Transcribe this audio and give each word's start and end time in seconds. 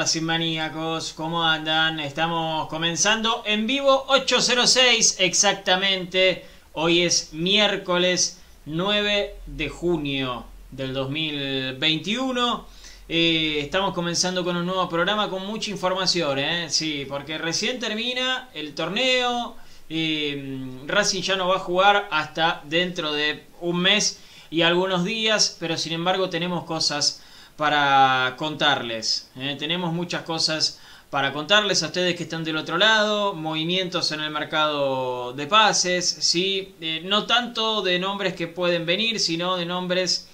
Racing 0.00 0.22
Maníacos. 0.22 1.12
¿Cómo 1.12 1.44
andan? 1.44 2.00
Estamos 2.00 2.68
comenzando 2.68 3.42
en 3.44 3.66
vivo 3.66 4.06
806 4.08 5.16
exactamente. 5.18 6.42
Hoy 6.72 7.02
es 7.02 7.34
miércoles 7.34 8.40
9 8.64 9.36
de 9.44 9.68
junio 9.68 10.46
del 10.70 10.94
2021. 10.94 12.66
Eh, 13.10 13.58
estamos 13.60 13.92
comenzando 13.92 14.42
con 14.42 14.56
un 14.56 14.64
nuevo 14.64 14.88
programa 14.88 15.28
con 15.28 15.46
mucha 15.46 15.70
información, 15.70 16.38
¿eh? 16.38 16.70
Sí, 16.70 17.04
porque 17.06 17.36
recién 17.36 17.78
termina 17.78 18.48
el 18.54 18.74
torneo. 18.74 19.56
eh, 19.90 20.66
Racing 20.86 21.20
ya 21.20 21.36
no 21.36 21.46
va 21.48 21.56
a 21.56 21.58
jugar 21.58 22.08
hasta 22.10 22.62
dentro 22.64 23.12
de 23.12 23.44
un 23.60 23.76
mes 23.76 24.18
y 24.50 24.62
algunos 24.62 25.04
días, 25.04 25.58
pero 25.60 25.76
sin 25.76 25.92
embargo 25.92 26.30
tenemos 26.30 26.64
cosas 26.64 27.22
para 27.60 28.36
contarles. 28.38 29.28
¿eh? 29.36 29.54
Tenemos 29.58 29.92
muchas 29.92 30.22
cosas 30.22 30.80
para 31.10 31.30
contarles 31.34 31.82
a 31.82 31.88
ustedes 31.88 32.16
que 32.16 32.22
están 32.22 32.42
del 32.42 32.56
otro 32.56 32.78
lado, 32.78 33.34
movimientos 33.34 34.12
en 34.12 34.20
el 34.20 34.30
mercado 34.30 35.34
de 35.34 35.46
pases, 35.46 36.08
¿sí? 36.08 36.74
Eh, 36.80 37.02
no 37.04 37.26
tanto 37.26 37.82
de 37.82 37.98
nombres 37.98 38.32
que 38.32 38.46
pueden 38.46 38.86
venir, 38.86 39.20
sino 39.20 39.58
de 39.58 39.66
nombres 39.66 40.26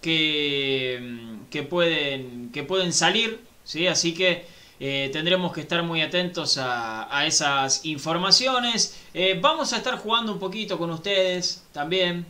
que, 0.00 1.36
que, 1.50 1.64
pueden, 1.64 2.50
que 2.50 2.62
pueden 2.62 2.94
salir, 2.94 3.40
¿sí? 3.62 3.86
Así 3.86 4.14
que 4.14 4.46
eh, 4.80 5.10
tendremos 5.12 5.52
que 5.52 5.60
estar 5.60 5.82
muy 5.82 6.00
atentos 6.00 6.56
a, 6.56 7.14
a 7.14 7.26
esas 7.26 7.84
informaciones. 7.84 8.96
Vamos 9.42 9.74
a 9.74 9.76
estar 9.76 9.98
jugando 9.98 10.32
un 10.32 10.38
poquito 10.38 10.78
con 10.78 10.90
ustedes 10.90 11.62
también. 11.72 12.24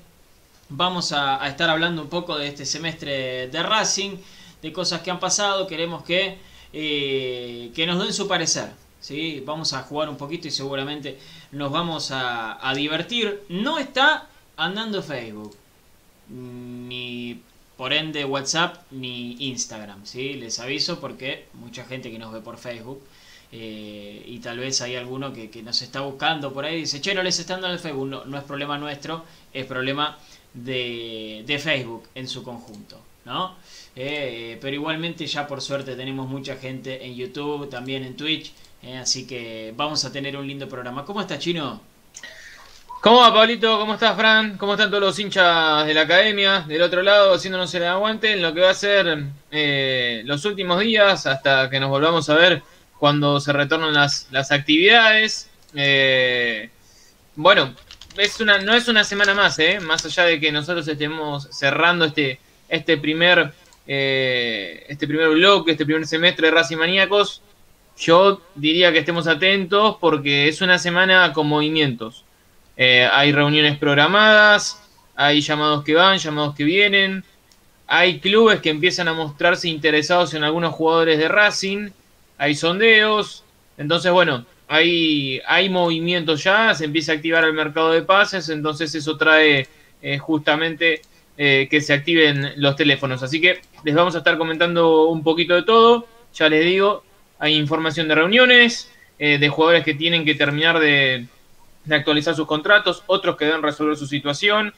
Vamos 0.70 1.12
a 1.12 1.46
estar 1.46 1.70
hablando 1.70 2.02
un 2.02 2.08
poco 2.08 2.36
de 2.36 2.48
este 2.48 2.64
semestre 2.64 3.46
de 3.46 3.62
Racing, 3.62 4.16
de 4.62 4.72
cosas 4.72 5.00
que 5.02 5.10
han 5.10 5.20
pasado. 5.20 5.66
Queremos 5.66 6.02
que, 6.04 6.38
eh, 6.72 7.70
que 7.74 7.86
nos 7.86 8.02
den 8.02 8.12
su 8.12 8.26
parecer. 8.28 8.70
¿sí? 9.00 9.42
Vamos 9.46 9.72
a 9.72 9.82
jugar 9.82 10.08
un 10.08 10.16
poquito 10.16 10.48
y 10.48 10.50
seguramente 10.50 11.18
nos 11.52 11.70
vamos 11.72 12.10
a, 12.10 12.66
a 12.68 12.74
divertir. 12.74 13.42
No 13.48 13.78
está 13.78 14.28
andando 14.56 15.02
Facebook, 15.02 15.56
ni 16.28 17.40
por 17.76 17.92
ende 17.92 18.24
WhatsApp, 18.24 18.76
ni 18.90 19.36
Instagram. 19.48 20.04
¿sí? 20.06 20.34
Les 20.34 20.58
aviso 20.60 21.00
porque 21.00 21.46
mucha 21.54 21.84
gente 21.84 22.10
que 22.10 22.18
nos 22.18 22.32
ve 22.32 22.40
por 22.40 22.58
Facebook. 22.58 23.02
eh, 23.52 24.22
y 24.26 24.38
tal 24.38 24.58
vez 24.58 24.80
hay 24.80 24.94
alguno 24.96 25.32
que, 25.32 25.50
que 25.50 25.62
nos 25.62 25.82
está 25.82 26.02
buscando 26.02 26.52
por 26.52 26.64
ahí 26.64 26.76
dice, 26.82 27.00
che, 27.00 27.14
no 27.14 27.22
les 27.22 27.38
está 27.38 27.54
dando 27.54 27.68
el 27.68 27.78
Facebook. 27.80 28.06
No, 28.08 28.24
no 28.24 28.38
es 28.38 28.44
problema 28.44 28.78
nuestro, 28.78 29.24
es 29.52 29.66
problema 29.66 30.18
de, 30.54 31.42
de 31.46 31.58
Facebook 31.58 32.04
en 32.14 32.28
su 32.28 32.42
conjunto, 32.44 33.00
¿no? 33.24 33.56
Eh, 33.96 34.58
pero 34.60 34.74
igualmente 34.74 35.26
ya 35.26 35.46
por 35.46 35.60
suerte 35.60 35.96
tenemos 35.96 36.28
mucha 36.28 36.56
gente 36.56 37.04
en 37.04 37.16
YouTube, 37.16 37.68
también 37.68 38.04
en 38.04 38.16
Twitch, 38.16 38.52
eh, 38.82 38.96
así 38.96 39.26
que 39.26 39.74
vamos 39.76 40.04
a 40.04 40.12
tener 40.12 40.36
un 40.36 40.46
lindo 40.46 40.68
programa. 40.68 41.04
¿Cómo 41.04 41.20
estás, 41.20 41.38
Chino? 41.38 41.80
¿Cómo 43.00 43.20
va, 43.20 43.32
Pablito? 43.32 43.78
¿Cómo 43.78 43.94
estás, 43.94 44.14
Fran? 44.14 44.58
¿Cómo 44.58 44.74
están 44.74 44.90
todos 44.90 45.02
los 45.02 45.18
hinchas 45.18 45.86
de 45.86 45.94
la 45.94 46.02
academia? 46.02 46.60
Del 46.68 46.82
otro 46.82 47.02
lado, 47.02 47.32
haciéndonos 47.32 47.74
el 47.74 47.84
aguante 47.84 48.32
en 48.32 48.42
lo 48.42 48.52
que 48.52 48.60
va 48.60 48.70
a 48.70 48.74
ser 48.74 49.24
eh, 49.50 50.20
los 50.26 50.44
últimos 50.44 50.80
días 50.80 51.26
hasta 51.26 51.70
que 51.70 51.80
nos 51.80 51.88
volvamos 51.88 52.28
a 52.28 52.34
ver 52.34 52.62
cuando 52.98 53.40
se 53.40 53.54
retornan 53.54 53.94
las, 53.94 54.28
las 54.30 54.52
actividades. 54.52 55.48
Eh, 55.74 56.68
bueno, 57.36 57.74
es 58.18 58.38
una, 58.38 58.58
no 58.58 58.74
es 58.74 58.86
una 58.86 59.02
semana 59.02 59.32
más, 59.32 59.58
¿eh? 59.58 59.80
Más 59.80 60.04
allá 60.04 60.24
de 60.24 60.38
que 60.38 60.52
nosotros 60.52 60.86
estemos 60.86 61.48
cerrando 61.52 62.04
este, 62.04 62.38
este 62.68 62.98
primer 62.98 63.54
este 63.92 65.08
primer 65.08 65.30
bloque, 65.30 65.72
este 65.72 65.84
primer 65.84 66.06
semestre 66.06 66.46
de 66.46 66.54
Racing 66.54 66.76
Maníacos, 66.76 67.42
yo 67.98 68.40
diría 68.54 68.92
que 68.92 69.00
estemos 69.00 69.26
atentos 69.26 69.96
porque 70.00 70.46
es 70.46 70.60
una 70.60 70.78
semana 70.78 71.32
con 71.32 71.48
movimientos. 71.48 72.24
Eh, 72.76 73.08
hay 73.10 73.32
reuniones 73.32 73.76
programadas, 73.78 74.80
hay 75.16 75.40
llamados 75.40 75.82
que 75.82 75.94
van, 75.94 76.18
llamados 76.18 76.54
que 76.54 76.62
vienen, 76.62 77.24
hay 77.88 78.20
clubes 78.20 78.60
que 78.60 78.70
empiezan 78.70 79.08
a 79.08 79.12
mostrarse 79.12 79.68
interesados 79.68 80.34
en 80.34 80.44
algunos 80.44 80.72
jugadores 80.72 81.18
de 81.18 81.26
Racing, 81.26 81.90
hay 82.38 82.54
sondeos, 82.54 83.42
entonces 83.76 84.12
bueno, 84.12 84.46
hay, 84.68 85.42
hay 85.48 85.68
movimientos 85.68 86.44
ya, 86.44 86.72
se 86.76 86.84
empieza 86.84 87.10
a 87.10 87.14
activar 87.16 87.42
el 87.42 87.54
mercado 87.54 87.90
de 87.90 88.02
pases, 88.02 88.48
entonces 88.50 88.94
eso 88.94 89.16
trae 89.16 89.66
eh, 90.00 90.18
justamente 90.18 91.02
eh, 91.42 91.68
que 91.70 91.80
se 91.80 91.94
activen 91.94 92.52
los 92.56 92.76
teléfonos. 92.76 93.22
Así 93.22 93.40
que 93.40 93.62
les 93.82 93.94
vamos 93.94 94.14
a 94.14 94.18
estar 94.18 94.36
comentando 94.36 95.06
un 95.06 95.22
poquito 95.22 95.54
de 95.54 95.62
todo, 95.62 96.06
ya 96.34 96.50
les 96.50 96.62
digo, 96.66 97.02
hay 97.38 97.56
información 97.56 98.08
de 98.08 98.14
reuniones, 98.14 98.92
eh, 99.18 99.38
de 99.38 99.48
jugadores 99.48 99.82
que 99.82 99.94
tienen 99.94 100.26
que 100.26 100.34
terminar 100.34 100.78
de, 100.78 101.28
actualizar 101.90 102.34
sus 102.34 102.46
contratos, 102.46 103.04
otros 103.06 103.38
que 103.38 103.46
deben 103.46 103.62
resolver 103.62 103.96
su 103.96 104.06
situación, 104.06 104.74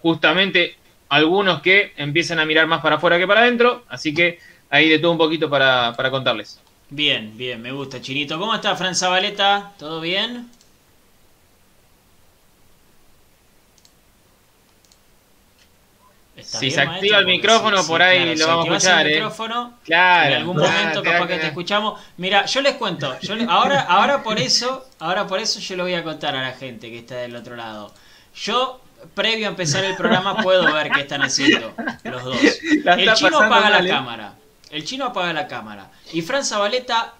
justamente 0.00 0.76
algunos 1.10 1.60
que 1.60 1.92
empiezan 1.98 2.38
a 2.38 2.46
mirar 2.46 2.66
más 2.66 2.80
para 2.80 2.96
afuera 2.96 3.18
que 3.18 3.26
para 3.26 3.42
adentro, 3.42 3.84
así 3.90 4.14
que 4.14 4.38
ahí 4.70 4.88
de 4.88 4.98
todo 5.00 5.12
un 5.12 5.18
poquito 5.18 5.50
para, 5.50 5.94
para 5.94 6.10
contarles. 6.10 6.58
Bien, 6.88 7.36
bien, 7.36 7.60
me 7.60 7.70
gusta, 7.70 8.00
Chinito. 8.00 8.38
¿Cómo 8.38 8.54
está, 8.54 8.74
Fran 8.76 8.94
Zabaleta? 8.94 9.74
¿Todo 9.78 10.00
bien? 10.00 10.48
¿Está 16.38 16.58
Si 16.58 16.66
bien, 16.66 16.72
se 16.72 16.80
activa 16.80 16.92
maestro? 16.92 17.18
el 17.18 17.26
micrófono, 17.26 17.86
por 17.86 18.02
ahí 18.02 18.34
claro, 18.34 18.36
lo 18.36 18.46
si 18.46 18.46
vamos 18.46 18.68
a 18.70 18.76
escuchar, 18.76 19.06
el 19.06 19.06
¿eh? 19.06 19.14
micrófono, 19.14 19.78
Claro, 19.84 20.26
en 20.26 20.32
algún 20.34 20.56
claro, 20.56 20.72
momento 20.78 21.02
capaz 21.02 21.26
que 21.26 21.38
te 21.38 21.46
escuchamos. 21.48 22.00
Mira, 22.16 22.46
yo 22.46 22.60
les 22.62 22.74
cuento, 22.76 23.18
yo 23.20 23.34
ahora, 23.48 23.80
ahora 23.82 24.22
por 24.22 24.38
eso, 24.38 24.88
ahora 25.00 25.26
por 25.26 25.40
eso 25.40 25.60
yo 25.60 25.76
lo 25.76 25.84
voy 25.84 25.94
a 25.94 26.04
contar 26.04 26.36
a 26.36 26.42
la 26.42 26.52
gente 26.52 26.90
que 26.90 26.98
está 27.00 27.16
del 27.16 27.36
otro 27.36 27.56
lado. 27.56 27.92
Yo, 28.34 28.80
previo 29.14 29.46
a 29.46 29.50
empezar 29.50 29.84
el 29.84 29.96
programa, 29.96 30.36
puedo 30.42 30.72
ver 30.72 30.90
qué 30.90 31.00
están 31.00 31.22
haciendo 31.22 31.74
los 32.04 32.24
dos. 32.24 32.36
El 32.96 33.14
chino 33.14 33.40
apaga 33.40 33.70
mal, 33.70 33.72
la 33.72 33.84
¿eh? 33.84 33.88
cámara. 33.88 34.34
El 34.70 34.84
chino 34.84 35.06
apaga 35.06 35.32
la 35.32 35.48
cámara. 35.48 35.90
Y 36.12 36.22
Fran 36.22 36.44
Zabaleta 36.44 37.14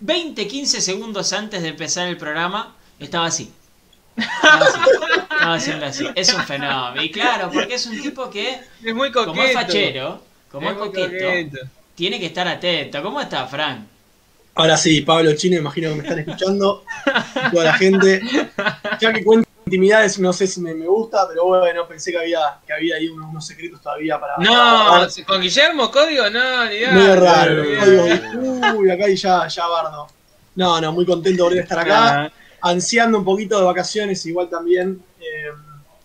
20, 0.00 0.46
15 0.48 0.80
segundos 0.80 1.32
antes 1.32 1.62
de 1.62 1.68
empezar 1.68 2.08
el 2.08 2.16
programa, 2.16 2.74
estaba 2.98 3.26
así. 3.26 3.52
Estaba 4.16 5.54
haciendo 5.54 5.86
así. 5.86 6.06
Es 6.14 6.32
un 6.34 6.42
fenómeno. 6.44 7.02
Y 7.02 7.10
claro, 7.10 7.50
porque 7.52 7.74
es 7.74 7.86
un 7.86 8.00
tipo 8.00 8.30
que, 8.30 8.60
Es 8.84 8.94
muy 8.94 9.10
coqueto. 9.12 9.32
como 9.32 9.42
es 9.42 9.52
fachero, 9.52 10.22
como 10.50 10.70
es, 10.70 10.76
muy 10.76 10.86
coqueto, 10.88 11.58
tiene 11.94 12.18
que 12.20 12.26
estar 12.26 12.46
atento. 12.48 13.02
¿Cómo 13.02 13.20
está, 13.20 13.46
Fran? 13.46 13.86
Ahora 14.54 14.76
sí, 14.76 15.02
Pablo 15.02 15.34
Chino, 15.34 15.56
imagino 15.58 15.90
que 15.90 15.94
me 15.96 16.02
están 16.02 16.18
escuchando. 16.20 16.84
Toda 17.52 17.64
la 17.64 17.74
gente. 17.74 18.22
Ya 19.00 19.12
que 19.12 19.22
cuento 19.22 19.46
intimidades, 19.66 20.18
no 20.18 20.32
sé 20.32 20.46
si 20.46 20.60
me, 20.60 20.72
me 20.74 20.86
gusta, 20.86 21.26
pero 21.28 21.44
bueno, 21.46 21.86
pensé 21.88 22.12
que 22.12 22.18
había, 22.18 22.58
que 22.66 22.72
había 22.72 22.96
ahí 22.96 23.08
unos, 23.08 23.28
unos 23.30 23.46
secretos 23.46 23.82
todavía 23.82 24.18
para. 24.18 24.34
No, 24.38 24.52
para- 24.88 25.08
con 25.26 25.40
Guillermo, 25.42 25.90
código, 25.90 26.30
no, 26.30 26.64
ni 26.66 26.76
idea. 26.76 26.92
Medio 26.92 27.16
raro. 27.16 27.62
Digo, 27.62 28.78
Uy, 28.78 28.90
acá 28.90 29.08
y 29.08 29.16
ya, 29.16 29.46
ya 29.48 29.66
bardo. 29.66 30.06
No, 30.54 30.80
no, 30.80 30.92
muy 30.92 31.04
contento 31.04 31.36
de 31.36 31.42
volver 31.42 31.58
a 31.58 31.62
estar 31.62 31.78
acá. 31.80 32.32
Ansiando 32.60 33.18
un 33.18 33.24
poquito 33.24 33.58
de 33.58 33.64
vacaciones, 33.64 34.24
igual 34.26 34.48
también. 34.48 35.02
Eh, 35.20 35.50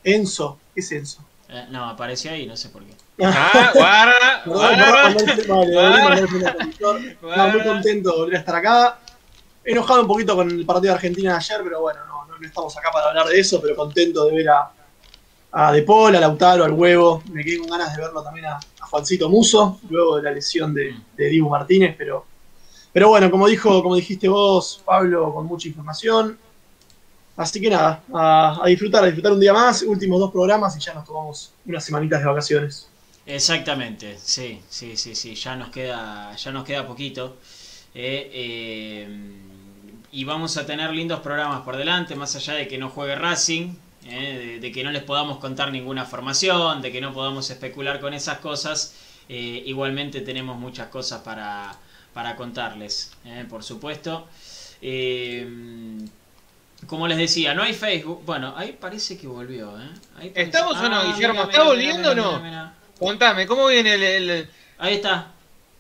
Enzo, 0.03 0.60
¿qué 0.74 0.81
es 0.81 0.91
Enzo? 0.91 1.24
Eh, 1.50 1.67
no, 1.70 1.86
apareció 1.86 2.31
ahí, 2.31 2.46
no 2.46 2.55
sé 2.55 2.70
por 2.70 2.84
qué. 2.84 2.93
Ah, 3.24 3.72
guarda, 3.75 4.43
Perdón, 5.25 5.72
guarda. 5.72 6.22
No, 7.22 7.48
muy 7.50 7.63
contento 7.63 8.12
de 8.12 8.17
volver 8.17 8.36
a 8.36 8.39
estar 8.39 8.55
acá. 8.55 9.00
Enojado 9.63 10.01
un 10.01 10.08
poquito 10.08 10.36
con 10.36 10.50
el 10.50 10.65
partido 10.65 10.91
de 10.93 10.96
Argentina 10.96 11.31
de 11.31 11.38
ayer, 11.38 11.62
pero 11.63 11.81
bueno, 11.81 12.00
no, 12.08 12.25
no, 12.25 12.39
no 12.39 12.48
estamos 12.48 12.75
acá 12.77 12.89
para 12.91 13.10
hablar 13.10 13.27
de 13.27 13.39
eso, 13.39 13.62
pero 13.62 13.75
contento 13.75 14.25
de 14.25 14.36
ver 14.38 14.50
a, 14.50 14.72
a 15.51 15.72
De 15.72 15.84
Paul, 15.84 16.15
a 16.15 16.20
Lautaro, 16.20 16.63
al 16.63 16.72
Huevo. 16.72 17.22
Me 17.31 17.43
quedé 17.43 17.60
con 17.60 17.67
ganas 17.70 17.96
de 17.96 18.01
verlo 18.01 18.24
también 18.24 18.48
a, 18.48 18.55
a 18.55 18.86
Juancito 18.88 19.29
Muso, 19.29 19.79
luego 19.89 20.17
de 20.17 20.24
la 20.24 20.31
lesión 20.31 20.74
de, 20.74 20.96
de 21.15 21.25
Dibu 21.27 21.50
Martínez, 21.50 21.96
pero, 21.96 22.25
pero 22.94 23.10
bueno, 23.10 23.32
como 23.32 23.48
dijo, 23.48 23.82
como 23.84 23.96
dijiste 23.96 24.28
vos, 24.28 24.82
Pablo, 24.86 25.34
con 25.34 25.46
mucha 25.48 25.68
información. 25.68 26.38
Así 27.36 27.60
que 27.62 27.70
nada, 27.70 28.04
a, 28.14 28.64
disfrutar, 28.68 29.04
a 29.04 29.08
disfrutar 29.08 29.32
un 29.34 29.40
día 29.40 29.54
más, 29.54 29.82
últimos 29.84 30.20
dos 30.20 30.32
programas 30.32 30.76
y 30.78 30.80
ya 30.80 30.94
nos 30.94 31.06
tomamos 31.06 31.54
unas 31.66 31.84
semanitas 31.84 32.20
de 32.20 32.26
vacaciones. 32.28 32.88
Exactamente, 33.26 34.18
sí, 34.20 34.62
sí, 34.70 34.98
sí, 34.98 35.16
sí, 35.16 35.36
ya 35.36 35.56
nos 35.56 35.70
queda, 35.70 36.36
ya 36.36 36.52
nos 36.52 36.64
queda 36.66 36.88
poquito. 36.88 37.38
eh, 37.94 38.30
eh, 38.34 39.42
y 40.12 40.24
vamos 40.26 40.58
a 40.58 40.66
tener 40.66 40.92
lindos 40.92 41.22
programas 41.22 41.62
por 41.62 41.78
delante, 41.78 42.16
más 42.16 42.36
allá 42.36 42.54
de 42.56 42.68
que 42.68 42.78
no 42.78 42.90
juegue 42.90 43.16
Racing, 43.16 43.76
eh, 44.06 44.38
de, 44.38 44.60
de 44.60 44.72
que 44.72 44.84
no 44.84 44.92
les 44.92 45.04
podamos 45.04 45.38
contar 45.38 45.72
ninguna 45.72 46.06
formación, 46.06 46.82
de 46.82 46.92
que 46.92 47.00
no 47.02 47.14
podamos 47.14 47.50
especular 47.50 48.00
con 48.02 48.14
esas 48.14 48.40
cosas. 48.40 48.94
Eh, 49.30 49.63
igualmente 49.66 50.22
tenemos 50.22 50.58
muchas 50.58 50.88
cosas 50.90 51.22
para, 51.22 51.75
para 52.13 52.36
contarles, 52.36 53.12
eh, 53.25 53.46
por 53.50 53.63
supuesto. 53.63 54.28
Eh, 54.82 55.48
como 56.88 57.08
les 57.08 57.18
decía, 57.18 57.54
no 57.54 57.62
hay 57.63 57.74
Facebook. 57.74 58.24
Bueno, 58.25 58.54
ahí 58.58 58.72
parece 58.80 59.18
que 59.18 59.28
volvió, 59.28 59.80
¿eh? 59.80 59.90
Ahí 60.18 60.30
parece- 60.32 60.42
¿Estamos 60.42 60.78
o 60.78 60.90
no, 60.90 60.96
Ah, 60.98 61.04
Guillermo? 61.06 61.34
mira, 61.34 61.44
¿Está 61.46 61.58
mira, 61.60 61.63
volviendo 61.70 62.10
mira, 62.16 62.24
o 62.28 62.40
no? 62.40 62.74
Contame, 63.00 63.46
¿cómo 63.48 63.68
viene 63.68 63.94
el. 63.96 64.04
el- 64.04 64.50
Ahí 64.80 64.96
está. 64.96 65.28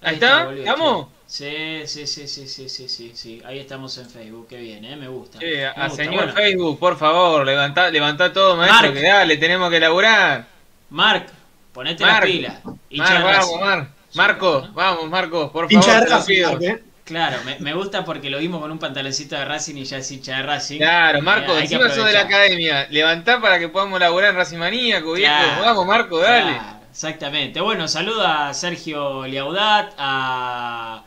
¿Ahí 0.01 0.15
está? 0.15 0.53
¿Estamos? 0.53 1.07
Sí, 1.25 1.81
sí, 1.85 2.05
sí, 2.05 2.27
sí, 2.27 2.47
sí, 2.47 2.69
sí, 2.69 2.89
sí, 2.89 3.11
sí. 3.15 3.41
Ahí 3.45 3.59
estamos 3.59 3.97
en 3.97 4.09
Facebook. 4.09 4.47
Qué 4.49 4.57
bien, 4.57 4.83
¿eh? 4.85 4.95
Me 4.95 5.07
gusta. 5.07 5.39
Che, 5.39 5.45
Me 5.57 5.65
a 5.65 5.87
gusta. 5.87 6.03
señor 6.03 6.15
Bueno, 6.25 6.33
Facebook, 6.33 6.79
por 6.79 6.97
favor, 6.97 7.45
levantá, 7.45 7.89
levantá 7.89 8.31
todo, 8.33 8.55
maestro, 8.57 8.89
Marc. 8.89 8.93
que 8.93 9.07
dale, 9.07 9.37
tenemos 9.37 9.69
que 9.71 9.79
laburar. 9.79 10.47
Marc, 10.89 11.29
ponete 11.73 12.05
Marc. 12.05 12.07
las 12.07 12.19
pilas. 12.19 12.61
Mar, 12.91 13.23
de 13.23 13.23
vamos. 13.23 13.59
Mar. 13.59 13.89
Marco, 14.13 14.69
vamos, 14.73 15.09
Marco, 15.09 15.51
por 15.51 15.67
Hincha 15.67 15.95
de 15.95 16.01
favor, 16.01 16.03
te 16.03 16.09
lo 16.09 16.21
Racing, 16.21 16.25
pido. 16.25 16.59
¿eh? 16.61 16.83
Claro, 17.03 17.43
me, 17.43 17.59
me 17.59 17.73
gusta 17.73 18.05
porque 18.05 18.29
lo 18.29 18.39
vimos 18.39 18.61
con 18.61 18.71
un 18.71 18.79
pantaloncito 18.79 19.35
de 19.35 19.45
Racing 19.45 19.75
y 19.77 19.85
ya 19.85 19.97
es 19.97 20.11
hincha 20.11 20.37
de 20.37 20.43
Racing. 20.43 20.79
Claro, 20.79 21.21
Marco, 21.21 21.53
Eh, 21.53 21.57
hay 21.57 21.69
que 21.69 21.77
encima 21.77 21.89
sos 21.89 22.05
de 22.05 22.13
la 22.13 22.21
academia. 22.21 22.87
Levantá 22.89 23.39
para 23.41 23.59
que 23.59 23.69
podamos 23.69 23.99
laburar 23.99 24.31
en 24.31 24.35
Racing 24.37 24.57
Maníaco, 24.57 25.13
viejo. 25.13 25.33
Claro, 25.33 25.61
Vamos, 25.61 25.85
Marco, 25.85 26.19
dale. 26.19 26.59
Claro, 26.59 26.81
exactamente. 26.89 27.61
Bueno, 27.61 27.87
saludo 27.87 28.25
a 28.27 28.53
Sergio 28.53 29.25
Liaudat, 29.27 29.93
a... 29.97 31.05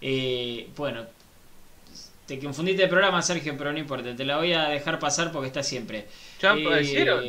eh, 0.00 0.72
bueno, 0.76 1.06
te 2.26 2.38
confundiste 2.38 2.82
de 2.82 2.88
programa, 2.88 3.20
Sergio, 3.22 3.54
pero 3.56 3.72
no 3.72 3.78
importa, 3.78 4.14
te 4.16 4.24
la 4.24 4.38
voy 4.38 4.52
a 4.54 4.68
dejar 4.68 4.98
pasar 4.98 5.30
porque 5.32 5.48
está 5.48 5.62
siempre. 5.62 6.08
¿Ya 6.38 6.52
Eh, 6.52 6.60
aparecieron? 6.60 7.22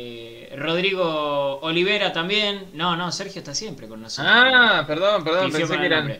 Rodrigo 0.56 1.58
Olivera 1.60 2.12
también. 2.12 2.70
No, 2.74 2.96
no, 2.96 3.12
Sergio 3.12 3.40
está 3.40 3.54
siempre 3.54 3.86
con 3.86 4.02
nosotros. 4.02 4.32
Ah, 4.34 4.84
perdón, 4.86 5.22
perdón, 5.24 5.46
Pifió 5.46 5.60
pensé 5.68 5.78
que 5.78 5.86
eran. 5.86 6.18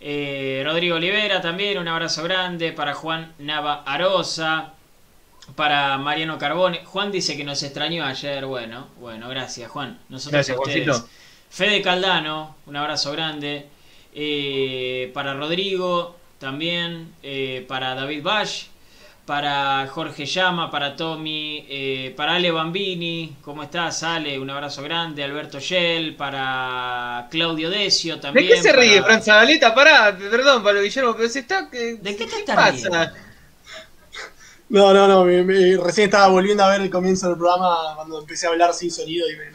Eh, 0.00 0.62
Rodrigo 0.64 0.96
Olivera 0.96 1.40
también, 1.40 1.78
un 1.78 1.88
abrazo 1.88 2.22
grande 2.22 2.72
para 2.72 2.94
Juan 2.94 3.32
Nava 3.38 3.82
Arosa, 3.84 4.74
para 5.56 5.98
Mariano 5.98 6.38
Carbone. 6.38 6.84
Juan 6.84 7.10
dice 7.10 7.36
que 7.36 7.44
nos 7.44 7.62
extrañó 7.62 8.04
ayer, 8.04 8.46
bueno, 8.46 8.88
bueno, 9.00 9.28
gracias 9.28 9.70
Juan. 9.70 9.98
Nosotros 10.08 10.32
Gracias, 10.32 10.56
a 10.56 10.60
ustedes. 10.60 10.86
Juancito. 10.86 11.08
Fede 11.50 11.82
Caldano, 11.82 12.56
un 12.66 12.76
abrazo 12.76 13.12
grande. 13.12 13.66
Eh, 14.14 15.10
para 15.14 15.34
Rodrigo 15.34 16.16
también, 16.38 17.14
eh, 17.22 17.64
para 17.68 17.94
David 17.94 18.22
Bash, 18.22 18.66
para 19.28 19.86
Jorge 19.88 20.24
Llama, 20.24 20.70
para 20.70 20.96
Tommy, 20.96 21.66
eh, 21.68 22.14
para 22.16 22.36
Ale 22.36 22.50
Bambini, 22.50 23.36
¿cómo 23.42 23.62
estás 23.62 24.02
Ale? 24.02 24.38
Un 24.38 24.48
abrazo 24.48 24.82
grande, 24.82 25.22
Alberto 25.22 25.60
Shell, 25.60 26.16
para 26.16 27.28
Claudio 27.30 27.68
Decio 27.68 28.16
¿De 28.16 28.22
también. 28.22 28.48
qué 28.48 28.62
se 28.62 28.70
para- 28.70 28.80
ríe, 28.80 29.02
Fran 29.02 29.22
Zabaleta? 29.22 29.74
Pará, 29.74 30.16
perdón, 30.18 30.62
Pablo 30.64 30.80
Guillermo, 30.80 31.14
pero 31.14 31.28
se 31.28 31.40
está. 31.40 31.68
¿Qué, 31.70 31.96
¿De 31.96 32.16
qué 32.16 32.24
te 32.24 32.30
qué 32.30 32.38
estás 32.38 32.56
pasa? 32.56 32.70
riendo? 32.72 33.12
No, 34.70 34.94
no, 34.94 35.06
no, 35.06 35.24
me- 35.26 35.42
me- 35.44 35.76
recién 35.76 36.06
estaba 36.06 36.28
volviendo 36.28 36.62
a 36.64 36.70
ver 36.70 36.80
el 36.80 36.88
comienzo 36.90 37.28
del 37.28 37.36
programa 37.36 37.96
cuando 37.96 38.20
empecé 38.20 38.46
a 38.46 38.50
hablar 38.50 38.72
sin 38.72 38.90
sonido 38.90 39.26
y 39.30 39.36
me... 39.36 39.50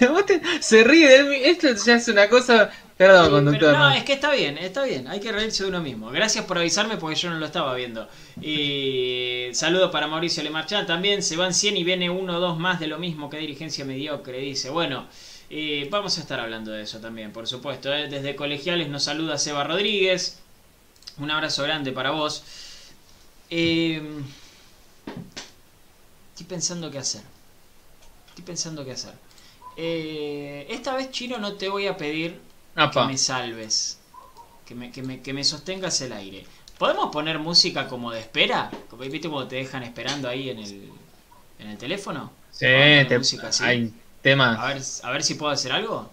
me- 0.00 0.08
Vos 0.10 0.26
te- 0.26 0.40
se 0.60 0.84
ríe 0.84 1.08
de 1.08 1.24
mí. 1.24 1.36
Esto 1.42 1.68
ya 1.74 1.94
es 1.96 2.06
una 2.06 2.28
cosa. 2.28 2.70
Sí, 2.96 2.98
pero 2.98 3.28
no, 3.28 3.50
no. 3.50 3.90
es 3.90 4.04
que 4.04 4.12
está 4.12 4.30
bien, 4.30 4.56
está 4.56 4.84
bien, 4.84 5.08
hay 5.08 5.18
que 5.18 5.32
reírse 5.32 5.64
de 5.64 5.68
uno 5.68 5.80
mismo. 5.80 6.12
Gracias 6.12 6.44
por 6.44 6.58
avisarme 6.58 6.96
porque 6.96 7.16
yo 7.16 7.28
no 7.28 7.40
lo 7.40 7.46
estaba 7.46 7.74
viendo. 7.74 8.08
Y 8.40 9.48
saludo 9.52 9.90
para 9.90 10.06
Mauricio 10.06 10.44
Lemarchán 10.44 10.86
también. 10.86 11.20
Se 11.20 11.36
van 11.36 11.54
100 11.54 11.76
y 11.76 11.82
viene 11.82 12.08
uno 12.08 12.36
o 12.36 12.40
dos 12.40 12.56
más 12.56 12.78
de 12.78 12.86
lo 12.86 12.98
mismo 12.98 13.28
que 13.28 13.38
dirigencia 13.38 13.84
mediocre, 13.84 14.38
dice. 14.38 14.70
Bueno, 14.70 15.08
eh, 15.50 15.88
vamos 15.90 16.18
a 16.18 16.20
estar 16.20 16.38
hablando 16.38 16.70
de 16.70 16.82
eso 16.82 17.00
también, 17.00 17.32
por 17.32 17.48
supuesto. 17.48 17.92
¿eh? 17.92 18.06
Desde 18.08 18.36
Colegiales 18.36 18.88
nos 18.88 19.02
saluda 19.02 19.38
Seba 19.38 19.64
Rodríguez. 19.64 20.38
Un 21.18 21.32
abrazo 21.32 21.64
grande 21.64 21.90
para 21.90 22.12
vos. 22.12 22.44
Eh, 23.50 24.00
estoy 26.30 26.46
pensando 26.46 26.92
qué 26.92 26.98
hacer. 26.98 27.22
Estoy 28.28 28.44
pensando 28.44 28.84
qué 28.84 28.92
hacer. 28.92 29.14
Eh, 29.76 30.66
esta 30.70 30.94
vez, 30.94 31.10
Chino, 31.10 31.38
no 31.38 31.54
te 31.54 31.68
voy 31.68 31.88
a 31.88 31.96
pedir 31.96 32.53
que 32.74 32.80
Apa. 32.80 33.06
me 33.06 33.16
salves. 33.18 33.98
Que 34.66 34.74
me, 34.74 34.90
que, 34.90 35.02
me, 35.02 35.20
que 35.20 35.32
me 35.32 35.44
sostengas 35.44 36.00
el 36.00 36.12
aire. 36.12 36.46
¿Podemos 36.78 37.10
poner 37.12 37.38
música 37.38 37.86
como 37.86 38.10
de 38.10 38.20
espera? 38.20 38.70
Como, 38.90 39.02
¿Viste 39.02 39.28
cómo 39.28 39.46
te 39.46 39.56
dejan 39.56 39.82
esperando 39.82 40.28
ahí 40.28 40.50
en 40.50 40.58
el, 40.58 40.90
en 41.58 41.68
el 41.70 41.78
teléfono? 41.78 42.32
Sí, 42.50 42.66
te- 43.08 43.18
música 43.18 43.50
hay 43.60 43.92
temas. 44.22 44.58
A 44.58 44.66
ver, 44.68 44.82
a 45.02 45.10
ver 45.12 45.22
si 45.22 45.34
puedo 45.34 45.52
hacer 45.52 45.70
algo. 45.72 46.10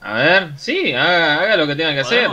A 0.00 0.14
ver, 0.14 0.52
sí, 0.58 0.92
haga, 0.94 1.40
haga 1.42 1.56
lo 1.56 1.66
que 1.66 1.76
tenga 1.76 1.92
que 1.92 2.00
hacer. 2.00 2.28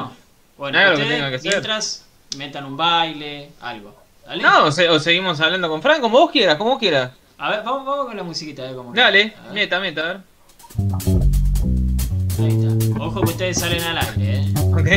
Bueno, 0.57 0.77
Haga 0.79 0.91
lo 0.91 0.97
que 0.97 1.05
tenga 1.05 1.29
que 1.29 1.35
hacer. 1.35 1.51
mientras 1.51 2.05
metan 2.37 2.65
un 2.65 2.77
baile, 2.77 3.51
algo. 3.61 3.95
¿Dale? 4.25 4.41
No, 4.41 4.65
o, 4.65 4.71
se- 4.71 4.89
o 4.89 4.99
seguimos 4.99 5.39
hablando 5.41 5.69
con 5.69 5.81
Fran, 5.81 5.99
como 6.01 6.17
vos 6.19 6.31
quieras, 6.31 6.55
como 6.55 6.71
vos 6.71 6.79
quieras. 6.79 7.11
A 7.37 7.51
ver, 7.51 7.63
vamos, 7.63 7.85
vamos 7.85 8.05
con 8.07 8.17
la 8.17 8.23
musiquita. 8.23 8.63
A 8.63 8.65
ver 8.67 8.75
cómo 8.75 8.93
Dale, 8.93 9.33
meta, 9.53 9.79
meta, 9.79 10.01
a 10.01 10.07
ver. 10.13 11.16
Ojo 13.17 13.25
que 13.25 13.31
ustedes 13.31 13.57
salen 13.57 13.81
al 13.81 13.97
aire, 13.97 14.41
¿eh? 14.41 14.53
Ok. 14.71 14.89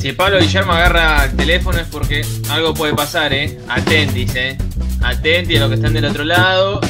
Si 0.00 0.12
Pablo 0.12 0.40
Guillermo 0.40 0.72
agarra 0.72 1.26
el 1.26 1.36
teléfono 1.36 1.78
es 1.78 1.86
porque 1.86 2.26
algo 2.50 2.74
puede 2.74 2.94
pasar, 2.94 3.32
¿eh? 3.32 3.60
Atentis, 3.68 4.34
¿eh? 4.34 4.58
Atentis 5.02 5.56
a 5.56 5.60
los 5.60 5.68
que 5.70 5.74
están 5.76 5.92
del 5.92 6.04
otro 6.04 6.24
lado. 6.24 6.80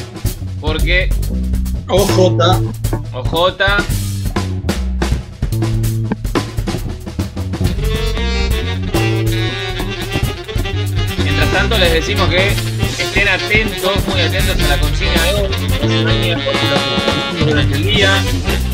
Porque, 0.59 1.09
OJ. 1.87 2.19
OJ. 3.13 3.61
Mientras 11.23 11.51
tanto 11.51 11.77
les 11.77 11.93
decimos 11.93 12.27
que 12.29 12.47
estén 12.99 13.27
atentos, 13.27 14.07
muy 14.07 14.21
atentos 14.21 14.61
a 14.63 14.67
la 14.67 14.79
consigna 14.79 15.23
de 15.23 15.33
hoy, 15.33 15.49
durante 17.47 17.75
el 17.75 17.83
día. 17.83 18.13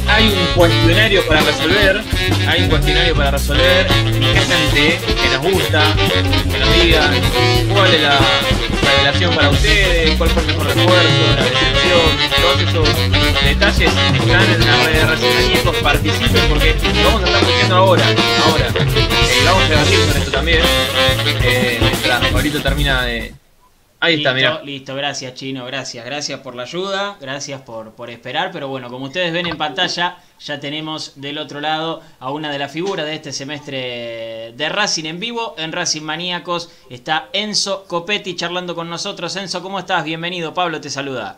Hay 0.07 0.27
un 0.27 0.53
cuestionario 0.55 1.25
para 1.27 1.41
resolver, 1.41 2.01
hay 2.47 2.63
un 2.63 2.69
cuestionario 2.69 3.15
para 3.15 3.31
resolver. 3.31 3.87
Gente 3.87 4.99
que 5.05 5.29
nos 5.33 5.53
gusta, 5.53 5.95
que 6.51 6.59
nos 6.59 6.73
digan 6.81 7.13
cuál 7.73 7.93
es 7.93 8.01
la 8.01 8.19
revelación 8.95 9.35
para 9.35 9.49
ustedes, 9.49 10.15
cuál 10.17 10.29
fue 10.29 10.41
el 10.41 10.47
mejor 10.47 10.67
refuerzo, 10.67 11.35
la 11.35 11.43
decepción, 11.43 12.33
todos 12.41 12.61
esos 12.61 13.43
detalles 13.43 13.89
están 13.89 14.51
en 14.51 14.65
la 14.65 14.83
red 14.83 14.93
de 14.93 15.05
Racing 15.05 15.63
participen 15.81 16.41
porque 16.49 16.75
lo 17.01 17.03
vamos 17.09 17.23
a 17.23 17.25
estar 17.25 17.43
haciendo 17.43 17.75
ahora, 17.75 18.03
ahora. 18.45 18.67
Eh, 18.67 19.41
vamos 19.45 19.63
a 19.63 19.69
debatir 19.69 19.99
sobre 19.99 20.19
esto 20.19 20.31
también, 20.31 20.59
eh, 21.43 21.77
mientras 21.81 22.27
Pablito 22.27 22.61
termina 22.61 23.03
de 23.03 23.33
Ahí 24.03 24.15
está, 24.15 24.33
mira. 24.33 24.61
Listo, 24.63 24.95
gracias 24.95 25.33
Chino, 25.33 25.65
gracias. 25.65 26.03
Gracias 26.03 26.41
por 26.41 26.55
la 26.55 26.63
ayuda, 26.63 27.15
gracias 27.21 27.61
por, 27.61 27.91
por 27.91 28.09
esperar. 28.09 28.51
Pero 28.51 28.67
bueno, 28.67 28.89
como 28.89 29.05
ustedes 29.05 29.31
ven 29.31 29.45
en 29.45 29.57
pantalla, 29.57 30.17
ya 30.41 30.59
tenemos 30.59 31.13
del 31.21 31.37
otro 31.37 31.61
lado 31.61 32.01
a 32.19 32.29
una 32.29 32.51
de 32.51 32.59
las 32.59 32.69
figuras 32.69 33.05
de 33.05 33.15
este 33.15 33.31
semestre 33.31 34.51
de 34.57 34.69
Racing 34.69 35.05
en 35.05 35.21
vivo. 35.21 35.55
En 35.57 35.71
Racing 35.71 36.01
Maníacos 36.01 36.69
está 36.89 37.29
Enzo 37.31 37.85
Copetti 37.85 38.35
charlando 38.35 38.75
con 38.75 38.89
nosotros. 38.89 39.33
Enzo, 39.37 39.63
¿cómo 39.63 39.79
estás? 39.79 40.03
Bienvenido. 40.03 40.53
Pablo 40.53 40.81
te 40.81 40.89
saluda. 40.89 41.37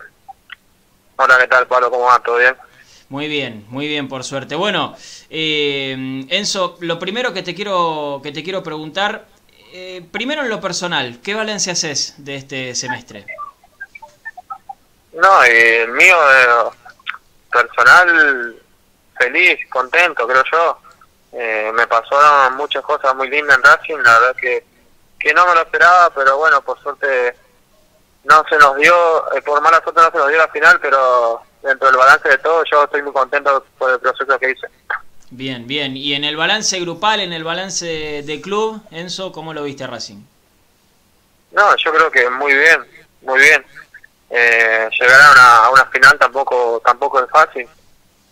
Hola, 1.18 1.38
¿qué 1.40 1.48
tal, 1.48 1.68
Pablo? 1.68 1.92
¿Cómo 1.92 2.06
va? 2.06 2.20
¿Todo 2.24 2.40
bien? 2.40 2.56
Muy 3.10 3.28
bien, 3.28 3.64
muy 3.70 3.88
bien, 3.88 4.08
por 4.08 4.24
suerte. 4.24 4.56
Bueno, 4.56 4.96
eh, 5.30 6.26
Enzo, 6.30 6.78
lo 6.80 6.98
primero 6.98 7.32
que 7.32 7.44
te 7.44 7.54
quiero, 7.54 8.22
que 8.24 8.32
te 8.32 8.42
quiero 8.42 8.64
preguntar 8.64 9.35
eh, 9.78 10.02
primero 10.10 10.42
en 10.42 10.48
lo 10.48 10.62
personal, 10.62 11.20
¿qué 11.22 11.34
balance 11.34 11.70
haces 11.70 12.14
de 12.18 12.38
este 12.38 12.74
semestre? 12.76 13.26
No, 15.12 15.44
el 15.44 15.92
mío 15.92 16.16
eh, 16.32 16.70
personal, 17.52 18.56
feliz, 19.18 19.60
contento, 19.70 20.26
creo 20.26 20.44
yo. 20.50 20.80
Eh, 21.34 21.72
me 21.74 21.86
pasaron 21.88 22.56
muchas 22.56 22.84
cosas 22.84 23.14
muy 23.16 23.30
lindas 23.30 23.58
en 23.58 23.64
Racing, 23.64 23.98
la 23.98 24.20
verdad 24.20 24.36
que, 24.38 24.66
que 25.20 25.34
no 25.34 25.46
me 25.46 25.56
lo 25.56 25.62
esperaba, 25.64 26.10
pero 26.12 26.38
bueno, 26.38 26.62
por 26.62 26.82
suerte 26.82 27.36
no 28.24 28.46
se 28.50 28.58
nos 28.58 28.78
dio, 28.78 28.96
por 29.46 29.60
mala 29.60 29.82
suerte 29.84 30.00
no 30.00 30.12
se 30.12 30.18
nos 30.20 30.30
dio 30.30 30.38
la 30.38 30.48
final, 30.48 30.80
pero 30.82 31.42
dentro 31.62 31.88
del 31.88 31.98
balance 31.98 32.30
de 32.30 32.38
todo 32.38 32.64
yo 32.72 32.86
estoy 32.86 33.02
muy 33.02 33.12
contento 33.12 33.66
por 33.78 33.92
el 33.92 34.00
proceso 34.00 34.40
que 34.40 34.52
hice. 34.52 34.68
Bien, 35.32 35.66
bien. 35.68 35.98
Y 35.98 36.14
en 36.14 36.24
el 36.24 36.38
balance 36.38 36.80
grupal, 36.80 37.20
en 37.20 37.34
el 37.34 37.44
balance 37.44 37.86
de 38.24 38.42
club, 38.42 38.82
Enzo, 38.92 39.32
¿cómo 39.32 39.54
lo 39.54 39.64
viste 39.64 39.84
a 39.84 39.88
Racing? 39.88 40.24
No, 41.52 41.76
yo 41.78 41.94
creo 41.94 42.12
que 42.12 42.30
muy 42.30 42.54
bien, 42.54 42.86
muy 43.22 43.40
bien. 43.40 43.66
Eh, 44.30 44.90
llegar 45.00 45.20
a 45.38 45.70
una, 45.72 45.86
final 45.86 46.18
tampoco 46.20 46.82
tampoco 46.84 47.24
es 47.24 47.30
fácil. 47.30 47.68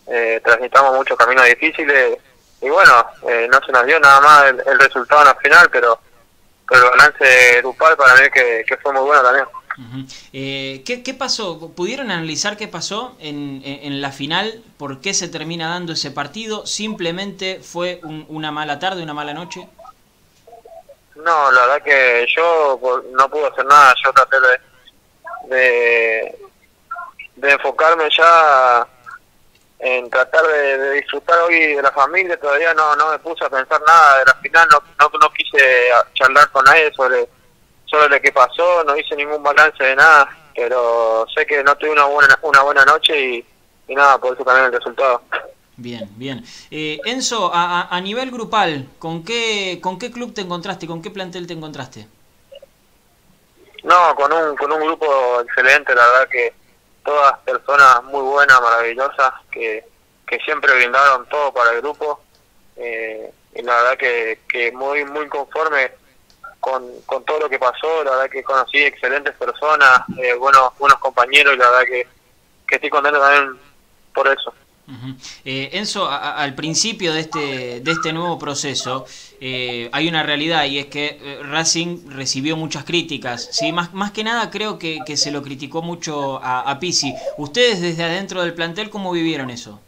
Eh, 0.08 0.42
transitamos 0.44 0.96
muchos 0.96 1.18
caminos 1.18 1.46
difíciles 1.46 2.18
y 2.62 2.70
bueno, 2.70 3.06
eh, 3.28 3.48
no 3.52 3.60
se 3.66 3.72
nos 3.72 3.86
dio 3.86 4.00
nada 4.00 4.20
más 4.20 4.46
el, 4.66 4.80
resultado 4.80 5.22
en 5.22 5.28
la 5.28 5.36
final, 5.36 5.70
pero, 5.72 5.98
pero 6.68 6.84
el 6.86 6.90
balance 6.92 7.62
grupal 7.62 7.96
para 7.96 8.16
mí 8.16 8.30
que 8.32 8.78
fue 8.82 8.94
muy 8.94 9.04
bueno 9.04 9.24
también. 9.24 9.46
Eh, 10.34 10.84
¿qué, 10.86 11.14
pasó? 11.14 11.72
¿Pudieron 11.76 12.12
analizar 12.12 12.58
qué 12.58 12.68
pasó 12.68 13.16
en, 13.20 13.62
en, 13.64 14.02
la 14.02 14.12
final? 14.12 14.64
¿Por 14.78 15.02
qué 15.02 15.14
se 15.14 15.28
termina 15.28 15.70
dando 15.70 15.94
ese 15.94 16.12
partido? 16.12 16.66
¿Simplemente 16.66 17.60
fue 17.62 18.00
una 18.28 18.52
mala 18.52 18.80
tarde, 18.80 19.04
una 19.04 19.14
mala 19.14 19.34
noche? 19.34 19.68
No, 21.16 21.52
la 21.52 21.62
verdad 21.68 21.84
que 21.84 22.26
yo 22.36 22.80
no 23.12 23.30
pude 23.30 23.48
hacer 23.48 23.66
nada. 23.66 23.94
Yo 24.04 24.12
traté 24.12 24.38
de, 25.50 26.38
de, 27.36 27.52
enfocarme 27.52 28.10
ya 28.16 28.88
en 29.80 30.10
tratar 30.10 30.46
de, 30.46 30.92
disfrutar 30.92 31.40
hoy 31.44 31.76
de 31.76 31.82
la 31.82 31.92
familia. 31.92 32.40
Todavía 32.40 32.74
no, 32.74 32.96
no 32.96 33.12
me 33.12 33.20
puse 33.20 33.46
a 33.46 33.50
pensar 33.50 33.82
nada 33.86 34.20
de 34.20 34.26
la 34.26 34.34
final. 34.36 34.68
No, 34.72 34.84
no, 35.00 35.20
no 35.20 35.30
quise 35.32 35.90
charlar 36.14 36.50
con 36.52 36.66
nadie 36.66 36.92
sobre 36.94 37.30
sobre 37.94 38.10
lo 38.10 38.22
que 38.22 38.32
pasó, 38.32 38.84
no 38.86 38.98
hice 38.98 39.16
ningún 39.16 39.44
balance 39.44 39.84
de 39.84 39.96
nada, 39.96 40.28
pero 40.56 41.28
sé 41.36 41.46
que 41.46 41.64
no 41.64 41.76
tuve 41.76 41.92
una 41.92 42.06
buena, 42.06 42.40
una 42.42 42.62
buena 42.64 42.86
noche 42.86 43.46
y, 43.88 43.94
nada, 43.94 44.18
por 44.18 44.34
eso 44.34 44.44
también 44.44 44.66
el 44.66 44.74
resultado. 44.74 45.22
Bien, 45.78 46.10
bien. 46.18 46.44
Eh, 46.72 47.00
Enzo, 47.06 47.52
a, 47.54 47.96
a, 47.96 48.02
nivel 48.02 48.32
grupal, 48.32 48.88
¿con 48.98 49.24
qué, 49.24 49.80
¿con 49.82 50.00
qué 50.00 50.12
club 50.12 50.34
te 50.34 50.42
encontraste? 50.42 50.88
¿Con 50.88 51.04
qué 51.04 51.12
plantel 51.12 51.46
te 51.46 51.54
encontraste? 51.54 52.08
No, 53.84 54.16
con 54.16 54.34
un, 54.34 54.56
con 54.56 54.72
un 54.72 54.80
grupo 54.80 55.42
excelente, 55.42 55.94
la 55.94 56.08
verdad 56.08 56.30
que 56.30 56.54
todas 57.06 57.38
personas 57.40 58.04
muy 58.06 58.22
buenas, 58.22 58.60
maravillosas, 58.60 59.34
que, 59.52 59.86
que 60.26 60.40
siempre 60.40 60.74
brindaron 60.76 61.28
todo 61.30 61.54
para 61.54 61.72
el 61.72 61.82
grupo. 61.82 62.22
Eh, 62.76 63.32
y 63.54 63.62
la 63.62 63.76
verdad 63.76 63.98
que, 63.98 64.40
que 64.48 64.72
muy, 64.72 65.06
muy 65.06 65.28
conforme 65.28 65.92
con, 66.64 66.82
con 67.06 67.26
todo 67.26 67.42
lo 67.42 67.50
que 67.50 67.60
pasó, 67.60 68.04
la 68.06 68.12
verdad 68.12 68.30
que 68.32 68.42
conocí 68.42 68.78
excelentes 68.78 69.36
personas, 69.36 70.04
eh, 70.18 70.34
buenos, 70.36 70.72
buenos 70.80 70.98
compañeros 71.00 71.54
y 71.54 71.58
la 71.58 71.70
verdad 71.70 71.86
que, 71.86 72.08
que 72.66 72.76
estoy 72.76 72.90
contento 72.90 73.20
también 73.20 73.60
por 74.14 74.28
eso. 74.30 74.54
eh, 75.44 75.70
Enzo, 75.74 76.10
al 76.10 76.56
principio 76.56 77.14
de 77.14 77.20
este, 77.20 77.80
de 77.82 77.92
este 77.92 78.14
nuevo 78.14 78.40
proceso 78.40 79.06
eh, 79.42 79.90
hay 79.92 80.08
una 80.08 80.24
realidad 80.24 80.64
y 80.64 80.80
es 80.80 80.86
que 80.86 81.20
eh, 81.22 81.40
Racing 81.44 82.10
recibió 82.12 82.56
muchas 82.56 82.86
críticas. 82.86 83.50
¿sí? 83.52 83.74
Más, 83.74 83.94
más 83.94 84.12
que 84.12 84.24
nada 84.24 84.50
creo 84.50 84.80
que, 84.80 85.00
que 85.06 85.18
se 85.18 85.32
lo 85.32 85.42
criticó 85.42 85.82
mucho 85.82 86.40
a, 86.42 86.62
a 86.62 86.80
Pisi. 86.80 87.14
¿Ustedes 87.38 87.82
desde 87.82 88.04
adentro 88.04 88.42
del 88.42 88.54
plantel 88.54 88.90
cómo 88.90 89.12
vivieron 89.12 89.50
eso? 89.50 89.82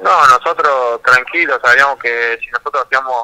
No, 0.00 0.26
nosotros 0.28 1.02
tranquilos, 1.02 1.58
sabíamos 1.62 1.98
que 1.98 2.38
si 2.40 2.50
nosotros 2.50 2.84
hacíamos 2.84 3.22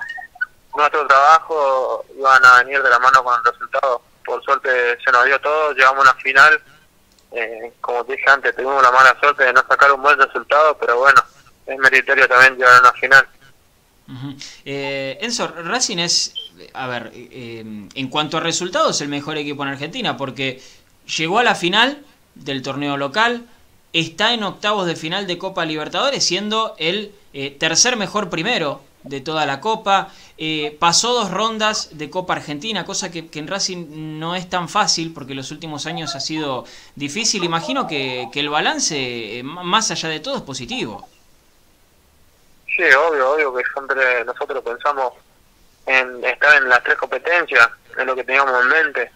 nuestro 0.76 1.06
trabajo 1.06 2.04
iban 2.16 2.44
a 2.44 2.62
venir 2.62 2.82
de 2.82 2.90
la 2.90 2.98
mano 2.98 3.22
con 3.24 3.34
el 3.38 3.52
resultado. 3.52 4.02
Por 4.24 4.42
suerte 4.44 4.98
se 5.04 5.10
nos 5.10 5.24
dio 5.24 5.40
todo, 5.40 5.72
llegamos 5.72 6.06
a 6.06 6.10
una 6.10 6.20
final. 6.20 6.60
Eh, 7.32 7.72
como 7.80 8.02
dije 8.04 8.24
antes, 8.28 8.54
tuvimos 8.54 8.82
la 8.82 8.90
mala 8.90 9.16
suerte 9.20 9.44
de 9.44 9.52
no 9.52 9.64
sacar 9.68 9.92
un 9.92 10.02
buen 10.02 10.18
resultado, 10.18 10.76
pero 10.78 10.98
bueno, 10.98 11.22
es 11.66 11.78
meritorio 11.78 12.28
también 12.28 12.56
llegar 12.56 12.76
a 12.76 12.80
una 12.80 12.92
final. 12.92 13.28
eh, 14.64 15.18
Enzo, 15.20 15.46
Racing 15.48 15.98
es, 15.98 16.34
a 16.74 16.86
ver, 16.88 17.12
eh, 17.14 17.60
en 17.94 18.08
cuanto 18.08 18.36
a 18.36 18.40
resultados, 18.40 19.00
el 19.00 19.08
mejor 19.08 19.38
equipo 19.38 19.62
en 19.62 19.68
Argentina, 19.70 20.16
porque 20.16 20.60
llegó 21.16 21.38
a 21.38 21.44
la 21.44 21.54
final 21.54 22.04
del 22.34 22.62
torneo 22.62 22.96
local, 22.96 23.46
está 23.92 24.34
en 24.34 24.42
octavos 24.42 24.86
de 24.86 24.96
final 24.96 25.26
de 25.26 25.38
Copa 25.38 25.64
Libertadores, 25.64 26.24
siendo 26.24 26.74
el 26.78 27.14
eh, 27.32 27.56
tercer 27.58 27.96
mejor 27.96 28.30
primero 28.30 28.82
de 29.02 29.20
toda 29.20 29.46
la 29.46 29.60
Copa. 29.60 30.08
Eh, 30.38 30.76
pasó 30.78 31.12
dos 31.12 31.30
rondas 31.30 31.96
de 31.96 32.10
Copa 32.10 32.34
Argentina, 32.34 32.84
cosa 32.84 33.10
que, 33.10 33.28
en 33.32 33.48
Racing 33.48 34.18
no 34.18 34.34
es 34.34 34.48
tan 34.48 34.68
fácil 34.68 35.12
porque 35.12 35.34
los 35.34 35.50
últimos 35.50 35.86
años 35.86 36.14
ha 36.14 36.20
sido 36.20 36.64
difícil. 36.96 37.44
Imagino 37.44 37.86
que, 37.86 38.28
que 38.32 38.40
el 38.40 38.48
balance, 38.48 39.38
eh, 39.38 39.42
más 39.42 39.90
allá 39.90 40.08
de 40.08 40.20
todo, 40.20 40.36
es 40.36 40.42
positivo. 40.42 41.08
Sí, 42.76 42.82
obvio, 42.82 43.32
obvio 43.32 43.54
que 43.54 43.62
siempre 43.72 44.24
nosotros 44.24 44.62
pensamos 44.62 45.12
en 45.86 46.24
estar 46.24 46.56
en 46.56 46.68
las 46.68 46.82
tres 46.82 46.96
competencias, 46.96 47.68
es 47.98 48.06
lo 48.06 48.14
que 48.14 48.24
teníamos 48.24 48.62
en 48.62 48.68
mente. 48.68 49.10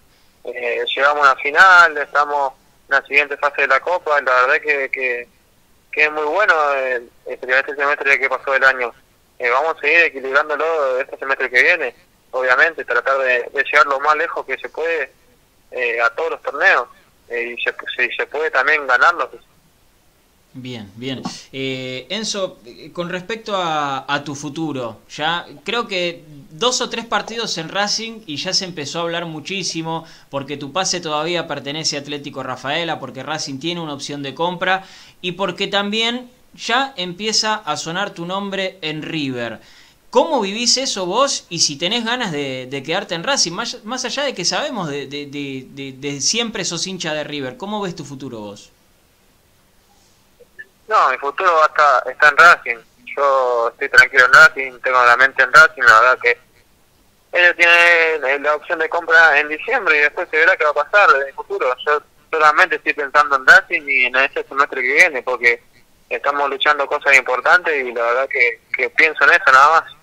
Eh, 0.44 0.84
llegamos 0.94 1.24
a 1.24 1.34
la 1.34 1.36
final, 1.36 1.96
estamos 1.96 2.52
en 2.88 2.96
la 2.96 3.02
siguiente 3.06 3.36
fase 3.36 3.62
de 3.62 3.68
la 3.68 3.80
Copa, 3.80 4.20
la 4.20 4.32
verdad 4.32 4.60
que, 4.62 4.90
que, 4.90 5.28
que 5.90 6.04
es 6.04 6.12
muy 6.12 6.24
bueno 6.24 6.54
el, 6.74 7.08
este 7.26 7.74
semestre 7.76 8.18
que 8.18 8.28
pasó 8.28 8.54
el 8.54 8.64
año 8.64 8.92
eh, 9.44 9.50
vamos 9.50 9.76
a 9.76 9.80
seguir 9.80 9.98
equilibrándolo 9.98 10.98
este 11.00 11.18
semestre 11.18 11.50
que 11.50 11.62
viene, 11.62 11.94
obviamente, 12.30 12.82
tratar 12.82 13.18
de, 13.18 13.50
llegar 13.52 13.86
lo 13.86 14.00
más 14.00 14.16
lejos 14.16 14.46
que 14.46 14.56
se 14.56 14.70
puede 14.70 15.12
eh, 15.70 16.00
a 16.00 16.08
todos 16.10 16.30
los 16.30 16.42
torneos 16.42 16.88
eh, 17.28 17.54
y 17.54 17.62
se, 17.62 17.74
se 18.16 18.26
puede 18.26 18.50
también 18.50 18.86
ganarlos. 18.86 19.28
Bien, 20.54 20.90
bien. 20.96 21.20
Eh, 21.52 22.06
Enzo, 22.08 22.58
con 22.94 23.10
respecto 23.10 23.54
a, 23.54 24.06
a, 24.08 24.24
tu 24.24 24.34
futuro, 24.34 25.00
ya 25.10 25.44
creo 25.64 25.88
que 25.88 26.24
dos 26.50 26.80
o 26.80 26.88
tres 26.88 27.04
partidos 27.04 27.58
en 27.58 27.68
Racing 27.68 28.20
y 28.26 28.36
ya 28.36 28.54
se 28.54 28.64
empezó 28.64 29.00
a 29.00 29.02
hablar 29.02 29.26
muchísimo 29.26 30.06
porque 30.30 30.56
tu 30.56 30.72
pase 30.72 31.00
todavía 31.00 31.46
pertenece 31.46 31.96
a 31.96 32.00
Atlético 32.00 32.42
Rafaela, 32.42 32.98
porque 32.98 33.22
Racing 33.22 33.58
tiene 33.58 33.82
una 33.82 33.92
opción 33.92 34.22
de 34.22 34.32
compra 34.32 34.84
y 35.20 35.32
porque 35.32 35.66
también 35.66 36.30
ya 36.54 36.94
empieza 36.96 37.54
a 37.54 37.76
sonar 37.76 38.10
tu 38.10 38.26
nombre 38.26 38.78
en 38.82 39.02
River. 39.02 39.60
¿Cómo 40.10 40.40
vivís 40.40 40.76
eso 40.76 41.06
vos 41.06 41.46
y 41.48 41.58
si 41.58 41.76
tenés 41.76 42.04
ganas 42.04 42.30
de, 42.30 42.82
quedarte 42.86 43.16
en 43.16 43.24
Racing? 43.24 43.52
Más, 43.52 44.04
allá 44.04 44.22
de 44.22 44.34
que 44.34 44.44
sabemos 44.44 44.88
de, 44.88 45.06
de, 45.08 46.20
siempre 46.20 46.64
sos 46.64 46.86
hincha 46.86 47.12
de 47.12 47.24
River, 47.24 47.56
¿cómo 47.56 47.80
ves 47.80 47.96
tu 47.96 48.04
futuro 48.04 48.38
vos? 48.38 48.70
No, 50.86 51.10
mi 51.10 51.18
futuro 51.18 51.50
está 51.64 52.28
en 52.28 52.36
Racing. 52.36 52.76
Yo 53.16 53.68
estoy 53.70 53.88
tranquilo 53.88 54.26
en 54.26 54.32
Racing, 54.32 54.80
tengo 54.82 55.04
la 55.04 55.16
mente 55.16 55.42
en 55.42 55.52
Racing, 55.52 55.82
la 55.82 56.00
verdad 56.00 56.18
que 56.22 56.38
ellos 57.32 57.56
tienen 57.56 58.24
eh, 58.24 58.38
la 58.38 58.54
opción 58.54 58.78
de 58.78 58.88
compra 58.88 59.40
en 59.40 59.48
diciembre 59.48 59.98
y 59.98 60.00
después 60.02 60.28
se 60.30 60.36
verá 60.36 60.56
qué 60.56 60.64
va 60.64 60.70
a 60.70 60.84
pasar 60.84 61.10
en 61.16 61.26
el 61.26 61.34
futuro. 61.34 61.66
Yo 61.84 62.00
solamente 62.30 62.76
estoy 62.76 62.92
pensando 62.92 63.34
en 63.34 63.46
Racing 63.46 63.82
y 63.88 64.04
en 64.04 64.16
ese 64.16 64.44
semestre 64.44 64.80
que 64.80 64.92
viene 64.94 65.22
porque 65.22 65.60
estamos 66.16 66.48
luchando 66.50 66.86
cosas 66.86 67.16
importantes 67.16 67.74
y 67.84 67.92
la 67.92 68.02
verdad 68.02 68.28
que, 68.28 68.90
pienso 68.90 69.24
en 69.24 69.30
eso 69.30 69.52
nada 69.52 69.80
más. 69.80 69.94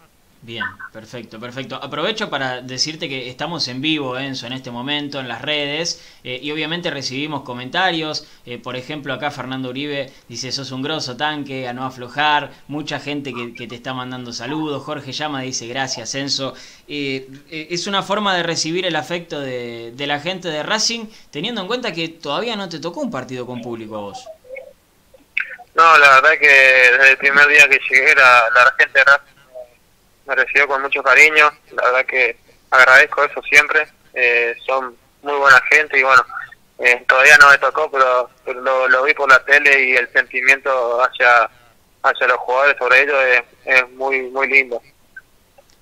Bien, 0.44 0.66
perfecto, 0.92 1.40
perfecto. 1.40 1.76
Aprovecho 1.76 2.32
para 2.32 2.62
decirte 2.62 3.08
que 3.08 3.30
estamos 3.30 3.68
en 3.68 3.80
vivo, 3.80 4.18
Enzo, 4.18 4.48
en 4.48 4.54
este 4.54 4.72
momento, 4.72 5.20
en 5.20 5.28
las 5.28 5.44
redes, 5.44 6.04
eh, 6.24 6.40
y 6.42 6.50
obviamente 6.50 6.90
recibimos 6.90 7.44
comentarios. 7.44 8.26
Eh, 8.48 8.58
por 8.58 8.76
ejemplo, 8.76 9.14
acá 9.14 9.30
Fernando 9.30 9.70
Uribe 9.70 10.12
dice, 10.28 10.52
sos 10.52 10.72
un 10.72 10.82
grosso 10.82 11.16
tanque, 11.16 11.68
a 11.68 11.74
no 11.74 11.86
aflojar. 11.86 12.50
Mucha 12.68 13.00
gente 13.00 13.34
que, 13.56 13.68
te 13.68 13.76
está 13.76 13.94
mandando 13.94 14.34
saludos. 14.34 14.82
Jorge 14.84 15.12
Llama 15.12 15.42
dice, 15.42 15.68
gracias, 15.68 16.16
Enzo. 16.16 16.56
Eh, 16.88 17.30
es 17.70 17.86
una 17.86 18.02
forma 18.02 18.36
de 18.36 18.42
recibir 18.42 18.88
el 18.88 18.96
afecto 18.96 19.40
de, 19.40 19.94
la 19.96 20.20
gente 20.20 20.48
de 20.48 20.64
Racing, 20.64 21.06
teniendo 21.30 21.62
en 21.62 21.68
cuenta 21.68 21.94
que 21.94 22.10
todavía 22.10 22.56
no 22.56 22.68
te 22.68 22.80
tocó 22.80 23.02
un 23.02 23.12
partido 23.12 23.46
con 23.46 23.62
público 23.62 23.96
a 23.96 24.02
vos. 24.02 24.28
No, 25.74 25.98
la 25.98 26.22
verdad 26.22 26.40
que 26.40 26.48
desde 26.48 27.12
el 27.12 27.18
primer 27.18 27.48
día 27.48 27.68
que 27.70 27.80
llegué 27.90 28.14
la, 28.16 28.50
la 28.54 28.76
gente 28.78 29.00
de 29.00 29.06
Racing 29.06 29.32
me 30.26 30.36
recibió 30.36 30.68
con 30.68 30.82
mucho 30.82 31.02
cariño, 31.02 31.52
la 31.72 31.84
verdad 31.84 32.06
que 32.06 32.38
agradezco 32.70 33.24
eso 33.24 33.42
siempre, 33.44 33.88
eh, 34.14 34.56
son 34.66 34.96
muy 35.22 35.36
buena 35.36 35.62
gente 35.70 36.00
y 36.00 36.04
bueno, 36.04 36.24
eh, 36.80 37.04
todavía 37.08 37.38
no 37.38 37.50
me 37.50 37.58
tocó, 37.58 37.90
pero, 37.92 38.30
lo, 38.88 39.04
vi 39.04 39.14
por 39.14 39.30
la 39.30 39.44
tele 39.46 39.90
y 39.90 39.96
el 39.96 40.12
sentimiento 40.12 41.02
hacia, 41.04 41.50
hacia 42.04 42.28
los 42.28 42.38
jugadores 42.38 42.76
sobre 42.78 43.04
ellos 43.04 43.44
es, 43.66 43.90
muy, 43.92 44.22
muy 44.30 44.48
lindo. 44.48 44.82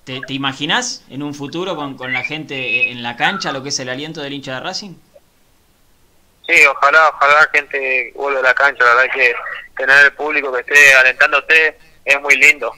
¿Te, 0.04 0.21
¿Te 0.21 0.34
imaginas 0.34 1.06
en 1.10 1.23
un 1.23 1.34
futuro 1.34 1.75
con, 1.75 1.95
con 1.95 2.13
la 2.13 2.23
gente 2.23 2.91
en 2.91 3.04
la 3.04 3.15
cancha 3.15 3.52
lo 3.52 3.63
que 3.63 3.69
es 3.69 3.80
el 3.80 3.89
aliento 3.89 4.21
del 4.21 4.34
hincha 4.34 4.56
de 4.56 4.60
Racing? 4.62 4.95
Sí, 6.47 6.65
ojalá, 6.65 7.10
ojalá 7.10 7.34
la 7.41 7.49
gente 7.54 8.12
vuelva 8.15 8.39
a 8.39 8.43
la 8.43 8.54
cancha, 8.56 8.84
la 8.84 8.95
verdad 8.95 9.13
que 9.13 9.36
tener 9.80 10.06
el 10.06 10.13
público 10.13 10.52
que 10.52 10.60
esté 10.60 10.94
alentándote 10.94 11.78
es 12.04 12.22
muy 12.22 12.36
lindo. 12.36 12.72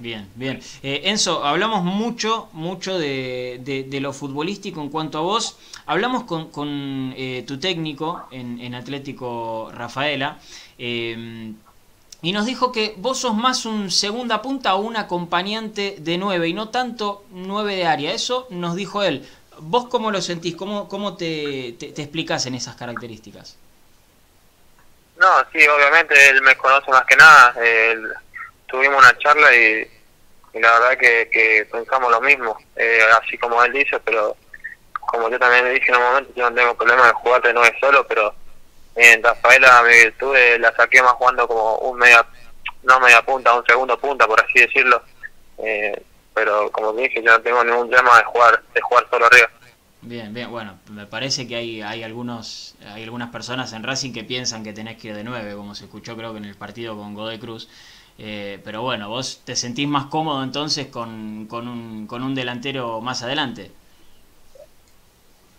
Bien, 0.00 0.30
bien. 0.36 0.60
Eh, 0.82 1.02
Enzo, 1.04 1.44
hablamos 1.44 1.82
mucho, 1.82 2.48
mucho 2.52 2.98
de, 2.98 3.60
de, 3.88 4.00
lo 4.00 4.12
futbolístico 4.12 4.80
en 4.80 4.90
cuanto 4.90 5.18
a 5.18 5.22
vos. 5.22 5.58
Hablamos 5.86 6.24
con, 6.24 6.50
con 6.50 7.12
eh, 7.16 7.44
tu 7.46 7.58
técnico 7.58 8.28
en, 8.30 8.74
Atlético 8.74 9.70
Rafaela 9.74 10.38
eh, 10.78 11.52
y 12.22 12.32
nos 12.32 12.46
dijo 12.46 12.72
que 12.72 12.94
vos 12.96 13.18
sos 13.18 13.34
más 13.34 13.66
un 13.66 13.90
segunda 13.90 14.40
punta 14.40 14.74
o 14.76 14.80
un 14.80 14.96
acompañante 14.96 15.96
de 15.98 16.18
nueve 16.18 16.48
y 16.48 16.52
no 16.54 16.68
tanto 16.68 17.24
nueve 17.32 17.74
de 17.76 17.86
área. 17.86 18.12
Eso 18.12 18.46
nos 18.50 18.76
dijo 18.76 19.02
él. 19.02 19.26
¿Vos 19.60 19.86
cómo 19.88 20.10
lo 20.10 20.22
sentís? 20.22 20.54
¿Cómo, 20.54 20.88
cómo 20.88 21.16
te, 21.16 21.72
te, 21.78 22.10
en 22.46 22.54
esas 22.54 22.76
características? 22.76 23.56
No, 25.18 25.44
sí, 25.52 25.66
obviamente 25.66 26.14
él 26.28 26.40
me 26.42 26.56
conoce 26.56 26.90
más 26.90 27.04
que 27.04 27.16
nada. 27.16 27.52
Él 27.60 28.12
tuvimos 28.66 28.98
una 28.98 29.16
charla 29.18 29.54
y, 29.54 29.88
la 30.54 30.78
verdad 30.78 30.98
que, 30.98 31.66
pensamos 31.70 32.10
lo 32.10 32.20
mismo, 32.20 32.56
eh, 32.76 33.02
así 33.20 33.36
como 33.38 33.62
él 33.62 33.72
dice, 33.72 33.98
pero 34.00 34.36
como 35.00 35.28
yo 35.28 35.38
también 35.38 35.64
le 35.64 35.72
dije 35.72 35.90
en 35.90 35.96
un 35.96 36.02
momento, 36.02 36.32
yo 36.36 36.48
no 36.48 36.56
tengo 36.56 36.74
problema 36.74 37.06
de 37.06 37.12
jugar 37.14 37.42
de 37.42 37.52
nueve 37.52 37.76
solo, 37.80 38.06
pero 38.06 38.34
en 38.94 39.22
Rafaela 39.22 39.82
mi 39.82 39.94
virtud 39.94 40.36
la 40.58 40.74
saqué 40.74 41.02
más 41.02 41.12
jugando 41.12 41.46
como 41.48 41.78
un 41.78 41.98
media, 41.98 42.24
no 42.82 43.00
media 43.00 43.22
punta, 43.22 43.54
un 43.54 43.64
segundo 43.66 43.98
punta, 43.98 44.26
por 44.26 44.40
así 44.40 44.60
decirlo. 44.60 45.02
Eh, 45.58 46.00
pero 46.34 46.70
como 46.70 46.92
dije, 46.92 47.22
yo 47.22 47.32
no 47.32 47.40
tengo 47.40 47.64
ningún 47.64 47.90
tema 47.90 48.18
de 48.18 48.24
jugar, 48.24 48.62
de 48.74 48.80
jugar 48.80 49.06
solo 49.10 49.26
arriba. 49.26 49.50
Bien, 50.00 50.32
bien, 50.32 50.50
bueno, 50.50 50.78
me 50.90 51.06
parece 51.06 51.48
que 51.48 51.56
hay, 51.56 51.82
hay 51.82 52.02
algunos, 52.04 52.76
hay 52.86 53.02
algunas 53.02 53.30
personas 53.30 53.72
en 53.72 53.82
Racing 53.82 54.12
que 54.12 54.22
piensan 54.24 54.62
que 54.62 54.72
tenés 54.72 54.96
que 54.96 55.08
ir 55.08 55.14
de 55.14 55.24
nueve, 55.24 55.54
como 55.54 55.74
se 55.74 55.84
escuchó 55.84 56.16
creo 56.16 56.32
que 56.32 56.38
en 56.38 56.44
el 56.44 56.54
partido 56.56 56.96
con 56.96 57.14
Godoy 57.14 57.38
Cruz. 57.38 57.68
Eh, 58.16 58.60
pero 58.64 58.82
bueno, 58.82 59.08
vos 59.08 59.42
te 59.44 59.54
sentís 59.56 59.86
más 59.88 60.06
cómodo 60.06 60.42
entonces 60.42 60.86
con, 60.88 61.46
con, 61.46 61.68
un, 61.68 62.06
con 62.06 62.22
un 62.22 62.34
delantero 62.34 63.00
más 63.00 63.22
adelante. 63.22 63.70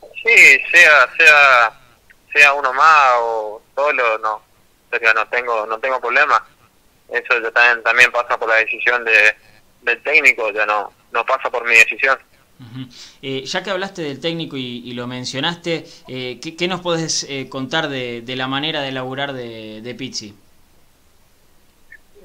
Sí, 0.01 0.59
sea, 0.71 1.09
sea, 1.17 1.79
sea 2.33 2.53
uno 2.53 2.73
más 2.73 3.11
o 3.19 3.61
solo, 3.75 4.17
no, 4.19 4.41
no 4.91 5.27
tengo, 5.27 5.65
no 5.65 5.79
tengo 5.79 5.99
problema. 5.99 6.45
Eso 7.09 7.39
ya 7.41 7.51
también, 7.51 7.83
también 7.83 8.11
pasa 8.11 8.37
por 8.37 8.49
la 8.49 8.55
decisión 8.55 9.03
de, 9.03 9.35
del 9.81 10.01
técnico, 10.03 10.51
ya 10.51 10.65
no, 10.65 10.93
no 11.11 11.25
pasa 11.25 11.49
por 11.49 11.65
mi 11.67 11.75
decisión. 11.75 12.17
Eh, 13.21 13.43
ya 13.45 13.63
que 13.63 13.69
hablaste 13.69 14.01
del 14.01 14.19
técnico 14.19 14.57
y, 14.57 14.91
lo 14.93 15.07
mencionaste, 15.07 15.85
eh, 16.07 16.39
¿qué, 16.39 16.67
nos 16.67 16.81
podés 16.81 17.27
contar 17.49 17.87
de, 17.87 18.21
de, 18.21 18.35
la 18.35 18.47
manera 18.47 18.81
de 18.81 18.91
laburar 18.91 19.33
de, 19.33 19.81
de 19.81 19.95
Pizzi? 19.95 20.35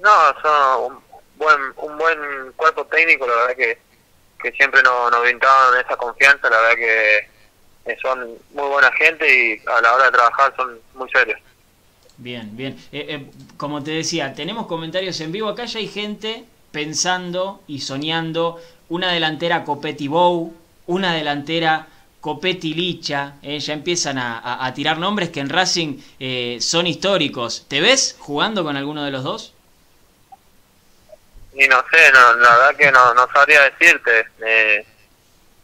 No, 0.03 0.11
son 0.43 0.93
un 0.93 1.03
buen, 1.37 1.61
un 1.77 1.99
buen 1.99 2.53
cuerpo 2.57 2.85
técnico, 2.87 3.27
la 3.27 3.35
verdad 3.35 3.57
que, 3.57 3.79
que 4.43 4.53
siempre 4.53 4.83
nos, 4.83 5.11
nos 5.11 5.23
brindaban 5.23 5.81
esa 5.81 5.97
confianza, 5.97 6.51
la 6.51 6.61
verdad 6.61 6.77
que 6.77 7.29
son 8.01 8.19
muy 8.53 8.69
buena 8.69 8.91
gente 8.93 9.27
y 9.27 9.69
a 9.69 9.81
la 9.81 9.95
hora 9.95 10.05
de 10.07 10.13
trabajar 10.13 10.55
son 10.57 10.79
muy 10.95 11.09
serios. 11.11 11.39
Bien, 12.17 12.57
bien. 12.57 12.77
Eh, 12.93 13.07
eh, 13.09 13.31
como 13.57 13.83
te 13.83 13.91
decía, 13.91 14.35
tenemos 14.35 14.67
comentarios 14.67 15.21
en 15.21 15.33
vivo. 15.33 15.49
Acá 15.49 15.65
ya 15.65 15.81
hay 15.81 15.89
gente 15.89 16.45
pensando 16.71 17.63
y 17.67 17.81
soñando 17.81 18.61
una 18.95 19.13
delantera 19.13 19.65
Copetti 19.65 20.09
Bow, 20.09 20.55
una 20.87 21.15
delantera 21.15 21.87
Copetti 22.21 22.75
Licha. 22.75 23.35
Eh, 23.43 23.59
ya 23.59 23.75
empiezan 23.75 24.19
a, 24.19 24.65
a, 24.65 24.75
tirar 24.75 24.99
nombres 24.99 25.31
que 25.31 25.41
en 25.41 25.49
Racing 25.49 25.99
son 26.61 26.87
históricos. 26.87 27.67
¿Te 27.69 27.81
ves 27.81 28.17
jugando 28.19 28.65
con 28.65 28.77
alguno 28.77 29.05
de 29.05 29.11
los 29.11 29.25
dos? 29.25 29.55
Y 31.57 31.69
no 31.69 31.85
sé, 31.91 32.11
no, 32.13 32.35
la 32.35 32.57
verdad 32.57 32.77
que 32.77 32.91
no, 32.91 33.15
no 33.15 33.29
sabría 33.33 33.63
decirte. 33.63 34.27
Eh, 34.45 34.85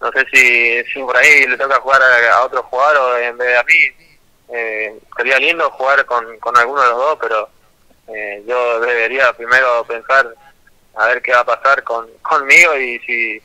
no 0.01 0.11
sé 0.13 0.25
si, 0.33 0.85
si 0.93 1.01
por 1.01 1.17
ahí 1.17 1.47
le 1.47 1.57
toca 1.57 1.81
jugar 1.81 2.01
a, 2.03 2.45
otro 2.45 2.63
jugador 2.65 3.21
en 3.21 3.37
vez 3.37 3.49
de 3.49 3.57
a 3.57 3.65
mí. 3.65 4.07
Eh, 4.53 4.99
sería 5.17 5.39
lindo 5.39 5.71
jugar 5.71 6.05
con, 6.07 6.39
con 6.39 6.57
alguno 6.57 6.83
de 6.83 6.89
los 6.89 6.99
dos, 6.99 7.19
pero 7.21 7.49
eh, 8.09 8.43
yo 8.47 8.81
debería 8.81 9.33
primero 9.33 9.85
pensar 9.85 10.35
a 10.95 11.07
ver 11.07 11.23
qué 11.23 11.33
va 11.33 11.41
a 11.41 11.45
pasar 11.47 11.83
con 11.85 12.09
conmigo 12.23 12.77
y 12.77 12.99
si 13.01 13.41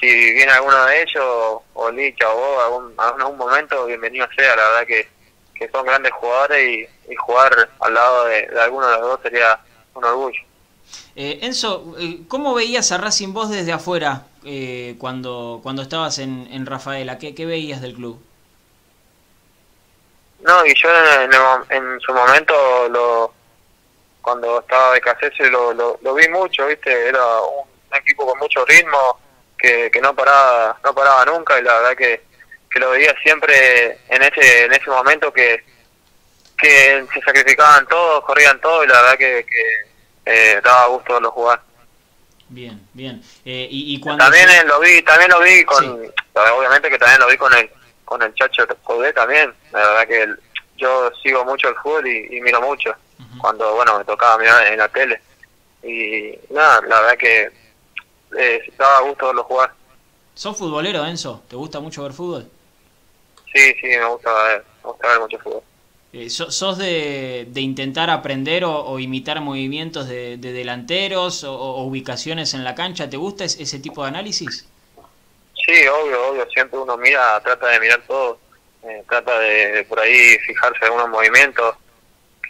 si 0.00 0.06
viene 0.06 0.52
alguno 0.52 0.84
de 0.86 1.02
ellos 1.02 1.62
o 1.74 1.90
Licha 1.90 2.28
o 2.30 2.36
vos 2.36 2.64
algún, 2.64 2.94
algún 3.20 3.36
momento 3.36 3.86
bienvenido 3.86 4.26
sea 4.34 4.56
la 4.56 4.62
verdad 4.70 4.86
que, 4.86 5.08
que 5.54 5.68
son 5.70 5.84
grandes 5.84 6.12
jugadores 6.12 6.68
y, 6.68 7.12
y 7.12 7.16
jugar 7.16 7.68
al 7.80 7.94
lado 7.94 8.24
de, 8.24 8.46
de 8.46 8.60
alguno 8.60 8.86
de 8.86 8.98
los 8.98 9.02
dos 9.02 9.20
sería 9.22 9.60
un 9.94 10.04
orgullo 10.04 10.40
eh, 11.16 11.40
Enzo, 11.42 11.94
eh, 11.98 12.22
¿cómo 12.28 12.54
veías 12.54 12.92
a 12.92 12.98
Racing 12.98 13.32
vos 13.32 13.50
desde 13.50 13.72
afuera 13.72 14.26
eh, 14.44 14.96
cuando, 14.98 15.60
cuando 15.62 15.82
estabas 15.82 16.18
en, 16.18 16.48
en 16.50 16.66
Rafaela? 16.66 17.18
¿Qué, 17.18 17.34
¿Qué, 17.34 17.46
veías 17.46 17.80
del 17.80 17.94
club? 17.94 18.20
No, 20.42 20.64
y 20.64 20.74
yo 20.74 20.88
en, 20.88 21.30
en 21.68 22.00
su 22.00 22.14
momento, 22.14 22.54
lo, 22.88 23.34
cuando 24.22 24.60
estaba 24.60 24.94
de 24.94 25.00
Casese, 25.00 25.50
lo, 25.50 25.72
lo, 25.72 26.14
vi 26.14 26.28
mucho, 26.28 26.66
¿viste? 26.66 27.08
Era 27.08 27.24
un, 27.40 27.68
equipo 27.92 28.24
con 28.24 28.38
mucho 28.38 28.64
ritmo, 28.66 29.18
que, 29.58 29.90
que 29.90 30.00
no 30.00 30.14
paraba 30.14 30.78
no 30.84 30.94
paraba 30.94 31.24
nunca 31.24 31.58
y 31.58 31.62
la 31.62 31.74
verdad 31.74 31.96
que, 31.96 32.22
que 32.70 32.78
lo 32.78 32.90
veía 32.90 33.14
siempre 33.20 33.98
en 34.08 34.22
ese 34.22 34.64
en 34.64 34.72
ese 34.72 34.88
momento 34.88 35.32
que, 35.32 35.64
que 36.56 37.04
se 37.12 37.20
sacrificaban 37.20 37.86
todos, 37.88 38.24
corrían 38.24 38.60
todos 38.60 38.84
y 38.84 38.88
la 38.88 39.02
verdad 39.02 39.18
que, 39.18 39.44
que 39.44 39.90
eh, 40.24 40.60
daba 40.62 40.86
gusto 40.86 41.14
verlo 41.14 41.30
jugar. 41.32 41.60
Bien, 42.48 42.80
bien. 42.92 43.22
Eh, 43.44 43.68
y, 43.70 43.94
y 43.94 44.00
cuando 44.00 44.24
también 44.24 44.48
eh, 44.50 44.64
lo 44.64 44.80
vi, 44.80 45.02
también 45.02 45.30
lo 45.30 45.40
vi 45.40 45.64
con, 45.64 46.12
obviamente 46.56 46.88
que 46.90 46.98
también 46.98 47.20
lo 47.20 47.28
vi 47.28 47.36
con 47.36 47.52
el 47.54 47.70
con 48.10 48.20
el 48.22 48.34
Chacho 48.34 48.66
Jodé 48.82 49.12
también. 49.12 49.54
La 49.70 49.78
verdad 49.78 50.08
que 50.08 50.34
yo 50.76 51.12
sigo 51.22 51.44
mucho 51.44 51.68
el 51.68 51.76
fútbol 51.76 52.06
y, 52.08 52.40
miro 52.40 52.60
mucho. 52.60 52.92
Cuando, 53.38 53.74
bueno, 53.74 53.98
me 53.98 54.04
tocaba 54.04 54.38
mirar 54.38 54.66
en 54.66 54.78
la 54.78 54.88
tele. 54.88 55.20
Y 55.82 56.38
nada, 56.52 56.80
la 56.82 57.00
verdad 57.00 57.18
que 57.18 57.50
eh, 58.38 58.72
daba 58.76 59.00
gusto 59.00 59.26
verlo 59.26 59.44
jugar. 59.44 59.72
¿Sos 60.34 60.56
futbolero, 60.56 61.04
Enzo? 61.04 61.42
¿Te 61.48 61.56
gusta 61.56 61.80
mucho 61.80 62.02
ver 62.02 62.12
fútbol? 62.12 62.48
Sí, 63.52 63.74
sí, 63.80 63.86
me 63.86 64.04
gusta 64.04 64.32
ver, 64.44 64.64
me 64.82 64.90
gusta 64.90 65.08
ver 65.08 65.20
mucho 65.20 65.38
fútbol. 65.38 65.62
Eh, 66.12 66.28
¿Sos 66.28 66.78
de, 66.78 67.46
de, 67.48 67.60
intentar 67.60 68.10
aprender 68.10 68.64
o, 68.64 68.98
imitar 68.98 69.40
movimientos 69.40 70.08
de, 70.08 70.36
delanteros 70.38 71.44
o, 71.44 71.82
ubicaciones 71.84 72.52
en 72.54 72.64
la 72.64 72.74
cancha? 72.74 73.08
¿Te 73.08 73.16
gusta 73.16 73.44
ese 73.44 73.78
tipo 73.78 74.02
de 74.02 74.08
análisis? 74.08 74.66
Sí, 75.54 75.86
obvio, 75.86 76.30
obvio. 76.30 76.48
Siempre 76.50 76.78
uno 76.78 76.96
mira, 76.96 77.40
trata 77.40 77.68
de 77.68 77.80
mirar 77.80 78.02
todo, 78.08 78.38
eh, 78.82 79.04
trata 79.08 79.38
de, 79.38 79.84
por 79.88 80.00
ahí 80.00 80.36
fijarse 80.38 80.78
en 80.80 80.84
algunos 80.86 81.10
movimientos 81.10 81.76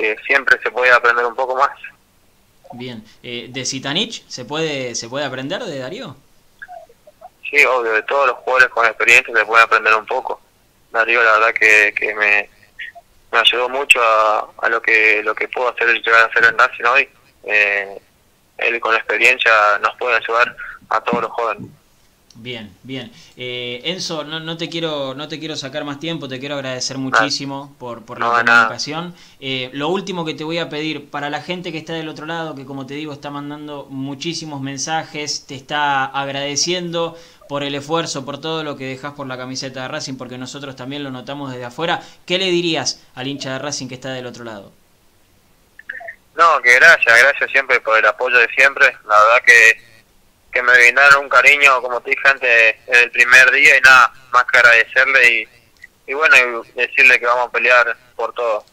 que 0.01 0.17
siempre 0.27 0.59
se 0.63 0.71
puede 0.71 0.91
aprender 0.91 1.25
un 1.27 1.35
poco 1.35 1.55
más. 1.55 1.71
Bien. 2.73 3.05
Eh, 3.23 3.49
¿De 3.51 3.65
Zitanich 3.65 4.25
se 4.29 4.45
puede, 4.45 4.95
se 4.95 5.09
puede 5.09 5.25
aprender 5.25 5.63
de 5.65 5.79
Darío? 5.79 6.17
sí, 7.51 7.65
obvio, 7.65 7.93
de 7.93 8.03
todos 8.05 8.29
los 8.29 8.37
jugadores 8.39 8.69
con 8.69 8.87
experiencia 8.87 9.35
se 9.37 9.45
puede 9.45 9.65
aprender 9.65 9.93
un 9.95 10.07
poco. 10.07 10.41
Darío 10.93 11.23
la 11.23 11.33
verdad 11.33 11.53
que, 11.53 11.93
que 11.97 12.15
me, 12.15 12.49
me 13.33 13.39
ayudó 13.39 13.69
mucho 13.69 14.01
a, 14.01 14.49
a 14.63 14.69
lo 14.69 14.81
que 14.81 15.21
lo 15.25 15.35
que 15.35 15.49
puedo 15.49 15.69
hacer 15.69 15.89
llegar 16.01 16.23
a 16.23 16.27
hacer 16.27 16.45
en 16.45 16.57
Racing 16.57 16.85
hoy. 16.85 17.09
Eh, 17.45 18.01
él 18.59 18.81
con 18.81 18.95
experiencia 18.95 19.51
nos 19.81 19.97
puede 19.97 20.17
ayudar 20.17 20.55
a 20.91 21.01
todos 21.01 21.23
los 21.23 21.31
jóvenes. 21.33 21.71
Bien, 22.37 22.73
bien. 22.85 23.11
Eh, 23.37 23.83
Enzo, 23.85 24.23
no, 24.23 24.39
no, 24.39 24.57
te 24.57 24.69
quiero, 24.69 25.15
no 25.15 25.27
te 25.27 25.41
quiero 25.41 25.57
sacar 25.57 25.85
más 25.85 25.99
tiempo, 25.99 26.29
te 26.29 26.39
quiero 26.39 26.55
agradecer 26.55 26.97
muchísimo 26.97 27.75
por, 27.79 28.05
por 28.05 28.21
la 28.21 28.27
comunicación. 28.27 29.15
Eh, 29.41 29.69
lo 29.73 29.89
último 29.89 30.25
que 30.25 30.35
te 30.35 30.45
voy 30.45 30.59
a 30.59 30.69
pedir, 30.69 31.11
para 31.11 31.29
la 31.29 31.43
gente 31.43 31.73
que 31.73 31.79
está 31.79 31.93
del 31.93 32.09
otro 32.09 32.27
lado, 32.27 32.55
que 32.55 32.65
como 32.65 32.87
te 32.87 32.95
digo 32.95 33.13
está 33.13 33.31
mandando 33.31 33.87
muchísimos 33.91 34.61
mensajes, 34.61 35.45
te 35.47 35.57
está 35.57 36.05
agradeciendo 36.05 37.17
por 37.49 37.65
el 37.65 37.75
esfuerzo, 37.75 38.25
por 38.25 38.41
todo 38.41 38.63
lo 38.63 38.77
que 38.77 38.85
dejas 38.85 39.15
por 39.15 39.27
la 39.27 39.37
camiseta 39.37 39.83
de 39.83 39.89
Racing, 39.89 40.15
porque 40.15 40.39
nosotros 40.39 40.77
también 40.77 41.03
lo 41.03 41.11
notamos 41.11 41.51
desde 41.51 41.65
afuera. 41.65 42.01
¿Qué 42.25 42.39
le 42.39 42.49
dirías 42.49 43.03
al 43.17 43.27
hincha 43.27 43.55
de 43.55 43.59
Racing 43.59 43.89
que 43.89 43.97
está 43.97 44.13
del 44.13 44.27
otro 44.27 44.45
lado? 44.45 44.71
No, 46.37 46.63
que 46.63 46.77
gracias, 46.77 47.19
gracias 47.19 47.51
siempre 47.51 47.81
por 47.81 47.99
el 47.99 48.07
apoyo 48.07 48.39
de 48.39 48.49
siempre. 48.57 48.87
La 48.87 49.19
verdad 49.19 49.45
que, 49.45 50.00
que 50.53 50.63
me 50.63 50.73
brindaron 50.73 51.25
un 51.25 51.29
cariño, 51.29 51.81
como 51.83 52.01
te 52.01 52.11
dije 52.11 52.29
antes, 52.29 52.77
desde 52.87 53.05
el 53.05 53.11
primer 53.11 53.51
día 53.53 53.79
y 53.79 53.81
nada, 53.81 54.13
más 54.33 54.45
que 54.51 54.59
agradecerle 54.59 55.41
y, 55.41 56.11
y 56.11 56.15
bueno, 56.15 56.37
y 56.37 56.73
decirle 56.81 57.19
que 57.21 57.27
vamos 57.27 57.49
a 57.49 57.51
pelear 57.53 57.97
por 58.17 58.33
todo. 58.35 58.65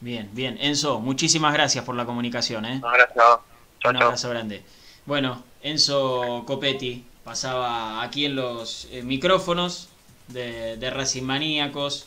Bien, 0.00 0.28
bien. 0.32 0.58
Enzo, 0.60 1.00
muchísimas 1.00 1.52
gracias 1.54 1.84
por 1.84 1.94
la 1.96 2.04
comunicación. 2.04 2.64
¿eh? 2.64 2.78
No, 2.80 2.90
gracias. 2.90 3.16
Chao, 3.16 3.42
Un 3.84 3.92
chao. 3.98 4.02
abrazo 4.08 4.30
grande. 4.30 4.62
Bueno, 5.04 5.42
Enzo 5.62 6.44
Copetti 6.46 7.04
pasaba 7.24 8.02
aquí 8.02 8.26
en 8.26 8.36
los 8.36 8.88
eh, 8.92 9.02
micrófonos 9.02 9.88
de, 10.28 10.76
de 10.76 10.90
Racing 10.90 11.22
Maníacos. 11.24 12.06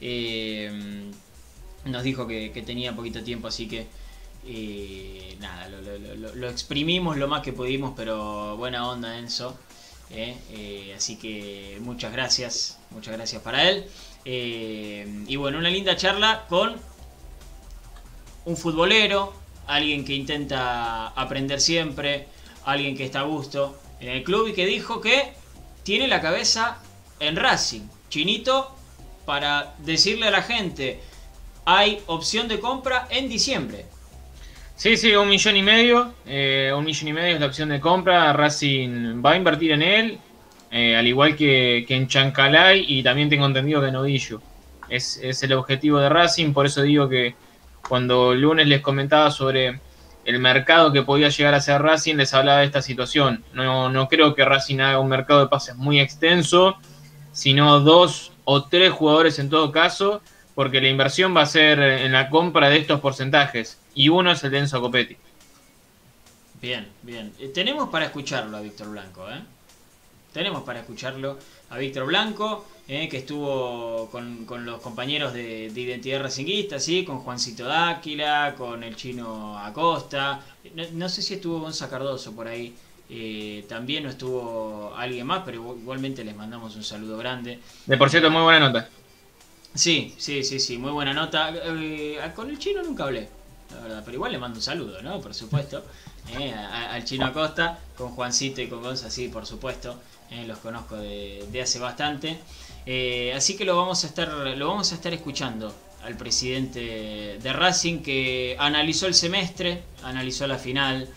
Eh, 0.00 1.10
nos 1.84 2.02
dijo 2.02 2.26
que, 2.26 2.50
que 2.52 2.62
tenía 2.62 2.94
poquito 2.96 3.22
tiempo, 3.22 3.48
así 3.48 3.68
que 3.68 3.86
eh, 4.46 5.36
nada, 5.40 5.68
lo 5.68 6.48
exprimimos 6.48 7.16
lo 7.16 7.28
más 7.28 7.42
que 7.42 7.52
pudimos, 7.52 7.92
pero 7.96 8.56
buena 8.56 8.88
onda 8.88 9.18
Enzo. 9.18 9.56
eh, 10.10 10.36
eh, 10.50 10.94
así 10.96 11.16
que 11.16 11.78
muchas 11.80 12.12
gracias, 12.12 12.78
muchas 12.90 13.14
gracias 13.14 13.42
para 13.42 13.68
él. 13.68 13.86
Eh, 14.24 15.24
y 15.26 15.36
bueno, 15.36 15.58
una 15.58 15.70
linda 15.70 15.96
charla 15.96 16.46
con 16.48 16.76
un 18.44 18.56
futbolero, 18.56 19.32
alguien 19.66 20.04
que 20.04 20.14
intenta 20.14 21.08
aprender 21.08 21.60
siempre, 21.60 22.28
alguien 22.64 22.96
que 22.96 23.04
está 23.04 23.20
a 23.20 23.24
gusto 23.24 23.78
en 24.00 24.08
el 24.10 24.24
club 24.24 24.48
y 24.48 24.52
que 24.52 24.66
dijo 24.66 25.00
que 25.00 25.32
tiene 25.82 26.08
la 26.08 26.20
cabeza 26.20 26.78
en 27.20 27.36
Racing. 27.36 27.82
Chinito, 28.08 28.74
para 29.24 29.74
decirle 29.78 30.28
a 30.28 30.30
la 30.30 30.42
gente, 30.42 31.00
hay 31.64 32.00
opción 32.06 32.46
de 32.46 32.60
compra 32.60 33.08
en 33.10 33.28
diciembre. 33.28 33.86
Sí, 34.76 34.98
sí, 34.98 35.14
un 35.16 35.28
millón 35.30 35.56
y 35.56 35.62
medio. 35.62 36.12
eh, 36.26 36.70
un 36.76 36.84
millón 36.84 37.08
y 37.08 37.12
medio 37.14 37.34
es 37.34 37.40
la 37.40 37.46
opción 37.46 37.70
de 37.70 37.80
compra. 37.80 38.32
Racing 38.34 39.22
va 39.24 39.32
a 39.32 39.36
invertir 39.36 39.72
en 39.72 39.82
él, 39.82 40.18
eh, 40.70 40.94
al 40.94 41.06
igual 41.06 41.34
que, 41.34 41.84
que 41.88 41.94
en 41.94 42.06
Chancalay 42.06 42.84
y 42.86 43.02
también 43.02 43.30
tengo 43.30 43.46
entendido 43.46 43.80
que 43.80 43.88
en 43.88 43.96
Odillo. 43.96 44.42
Es, 44.88 45.18
el 45.42 45.52
objetivo 45.54 45.98
de 45.98 46.10
Racing, 46.10 46.52
por 46.52 46.66
eso 46.66 46.82
digo 46.82 47.08
que 47.08 47.34
cuando 47.88 48.32
el 48.32 48.42
lunes 48.42 48.66
les 48.68 48.82
comentaba 48.82 49.30
sobre 49.30 49.80
el 50.26 50.38
mercado 50.40 50.92
que 50.92 51.02
podía 51.02 51.30
llegar 51.30 51.54
a 51.54 51.60
ser 51.60 51.80
Racing, 51.80 52.16
les 52.16 52.34
hablaba 52.34 52.60
de 52.60 52.66
esta 52.66 52.82
situación. 52.82 53.44
No, 53.54 53.88
no 53.88 54.08
creo 54.08 54.34
que 54.34 54.44
Racing 54.44 54.80
haga 54.80 55.00
un 55.00 55.08
mercado 55.08 55.40
de 55.40 55.48
pases 55.48 55.76
muy 55.76 56.00
extenso, 56.00 56.76
sino 57.32 57.80
dos 57.80 58.32
o 58.44 58.64
tres 58.64 58.92
jugadores 58.92 59.38
en 59.38 59.48
todo 59.48 59.72
caso, 59.72 60.20
porque 60.54 60.82
la 60.82 60.88
inversión 60.88 61.34
va 61.34 61.42
a 61.42 61.46
ser 61.46 61.80
en 61.80 62.12
la 62.12 62.28
compra 62.28 62.68
de 62.68 62.76
estos 62.76 63.00
porcentajes. 63.00 63.80
Y 63.96 64.08
uno 64.10 64.30
es 64.30 64.44
el 64.44 64.52
de 64.52 64.58
Enzo 64.58 64.80
Copetti. 64.80 65.16
Bien, 66.62 66.86
bien. 67.02 67.32
Eh, 67.38 67.48
tenemos 67.48 67.88
para 67.88 68.06
escucharlo 68.06 68.56
a 68.56 68.60
Víctor 68.60 68.90
Blanco, 68.90 69.28
¿eh? 69.28 69.40
Tenemos 70.32 70.62
para 70.64 70.80
escucharlo 70.80 71.38
a 71.70 71.78
Víctor 71.78 72.04
Blanco, 72.06 72.66
¿eh? 72.88 73.08
que 73.08 73.16
estuvo 73.18 74.08
con, 74.10 74.44
con 74.44 74.66
los 74.66 74.80
compañeros 74.82 75.32
de, 75.32 75.70
de 75.70 75.80
Identidad 75.80 76.20
Racinguista, 76.22 76.78
¿sí? 76.78 77.04
Con 77.04 77.20
Juancito 77.20 77.64
Dáquila, 77.64 78.54
con 78.56 78.82
el 78.84 78.96
chino 78.96 79.58
Acosta. 79.58 80.40
No, 80.74 80.84
no 80.92 81.08
sé 81.08 81.22
si 81.22 81.34
estuvo 81.34 81.60
Gonza 81.60 81.88
Cardoso 81.88 82.32
por 82.36 82.48
ahí. 82.48 82.74
eh, 83.08 83.64
también 83.68 84.02
no 84.04 84.10
estuvo 84.10 84.94
alguien 84.96 85.26
más, 85.26 85.42
pero 85.44 85.58
igual- 85.58 85.78
igualmente 85.78 86.24
les 86.24 86.36
mandamos 86.36 86.76
un 86.76 86.84
saludo 86.84 87.16
grande. 87.16 87.60
De 87.86 87.96
por 87.96 88.10
cierto, 88.10 88.30
muy 88.30 88.42
buena 88.42 88.60
nota. 88.60 88.90
Sí, 89.74 90.14
sí, 90.18 90.42
sí, 90.42 90.58
sí, 90.60 90.76
muy 90.78 90.90
buena 90.90 91.14
nota. 91.14 91.52
Eh, 91.54 92.18
con 92.34 92.50
el 92.50 92.58
chino 92.58 92.82
nunca 92.82 93.04
hablé, 93.04 93.28
la 93.74 93.80
verdad, 93.80 94.02
pero 94.04 94.16
igual 94.16 94.32
le 94.32 94.38
mando 94.38 94.58
un 94.58 94.62
saludo, 94.62 95.02
¿no? 95.02 95.20
Por 95.20 95.34
supuesto. 95.34 95.84
Eh, 96.28 96.52
a- 96.52 96.92
al 96.92 97.04
chino 97.04 97.24
Acosta, 97.24 97.78
con 97.96 98.08
Juancito 98.10 98.60
y 98.60 98.66
con 98.66 98.82
Gonza, 98.82 99.10
sí, 99.10 99.28
por 99.28 99.46
supuesto. 99.46 99.94
eh, 100.32 100.44
los 100.44 100.58
conozco 100.58 100.96
de, 100.96 101.46
de 101.52 101.62
hace 101.62 101.78
bastante. 101.78 102.36
Eh, 102.84 103.32
así 103.36 103.56
que 103.56 103.64
lo 103.64 103.76
vamos 103.76 104.02
a 104.02 104.08
estar, 104.08 104.28
lo 104.28 104.66
vamos 104.66 104.90
a 104.90 104.96
estar 104.96 105.12
escuchando 105.14 105.72
al 106.02 106.16
presidente 106.16 107.38
de 107.40 107.52
Racing 107.52 107.98
que 108.02 108.56
analizó 108.58 109.06
el 109.06 109.14
semestre, 109.14 109.84
analizó 110.02 110.48
la 110.48 110.58
final, 110.58 111.08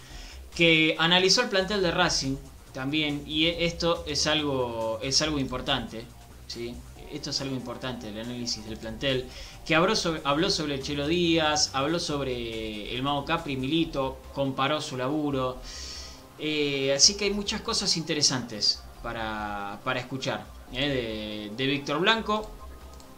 que 0.55 0.95
analizó 0.99 1.41
el 1.41 1.49
plantel 1.49 1.81
de 1.81 1.89
Racing 1.89 2.35
también, 2.71 3.23
y 3.25 3.47
e- 3.47 3.65
esto 3.65 4.03
es 4.07 4.27
algo, 4.27 4.99
es 5.01 5.23
algo 5.23 5.39
importante, 5.39 6.05
¿sí? 6.45 6.75
Esto 7.12 7.31
es 7.31 7.41
algo 7.41 7.55
importante, 7.55 8.09
el 8.09 8.19
análisis 8.19 8.63
del 8.65 8.77
plantel, 8.77 9.25
que 9.69 9.75
habló 9.75 9.95
sobre, 9.95 10.19
habló 10.23 10.49
sobre 10.49 10.73
el 10.73 10.82
Chelo 10.82 11.08
Díaz, 11.08 11.69
habló 11.73 11.99
sobre 11.99 12.91
el 12.91 13.03
Mago 13.03 13.23
Capri 13.23 13.55
Milito, 13.55 14.17
comparó 14.34 14.82
su 14.82 14.97
laburo, 14.97 15.62
eh, 16.39 16.91
así 16.91 17.15
que 17.15 17.25
hay 17.25 17.29
muchas 17.29 17.62
cosas 17.62 17.95
interesantes 17.95 18.82
para, 19.03 19.79
para 19.84 19.99
escuchar 19.99 20.43
¿eh? 20.73 21.51
de, 21.51 21.55
de 21.55 21.67
Víctor 21.71 21.99
Blanco. 21.99 22.49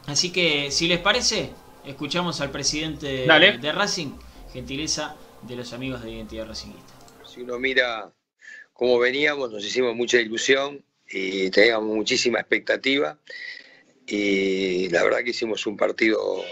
Así 0.08 0.34
que, 0.34 0.72
si 0.72 0.90
les 0.90 1.00
parece, 1.00 1.52
escuchamos 1.86 2.42
al 2.42 2.52
presidente 2.52 3.26
Dale. 3.26 3.58
de 3.58 3.72
Racing, 3.72 4.12
gentileza 4.52 5.16
de 5.44 5.56
los 5.56 5.72
amigos 5.72 6.04
de 6.04 6.12
Identidad 6.12 6.48
Racingista. 6.48 6.94
Si 7.26 7.44
uno 7.44 7.60
mira 7.60 8.12
cómo 8.74 9.00
veníamos, 9.00 9.54
nos 9.54 9.64
hicimos 9.64 9.96
mucha 9.96 10.20
ilusión 10.20 10.84
y 11.10 11.50
teníamos 11.50 11.96
muchísima 11.96 12.42
expectativa. 12.42 13.18
Y 14.12 14.90
la 14.90 15.06
verdad 15.06 15.24
que 15.24 15.30
hicimos 15.30 15.66
un 15.66 15.78
partido 15.78 16.44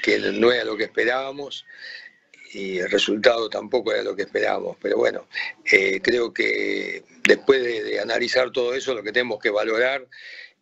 que 0.00 0.18
no 0.18 0.52
era 0.52 0.64
lo 0.64 0.76
que 0.76 0.84
esperábamos 0.84 1.66
y 2.52 2.78
el 2.78 2.88
resultado 2.88 3.50
tampoco 3.50 3.92
era 3.92 4.04
lo 4.04 4.14
que 4.14 4.22
esperábamos. 4.22 4.76
Pero 4.80 4.96
bueno, 4.96 5.26
eh, 5.70 6.00
creo 6.00 6.32
que 6.32 7.02
después 7.24 7.62
de, 7.64 7.98
analizar 7.98 8.52
todo 8.52 8.74
eso, 8.74 8.94
lo 8.94 9.02
que 9.02 9.10
tenemos 9.10 9.40
que 9.40 9.50
valorar 9.50 10.06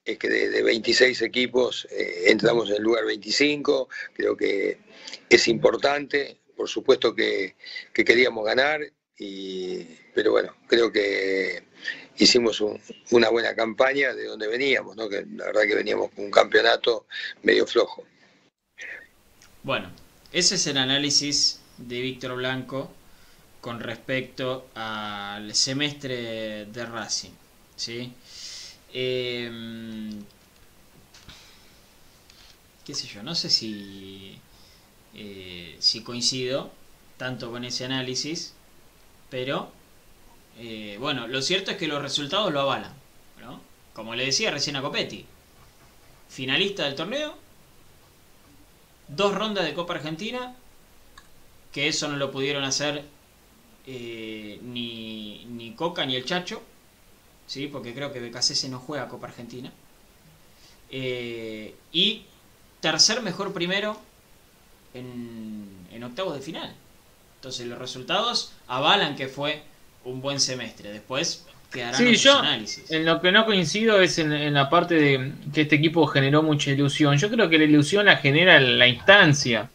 es 0.06 0.16
que 0.16 0.30
de, 0.30 0.48
de 0.48 0.62
26 0.62 1.20
equipos 1.20 1.86
eh, 1.90 2.24
entramos 2.28 2.70
en 2.70 2.76
el 2.76 2.82
lugar 2.82 3.04
25. 3.04 3.90
Creo 4.14 4.34
que 4.34 4.78
es 5.28 5.48
importante. 5.48 6.38
Por 6.56 6.66
supuesto 6.66 7.14
que, 7.14 7.56
que 7.92 8.06
queríamos 8.06 8.46
ganar, 8.46 8.80
y, 9.18 9.84
pero 10.14 10.32
bueno, 10.32 10.56
creo 10.66 10.90
que 10.90 11.62
hicimos 12.18 12.60
un- 12.60 12.80
una 13.10 13.28
buena 13.30 13.54
campaña 13.54 14.14
de 14.14 14.26
donde 14.26 14.46
veníamos, 14.48 14.96
¿no? 14.96 15.08
que 15.08 15.24
la 15.36 15.46
verdad 15.46 15.62
que 15.62 15.74
veníamos 15.74 16.10
con 16.10 16.24
un 16.24 16.30
campeonato 16.30 17.06
medio 17.42 17.66
flojo. 17.66 18.04
Bueno, 19.62 19.90
ese 20.32 20.54
es 20.56 20.66
el 20.66 20.78
análisis 20.78 21.60
de 21.78 22.00
Víctor 22.00 22.36
Blanco 22.36 22.90
con 23.60 23.80
respecto 23.80 24.68
al 24.74 25.54
semestre 25.54 26.66
de 26.66 26.86
Racing. 26.86 27.30
¿sí? 27.76 28.12
Eh, 28.92 29.50
qué 32.84 32.94
sé 32.94 33.06
yo, 33.06 33.22
no 33.22 33.34
sé 33.34 33.50
si, 33.50 34.38
eh, 35.14 35.76
si 35.78 36.02
coincido 36.02 36.70
tanto 37.16 37.50
con 37.50 37.64
ese 37.64 37.84
análisis, 37.84 38.54
pero 39.30 39.70
eh, 40.58 40.96
bueno, 40.98 41.28
lo 41.28 41.40
cierto 41.40 41.70
es 41.70 41.76
que 41.76 41.86
los 41.86 42.02
resultados 42.02 42.52
lo 42.52 42.60
avalan. 42.60 42.92
¿no? 43.40 43.60
Como 43.92 44.14
le 44.14 44.24
decía 44.24 44.50
recién 44.50 44.76
a 44.76 44.82
Copetti, 44.82 45.24
finalista 46.28 46.84
del 46.84 46.96
torneo, 46.96 47.36
dos 49.08 49.34
rondas 49.34 49.64
de 49.64 49.74
Copa 49.74 49.94
Argentina, 49.94 50.54
que 51.72 51.88
eso 51.88 52.08
no 52.08 52.16
lo 52.16 52.32
pudieron 52.32 52.64
hacer 52.64 53.04
eh, 53.86 54.58
ni, 54.62 55.44
ni 55.46 55.72
Coca 55.72 56.04
ni 56.04 56.16
el 56.16 56.24
Chacho, 56.24 56.60
¿sí? 57.46 57.68
porque 57.68 57.94
creo 57.94 58.12
que 58.12 58.20
BKC 58.20 58.68
no 58.68 58.80
juega 58.80 59.08
Copa 59.08 59.28
Argentina. 59.28 59.72
Eh, 60.90 61.74
y 61.92 62.24
tercer 62.80 63.22
mejor 63.22 63.52
primero 63.52 64.00
en, 64.94 65.86
en 65.92 66.02
octavos 66.02 66.34
de 66.34 66.40
final. 66.40 66.74
Entonces 67.36 67.66
los 67.66 67.78
resultados 67.78 68.52
avalan 68.66 69.14
que 69.14 69.28
fue 69.28 69.62
un 70.04 70.20
buen 70.20 70.40
semestre. 70.40 70.90
Después 70.92 71.46
sí, 71.92 72.16
yo 72.16 72.42
en 72.88 73.04
lo 73.04 73.20
que 73.20 73.30
no 73.30 73.44
coincido 73.44 74.00
es 74.00 74.18
en, 74.18 74.54
la 74.54 74.70
parte 74.70 74.94
de 74.94 75.32
que 75.52 75.62
este 75.62 75.76
equipo 75.76 76.06
generó 76.06 76.42
mucha 76.42 76.70
ilusión. 76.70 77.16
Yo 77.16 77.30
creo 77.30 77.48
que 77.48 77.58
la 77.58 77.64
ilusión 77.64 78.06
la 78.06 78.16
genera 78.16 78.58
la 78.58 78.88
instancia, 78.88 79.68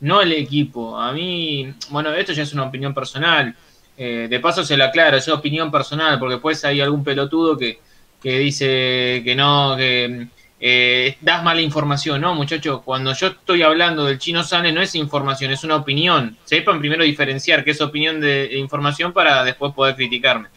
no 0.00 0.20
el 0.20 0.32
equipo. 0.32 0.98
A 0.98 1.12
mí, 1.12 1.72
bueno, 1.90 2.12
esto 2.14 2.32
ya 2.32 2.42
es 2.42 2.52
una 2.52 2.64
opinión 2.64 2.92
personal. 2.92 3.54
Eh, 3.96 4.26
de 4.28 4.40
paso 4.40 4.64
se 4.64 4.76
lo 4.76 4.84
aclaro, 4.84 5.16
es 5.16 5.26
una 5.26 5.36
opinión 5.36 5.70
personal, 5.70 6.18
porque 6.18 6.34
después 6.34 6.64
hay 6.64 6.80
algún 6.80 7.02
pelotudo 7.02 7.56
que, 7.56 7.80
que 8.22 8.38
dice 8.38 9.22
que 9.24 9.34
no, 9.36 9.76
que 9.76 10.28
eh, 10.60 11.16
das 11.20 11.42
mala 11.44 11.60
información. 11.60 12.20
No, 12.20 12.34
muchachos, 12.34 12.82
cuando 12.84 13.12
yo 13.14 13.28
estoy 13.28 13.62
hablando 13.62 14.04
del 14.04 14.18
chino 14.18 14.42
Sane 14.42 14.72
no 14.72 14.82
es 14.82 14.94
información, 14.94 15.52
es 15.52 15.64
una 15.64 15.76
opinión. 15.76 16.36
Sepan 16.44 16.80
primero 16.80 17.04
diferenciar 17.04 17.64
qué 17.64 17.70
es 17.72 17.80
opinión 17.80 18.20
de 18.20 18.50
información 18.58 19.12
para 19.12 19.44
después 19.44 19.72
poder 19.72 19.94
criticarme. 19.94 20.48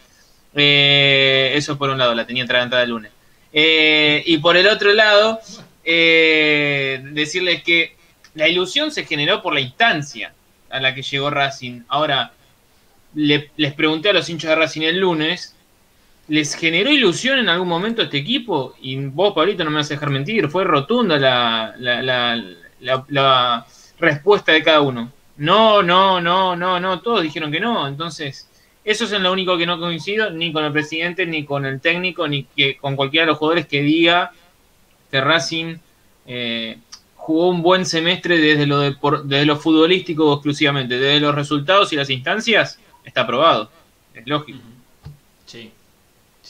Eh, 0.54 1.52
eso 1.54 1.78
por 1.78 1.90
un 1.90 1.98
lado, 1.98 2.14
la 2.14 2.26
tenía 2.26 2.44
atragantada 2.44 2.82
el 2.82 2.90
lunes. 2.90 3.12
Eh, 3.52 4.22
y 4.26 4.38
por 4.38 4.56
el 4.56 4.66
otro 4.66 4.92
lado, 4.92 5.40
decirles 5.84 7.62
que 7.62 7.96
la 8.34 8.48
ilusión 8.48 8.90
se 8.90 9.04
generó 9.04 9.42
por 9.42 9.54
la 9.54 9.60
instancia 9.60 10.32
a 10.70 10.80
la 10.80 10.94
que 10.94 11.02
llegó 11.02 11.30
Racing. 11.30 11.82
Ahora, 11.88 12.32
les 13.14 13.74
pregunté 13.74 14.08
a 14.08 14.12
los 14.14 14.28
hinchas 14.28 14.50
de 14.50 14.56
Racing 14.56 14.82
el 14.82 14.98
lunes, 14.98 15.54
¿les 16.28 16.54
generó 16.54 16.90
ilusión 16.90 17.38
en 17.38 17.48
algún 17.48 17.68
momento 17.68 18.02
este 18.02 18.18
equipo? 18.18 18.74
Y 18.80 18.96
vos, 18.96 19.34
Pablito, 19.34 19.64
no 19.64 19.70
me 19.70 19.76
vas 19.76 19.90
a 19.90 19.94
dejar 19.94 20.10
mentir, 20.10 20.48
fue 20.48 20.64
rotunda 20.64 21.18
la, 21.18 21.74
la 21.78 23.66
respuesta 23.98 24.52
de 24.52 24.62
cada 24.62 24.80
uno. 24.80 25.12
No, 25.36 25.82
no, 25.82 26.20
no, 26.20 26.54
no, 26.54 26.78
no, 26.78 27.00
todos 27.00 27.22
dijeron 27.22 27.50
que 27.50 27.60
no. 27.60 27.88
Entonces, 27.88 28.48
eso 28.84 29.04
es 29.04 29.12
lo 29.12 29.32
único 29.32 29.56
que 29.56 29.66
no 29.66 29.78
coincido, 29.78 30.30
ni 30.30 30.52
con 30.52 30.64
el 30.64 30.72
presidente, 30.72 31.24
ni 31.24 31.44
con 31.44 31.64
el 31.64 31.80
técnico, 31.80 32.26
ni 32.28 32.44
que 32.44 32.76
con 32.76 32.96
cualquiera 32.96 33.24
de 33.24 33.32
los 33.32 33.38
jugadores 33.38 33.66
que 33.66 33.80
diga 33.80 34.32
que 35.10 35.20
Racing 35.20 35.76
eh, 36.26 36.78
jugó 37.14 37.48
un 37.48 37.62
buen 37.62 37.86
semestre 37.86 38.38
desde 38.38 38.66
lo, 38.66 38.80
de, 38.80 38.96
desde 39.24 39.46
lo 39.46 39.56
futbolístico 39.56 40.32
exclusivamente, 40.32 40.98
desde 40.98 41.20
los 41.20 41.34
resultados 41.34 41.92
y 41.92 41.96
las 41.96 42.10
instancias, 42.10 42.78
está 43.04 43.22
aprobado. 43.22 43.70
Es 44.14 44.26
lógico. 44.26 44.58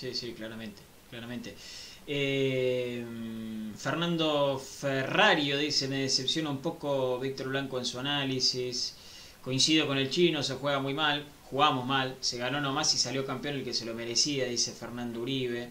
Sí, 0.03 0.15
sí, 0.15 0.27
sí, 0.27 0.33
claramente, 0.33 0.83
claramente. 1.11 1.55
Eh, 2.07 3.05
Fernando 3.77 4.59
Ferrario 4.59 5.57
dice, 5.57 5.87
me 5.87 5.99
decepciona 5.99 6.51
un 6.51 6.59
poco 6.59 7.21
Víctor 7.21 7.49
Blanco 7.49 7.79
en 7.79 7.85
su 7.85 8.01
análisis. 8.01 8.97
Coincido 9.43 9.87
con 9.87 9.99
el 9.99 10.11
chino, 10.11 10.43
se 10.43 10.55
juega 10.55 10.81
muy 10.81 10.95
mal 10.95 11.25
jugamos 11.53 11.85
mal, 11.85 12.17
se 12.21 12.39
ganó 12.39 12.63
nomás 12.63 12.95
y 12.95 12.99
salió 12.99 13.27
campeón 13.27 13.57
el 13.57 13.65
que 13.65 13.75
se 13.75 13.85
lo 13.85 13.93
merecía, 13.93 14.47
dice 14.47 14.73
Fernando 14.73 15.21
Uribe. 15.21 15.69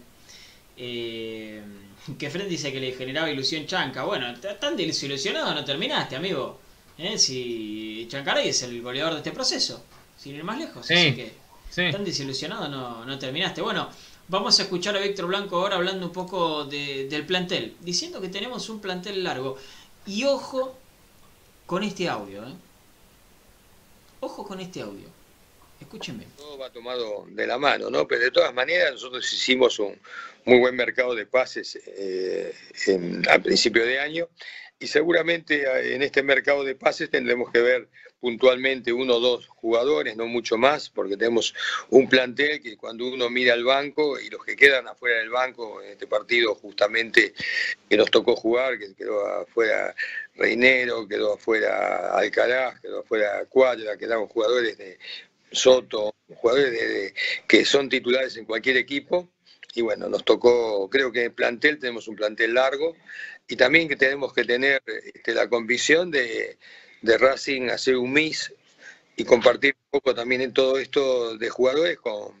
Eh, 0.76 1.60
que 2.18 2.30
Fred 2.30 2.46
dice 2.46 2.72
que 2.72 2.78
le 2.78 2.92
generaba 2.92 3.28
ilusión 3.28 3.66
Chanca. 3.66 4.04
Bueno, 4.04 4.32
tan 4.60 4.76
desilusionado 4.76 5.52
no 5.52 5.64
terminaste, 5.64 6.14
amigo. 6.14 6.60
¿Eh? 6.96 7.18
Si 7.18 8.06
Chancaray 8.08 8.48
es 8.48 8.62
el 8.62 8.80
goleador 8.80 9.14
de 9.14 9.18
este 9.18 9.32
proceso, 9.32 9.84
sin 10.16 10.36
ir 10.36 10.44
más 10.44 10.56
lejos. 10.56 10.88
Así 10.88 11.14
que 11.14 11.32
tan 11.90 12.04
desilusionado 12.04 12.68
no, 12.68 13.04
no 13.04 13.18
terminaste. 13.18 13.60
Bueno, 13.60 13.88
vamos 14.28 14.58
a 14.58 14.62
escuchar 14.62 14.96
a 14.96 15.00
Víctor 15.00 15.26
Blanco 15.26 15.56
ahora 15.56 15.76
hablando 15.76 16.06
un 16.06 16.12
poco 16.12 16.64
del 16.64 17.26
plantel, 17.26 17.76
diciendo 17.80 18.20
que 18.20 18.28
tenemos 18.28 18.68
un 18.68 18.80
plantel 18.80 19.22
largo. 19.22 19.56
Y 20.06 20.24
ojo 20.24 20.76
con 21.66 21.82
este 21.82 22.08
audio. 22.08 22.42
¿eh? 22.46 22.52
Ojo 24.20 24.46
con 24.46 24.60
este 24.60 24.80
audio. 24.80 25.08
Escúcheme. 25.80 26.26
Todo 26.36 26.58
va 26.58 26.70
tomado 26.70 27.26
de 27.28 27.46
la 27.46 27.58
mano, 27.58 27.90
¿no? 27.90 28.06
Pero 28.06 28.22
de 28.22 28.30
todas 28.30 28.54
maneras 28.54 28.92
nosotros 28.92 29.30
hicimos 29.32 29.78
un 29.78 29.98
muy 30.44 30.58
buen 30.58 30.76
mercado 30.76 31.14
de 31.14 31.26
pases 31.26 31.78
eh, 31.86 32.54
a 33.28 33.38
principio 33.38 33.84
de 33.84 33.98
año 33.98 34.28
y 34.78 34.86
seguramente 34.86 35.62
eh, 35.62 35.94
en 35.94 36.02
este 36.02 36.22
mercado 36.22 36.64
de 36.64 36.74
pases 36.74 37.10
tendremos 37.10 37.50
que 37.50 37.60
ver 37.60 37.88
puntualmente 38.22 38.92
uno 38.92 39.16
o 39.16 39.20
dos 39.20 39.48
jugadores, 39.48 40.16
no 40.16 40.28
mucho 40.28 40.56
más, 40.56 40.88
porque 40.88 41.16
tenemos 41.16 41.52
un 41.90 42.08
plantel 42.08 42.62
que 42.62 42.76
cuando 42.76 43.04
uno 43.08 43.28
mira 43.28 43.52
al 43.52 43.64
banco 43.64 44.16
y 44.20 44.30
los 44.30 44.44
que 44.44 44.54
quedan 44.54 44.86
afuera 44.86 45.18
del 45.18 45.30
banco 45.30 45.82
en 45.82 45.90
este 45.90 46.06
partido 46.06 46.54
justamente 46.54 47.34
que 47.90 47.96
nos 47.96 48.12
tocó 48.12 48.36
jugar, 48.36 48.78
que 48.78 48.94
quedó 48.94 49.26
afuera 49.26 49.92
Reinero, 50.36 51.08
quedó 51.08 51.34
afuera 51.34 52.16
Alcalá, 52.16 52.78
quedó 52.80 53.00
afuera 53.00 53.44
Cuadra, 53.48 53.96
quedaron 53.96 54.28
jugadores 54.28 54.78
de 54.78 55.00
Soto, 55.50 56.14
jugadores 56.32 57.12
que 57.48 57.64
son 57.64 57.88
titulares 57.88 58.36
en 58.36 58.44
cualquier 58.44 58.76
equipo. 58.76 59.32
Y 59.74 59.80
bueno, 59.80 60.08
nos 60.08 60.24
tocó, 60.24 60.88
creo 60.88 61.10
que 61.10 61.20
en 61.20 61.24
el 61.24 61.32
plantel 61.32 61.80
tenemos 61.80 62.06
un 62.06 62.14
plantel 62.14 62.54
largo 62.54 62.94
y 63.48 63.56
también 63.56 63.88
que 63.88 63.96
tenemos 63.96 64.32
que 64.32 64.44
tener 64.44 64.80
este, 64.86 65.34
la 65.34 65.48
convicción 65.48 66.10
de, 66.12 66.58
de 67.02 67.18
Racing 67.18 67.68
hacer 67.70 67.96
un 67.96 68.12
MIS 68.12 68.52
y 69.16 69.24
compartir 69.24 69.74
un 69.76 70.00
poco 70.00 70.14
también 70.14 70.40
en 70.40 70.52
todo 70.52 70.78
esto 70.78 71.36
de 71.36 71.50
jugadores 71.50 71.98
con, 71.98 72.32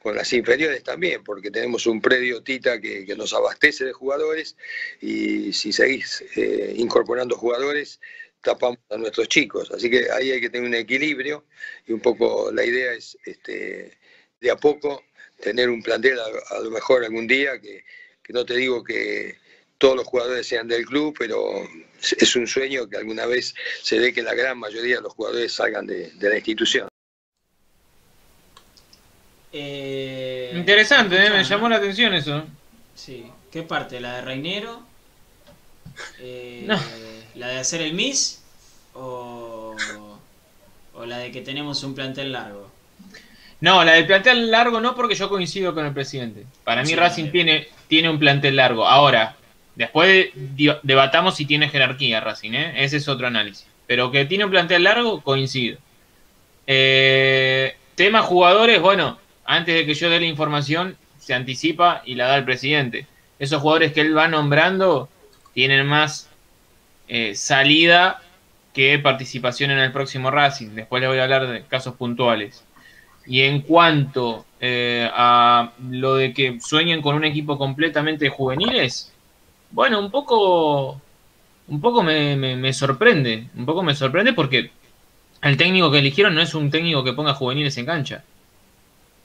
con 0.00 0.14
las 0.14 0.32
inferiores 0.32 0.82
también, 0.82 1.24
porque 1.24 1.50
tenemos 1.50 1.86
un 1.86 2.00
predio 2.00 2.42
Tita 2.42 2.80
que, 2.80 3.04
que 3.04 3.16
nos 3.16 3.32
abastece 3.32 3.84
de 3.84 3.92
jugadores 3.92 4.56
y 5.00 5.52
si 5.52 5.72
seguís 5.72 6.22
eh, 6.36 6.74
incorporando 6.76 7.36
jugadores, 7.36 8.00
tapamos 8.44 8.78
a 8.90 8.96
nuestros 8.96 9.28
chicos. 9.28 9.70
Así 9.72 9.90
que 9.90 10.06
ahí 10.12 10.30
hay 10.30 10.40
que 10.40 10.50
tener 10.50 10.68
un 10.68 10.74
equilibrio 10.74 11.44
y 11.86 11.92
un 11.92 12.00
poco 12.00 12.52
la 12.52 12.64
idea 12.64 12.92
es 12.92 13.18
este, 13.24 13.98
de 14.40 14.50
a 14.50 14.56
poco 14.56 15.02
tener 15.40 15.68
un 15.70 15.82
plantel 15.82 16.18
a, 16.50 16.60
lo 16.60 16.70
mejor 16.70 17.04
algún 17.04 17.26
día, 17.26 17.60
que, 17.60 17.82
no 18.28 18.44
te 18.44 18.54
digo 18.54 18.84
que 18.84 19.36
todos 19.78 19.96
los 19.96 20.06
jugadores 20.06 20.46
sean 20.46 20.68
del 20.68 20.84
club, 20.84 21.14
pero 21.18 21.62
es 22.18 22.36
un 22.36 22.46
sueño 22.46 22.88
que 22.88 22.96
alguna 22.96 23.26
vez 23.26 23.54
se 23.82 23.98
dé 23.98 24.12
que 24.12 24.22
la 24.22 24.34
gran 24.34 24.58
mayoría 24.58 24.96
de 24.96 25.02
los 25.02 25.12
jugadores 25.12 25.52
salgan 25.52 25.86
de, 25.86 26.12
la 26.20 26.36
institución. 26.36 26.88
Eh, 29.52 30.52
Interesante, 30.54 31.26
¿eh? 31.26 31.30
me 31.30 31.44
llamó 31.44 31.68
la 31.68 31.76
atención 31.76 32.14
eso. 32.14 32.44
Sí, 32.94 33.26
¿qué 33.52 33.62
parte? 33.62 34.00
¿La 34.00 34.16
de 34.16 34.22
Reinero? 34.22 34.82
Eh, 36.18 36.66
¿La 37.36 37.48
de 37.48 37.58
hacer 37.58 37.80
el 37.82 37.94
Miss 37.94 38.42
o, 38.94 39.76
o 40.94 41.06
la 41.06 41.18
de 41.18 41.30
que 41.30 41.40
tenemos 41.40 41.82
un 41.84 41.94
plantel 41.94 42.32
largo? 42.32 42.74
No, 43.60 43.82
la 43.84 43.92
del 43.92 44.06
plantel 44.06 44.50
largo 44.50 44.80
no, 44.80 44.94
porque 44.94 45.14
yo 45.14 45.28
coincido 45.28 45.74
con 45.74 45.86
el 45.86 45.94
presidente. 45.94 46.44
Para 46.64 46.82
mí 46.82 46.94
Racing 46.94 47.30
tiene, 47.30 47.68
tiene 47.88 48.10
un 48.10 48.18
plantel 48.18 48.56
largo. 48.56 48.86
Ahora, 48.86 49.36
después 49.74 50.28
debatamos 50.82 51.36
si 51.36 51.46
tiene 51.46 51.68
jerarquía 51.68 52.20
Racing, 52.20 52.52
¿eh? 52.52 52.84
ese 52.84 52.98
es 52.98 53.08
otro 53.08 53.26
análisis. 53.26 53.66
Pero 53.86 54.10
que 54.10 54.24
tiene 54.24 54.44
un 54.44 54.50
plantel 54.50 54.84
largo, 54.84 55.22
coincido. 55.22 55.78
Eh, 56.66 57.76
tema 57.94 58.22
jugadores, 58.22 58.80
bueno, 58.80 59.18
antes 59.44 59.74
de 59.74 59.86
que 59.86 59.94
yo 59.94 60.08
dé 60.08 60.20
la 60.20 60.26
información, 60.26 60.96
se 61.18 61.34
anticipa 61.34 62.02
y 62.04 62.14
la 62.14 62.26
da 62.26 62.36
el 62.36 62.44
presidente. 62.44 63.06
Esos 63.38 63.60
jugadores 63.60 63.92
que 63.92 64.00
él 64.00 64.16
va 64.16 64.28
nombrando 64.28 65.08
tienen 65.52 65.86
más 65.86 66.30
eh, 67.08 67.34
salida 67.34 68.22
que 68.72 68.98
participación 68.98 69.70
en 69.70 69.78
el 69.78 69.92
próximo 69.92 70.30
Racing. 70.30 70.70
Después 70.70 71.00
les 71.00 71.08
voy 71.08 71.18
a 71.18 71.24
hablar 71.24 71.46
de 71.46 71.62
casos 71.64 71.94
puntuales. 71.94 72.64
Y 73.26 73.42
en 73.42 73.60
cuanto 73.62 74.44
eh, 74.60 75.08
a 75.12 75.72
lo 75.88 76.16
de 76.16 76.34
que 76.34 76.58
sueñen 76.60 77.00
con 77.00 77.14
un 77.14 77.24
equipo 77.24 77.56
completamente 77.56 78.28
juveniles, 78.28 79.13
bueno, 79.74 79.98
un 79.98 80.10
poco, 80.10 81.00
un 81.66 81.80
poco 81.80 82.02
me, 82.04 82.72
sorprende, 82.72 83.48
un 83.56 83.66
poco 83.66 83.82
me 83.82 83.96
sorprende 83.96 84.32
porque 84.32 84.70
el 85.42 85.56
técnico 85.56 85.90
que 85.90 85.98
eligieron 85.98 86.34
no 86.34 86.40
es 86.40 86.54
un 86.54 86.70
técnico 86.70 87.02
que 87.02 87.12
ponga 87.12 87.34
juveniles 87.34 87.76
en 87.76 87.86
cancha. 87.86 88.24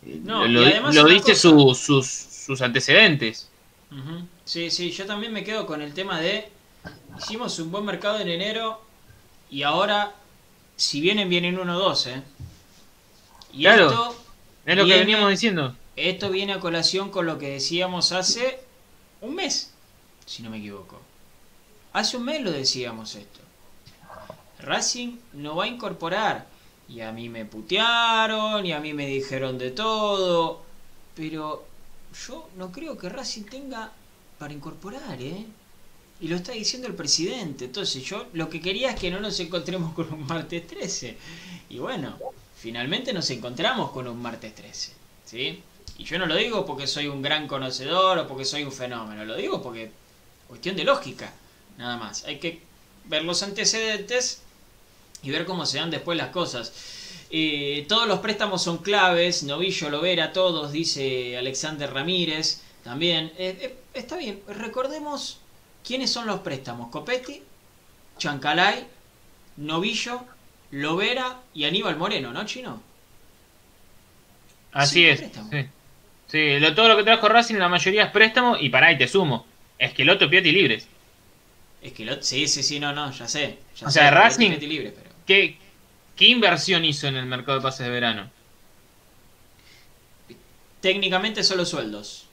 No, 0.01 0.47
lo, 0.47 1.05
dice 1.05 1.35
sus, 1.35 1.77
sus, 1.77 2.61
antecedentes. 2.61 3.49
Sí, 4.43 4.71
sí, 4.71 4.89
yo 4.89 5.05
también 5.05 5.31
me 5.31 5.43
quedo 5.43 5.67
con 5.67 5.81
el 5.81 5.93
tema 5.93 6.19
de 6.19 6.49
Hicimos 7.19 7.59
un 7.59 7.71
buen 7.71 7.85
mercado 7.85 8.19
en 8.19 8.29
enero 8.29 8.81
y 9.51 9.63
ahora, 9.63 10.15
si 10.77 10.99
vienen, 11.01 11.29
vienen 11.29 11.57
1-2, 11.57 12.07
¿eh? 12.07 12.23
Y 13.53 13.67
esto 13.67 14.15
es 14.65 14.77
lo 14.77 14.85
que 14.85 14.97
veníamos 14.97 15.29
diciendo. 15.29 15.75
Esto 15.95 16.31
viene 16.31 16.53
a 16.53 16.59
colación 16.59 17.11
con 17.11 17.25
lo 17.25 17.37
que 17.37 17.49
decíamos 17.49 18.13
hace 18.13 18.61
un 19.21 19.35
mes, 19.35 19.68
si 20.29 20.43
no 20.43 20.51
me 20.51 20.59
equivoco. 20.59 20.99
Hace 21.93 22.17
un 22.17 22.25
mes 22.25 22.41
lo 22.41 22.51
decíamos 22.51 23.15
esto. 23.15 23.39
Racing 24.59 25.17
no 25.33 25.55
va 25.55 25.63
a 25.63 25.67
incorporar. 25.67 26.45
Y 26.87 27.01
a 27.01 27.11
mí 27.11 27.29
me 27.29 27.45
putearon, 27.45 28.65
y 28.65 28.73
a 28.73 28.79
mí 28.79 28.93
me 28.93 29.07
dijeron 29.07 29.57
de 29.57 29.71
todo. 29.71 30.61
Pero 31.15 31.65
yo 32.27 32.47
no 32.57 32.71
creo 32.71 32.95
que 32.95 33.09
Racing 33.09 33.43
tenga 33.43 33.91
para 34.37 34.53
incorporar, 34.53 35.19
¿eh? 35.19 35.45
Y 36.21 36.27
lo 36.27 36.35
está 36.35 36.51
diciendo 36.51 36.87
el 36.87 36.93
presidente. 36.93 37.65
Entonces 37.65 38.03
yo 38.03 38.27
lo 38.33 38.49
que 38.49 38.61
quería 38.61 38.91
es 38.91 38.99
que 38.99 39.09
no 39.09 39.19
nos 39.19 39.39
encontremos 39.39 39.93
con 39.93 40.13
un 40.13 40.27
martes 40.27 40.67
13. 40.67 41.17
Y 41.69 41.79
bueno, 41.79 42.17
finalmente 42.55 43.13
nos 43.13 43.29
encontramos 43.31 43.89
con 43.91 44.07
un 44.07 44.21
martes 44.21 44.53
13. 44.53 44.93
¿sí? 45.25 45.63
Y 45.97 46.03
yo 46.03 46.19
no 46.19 46.27
lo 46.27 46.35
digo 46.35 46.67
porque 46.67 46.85
soy 46.85 47.07
un 47.07 47.23
gran 47.23 47.47
conocedor 47.47 48.19
o 48.19 48.27
porque 48.27 48.45
soy 48.45 48.63
un 48.63 48.71
fenómeno, 48.71 49.25
lo 49.25 49.35
digo 49.35 49.61
porque 49.61 49.91
cuestión 50.49 50.75
de 50.75 50.83
lógica, 50.83 51.31
nada 51.77 51.95
más. 51.95 52.25
Hay 52.25 52.39
que 52.39 52.59
ver 53.05 53.23
los 53.23 53.43
antecedentes 53.43 54.41
y 55.21 55.29
ver 55.29 55.45
cómo 55.45 55.65
se 55.65 55.77
dan 55.77 55.91
después 55.91 56.17
las 56.17 56.29
cosas. 56.29 56.73
Eh, 57.29 57.85
todos 57.87 58.07
los 58.07 58.19
préstamos 58.19 58.63
son 58.63 58.79
claves, 58.79 59.43
Novillo 59.43 59.89
Lovera, 59.91 60.33
todos, 60.33 60.71
dice 60.71 61.37
Alexander 61.37 61.93
Ramírez, 61.93 62.63
también. 62.83 63.31
Eh, 63.37 63.57
eh, 63.61 63.75
está 63.93 64.17
bien, 64.17 64.41
recordemos 64.47 65.39
quiénes 65.85 66.11
son 66.11 66.25
los 66.25 66.39
préstamos. 66.39 66.89
Copetti, 66.89 67.43
Chancalay, 68.17 68.87
Novillo, 69.57 70.21
Lovera 70.71 71.41
y 71.53 71.65
Aníbal 71.65 71.95
Moreno, 71.95 72.33
¿no, 72.33 72.43
Chino? 72.45 72.81
Así 74.71 75.05
es. 75.05 75.23
Sí, 76.27 76.57
todo 76.75 76.87
lo 76.87 76.97
que 76.97 77.03
trajo 77.03 77.27
Racing, 77.27 77.55
la 77.55 77.69
mayoría 77.69 78.05
es 78.05 78.11
préstamo 78.11 78.57
y 78.57 78.69
para 78.69 78.87
ahí 78.87 78.97
te 78.97 79.07
sumo. 79.07 79.45
Esqueloto, 79.79 80.29
Piatti 80.29 80.51
libres. 80.51 80.87
Esqueloto, 81.81 82.21
sí, 82.21 82.47
sí, 82.47 82.61
sí, 82.61 82.79
no, 82.79 82.91
no, 82.93 83.11
ya 83.11 83.27
sé. 83.27 83.59
o 83.83 83.89
sea, 83.89 84.11
Racing, 84.11 84.51
¿qué, 85.25 85.57
¿qué 86.15 86.27
inversión 86.27 86.83
hizo 86.83 87.07
en 87.07 87.15
el 87.15 87.25
mercado 87.25 87.57
de 87.57 87.63
pases 87.63 87.85
de 87.85 87.91
verano? 87.91 88.29
Técnicamente 90.81 91.43
solo 91.43 91.65
sueldos. 91.65 92.27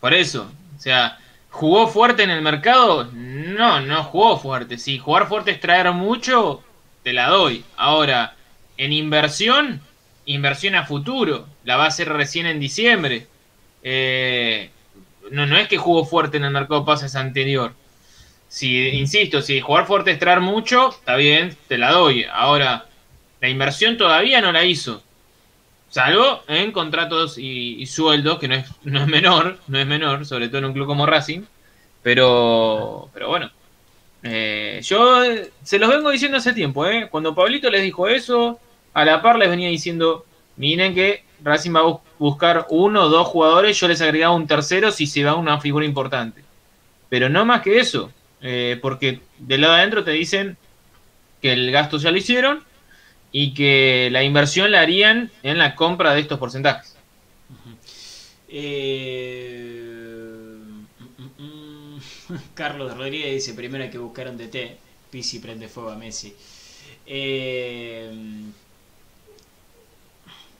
Por 0.00 0.12
eso, 0.14 0.50
o 0.76 0.80
sea, 0.80 1.18
¿jugó 1.50 1.86
fuerte 1.86 2.24
en 2.24 2.30
el 2.30 2.42
mercado? 2.42 3.04
No, 3.12 3.80
no 3.80 4.02
jugó 4.04 4.38
fuerte. 4.38 4.78
Si 4.78 4.98
jugar 4.98 5.28
fuerte 5.28 5.52
es 5.52 5.60
traer 5.60 5.92
mucho, 5.92 6.64
te 7.04 7.12
la 7.12 7.28
doy. 7.28 7.64
Ahora, 7.76 8.34
en 8.76 8.92
inversión, 8.92 9.80
inversión 10.26 10.74
a 10.74 10.86
futuro. 10.86 11.46
La 11.64 11.76
va 11.76 11.84
a 11.84 11.88
hacer 11.88 12.08
recién 12.08 12.46
en 12.46 12.58
diciembre. 12.58 13.26
Eh, 13.82 14.70
no, 15.30 15.46
no 15.46 15.56
es 15.56 15.68
que 15.68 15.78
jugó 15.78 16.04
fuerte 16.04 16.36
en 16.36 16.44
el 16.44 16.50
mercado 16.50 16.80
de 16.80 16.86
pases 16.86 17.16
anterior. 17.16 17.72
Si, 18.48 18.88
insisto, 18.88 19.42
si 19.42 19.60
jugar 19.60 19.86
fuerte 19.86 20.10
es 20.10 20.18
traer 20.18 20.40
mucho, 20.40 20.90
está 20.90 21.16
bien, 21.16 21.56
te 21.68 21.78
la 21.78 21.92
doy. 21.92 22.26
Ahora, 22.32 22.86
la 23.40 23.48
inversión 23.48 23.96
todavía 23.96 24.40
no 24.40 24.52
la 24.52 24.64
hizo. 24.64 25.02
Salvo 25.88 26.42
en 26.48 26.72
contratos 26.72 27.36
y, 27.38 27.84
sueldos, 27.86 28.38
que 28.38 28.48
no 28.48 28.54
es, 28.54 28.66
no 28.84 29.00
es 29.00 29.06
menor, 29.06 29.58
no 29.66 29.78
es 29.78 29.86
menor, 29.86 30.26
sobre 30.26 30.48
todo 30.48 30.58
en 30.58 30.64
un 30.66 30.72
club 30.72 30.86
como 30.86 31.06
Racing. 31.06 31.42
Pero, 32.02 33.10
pero 33.12 33.28
bueno, 33.28 33.50
eh, 34.22 34.80
yo 34.82 35.22
se 35.62 35.78
los 35.78 35.88
vengo 35.88 36.10
diciendo 36.10 36.38
hace 36.38 36.52
tiempo, 36.52 36.86
¿eh? 36.86 37.08
Cuando 37.10 37.34
Pablito 37.34 37.70
les 37.70 37.82
dijo 37.82 38.08
eso, 38.08 38.58
a 38.94 39.04
la 39.04 39.22
par 39.22 39.38
les 39.38 39.50
venía 39.50 39.68
diciendo, 39.68 40.24
miren 40.56 40.94
que 40.94 41.24
Racing 41.42 41.74
va 41.74 41.80
a 41.80 41.98
buscar 42.18 42.66
uno 42.70 43.04
o 43.04 43.08
dos 43.08 43.26
jugadores, 43.26 43.78
yo 43.78 43.88
les 43.88 44.00
agregaba 44.00 44.34
un 44.34 44.46
tercero 44.46 44.90
si 44.90 45.06
se 45.06 45.24
va 45.24 45.34
una 45.34 45.60
figura 45.60 45.84
importante. 45.84 46.42
Pero 47.08 47.28
no 47.28 47.44
más 47.44 47.62
que 47.62 47.78
eso, 47.78 48.12
eh, 48.40 48.78
porque 48.80 49.20
del 49.38 49.62
lado 49.62 49.74
adentro 49.74 50.04
te 50.04 50.12
dicen 50.12 50.56
que 51.42 51.52
el 51.52 51.70
gasto 51.70 51.98
ya 51.98 52.10
lo 52.10 52.18
hicieron 52.18 52.62
y 53.32 53.54
que 53.54 54.08
la 54.12 54.22
inversión 54.22 54.70
la 54.70 54.80
harían 54.80 55.30
en 55.42 55.58
la 55.58 55.74
compra 55.74 56.14
de 56.14 56.20
estos 56.20 56.38
porcentajes. 56.38 56.96
Eh. 58.48 60.10
Carlos 62.54 62.96
Rodríguez 62.96 63.32
dice, 63.32 63.54
primero 63.54 63.84
hay 63.84 63.90
que 63.90 63.98
buscar 63.98 64.28
un 64.28 64.36
DT, 64.36 64.76
Pisi 65.10 65.38
prende 65.38 65.68
fuego 65.68 65.90
a 65.90 65.96
Messi. 65.96 66.34
Eh, 67.06 68.10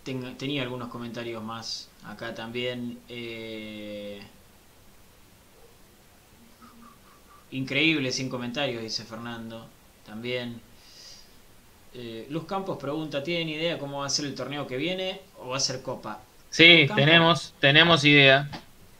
tenía 0.04 0.62
algunos 0.62 0.88
comentarios 0.88 1.42
más 1.42 1.88
acá 2.06 2.34
también. 2.34 2.98
Eh, 3.08 4.20
increíble 7.52 8.12
sin 8.12 8.28
comentarios, 8.28 8.82
dice 8.82 9.04
Fernando. 9.04 9.66
También. 10.04 10.60
Eh, 11.92 12.26
Luz 12.30 12.44
Campos 12.44 12.78
pregunta, 12.78 13.22
¿tienen 13.22 13.48
idea 13.48 13.78
cómo 13.78 14.00
va 14.00 14.06
a 14.06 14.10
ser 14.10 14.24
el 14.26 14.34
torneo 14.34 14.66
que 14.66 14.76
viene 14.76 15.20
o 15.38 15.48
va 15.48 15.56
a 15.56 15.60
ser 15.60 15.82
Copa? 15.82 16.20
Sí, 16.48 16.88
tenemos, 16.94 17.54
tenemos 17.60 18.04
idea 18.04 18.48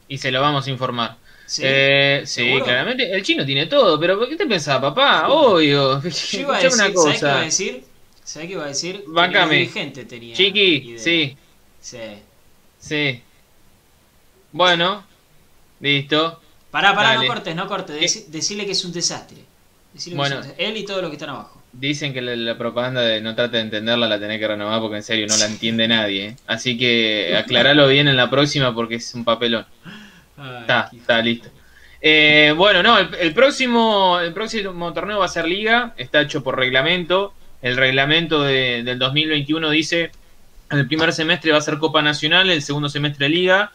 y 0.09 0.18
se 0.18 0.30
lo 0.30 0.40
vamos 0.40 0.66
a 0.66 0.70
informar. 0.70 1.16
Sí, 1.46 1.62
eh, 1.64 2.24
claramente. 2.64 3.12
El 3.12 3.22
chino 3.24 3.44
tiene 3.44 3.66
todo, 3.66 3.98
pero 3.98 4.18
¿por 4.18 4.28
qué 4.28 4.36
te 4.36 4.46
pensás, 4.46 4.80
papá? 4.80 5.28
Obvio. 5.28 6.01
Yo 6.32 6.40
iba 6.40 6.57
a 6.57 6.62
decir, 6.62 6.80
una 6.80 6.92
cosa. 6.92 7.12
qué 7.12 7.26
iba 7.26 7.38
a 7.38 7.44
decir? 7.44 7.84
¿Sabes 8.31 8.47
qué 8.47 8.55
iba 8.55 8.64
a 8.64 8.68
decir? 8.68 9.03
Bancame. 9.09 9.66
Tenía. 10.09 10.37
Chiqui, 10.37 10.95
sí. 10.99 11.37
Sí. 11.81 11.99
Sí. 12.78 13.20
Bueno, 14.53 15.05
listo. 15.81 16.41
Pará, 16.70 16.95
pará, 16.95 17.16
no 17.16 17.26
cortes, 17.26 17.57
no 17.57 17.66
cortes. 17.66 18.31
decirle 18.31 18.66
que 18.66 18.70
es 18.70 18.85
un 18.85 18.93
desastre. 18.93 19.39
bueno, 20.14 20.43
Él 20.59 20.76
y 20.76 20.85
todo 20.85 21.03
lo 21.03 21.09
que 21.09 21.16
están 21.16 21.31
abajo. 21.31 21.61
Dicen 21.72 22.12
que 22.12 22.22
la, 22.22 22.57
propaganda 22.57 23.01
de 23.01 23.20
no 23.20 23.35
trate 23.35 23.57
de 23.57 23.64
entenderla 23.64 24.07
la 24.07 24.20
tenés 24.20 24.39
que 24.39 24.47
renovar 24.47 24.81
porque 24.81 24.99
en 24.99 25.03
serio 25.03 25.26
no 25.26 25.37
la 25.37 25.47
entiende 25.47 25.89
nadie. 25.89 26.26
¿eh? 26.26 26.37
Así 26.47 26.78
que 26.78 27.37
aclaralo 27.37 27.89
bien 27.89 28.07
en 28.07 28.16
la 28.16 28.31
próxima 28.31 28.72
porque 28.72 28.95
es 28.95 29.12
un 29.12 29.24
papelón. 29.24 29.66
está, 30.61 30.89
está 30.97 31.20
listo. 31.20 31.49
Eh, 32.01 32.55
bueno, 32.57 32.81
no, 32.85 32.97
el, 32.97 33.35
próximo, 33.35 34.20
el 34.20 34.33
próximo 34.33 34.93
torneo 34.93 35.18
va 35.18 35.24
a 35.24 35.28
ser 35.28 35.49
liga, 35.49 35.95
está 35.97 36.20
hecho 36.20 36.45
por 36.45 36.57
reglamento. 36.57 37.35
El 37.62 37.76
reglamento 37.76 38.42
de, 38.42 38.82
del 38.82 38.98
2021 38.98 39.70
dice, 39.70 40.11
el 40.70 40.86
primer 40.86 41.12
semestre 41.12 41.52
va 41.52 41.58
a 41.58 41.62
ser 41.62 41.78
Copa 41.78 42.00
Nacional, 42.00 42.50
el 42.50 42.62
segundo 42.62 42.88
semestre 42.88 43.28
Liga, 43.28 43.72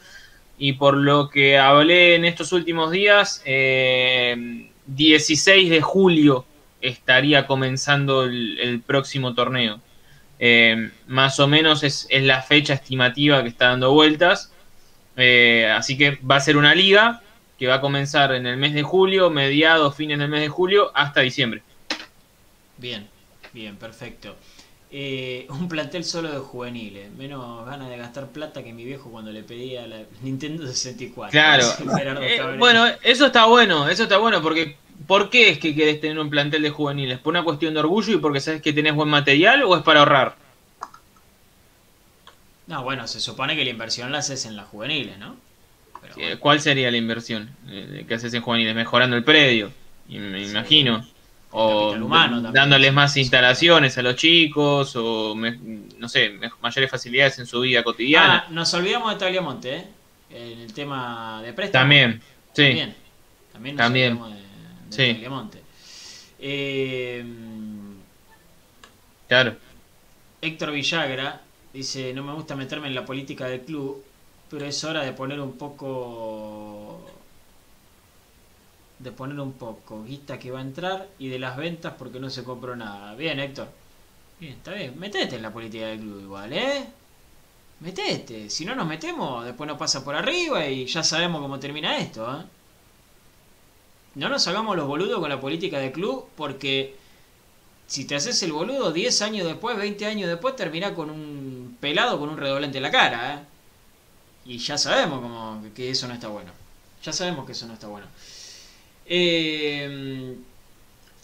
y 0.58 0.74
por 0.74 0.96
lo 0.96 1.30
que 1.30 1.58
hablé 1.58 2.16
en 2.16 2.26
estos 2.26 2.54
últimos 2.54 2.92
días, 2.92 3.44
16 3.44 3.46
eh, 3.46 5.70
de 5.70 5.82
julio 5.82 6.46
estaría 6.82 7.48
comenzando 7.48 8.24
el, 8.24 8.82
próximo 8.86 9.34
torneo. 9.34 9.82
Eh, 10.40 10.92
más 11.08 11.40
o 11.40 11.48
menos 11.48 11.84
es, 11.84 12.08
la 12.12 12.42
fecha 12.42 12.74
estimativa 12.74 13.42
que 13.44 13.50
está 13.50 13.70
dando 13.70 13.92
vueltas. 13.92 14.52
Eh, 15.18 15.72
así 15.76 15.98
que 15.98 16.20
va 16.30 16.38
a 16.38 16.42
ser 16.42 16.58
una 16.58 16.76
liga 16.76 17.22
que 17.58 17.68
va 17.68 17.76
a 17.76 17.82
comenzar 17.82 18.34
en 18.34 18.46
el 18.46 18.58
mes 18.58 18.74
de 18.74 18.84
julio, 18.84 19.30
mediados, 19.30 19.96
fines 19.96 20.20
del 20.20 20.30
mes 20.30 20.42
de 20.42 20.50
julio, 20.50 20.92
hasta 20.94 21.22
diciembre. 21.22 21.64
Bien. 22.78 23.15
Bien, 23.56 23.78
perfecto. 23.78 24.36
Eh, 24.92 25.48
un 25.50 25.70
plantel 25.70 26.04
solo 26.04 26.30
de 26.30 26.40
juveniles. 26.40 27.10
Menos 27.14 27.66
ganas 27.66 27.90
de 27.90 27.96
gastar 27.96 28.28
plata 28.28 28.62
que 28.62 28.74
mi 28.74 28.84
viejo 28.84 29.10
cuando 29.10 29.32
le 29.32 29.44
pedía 29.44 29.88
la 29.88 30.04
Nintendo 30.22 30.68
64. 30.68 31.32
Claro. 31.32 31.66
Eh, 32.22 32.58
bueno, 32.60 32.86
eso 33.02 33.28
está 33.28 33.46
bueno, 33.46 33.88
eso 33.88 34.04
está 34.04 34.18
bueno 34.18 34.42
porque 34.42 34.76
¿por 35.08 35.30
qué 35.30 35.52
es 35.52 35.60
que 35.60 35.74
querés 35.74 36.02
tener 36.02 36.20
un 36.20 36.30
plantel 36.30 36.64
de 36.64 36.70
juveniles? 36.70 37.18
¿Por 37.20 37.32
una 37.32 37.46
cuestión 37.46 37.74
de 37.74 37.80
orgullo 37.80 38.14
y 38.14 38.18
porque 38.18 38.42
sabes 38.42 38.62
que 38.62 38.74
tenés 38.74 38.94
buen 38.94 39.08
material 39.08 39.64
o 39.64 39.78
es 39.78 39.84
para 39.84 40.02
ahorrar? 40.02 40.36
No, 42.68 42.84
bueno, 42.84 43.08
se 43.08 43.22
supone 43.22 43.56
que 43.56 43.64
la 43.64 43.70
inversión 43.70 44.12
la 44.12 44.18
haces 44.18 44.46
en 44.46 44.58
las 44.58 44.68
juveniles, 44.68 45.18
¿no? 45.18 45.38
¿Cuál 46.40 46.60
sería 46.60 46.92
la 46.92 46.98
inversión 46.98 47.56
eh, 47.70 48.04
que 48.06 48.16
haces 48.16 48.34
en 48.34 48.42
juveniles? 48.42 48.76
Mejorando 48.76 49.16
el 49.16 49.24
predio, 49.24 49.72
me 50.10 50.44
imagino 50.44 51.06
o 51.58 51.96
dándoles 52.52 52.94
más 52.94 53.16
instalaciones 53.16 53.98
a 53.98 54.02
los 54.02 54.16
chicos 54.16 54.94
o 54.96 55.34
no 55.36 56.10
sé, 56.10 56.38
mayores 56.62 56.92
facilidades 56.92 57.40
en 57.40 57.46
su 57.46 57.62
vida 57.62 57.82
cotidiana. 57.82 58.46
Ah, 58.46 58.52
nos 58.52 58.74
olvidamos 58.74 59.14
de 59.14 59.20
Tagliamonte, 59.20 59.76
¿eh? 59.76 59.88
En 60.32 60.60
el 60.60 60.74
tema 60.74 61.42
de 61.42 61.54
préstamo. 61.54 61.84
También, 61.84 62.22
sí. 62.52 62.82
También, 63.54 63.78
también 63.78 64.16
nos 64.16 64.28
olvidamos 64.28 64.90
de, 64.90 65.06
de 65.06 65.14
Tagliamonte. 65.14 65.62
Eh, 66.40 67.26
claro. 69.30 69.56
Héctor 70.42 70.72
Villagra 70.72 71.42
dice, 71.74 72.14
no 72.14 72.24
me 72.24 72.34
gusta 72.34 72.56
meterme 72.58 72.88
en 72.88 72.96
la 72.96 73.06
política 73.06 73.48
del 73.48 73.62
club, 73.62 74.04
pero 74.50 74.66
es 74.66 74.84
hora 74.84 75.04
de 75.04 75.14
poner 75.14 75.40
un 75.40 75.58
poco 75.58 76.75
de 79.00 79.12
poner 79.12 79.40
un 79.40 79.54
poco 79.54 80.04
guita 80.04 80.40
que 80.40 80.52
va 80.52 80.60
a 80.60 80.62
entrar 80.62 81.10
y 81.20 81.28
de 81.30 81.40
las 81.40 81.58
ventas 81.58 81.94
porque 81.98 82.20
no 82.20 82.30
se 82.30 82.44
compró 82.44 82.76
nada. 82.76 83.16
Bien, 83.16 83.40
Héctor. 83.40 83.68
Bien, 84.40 84.54
está 84.54 84.74
bien. 84.74 84.98
Metete 85.00 85.36
en 85.36 85.42
la 85.42 85.54
política 85.54 85.88
del 85.88 86.00
club 86.00 86.22
igual, 86.22 86.54
¿eh? 86.54 86.86
Metete. 87.82 88.50
Si 88.50 88.66
no 88.66 88.76
nos 88.76 88.88
metemos, 88.88 89.46
después 89.46 89.68
nos 89.68 89.78
pasa 89.78 90.04
por 90.04 90.16
arriba 90.16 90.66
y 90.68 90.86
ya 90.86 91.04
sabemos 91.04 91.42
cómo 91.42 91.60
termina 91.60 91.98
esto, 91.98 92.40
¿eh? 92.40 92.44
No 94.16 94.30
nos 94.30 94.48
hagamos 94.48 94.78
los 94.78 94.88
boludos 94.88 95.20
con 95.20 95.30
la 95.30 95.42
política 95.42 95.78
del 95.80 95.92
club 95.92 96.28
porque 96.38 96.96
si 97.88 98.06
te 98.06 98.16
haces 98.16 98.42
el 98.44 98.54
boludo 98.54 98.92
10 98.92 99.22
años 99.22 99.48
después, 99.48 99.78
20 99.78 100.06
años 100.06 100.30
después, 100.30 100.56
termina 100.56 100.96
con 100.96 101.10
un 101.10 101.78
pelado 101.80 102.18
con 102.20 102.30
un 102.30 102.38
redoblante 102.38 102.78
en 102.78 102.84
la 102.84 102.92
cara, 102.92 103.36
¿eh? 103.36 103.40
Y 104.46 104.58
ya 104.60 104.78
sabemos 104.78 105.22
como 105.22 105.62
que 105.76 105.90
eso 105.90 106.08
no 106.08 106.14
está 106.14 106.28
bueno. 106.28 106.52
Ya 107.04 107.14
sabemos 107.14 107.46
que 107.46 107.52
eso 107.54 107.68
no 107.68 107.74
está 107.74 107.88
bueno. 107.88 108.08
Eh, 109.08 110.36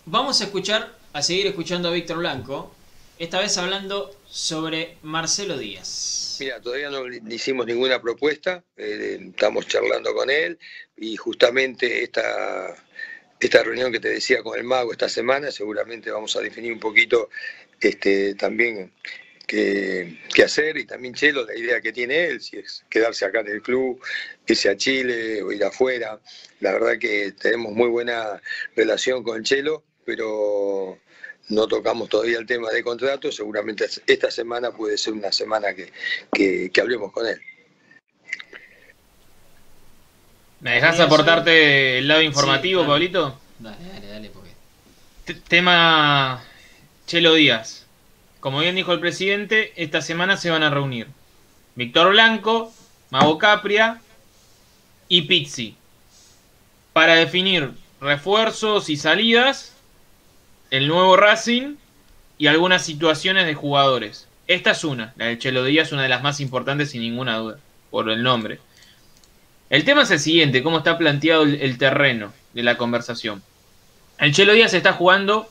vamos 0.05 0.41
a 0.41 0.43
escuchar, 0.45 0.95
a 1.13 1.21
seguir 1.21 1.47
escuchando 1.47 1.89
a 1.89 1.91
Víctor 1.91 2.17
Blanco, 2.17 2.75
esta 3.17 3.39
vez 3.39 3.57
hablando 3.57 4.15
sobre 4.27 4.97
Marcelo 5.01 5.57
Díaz. 5.57 6.37
Mira, 6.39 6.61
todavía 6.61 6.89
no 6.89 7.07
le 7.07 7.21
hicimos 7.33 7.65
ninguna 7.65 8.01
propuesta, 8.01 8.63
eh, 8.77 9.19
estamos 9.29 9.67
charlando 9.67 10.13
con 10.13 10.29
él 10.29 10.59
y 10.97 11.15
justamente 11.15 12.03
esta, 12.03 12.75
esta 13.39 13.63
reunión 13.63 13.91
que 13.91 13.99
te 13.99 14.09
decía 14.09 14.43
con 14.43 14.57
el 14.57 14.63
mago 14.63 14.91
esta 14.91 15.09
semana, 15.09 15.51
seguramente 15.51 16.11
vamos 16.11 16.35
a 16.35 16.41
definir 16.41 16.73
un 16.73 16.79
poquito 16.79 17.29
este, 17.79 18.35
también 18.35 18.91
qué, 19.47 20.17
qué 20.33 20.43
hacer 20.43 20.77
y 20.77 20.85
también 20.85 21.13
Chelo, 21.13 21.45
la 21.45 21.57
idea 21.57 21.81
que 21.81 21.91
tiene 21.91 22.25
él, 22.25 22.41
si 22.41 22.57
es 22.57 22.83
quedarse 22.89 23.25
acá 23.25 23.41
en 23.41 23.49
el 23.49 23.61
club, 23.61 24.01
irse 24.47 24.69
a 24.69 24.77
Chile 24.77 25.41
o 25.41 25.51
ir 25.51 25.63
afuera. 25.63 26.19
La 26.59 26.73
verdad 26.73 26.97
que 26.99 27.33
tenemos 27.33 27.73
muy 27.73 27.89
buena 27.89 28.41
relación 28.75 29.23
con 29.23 29.43
Chelo, 29.43 29.83
pero 30.05 30.97
no 31.49 31.67
tocamos 31.67 32.09
todavía 32.09 32.37
el 32.37 32.45
tema 32.45 32.69
de 32.71 32.83
contrato, 32.83 33.31
seguramente 33.31 33.85
esta 34.07 34.31
semana 34.31 34.71
puede 34.71 34.97
ser 34.97 35.13
una 35.13 35.31
semana 35.31 35.73
que, 35.73 35.91
que, 36.31 36.69
que 36.71 36.81
hablemos 36.81 37.11
con 37.11 37.27
él. 37.27 37.41
¿Me 40.61 40.75
dejas 40.75 40.99
aportarte 40.99 41.97
el 41.97 42.07
lado 42.07 42.21
informativo, 42.21 42.81
Sí, 42.81 42.85
claro. 42.85 42.93
Pablito? 42.93 43.39
Dale, 43.59 43.77
dale, 43.93 44.07
dale, 44.07 44.29
porque. 44.29 44.51
Tema 45.47 46.43
Chelo 47.07 47.33
Díaz. 47.33 47.80
Como 48.41 48.59
bien 48.59 48.75
dijo 48.75 48.91
el 48.91 48.99
presidente, 48.99 49.71
esta 49.75 50.01
semana 50.01 50.35
se 50.35 50.49
van 50.49 50.63
a 50.63 50.71
reunir 50.71 51.07
Víctor 51.75 52.09
Blanco, 52.09 52.73
Mago 53.11 53.37
Capria 53.37 54.01
y 55.07 55.21
Pizzi 55.21 55.75
para 56.91 57.13
definir 57.13 57.71
refuerzos 58.01 58.89
y 58.89 58.97
salidas, 58.97 59.75
el 60.71 60.87
nuevo 60.87 61.17
Racing 61.17 61.75
y 62.39 62.47
algunas 62.47 62.83
situaciones 62.83 63.45
de 63.45 63.53
jugadores. 63.53 64.27
Esta 64.47 64.71
es 64.71 64.83
una, 64.83 65.13
la 65.17 65.25
de 65.27 65.37
Chelo 65.37 65.63
Díaz, 65.63 65.91
una 65.91 66.01
de 66.01 66.09
las 66.09 66.23
más 66.23 66.39
importantes 66.39 66.89
sin 66.89 67.01
ninguna 67.01 67.37
duda, 67.37 67.59
por 67.91 68.09
el 68.09 68.23
nombre. 68.23 68.59
El 69.69 69.85
tema 69.85 70.01
es 70.01 70.09
el 70.09 70.19
siguiente, 70.19 70.63
cómo 70.63 70.79
está 70.79 70.97
planteado 70.97 71.43
el, 71.43 71.61
el 71.61 71.77
terreno 71.77 72.33
de 72.53 72.63
la 72.63 72.75
conversación. 72.75 73.43
El 74.17 74.33
Chelo 74.33 74.53
Díaz 74.53 74.73
está 74.73 74.93
jugando, 74.93 75.47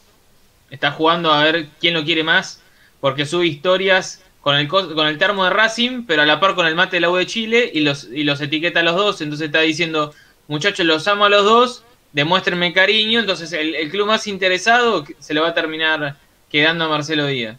está 0.71 0.91
jugando 0.91 1.33
a 1.33 1.45
ver 1.45 1.69
quién 1.81 1.95
lo 1.95 2.05
quiere 2.05 2.25
más, 2.25 2.61
porque 3.01 3.27
sube 3.27 3.47
historias 3.47 4.23
con 4.41 4.57
el, 4.57 4.69
con 4.69 5.07
el 5.07 5.19
termo 5.19 5.45
de 5.45 5.51
Racing, 5.51 6.05
pero 6.07 6.23
a 6.23 6.27
la 6.27 6.41
par 6.41 6.55
con 6.55 6.67
el 6.67 6.75
mate 6.75 6.97
de 6.97 7.01
la 7.01 7.11
U 7.11 7.17
de 7.17 7.27
Chile 7.27 7.71
y 7.73 7.81
los, 7.81 8.05
y 8.05 8.25
los 8.25 8.41
etiqueta 8.41 8.81
a 8.81 8.83
los 8.83 8.97
dos, 8.97 9.21
entonces 9.21 9.47
está 9.47 9.61
diciendo, 9.61 10.15
muchachos, 10.49 10.87
los 10.87 11.07
amo 11.09 11.27
a 11.27 11.29
los 11.29 11.45
dos, 11.45 11.85
demuéstrenme 12.13 12.73
cariño, 12.73 13.21
entonces 13.21 13.53
el, 13.53 13.75
el 13.75 13.91
club 13.91 14.07
más 14.07 14.27
interesado 14.27 15.05
se 15.19 15.35
le 15.35 15.41
va 15.41 15.49
a 15.49 15.55
terminar 15.55 16.17
quedando 16.51 16.85
a 16.85 16.89
Marcelo 16.89 17.27
Díaz. 17.27 17.57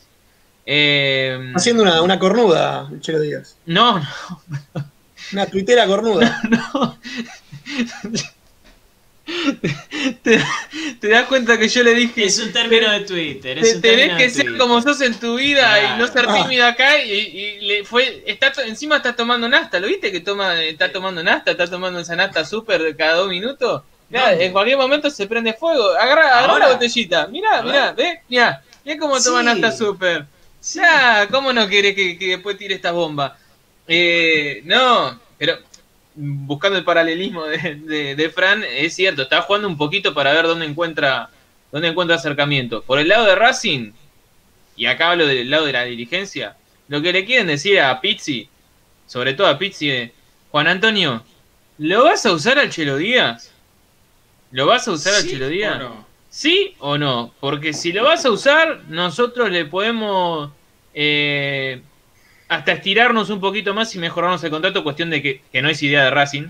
Eh, 0.66 1.52
Haciendo 1.56 1.84
una, 1.84 2.02
una 2.02 2.20
cornuda, 2.20 2.88
el 2.92 3.02
Chelo 3.02 3.20
Díaz. 3.20 3.58
no, 3.66 4.00
no, 4.00 4.06
Una 5.34 5.46
tuitera 5.48 5.88
cornuda. 5.88 6.42
no. 6.50 6.98
Te, 10.24 10.40
te 11.00 11.08
das 11.10 11.26
cuenta 11.28 11.58
que 11.58 11.68
yo 11.68 11.84
le 11.84 11.94
dije... 11.94 12.26
Es 12.26 12.40
un 12.40 12.52
término 12.52 12.92
de 12.92 13.02
Twitter. 13.02 13.58
Es 13.60 13.72
Te, 13.72 13.76
un 13.76 13.82
tenés 13.82 13.82
término 13.82 14.18
que 14.18 14.24
de 14.24 14.30
ser 14.30 14.46
Twitter. 14.46 14.58
como 14.58 14.82
sos 14.82 15.02
en 15.02 15.20
tu 15.20 15.36
vida 15.36 15.96
y 15.96 16.00
no 16.00 16.08
ser 16.08 16.28
tímida 16.28 16.70
acá 16.70 17.02
y, 17.04 17.12
y 17.12 17.60
le 17.62 17.84
fue 17.86 18.24
está 18.26 18.52
encima 18.66 18.98
está 18.98 19.16
tomando 19.16 19.48
nasta, 19.50 19.80
¿lo 19.80 19.88
viste 19.88 20.12
que 20.12 20.20
toma 20.22 20.62
está 20.64 20.92
tomando 20.92 21.24
nasta, 21.24 21.52
está 21.52 21.68
tomando 21.70 22.00
esa 22.00 22.16
nasta 22.16 22.46
súper 22.46 22.96
cada 22.96 23.16
dos 23.16 23.30
minutos? 23.30 23.84
En 24.12 24.52
cualquier 24.52 24.78
momento 24.78 25.10
se 25.10 25.26
prende 25.28 25.54
fuego. 25.54 25.92
Agarra, 25.92 26.38
agarra 26.40 26.60
la 26.60 26.74
botellita. 26.74 27.28
Mirá, 27.28 27.62
mirá, 27.62 27.94
ve, 27.94 28.20
mirá, 28.28 28.62
mirá 28.84 29.00
cómo 29.00 29.22
toma 29.22 29.40
Sí. 29.40 29.46
nasta 29.46 29.72
súper. 29.72 30.26
Ya, 30.74 31.28
¿cómo 31.32 31.54
no 31.54 31.68
quiere 31.68 31.96
que, 31.96 32.18
que 32.20 32.28
después 32.28 32.58
tire 32.58 32.76
esta 32.76 32.92
bomba? 32.92 33.38
Eh, 33.88 34.62
no, 34.66 35.20
pero 35.38 35.58
buscando 36.16 36.78
el 36.78 36.84
paralelismo 36.84 37.46
de, 37.46 37.76
de- 37.76 38.16
de 38.16 38.30
Fran, 38.30 38.64
es 38.64 38.94
cierto, 38.96 39.22
está 39.24 39.42
jugando 39.42 39.68
un 39.68 39.78
poquito 39.78 40.14
para 40.14 40.34
ver 40.34 40.46
dónde 40.46 40.66
encuentra, 40.66 41.30
dónde 41.72 41.88
encuentra 41.88 42.16
acercamiento. 42.18 42.82
Por 42.84 43.00
el 43.00 43.08
lado 43.08 43.26
de 43.26 43.36
Racing, 43.36 43.92
y 44.76 44.86
acá 44.86 45.12
hablo 45.12 45.26
del 45.28 45.50
lado 45.50 45.66
de 45.66 45.74
la 45.74 45.84
dirigencia, 45.84 46.56
lo 46.88 47.02
que 47.02 47.14
le 47.14 47.26
quieren 47.26 47.48
decir 47.48 47.80
a 47.80 48.02
Pizzi, 48.02 48.50
sobre 49.08 49.34
todo 49.34 49.48
a 49.48 49.58
Pizzi, 49.58 49.90
es, 49.92 50.12
Juan 50.52 50.68
Antonio, 50.68 51.24
¿lo 51.78 52.04
vas 52.04 52.26
a 52.26 52.34
usar 52.34 52.60
al 52.60 52.70
Chelo 52.70 52.98
Díaz? 52.98 53.52
¿Lo 54.52 54.66
vas 54.66 54.88
a 54.88 54.92
usar 54.92 55.14
al 55.16 55.22
¿Sí 55.24 55.30
Chelo 55.32 55.48
Díaz? 55.48 55.76
o 55.76 55.80
no? 55.80 56.06
¿Sí 56.30 56.76
o 56.80 56.98
no? 56.98 57.34
Porque 57.40 57.74
si 57.74 57.92
lo 57.94 58.04
vas 58.04 58.26
a 58.26 58.32
usar, 58.32 58.82
nosotros 58.90 59.50
le 59.50 59.66
podemos 59.66 60.52
eh, 60.94 61.82
hasta 62.52 62.74
estirarnos 62.74 63.30
un 63.30 63.40
poquito 63.40 63.74
más 63.74 63.96
y 63.96 63.98
mejorarnos 63.98 64.44
el 64.44 64.52
contrato, 64.52 64.84
cuestión 64.84 65.10
de 65.10 65.22
que, 65.22 65.62
no 65.62 65.70
es 65.70 65.82
idea 65.84 66.04
de 66.04 66.12
Racing. 66.12 66.50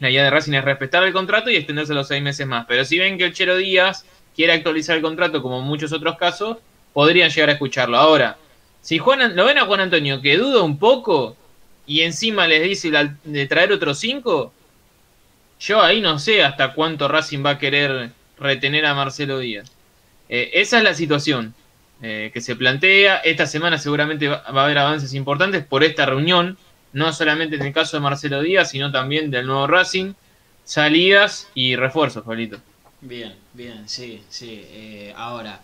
La 0.00 0.10
idea 0.10 0.24
de 0.24 0.30
Racing 0.30 0.54
es 0.54 0.64
respetar 0.64 1.04
el 1.04 1.12
contrato 1.12 1.50
y 1.50 1.54
extenderse 1.54 1.94
los 1.94 2.08
seis 2.08 2.20
meses 2.20 2.48
más. 2.48 2.66
Pero 2.66 2.84
si 2.84 2.98
ven 2.98 3.16
que 3.16 3.26
el 3.26 3.32
Chelo 3.32 3.56
Díaz 3.56 4.04
quiere 4.34 4.54
actualizar 4.54 4.96
el 4.96 5.02
contrato, 5.02 5.40
como 5.40 5.60
en 5.60 5.66
muchos 5.66 5.92
otros 5.92 6.16
casos, 6.16 6.56
podrían 6.92 7.30
llegar 7.30 7.48
a 7.48 7.52
escucharlo. 7.52 7.96
Ahora, 7.96 8.38
si 8.80 8.98
Juan, 8.98 9.36
lo 9.36 9.44
ven 9.44 9.58
a 9.58 9.66
Juan 9.66 9.78
Antonio 9.78 10.20
que 10.20 10.36
duda 10.36 10.64
un 10.64 10.80
poco 10.80 11.36
y 11.86 12.00
encima 12.00 12.48
les 12.48 12.64
dice 12.64 12.90
de 13.22 13.46
traer 13.46 13.70
otros 13.70 14.00
cinco, 14.00 14.52
yo 15.60 15.80
ahí 15.80 16.00
no 16.00 16.18
sé 16.18 16.42
hasta 16.42 16.72
cuánto 16.74 17.06
Racing 17.06 17.46
va 17.46 17.50
a 17.50 17.58
querer 17.60 18.10
retener 18.36 18.84
a 18.84 18.96
Marcelo 18.96 19.38
Díaz. 19.38 19.70
Eh, 20.28 20.50
esa 20.54 20.78
es 20.78 20.82
la 20.82 20.94
situación 20.94 21.54
eh, 22.02 22.30
que 22.32 22.40
se 22.40 22.56
plantea. 22.56 23.18
Esta 23.18 23.46
semana 23.46 23.78
seguramente 23.78 24.28
va, 24.28 24.42
va 24.50 24.62
a 24.62 24.64
haber 24.64 24.78
avances 24.78 25.12
importantes 25.14 25.64
por 25.64 25.84
esta 25.84 26.06
reunión, 26.06 26.56
no 26.92 27.12
solamente 27.12 27.56
en 27.56 27.62
el 27.62 27.72
caso 27.72 27.96
de 27.96 28.02
Marcelo 28.02 28.40
Díaz, 28.42 28.70
sino 28.70 28.90
también 28.90 29.30
del 29.30 29.46
nuevo 29.46 29.66
Racing, 29.66 30.14
salidas 30.64 31.48
y 31.54 31.76
refuerzos, 31.76 32.24
Pablito. 32.24 32.58
Bien, 33.02 33.34
bien, 33.54 33.88
sí, 33.88 34.22
sí. 34.28 34.66
eh, 34.70 35.14
ahora, 35.16 35.60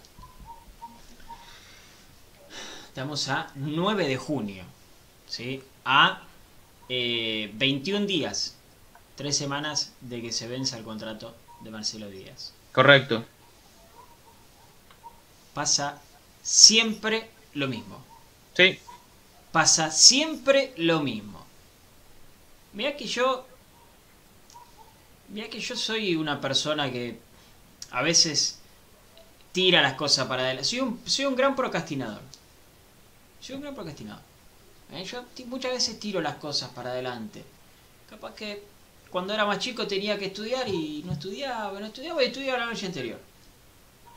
estamos 2.89 3.29
a 3.29 3.49
9 3.55 4.09
de 4.09 4.17
junio, 4.17 4.65
¿sí? 5.27 5.63
A 5.85 6.23
eh, 6.89 7.51
21 7.55 8.07
días, 8.07 8.57
tres 9.17 9.37
semanas 9.37 9.95
de 10.01 10.23
que 10.23 10.33
se 10.33 10.49
venza 10.49 10.79
el 10.79 10.85
contrato 10.85 11.37
de 11.61 11.71
Marcelo 11.71 12.09
Díaz. 12.09 12.55
Correcto. 12.73 13.25
Pasa 15.53 16.01
siempre 16.47 17.29
lo 17.55 17.67
mismo. 17.67 18.03
Sí, 18.57 18.79
Pasa 19.51 19.91
siempre 19.91 20.73
lo 20.77 21.01
mismo. 21.01 21.45
Mira 22.73 22.97
que 22.97 23.07
yo. 23.07 23.47
Mira 25.29 25.49
que 25.49 25.61
yo 25.61 25.77
soy 25.77 26.15
una 26.15 26.41
persona 26.41 26.91
que 26.93 27.19
a 27.91 28.03
veces 28.03 28.59
tira 29.53 29.83
las 29.83 29.95
cosas 29.95 30.27
para 30.27 30.43
adelante. 30.43 30.69
Soy 30.69 30.81
un, 30.81 31.01
soy 31.05 31.25
un 31.25 31.35
gran 31.35 31.57
procrastinador. 31.57 32.21
Soy 33.41 33.57
un 33.57 33.63
gran 33.63 33.75
procrastinador. 33.75 34.23
Eh, 34.93 35.05
Yo 35.05 35.25
muchas 35.47 35.73
veces 35.73 35.99
tiro 35.99 36.21
las 36.21 36.37
cosas 36.37 36.71
para 36.71 36.91
adelante. 36.91 37.43
Capaz 38.09 38.35
que 38.35 38.63
cuando 39.11 39.35
era 39.35 39.47
más 39.47 39.59
chico 39.59 39.87
tenía 39.87 40.19
que 40.19 40.27
estudiar 40.27 40.69
y 40.69 41.03
no 41.05 41.15
estudiaba, 41.15 41.81
no 41.81 41.87
estudiaba 41.87 42.23
y 42.23 42.27
estudiaba 42.27 42.59
la 42.59 42.67
noche 42.67 42.87
anterior. 42.87 43.19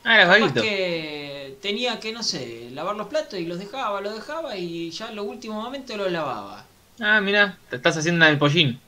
Ah, 0.06 0.38
que 0.54 1.58
tenía 1.62 2.00
que, 2.00 2.12
no 2.12 2.24
sé, 2.24 2.70
lavar 2.72 2.96
los 2.96 3.08
platos 3.08 3.40
y 3.40 3.46
los 3.46 3.60
dejaba, 3.60 4.02
los 4.02 4.14
dejaba 4.16 4.56
y 4.58 4.90
ya 4.92 5.10
en 5.10 5.16
los 5.16 5.26
últimos 5.26 5.64
momentos 5.64 5.96
los 5.98 6.12
lavaba. 6.12 6.66
Ah, 7.00 7.22
mira, 7.22 7.58
te 7.70 7.76
estás 7.78 7.98
haciendo 7.98 8.18
una 8.18 8.28
del 8.28 8.38
pollín. 8.38 8.80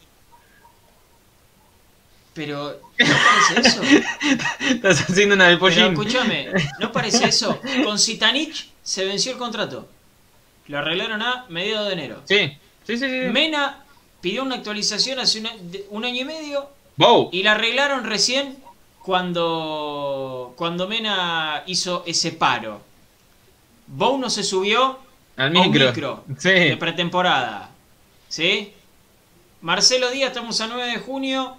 Pero, 2.33 2.79
¿no 2.97 3.05
parece 3.07 3.67
eso? 3.67 3.81
Estás 4.69 5.01
haciendo 5.09 5.35
una 5.35 5.47
del 5.49 5.59
Pero 5.59 5.73
pollín. 5.75 5.91
escúchame, 5.91 6.47
¿no 6.79 6.91
parece 6.91 7.25
eso? 7.25 7.59
Con 7.83 7.99
Sitanich 7.99 8.69
se 8.83 9.03
venció 9.05 9.33
el 9.33 9.37
contrato. 9.37 9.89
Lo 10.67 10.77
arreglaron 10.77 11.21
a 11.21 11.45
mediados 11.49 11.87
de 11.87 11.93
enero. 11.93 12.21
Sí, 12.25 12.57
sí, 12.87 12.97
sí. 12.97 13.05
sí. 13.09 13.29
Mena 13.31 13.83
pidió 14.21 14.43
una 14.43 14.55
actualización 14.55 15.19
hace 15.19 15.39
una- 15.41 15.51
un 15.89 16.05
año 16.05 16.21
y 16.21 16.25
medio 16.25 16.69
Wow. 16.97 17.29
y 17.33 17.43
la 17.43 17.53
arreglaron 17.53 18.05
recién 18.05 18.57
cuando, 19.03 20.53
cuando 20.55 20.87
Mena 20.87 21.63
hizo 21.65 22.03
ese 22.05 22.31
paro. 22.33 22.81
Bow 23.87 24.17
no 24.17 24.29
se 24.29 24.43
subió 24.43 24.99
Al 25.37 25.55
a 25.55 25.59
un 25.61 25.71
micro. 25.71 26.23
de 26.27 26.77
pretemporada. 26.77 27.69
¿Sí? 28.29 28.73
Marcelo 29.61 30.09
Díaz, 30.11 30.29
estamos 30.29 30.59
a 30.61 30.67
9 30.67 30.91
de 30.91 30.97
junio, 30.99 31.57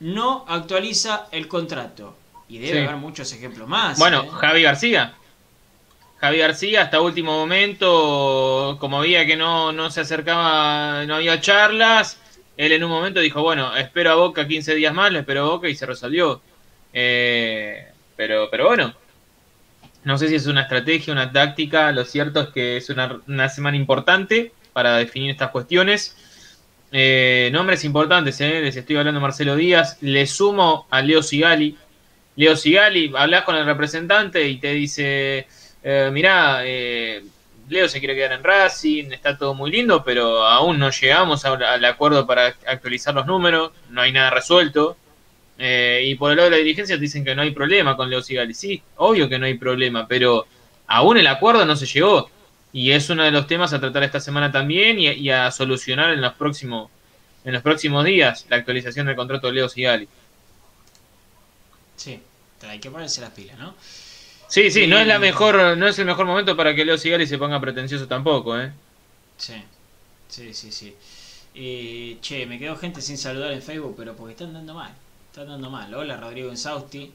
no 0.00 0.44
actualiza 0.48 1.26
el 1.30 1.48
contrato. 1.48 2.16
Y 2.48 2.58
debe 2.58 2.80
Sí. 2.80 2.84
haber 2.86 2.96
muchos 2.96 3.32
ejemplos 3.32 3.68
más. 3.68 3.98
Bueno, 3.98 4.24
¿eh? 4.24 4.28
Javi 4.30 4.62
García. 4.62 5.14
Javi 6.20 6.38
García 6.38 6.82
hasta 6.82 7.00
último 7.00 7.32
momento, 7.32 8.76
como 8.80 9.00
veía 9.00 9.26
que 9.26 9.36
no, 9.36 9.72
no 9.72 9.90
se 9.90 10.02
acercaba, 10.02 11.04
no 11.06 11.16
había 11.16 11.40
charlas, 11.40 12.18
él 12.56 12.72
en 12.72 12.84
un 12.84 12.90
momento 12.90 13.20
dijo, 13.20 13.42
bueno, 13.42 13.74
espero 13.76 14.12
a 14.12 14.14
Boca 14.16 14.46
15 14.46 14.74
días 14.74 14.92
más, 14.94 15.10
lo 15.12 15.18
espero 15.20 15.46
a 15.46 15.48
Boca 15.48 15.68
y 15.68 15.74
se 15.74 15.86
resolvió. 15.86 16.40
Eh, 16.92 17.86
pero, 18.16 18.48
pero 18.50 18.66
bueno, 18.66 18.94
no 20.04 20.18
sé 20.18 20.28
si 20.28 20.34
es 20.34 20.46
una 20.46 20.62
estrategia, 20.62 21.12
una 21.12 21.30
táctica, 21.30 21.92
lo 21.92 22.04
cierto 22.04 22.40
es 22.40 22.48
que 22.48 22.76
es 22.76 22.90
una, 22.90 23.20
una 23.26 23.48
semana 23.48 23.76
importante 23.76 24.52
para 24.72 24.96
definir 24.96 25.30
estas 25.30 25.50
cuestiones. 25.50 26.16
Eh, 26.94 27.48
nombres 27.52 27.84
importantes, 27.84 28.38
eh, 28.40 28.60
les 28.60 28.76
estoy 28.76 28.96
hablando 28.96 29.20
Marcelo 29.20 29.56
Díaz. 29.56 29.98
Le 30.02 30.26
sumo 30.26 30.86
a 30.90 31.00
Leo 31.00 31.22
Sigali. 31.22 31.76
Leo 32.36 32.56
Sigali, 32.56 33.12
hablas 33.16 33.44
con 33.44 33.56
el 33.56 33.64
representante 33.64 34.46
y 34.46 34.58
te 34.58 34.72
dice, 34.72 35.46
eh, 35.82 36.10
mirá, 36.12 36.60
eh, 36.64 37.24
Leo 37.68 37.88
se 37.88 37.98
quiere 37.98 38.14
quedar 38.14 38.32
en 38.32 38.44
Racing, 38.44 39.12
está 39.12 39.38
todo 39.38 39.54
muy 39.54 39.70
lindo, 39.70 40.02
pero 40.04 40.44
aún 40.44 40.78
no 40.78 40.90
llegamos 40.90 41.44
al 41.44 41.84
acuerdo 41.84 42.26
para 42.26 42.54
actualizar 42.66 43.14
los 43.14 43.26
números, 43.26 43.72
no 43.88 44.02
hay 44.02 44.12
nada 44.12 44.30
resuelto. 44.30 44.96
Eh, 45.58 46.02
y 46.06 46.14
por 46.16 46.30
el 46.30 46.36
lado 46.38 46.50
de 46.50 46.56
la 46.56 46.62
dirigencia 46.62 46.96
dicen 46.96 47.24
que 47.24 47.34
no 47.34 47.42
hay 47.42 47.52
problema 47.52 47.96
con 47.96 48.10
Leo 48.10 48.22
Sigali. 48.22 48.54
Sí, 48.54 48.82
obvio 48.96 49.28
que 49.28 49.38
no 49.38 49.46
hay 49.46 49.54
problema, 49.54 50.06
pero 50.08 50.46
aún 50.86 51.18
el 51.18 51.26
acuerdo 51.26 51.64
no 51.64 51.76
se 51.76 51.86
llegó. 51.86 52.30
Y 52.72 52.92
es 52.92 53.10
uno 53.10 53.22
de 53.24 53.30
los 53.30 53.46
temas 53.46 53.72
a 53.72 53.80
tratar 53.80 54.02
esta 54.02 54.20
semana 54.20 54.50
también 54.50 54.98
y, 54.98 55.08
y 55.08 55.30
a 55.30 55.50
solucionar 55.50 56.10
en 56.10 56.20
los 56.20 56.32
próximos 56.34 56.90
en 57.44 57.52
los 57.52 57.62
próximos 57.62 58.04
días 58.04 58.46
la 58.48 58.56
actualización 58.56 59.06
del 59.06 59.16
contrato 59.16 59.48
de 59.48 59.54
Leo 59.54 59.68
Sigali. 59.68 60.08
Sí, 61.96 62.20
hay 62.62 62.78
que 62.78 62.90
ponerse 62.90 63.20
las 63.20 63.30
pilas, 63.30 63.58
¿no? 63.58 63.74
Sí, 64.48 64.70
sí, 64.70 64.86
no 64.86 64.98
es 64.98 65.06
la 65.06 65.18
mejor, 65.18 65.76
no 65.78 65.88
es 65.88 65.98
el 65.98 66.04
mejor 66.04 66.26
momento 66.26 66.56
para 66.56 66.74
que 66.74 66.84
Leo 66.84 66.98
Sigali 66.98 67.26
se 67.26 67.38
ponga 67.38 67.60
pretencioso 67.60 68.06
tampoco, 68.06 68.58
¿eh? 68.58 68.72
Sí, 69.36 69.54
sí, 70.28 70.54
sí, 70.54 70.72
sí. 70.72 70.94
Eh, 71.54 72.18
che, 72.20 72.46
me 72.46 72.58
quedó 72.58 72.76
gente 72.76 73.02
sin 73.02 73.18
saludar 73.18 73.52
en 73.52 73.62
Facebook, 73.62 73.94
pero 73.96 74.14
porque 74.16 74.32
están 74.32 74.52
dando 74.52 74.74
mal. 74.74 74.94
Están 75.32 75.48
dando 75.48 75.70
mal. 75.70 75.94
Hola 75.94 76.18
Rodrigo 76.18 76.50
Insausti. 76.50 77.10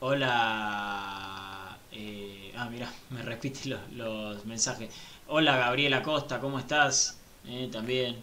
Hola. 0.00 1.78
Eh, 1.90 2.52
ah, 2.54 2.68
mira, 2.70 2.92
me 3.08 3.22
repite 3.22 3.70
los, 3.70 3.80
los, 3.92 4.44
mensajes. 4.44 4.94
Hola 5.28 5.56
Gabriela 5.56 6.02
Costa, 6.02 6.38
¿cómo 6.38 6.58
estás? 6.58 7.16
Eh, 7.46 7.70
también. 7.72 8.22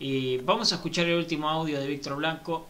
Y 0.00 0.38
vamos 0.38 0.72
a 0.72 0.74
escuchar 0.74 1.06
el 1.06 1.14
último 1.16 1.48
audio 1.48 1.78
de 1.78 1.86
Víctor 1.86 2.16
Blanco. 2.16 2.66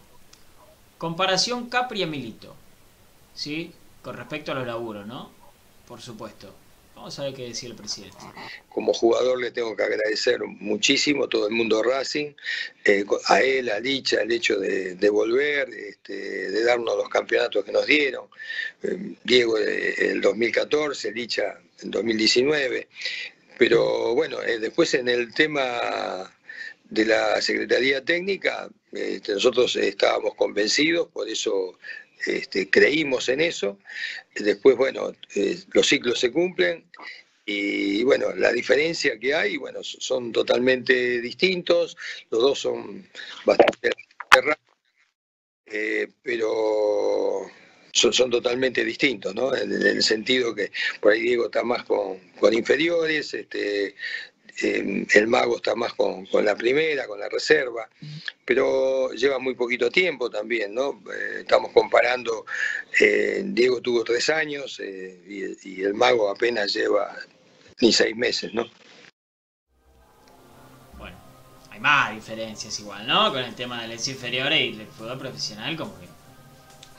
Comparación 0.99 1.71
Capri 1.71 2.03
a 2.03 2.07
Milito. 2.07 2.55
¿Sí? 3.35 3.73
Con 4.03 4.15
respecto 4.15 4.53
a 4.53 4.57
los 4.57 4.67
laburos, 4.67 5.07
¿no? 5.07 5.31
Por 5.89 6.03
supuesto. 6.03 6.53
Vamos 7.03 7.19
a 7.19 7.25
ver 7.25 7.35
qué 7.35 7.49
decía 7.49 7.69
el 7.69 7.75
presidente. 7.75 8.17
Como 8.69 8.93
jugador 8.93 9.41
le 9.41 9.51
tengo 9.51 9.75
que 9.75 9.83
agradecer 9.83 10.39
muchísimo 10.45 11.25
a 11.25 11.29
todo 11.29 11.49
el 11.49 11.53
mundo 11.53 11.83
Racing, 11.83 12.33
eh, 12.85 13.05
a 13.27 13.43
él, 13.43 13.71
a 13.71 13.81
Licha, 13.81 14.23
el 14.23 14.31
hecho 14.31 14.57
de, 14.61 15.11
volver, 15.11 15.69
este, 15.69 16.13
de 16.49 16.63
darnos 16.63 16.97
los 16.97 17.09
campeonatos 17.09 17.65
que 17.65 17.73
nos 17.73 17.87
dieron. 17.87 18.27
Eh, 18.85 19.17
Diego 19.25 19.59
el 19.59 20.21
2014, 20.21 21.11
Licha 21.11 21.59
en 21.83 21.91
2019. 21.91 22.87
Pero 23.59 24.15
bueno, 24.15 24.41
eh, 24.41 24.61
después 24.61 24.95
en 24.95 25.09
el 25.09 25.35
tema 25.35 26.33
de 26.89 27.05
la 27.05 27.43
Secretaría 27.43 28.05
Técnica, 28.05 28.69
este, 28.93 29.33
nosotros 29.33 29.75
estábamos 29.75 30.37
convencidos, 30.37 31.09
por 31.09 31.29
eso 31.29 31.81
este, 32.27 32.71
creímos 32.71 33.29
en 33.29 33.41
eso. 33.41 33.79
Después, 34.35 34.77
bueno, 34.77 35.13
eh, 35.35 35.59
los 35.73 35.87
ciclos 35.87 36.19
se 36.21 36.31
cumplen 36.31 36.85
y 37.45 38.05
bueno, 38.05 38.35
la 38.37 38.53
diferencia 38.53 39.19
que 39.19 39.35
hay, 39.35 39.57
bueno, 39.57 39.81
son 39.83 40.31
totalmente 40.31 41.21
distintos, 41.21 41.97
los 42.31 42.41
dos 42.41 42.59
son 42.61 43.09
bastante 43.45 43.91
eh, 45.67 46.07
pero 46.23 47.51
son, 47.93 48.31
totalmente 48.31 48.85
distintos, 48.85 49.35
¿no? 49.35 49.55
En, 49.55 49.73
en, 49.73 49.87
el 49.87 50.03
sentido 50.03 50.55
que 50.55 50.71
por 51.01 51.13
ahí 51.13 51.23
Diego 51.23 51.47
está 51.47 51.63
más 51.63 51.85
con, 51.85 52.19
con 52.39 52.53
inferiores, 52.53 53.33
este, 53.35 53.95
eh, 54.63 55.07
el 55.15 55.27
mago 55.27 55.57
está 55.57 55.75
más 55.75 55.93
con, 55.95 56.27
la 56.45 56.55
primera, 56.55 57.07
con 57.07 57.19
la 57.21 57.29
reserva, 57.29 57.89
pero 58.45 59.13
lleva 59.13 59.39
muy 59.39 59.55
poquito 59.55 59.91
tiempo 59.91 60.31
también, 60.31 60.75
¿no? 60.75 61.03
Eh, 61.13 61.41
estamos 61.41 61.73
comparando, 61.73 62.45
eh, 63.01 63.43
Diego 63.45 63.81
tuvo 63.81 64.05
tres 64.05 64.29
años 64.31 64.81
y, 64.81 65.57
y, 65.63 65.83
el 65.83 65.95
mago 65.95 66.31
apenas 66.31 66.73
lleva 66.73 67.17
ni 67.81 67.93
seis 67.93 68.17
meses, 68.17 68.53
¿no? 68.55 68.67
Bueno, 70.99 71.17
hay 71.71 71.81
más 71.81 72.15
diferencias 72.15 72.79
igual, 72.81 73.07
¿no? 73.07 73.33
Con 73.33 73.43
el 73.43 73.55
tema 73.55 73.83
de 73.83 73.89
las 73.89 74.07
inferiores 74.09 74.61
y 74.61 74.81
el 74.81 74.87
fútbol 74.87 75.19
profesional, 75.19 75.77
como 75.77 75.99
que 75.99 76.07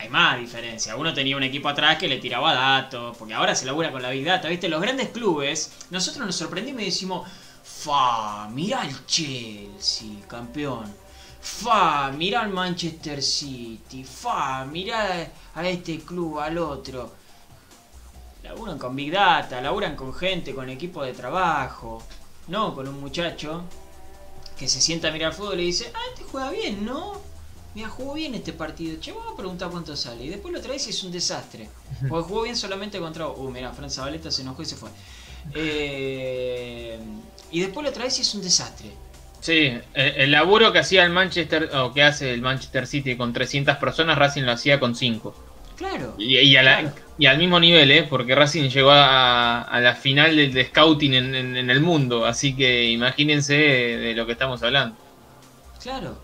hay 0.03 0.09
más 0.09 0.39
diferencia. 0.39 0.95
Uno 0.97 1.13
tenía 1.13 1.37
un 1.37 1.43
equipo 1.43 1.69
atrás 1.69 1.97
que 1.97 2.09
le 2.09 2.17
tiraba 2.17 2.53
datos, 2.53 3.15
porque 3.17 3.33
ahora 3.33 3.55
se 3.55 3.65
labura 3.65 3.91
con 3.91 4.01
la 4.01 4.09
Big 4.09 4.25
Data, 4.25 4.49
¿viste? 4.49 4.67
Los 4.67 4.81
grandes 4.81 5.09
clubes, 5.09 5.71
nosotros 5.91 6.25
nos 6.25 6.35
sorprendimos 6.35 6.81
y 6.81 6.85
decimos, 6.85 7.29
fa, 7.63 8.47
mira 8.49 8.85
el 8.85 9.05
Chelsea, 9.05 10.21
campeón. 10.27 10.93
Fa, 11.41 12.11
mira 12.11 12.41
al 12.41 12.49
Manchester 12.49 13.21
City. 13.21 14.03
Fa, 14.03 14.65
mira 14.65 15.31
a 15.55 15.67
este 15.67 15.99
club, 15.99 16.39
al 16.39 16.57
otro. 16.57 17.11
Laburan 18.43 18.77
con 18.77 18.95
Big 18.95 19.11
Data, 19.11 19.61
laburan 19.61 19.95
con 19.95 20.13
gente, 20.13 20.53
con 20.53 20.69
equipo 20.69 21.03
de 21.03 21.13
trabajo. 21.13 22.03
No 22.47 22.75
con 22.75 22.87
un 22.87 22.99
muchacho 22.99 23.63
que 24.57 24.67
se 24.67 24.81
sienta 24.81 25.07
a 25.07 25.11
mirar 25.11 25.33
fútbol 25.33 25.59
y 25.59 25.65
dice, 25.65 25.91
ah, 25.93 25.99
este 26.13 26.23
juega 26.23 26.51
bien, 26.51 26.85
¿no? 26.85 27.21
Mira, 27.75 27.89
jugó 27.89 28.13
bien 28.13 28.35
este 28.35 28.53
partido. 28.53 28.99
Che, 28.99 29.11
vamos 29.11 29.33
a 29.33 29.35
preguntar 29.35 29.69
cuánto 29.71 29.95
sale. 29.95 30.25
Y 30.25 30.29
después 30.29 30.53
lo 30.53 30.61
traes 30.61 30.85
y 30.87 30.91
es 30.91 31.03
un 31.03 31.11
desastre. 31.11 31.69
Porque 32.09 32.27
jugó 32.27 32.43
bien 32.43 32.55
solamente 32.55 32.99
contra. 32.99 33.27
Uh, 33.27 33.49
mira, 33.49 33.71
Fran 33.71 33.89
Zabaleta 33.89 34.29
se 34.29 34.43
enojó 34.43 34.61
y 34.61 34.65
se 34.65 34.75
fue. 34.75 34.89
Eh, 35.55 36.99
y 37.53 37.61
después 37.61 37.85
lo 37.85 37.93
traes 37.93 38.17
y 38.19 38.21
es 38.23 38.35
un 38.35 38.41
desastre. 38.41 38.91
Sí, 39.39 39.77
el, 39.93 40.15
el 40.15 40.31
laburo 40.31 40.73
que 40.73 40.79
hacía 40.79 41.03
el 41.03 41.11
Manchester, 41.11 41.69
o 41.75 41.93
que 41.93 42.03
hace 42.03 42.33
el 42.33 42.41
Manchester 42.41 42.85
City 42.87 43.15
con 43.15 43.31
300 43.31 43.77
personas, 43.77 44.17
Racing 44.17 44.43
lo 44.43 44.51
hacía 44.51 44.79
con 44.79 44.95
5. 44.95 45.35
Claro. 45.77 46.15
Y, 46.17 46.37
y, 46.37 46.55
a 46.57 46.63
la, 46.63 46.79
claro. 46.79 46.95
y, 47.17 47.25
al 47.25 47.37
mismo 47.37 47.59
nivel, 47.59 47.91
¿eh? 47.91 48.03
Porque 48.09 48.35
Racing 48.35 48.69
llegó 48.69 48.91
a, 48.91 49.61
a 49.61 49.79
la 49.79 49.95
final 49.95 50.35
de, 50.35 50.49
de 50.49 50.65
scouting 50.65 51.13
en, 51.13 51.35
en, 51.35 51.57
en, 51.57 51.69
el 51.69 51.81
mundo. 51.81 52.25
Así 52.25 52.55
que 52.55 52.89
imagínense 52.91 53.53
de, 53.53 53.97
de 53.97 54.13
lo 54.13 54.25
que 54.25 54.33
estamos 54.33 54.61
hablando. 54.63 54.95
Claro, 55.81 56.17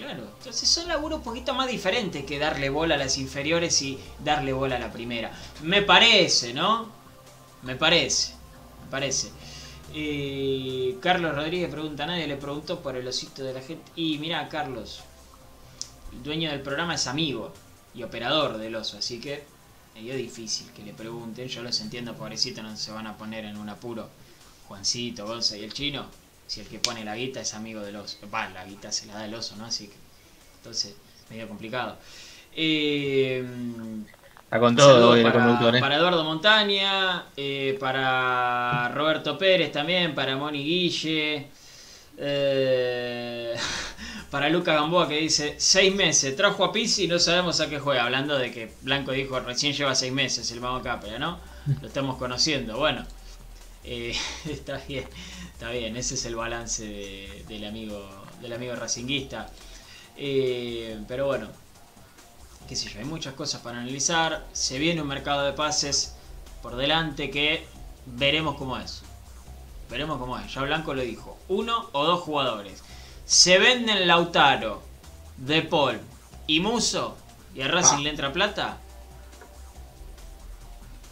Claro, 0.00 0.24
entonces 0.38 0.66
son 0.66 0.88
laburos 0.88 1.18
un 1.18 1.24
poquito 1.24 1.52
más 1.52 1.68
diferentes 1.68 2.24
que 2.24 2.38
darle 2.38 2.70
bola 2.70 2.94
a 2.94 2.98
las 2.98 3.18
inferiores 3.18 3.82
y 3.82 3.98
darle 4.24 4.54
bola 4.54 4.76
a 4.76 4.78
la 4.78 4.90
primera. 4.90 5.30
Me 5.62 5.82
parece, 5.82 6.54
¿no? 6.54 6.90
Me 7.62 7.76
parece, 7.76 8.32
me 8.82 8.90
parece. 8.90 9.30
Eh, 9.92 10.96
Carlos 11.00 11.34
Rodríguez 11.34 11.70
pregunta, 11.70 12.06
nadie 12.06 12.26
le 12.26 12.36
preguntó 12.36 12.80
por 12.80 12.96
el 12.96 13.06
osito 13.06 13.42
de 13.42 13.54
la 13.54 13.60
gente. 13.60 13.90
Y 13.96 14.18
mira, 14.18 14.48
Carlos, 14.48 15.00
el 16.12 16.22
dueño 16.22 16.50
del 16.50 16.60
programa 16.60 16.94
es 16.94 17.06
amigo 17.06 17.52
y 17.94 18.02
operador 18.02 18.58
del 18.58 18.76
oso, 18.76 18.98
así 18.98 19.20
que 19.20 19.42
medio 19.94 20.14
difícil 20.16 20.70
que 20.72 20.82
le 20.82 20.92
pregunten. 20.92 21.48
Yo 21.48 21.62
los 21.62 21.80
entiendo, 21.80 22.14
pobrecito, 22.14 22.62
no 22.62 22.76
se 22.76 22.92
van 22.92 23.06
a 23.06 23.16
poner 23.16 23.44
en 23.44 23.56
un 23.56 23.68
apuro. 23.68 24.08
Juancito, 24.68 25.26
Gonza 25.26 25.56
y 25.56 25.64
el 25.64 25.72
chino 25.72 26.06
si 26.50 26.58
el 26.58 26.66
que 26.66 26.80
pone 26.80 27.04
la 27.04 27.14
guita 27.14 27.40
es 27.40 27.54
amigo 27.54 27.80
del 27.80 27.94
oso. 27.94 28.18
Va, 28.28 28.48
la 28.48 28.64
guita 28.64 28.90
se 28.90 29.06
la 29.06 29.14
da 29.14 29.24
el 29.24 29.34
oso, 29.34 29.54
¿no? 29.54 29.66
Así 29.66 29.86
que. 29.86 29.94
Entonces, 30.56 30.96
medio 31.30 31.46
complicado. 31.46 31.96
Eh, 32.52 33.46
Está 34.50 34.58
con 34.58 34.74
todo 34.74 35.10
hoy 35.10 35.22
para, 35.22 35.36
el 35.36 35.44
conductor, 35.44 35.76
¿eh? 35.76 35.80
para 35.80 35.94
Eduardo 35.94 36.24
Montaña, 36.24 37.26
eh, 37.36 37.76
para 37.78 38.88
Roberto 38.88 39.38
Pérez 39.38 39.70
también, 39.70 40.12
para 40.12 40.36
Moni 40.36 40.64
Guille. 40.64 41.46
Eh, 42.18 43.54
para 44.32 44.48
Luca 44.48 44.74
Gamboa 44.74 45.06
que 45.08 45.18
dice 45.18 45.54
seis 45.56 45.94
meses, 45.94 46.34
trajo 46.34 46.64
a 46.64 46.72
Pizzi 46.72 47.04
y 47.04 47.06
no 47.06 47.20
sabemos 47.20 47.60
a 47.60 47.70
qué 47.70 47.78
juega, 47.78 48.02
hablando 48.02 48.36
de 48.36 48.50
que 48.50 48.72
Blanco 48.82 49.12
dijo 49.12 49.38
recién 49.38 49.72
lleva 49.72 49.94
seis 49.94 50.12
meses 50.12 50.50
el 50.50 50.60
Mago 50.60 50.82
Capria, 50.82 51.20
¿no? 51.20 51.38
Lo 51.80 51.86
estamos 51.86 52.16
conociendo, 52.16 52.76
bueno, 52.76 53.06
eh, 53.84 54.16
está 54.50 54.78
bien, 54.88 55.04
está 55.52 55.70
bien, 55.70 55.96
ese 55.96 56.14
es 56.14 56.24
el 56.24 56.34
balance 56.34 56.84
de, 56.84 57.44
del 57.46 57.64
amigo 57.66 58.04
del 58.42 58.52
amigo 58.52 58.74
racinguista. 58.74 59.48
Pero 60.16 61.26
bueno, 61.26 61.48
qué 62.70 62.76
sé 62.76 62.88
yo, 62.88 63.00
hay 63.00 63.04
muchas 63.04 63.34
cosas 63.34 63.60
para 63.62 63.78
analizar. 63.78 64.46
Se 64.52 64.78
viene 64.78 65.02
un 65.02 65.08
mercado 65.08 65.44
de 65.44 65.52
pases 65.52 66.14
por 66.62 66.76
delante 66.76 67.28
que 67.28 67.66
veremos 68.06 68.54
cómo 68.54 68.78
es. 68.78 69.02
Veremos 69.90 70.20
cómo 70.20 70.38
es. 70.38 70.54
Ya 70.54 70.62
Blanco 70.62 70.94
lo 70.94 71.02
dijo. 71.02 71.36
Uno 71.48 71.90
o 71.90 72.04
dos 72.04 72.20
jugadores. 72.20 72.84
Se 73.24 73.58
venden 73.58 74.06
Lautaro, 74.06 74.84
De 75.36 75.62
Paul 75.62 75.98
y 76.46 76.60
Muso 76.60 77.16
y 77.56 77.62
a 77.62 77.66
Racing 77.66 77.96
ah. 77.96 78.02
le 78.02 78.10
entra 78.10 78.32
plata. 78.32 78.76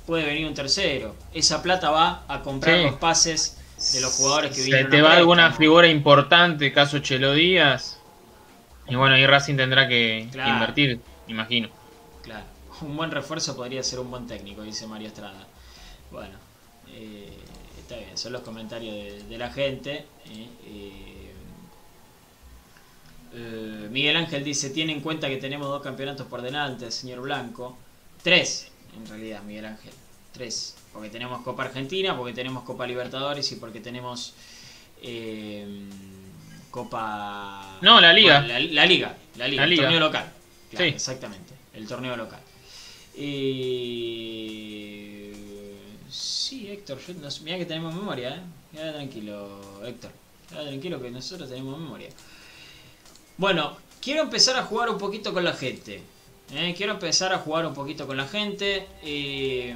Puede 0.07 0.27
venir 0.27 0.47
un 0.47 0.55
tercero. 0.55 1.17
Esa 1.35 1.61
plata 1.61 1.91
va 1.91 2.23
a 2.29 2.41
comprar 2.43 2.77
sí. 2.77 2.85
los 2.85 2.95
pases 2.95 3.59
de 3.95 4.01
los 4.01 4.13
jugadores 4.13 4.55
que 4.55 4.63
vienen. 4.63 4.85
Se 4.85 4.91
te 4.93 5.03
va 5.03 5.17
alguna 5.17 5.51
figura 5.51 5.89
importante, 5.89 6.73
caso 6.73 7.01
Chelo 7.01 7.33
Díaz. 7.33 7.99
Y 8.87 8.95
bueno, 8.95 9.17
ahí 9.17 9.27
Racing 9.27 9.57
tendrá 9.57 9.89
que, 9.89 10.29
claro. 10.31 10.51
que, 10.51 10.55
invertir, 10.55 11.01
imagino. 11.29 11.69
Claro, 12.23 12.47
un 12.83 12.97
buen 12.97 13.11
refuerzo 13.11 13.57
podría 13.57 13.83
ser 13.83 14.01
un 14.01 14.11
buen 14.11 14.27
técnico, 14.27 14.63
dice 14.63 14.87
Mario 14.87 15.09
Estrada. 15.09 15.47
Bueno, 16.11 16.39
eh, 16.89 17.33
está 17.79 17.97
bien, 17.97 18.17
son 18.17 18.33
los 18.33 18.43
comentarios 18.43 18.95
de, 18.95 19.23
de 19.25 19.39
la 19.39 19.51
gente. 19.51 20.07
eh, 20.27 20.49
eh, 20.65 21.33
eh, 23.33 23.89
Miguel 23.91 24.17
Ángel 24.17 24.43
dice, 24.45 24.71
tiene 24.71 24.93
en 24.93 25.01
cuenta 25.01 25.29
que 25.29 25.37
tenemos 25.37 25.69
dos 25.69 25.83
campeonatos 25.83 26.27
por 26.27 26.43
delante, 26.43 26.91
señor 26.91 27.21
Blanco. 27.21 27.77
Tres, 28.23 28.69
en 28.97 29.07
realidad, 29.07 29.43
Miguel 29.43 29.67
Ángel. 29.67 29.93
Tres. 30.33 30.77
Porque 30.93 31.11
tenemos 31.11 31.43
Copa 31.43 31.65
Argentina, 31.65 32.17
porque 32.17 32.33
tenemos 32.33 32.65
Copa 32.65 32.87
Libertadores 32.87 33.51
y 33.53 33.57
porque 33.57 33.81
tenemos 33.81 34.35
eh, 35.03 35.85
Copa... 36.71 37.79
No, 37.83 38.01
la 38.01 38.13
Liga. 38.13 38.41
Bueno, 38.41 38.55
la, 38.55 38.61
la 38.61 38.87
Liga, 38.87 39.17
la 39.37 39.49
Liga, 39.49 39.63
La 39.63 39.65
el 39.65 39.71
Liga. 39.71 39.83
torneo 39.83 40.01
local. 40.01 40.33
Claro, 40.71 40.85
Sí. 40.85 40.91
exactamente, 40.95 41.55
el 41.75 41.87
torneo 41.87 42.17
local. 42.17 42.41
Y... 44.49 45.33
Sí, 46.11 46.69
Héctor, 46.71 46.99
yo 47.07 47.15
no 47.15 47.31
sé, 47.31 47.43
mirá 47.43 47.59
que 47.59 47.67
tenemos 47.67 47.95
memoria, 47.95 48.37
¿eh? 48.37 48.43
Tranquilo, 48.93 49.83
Héctor. 49.85 50.11
Tranquilo 50.49 51.01
que 51.01 51.11
nosotros 51.11 51.49
tenemos 51.49 51.79
memoria. 51.79 52.09
Bueno, 53.37 53.77
quiero 54.01 54.23
empezar 54.23 54.57
a 54.57 54.65
jugar 54.65 54.89
un 54.91 54.99
poquito 54.99 55.33
con 55.35 55.45
la 55.45 55.53
gente. 55.53 56.03
¿eh? 56.53 56.75
Quiero 56.77 56.93
empezar 56.95 57.33
a 57.33 57.39
jugar 57.39 57.67
un 57.67 57.75
poquito 57.75 58.07
con 58.07 58.17
la 58.17 58.27
gente. 58.27 58.87
eh, 59.03 59.75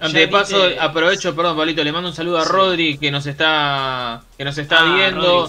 De 0.00 0.28
paso, 0.28 0.62
viste- 0.66 0.78
aprovecho, 0.80 1.34
perdón, 1.34 1.56
Pablito, 1.56 1.82
le 1.82 1.90
mando 1.92 2.10
un 2.10 2.14
saludo 2.14 2.38
a 2.38 2.44
Sí. 2.44 2.48
Rodri 2.52 2.98
que 2.98 3.10
nos 3.10 3.26
está 3.26 4.22
que 4.36 4.44
nos 4.44 4.58
está 4.58 4.76
Ah, 4.80 4.94
viendo. 4.94 5.48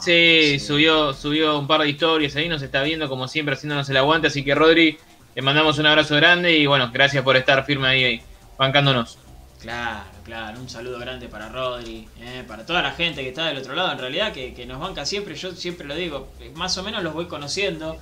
Sí, 0.00 0.58
subió 0.60 1.14
subió 1.14 1.58
un 1.58 1.66
par 1.66 1.80
de 1.82 1.88
historias 1.88 2.36
ahí, 2.36 2.48
nos 2.48 2.60
está 2.62 2.82
viendo 2.82 3.08
como 3.08 3.28
siempre 3.28 3.54
haciéndonos 3.54 3.88
el 3.88 3.96
aguante, 3.96 4.26
así 4.28 4.44
que 4.44 4.54
Rodri, 4.54 4.98
le 5.34 5.42
mandamos 5.42 5.78
un 5.78 5.86
abrazo 5.86 6.16
grande 6.16 6.56
y 6.56 6.66
bueno, 6.66 6.90
gracias 6.92 7.22
por 7.24 7.36
estar 7.36 7.64
firme 7.64 7.88
ahí, 7.88 8.04
ahí 8.04 8.22
bancándonos. 8.58 9.18
Claro, 9.62 10.04
claro, 10.24 10.60
un 10.60 10.68
saludo 10.68 10.98
grande 10.98 11.26
para 11.28 11.48
Rodri, 11.48 12.06
eh, 12.20 12.44
para 12.46 12.64
toda 12.66 12.82
la 12.82 12.92
gente 12.92 13.22
que 13.22 13.30
está 13.30 13.46
del 13.46 13.58
otro 13.58 13.74
lado, 13.74 13.90
en 13.92 13.98
realidad 13.98 14.32
que, 14.32 14.54
que 14.54 14.66
nos 14.66 14.78
banca 14.78 15.04
siempre, 15.06 15.34
yo 15.34 15.52
siempre 15.52 15.86
lo 15.86 15.94
digo, 15.96 16.28
eh, 16.40 16.52
más 16.54 16.76
o 16.78 16.82
menos 16.84 17.02
los 17.02 17.12
voy 17.14 17.26
conociendo 17.26 17.96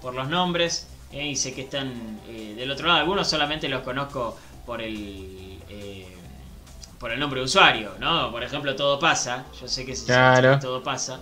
por 0.00 0.14
los 0.14 0.28
nombres 0.28 0.88
eh, 1.12 1.26
y 1.26 1.36
sé 1.36 1.52
que 1.52 1.62
están 1.62 2.20
eh, 2.28 2.54
del 2.56 2.70
otro 2.70 2.86
lado, 2.86 3.00
algunos 3.00 3.28
solamente 3.28 3.68
los 3.68 3.82
conozco 3.82 4.38
por 4.66 4.80
el 4.82 5.58
eh, 5.68 6.06
por 6.98 7.10
el 7.12 7.18
nombre 7.18 7.40
de 7.40 7.46
usuario, 7.46 7.92
¿no? 7.98 8.30
Por 8.30 8.42
ejemplo, 8.44 8.76
Todo 8.76 8.98
Pasa, 8.98 9.44
yo 9.60 9.66
sé 9.66 9.84
que 9.84 9.96
se 9.96 10.06
Claro. 10.06 10.50
llama 10.50 10.60
Todo 10.60 10.82
Pasa, 10.82 11.20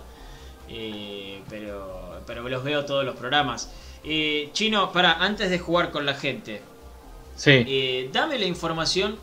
eh, 0.69 1.41
pero, 1.49 2.21
pero 2.27 2.47
los 2.47 2.63
veo 2.63 2.85
todos 2.85 3.03
los 3.03 3.15
programas. 3.15 3.71
Eh, 4.03 4.49
Chino, 4.53 4.91
para, 4.91 5.13
antes 5.13 5.49
de 5.49 5.59
jugar 5.59 5.91
con 5.91 6.05
la 6.05 6.13
gente, 6.13 6.61
Sí, 7.35 7.63
eh, 7.67 8.09
dame 8.13 8.37
la 8.37 8.45
información 8.45 9.17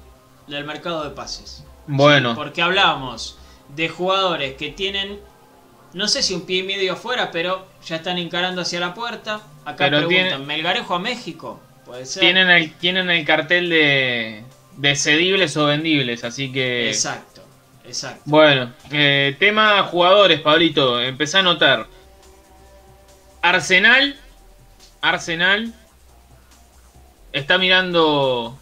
del 0.48 0.64
mercado 0.64 1.04
de 1.04 1.10
pases. 1.10 1.64
bueno, 1.86 2.34
Porque 2.34 2.60
hablábamos 2.62 3.38
de 3.76 3.88
jugadores 3.88 4.54
que 4.56 4.70
tienen, 4.70 5.20
no 5.92 6.08
sé 6.08 6.22
si 6.22 6.34
un 6.34 6.42
pie 6.42 6.58
y 6.58 6.62
medio 6.64 6.94
afuera, 6.94 7.30
pero 7.30 7.66
ya 7.86 7.96
están 7.96 8.18
encarando 8.18 8.62
hacia 8.62 8.80
la 8.80 8.94
puerta. 8.94 9.42
Acá 9.64 9.84
Pero 9.84 9.98
preguntan, 9.98 10.28
tiene- 10.28 10.38
¿Melgarejo 10.44 10.94
a 10.94 10.98
México? 10.98 11.60
Puede 11.88 12.04
ser. 12.04 12.20
tienen 12.20 12.50
el, 12.50 12.72
tienen 12.74 13.08
el 13.08 13.24
cartel 13.24 13.70
de, 13.70 14.44
de 14.76 14.94
cedibles 14.94 15.56
o 15.56 15.64
vendibles, 15.64 16.22
así 16.22 16.52
que... 16.52 16.88
Exacto, 16.88 17.42
exacto. 17.84 18.20
Bueno, 18.26 18.74
eh, 18.92 19.34
tema 19.38 19.82
jugadores, 19.84 20.40
Pablito, 20.42 21.00
empecé 21.00 21.38
a 21.38 21.42
notar. 21.42 21.86
Arsenal, 23.40 24.16
Arsenal 25.00 25.72
está 27.32 27.56
mirando 27.56 28.58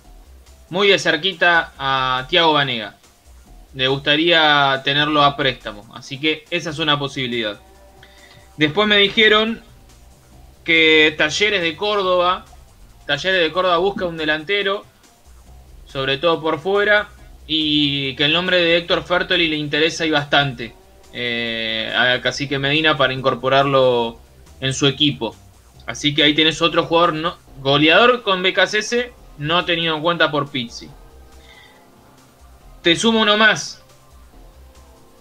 muy 0.68 0.86
de 0.86 0.98
cerquita 1.00 1.72
a 1.78 2.26
Thiago 2.28 2.52
Banega. 2.52 2.94
Le 3.74 3.88
gustaría 3.88 4.80
tenerlo 4.84 5.24
a 5.24 5.36
préstamo, 5.36 5.84
así 5.94 6.20
que 6.20 6.44
esa 6.50 6.70
es 6.70 6.78
una 6.78 6.96
posibilidad. 6.96 7.58
Después 8.56 8.86
me 8.86 8.98
dijeron 8.98 9.62
que 10.64 11.12
Talleres 11.18 11.60
de 11.60 11.76
Córdoba, 11.76 12.46
Talleres 13.06 13.40
de 13.40 13.52
Córdoba 13.52 13.78
busca 13.78 14.04
un 14.04 14.16
delantero, 14.16 14.84
sobre 15.86 16.18
todo 16.18 16.42
por 16.42 16.58
fuera, 16.58 17.08
y 17.46 18.16
que 18.16 18.24
el 18.24 18.32
nombre 18.32 18.60
de 18.60 18.76
Héctor 18.76 19.04
Fertoli 19.04 19.46
le 19.46 19.56
interesa 19.56 20.04
y 20.04 20.10
bastante 20.10 20.74
eh, 21.12 21.92
a 21.96 22.20
Cacique 22.20 22.58
Medina 22.58 22.96
para 22.96 23.12
incorporarlo 23.12 24.18
en 24.60 24.74
su 24.74 24.86
equipo. 24.86 25.36
Así 25.86 26.14
que 26.14 26.24
ahí 26.24 26.34
tenés 26.34 26.60
otro 26.60 26.84
jugador 26.84 27.38
goleador 27.60 28.22
con 28.22 28.42
BKCS, 28.42 29.06
no 29.38 29.64
tenido 29.64 29.94
en 29.96 30.02
cuenta 30.02 30.30
por 30.30 30.50
Pizzi. 30.50 30.88
Te 32.82 32.96
sumo 32.96 33.22
uno 33.22 33.36
más. 33.36 33.84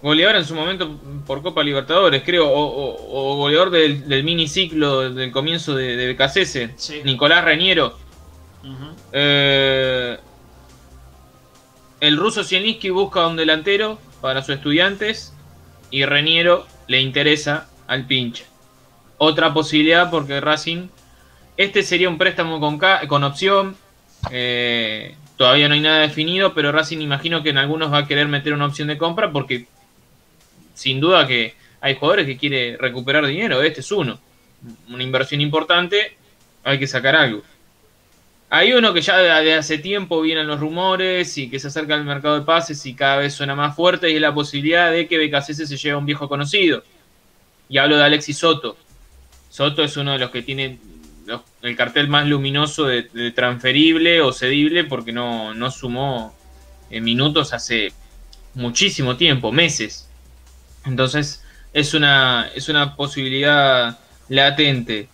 Goleador 0.06 0.36
en 0.36 0.44
su 0.44 0.54
momento 0.54 1.00
por 1.26 1.42
Copa 1.42 1.64
Libertadores, 1.64 2.22
creo, 2.24 2.48
o, 2.48 2.64
o- 2.64 3.32
o 3.32 3.36
goleador 3.38 3.70
del, 3.70 4.08
del 4.08 4.22
mini 4.22 4.46
ciclo 4.46 5.10
del 5.10 5.32
comienzo 5.32 5.74
de, 5.74 5.96
de 5.96 6.12
BKCS, 6.12 6.70
Sí. 6.80 7.00
Nicolás 7.04 7.44
Reñero. 7.44 7.98
Eh, 9.12 10.16
el 12.00 12.16
ruso 12.16 12.44
Zielinski 12.44 12.90
busca 12.90 13.26
un 13.26 13.34
delantero 13.36 13.98
para 14.20 14.42
sus 14.42 14.54
estudiantes 14.54 15.34
y 15.90 16.04
Reniero 16.04 16.66
le 16.86 17.00
interesa 17.00 17.68
al 17.88 18.06
pinche. 18.06 18.44
Otra 19.18 19.52
posibilidad 19.54 20.08
porque 20.10 20.40
Racing, 20.40 20.88
este 21.56 21.82
sería 21.82 22.08
un 22.08 22.18
préstamo 22.18 22.60
con, 22.60 22.78
con 23.08 23.24
opción. 23.24 23.76
eh, 24.30 25.16
todavía 25.36 25.68
no 25.68 25.74
hay 25.74 25.80
nada 25.80 25.98
definido, 26.00 26.54
pero 26.54 26.70
Racing 26.72 27.00
imagino 27.00 27.42
que 27.42 27.50
en 27.50 27.58
algunos 27.58 27.92
va 27.92 27.98
a 27.98 28.06
querer 28.06 28.28
meter 28.28 28.52
una 28.52 28.66
opción 28.66 28.88
de 28.88 28.98
compra 28.98 29.32
porque 29.32 29.66
sin 30.76 31.00
duda 31.00 31.26
que 31.26 31.54
hay 31.80 31.94
jugadores 31.96 32.26
que 32.26 32.36
quiere 32.36 32.76
recuperar 32.76 33.26
dinero. 33.26 33.62
Este 33.62 33.80
es 33.80 33.90
uno. 33.90 34.20
Una 34.88 35.02
inversión 35.02 35.40
importante, 35.40 36.16
hay 36.62 36.78
que 36.78 36.86
sacar 36.86 37.16
algo. 37.16 37.42
Hay 38.48 38.72
uno 38.72 38.94
que 38.94 39.00
ya 39.00 39.18
de 39.18 39.54
hace 39.54 39.78
tiempo 39.78 40.20
vienen 40.20 40.46
los 40.46 40.60
rumores 40.60 41.36
y 41.36 41.50
que 41.50 41.58
se 41.58 41.68
acerca 41.68 41.94
al 41.94 42.04
mercado 42.04 42.38
de 42.38 42.46
pases 42.46 42.86
y 42.86 42.94
cada 42.94 43.16
vez 43.16 43.34
suena 43.34 43.56
más 43.56 43.74
fuerte 43.74 44.08
y 44.08 44.14
es 44.14 44.20
la 44.20 44.32
posibilidad 44.32 44.92
de 44.92 45.08
que 45.08 45.18
BKC 45.18 45.52
se 45.52 45.76
lleve 45.76 45.94
a 45.94 45.98
un 45.98 46.06
viejo 46.06 46.28
conocido. 46.28 46.84
Y 47.68 47.78
hablo 47.78 47.96
de 47.96 48.04
Alexis 48.04 48.38
Soto. 48.38 48.76
Soto 49.50 49.82
es 49.82 49.96
uno 49.96 50.12
de 50.12 50.18
los 50.18 50.30
que 50.30 50.42
tiene 50.42 50.78
el 51.62 51.76
cartel 51.76 52.06
más 52.06 52.26
luminoso 52.26 52.84
de, 52.84 53.02
de 53.02 53.32
transferible 53.32 54.20
o 54.20 54.32
cedible 54.32 54.84
porque 54.84 55.12
no, 55.12 55.54
no 55.54 55.72
sumó 55.72 56.36
eh, 56.90 57.00
minutos 57.00 57.52
hace 57.52 57.92
muchísimo 58.54 59.16
tiempo, 59.16 59.50
meses. 59.50 60.05
Entonces 60.86 61.42
es 61.72 61.94
una, 61.94 62.50
es 62.54 62.68
una 62.68 62.96
posibilidad 62.96 63.98
latente. 64.28 65.08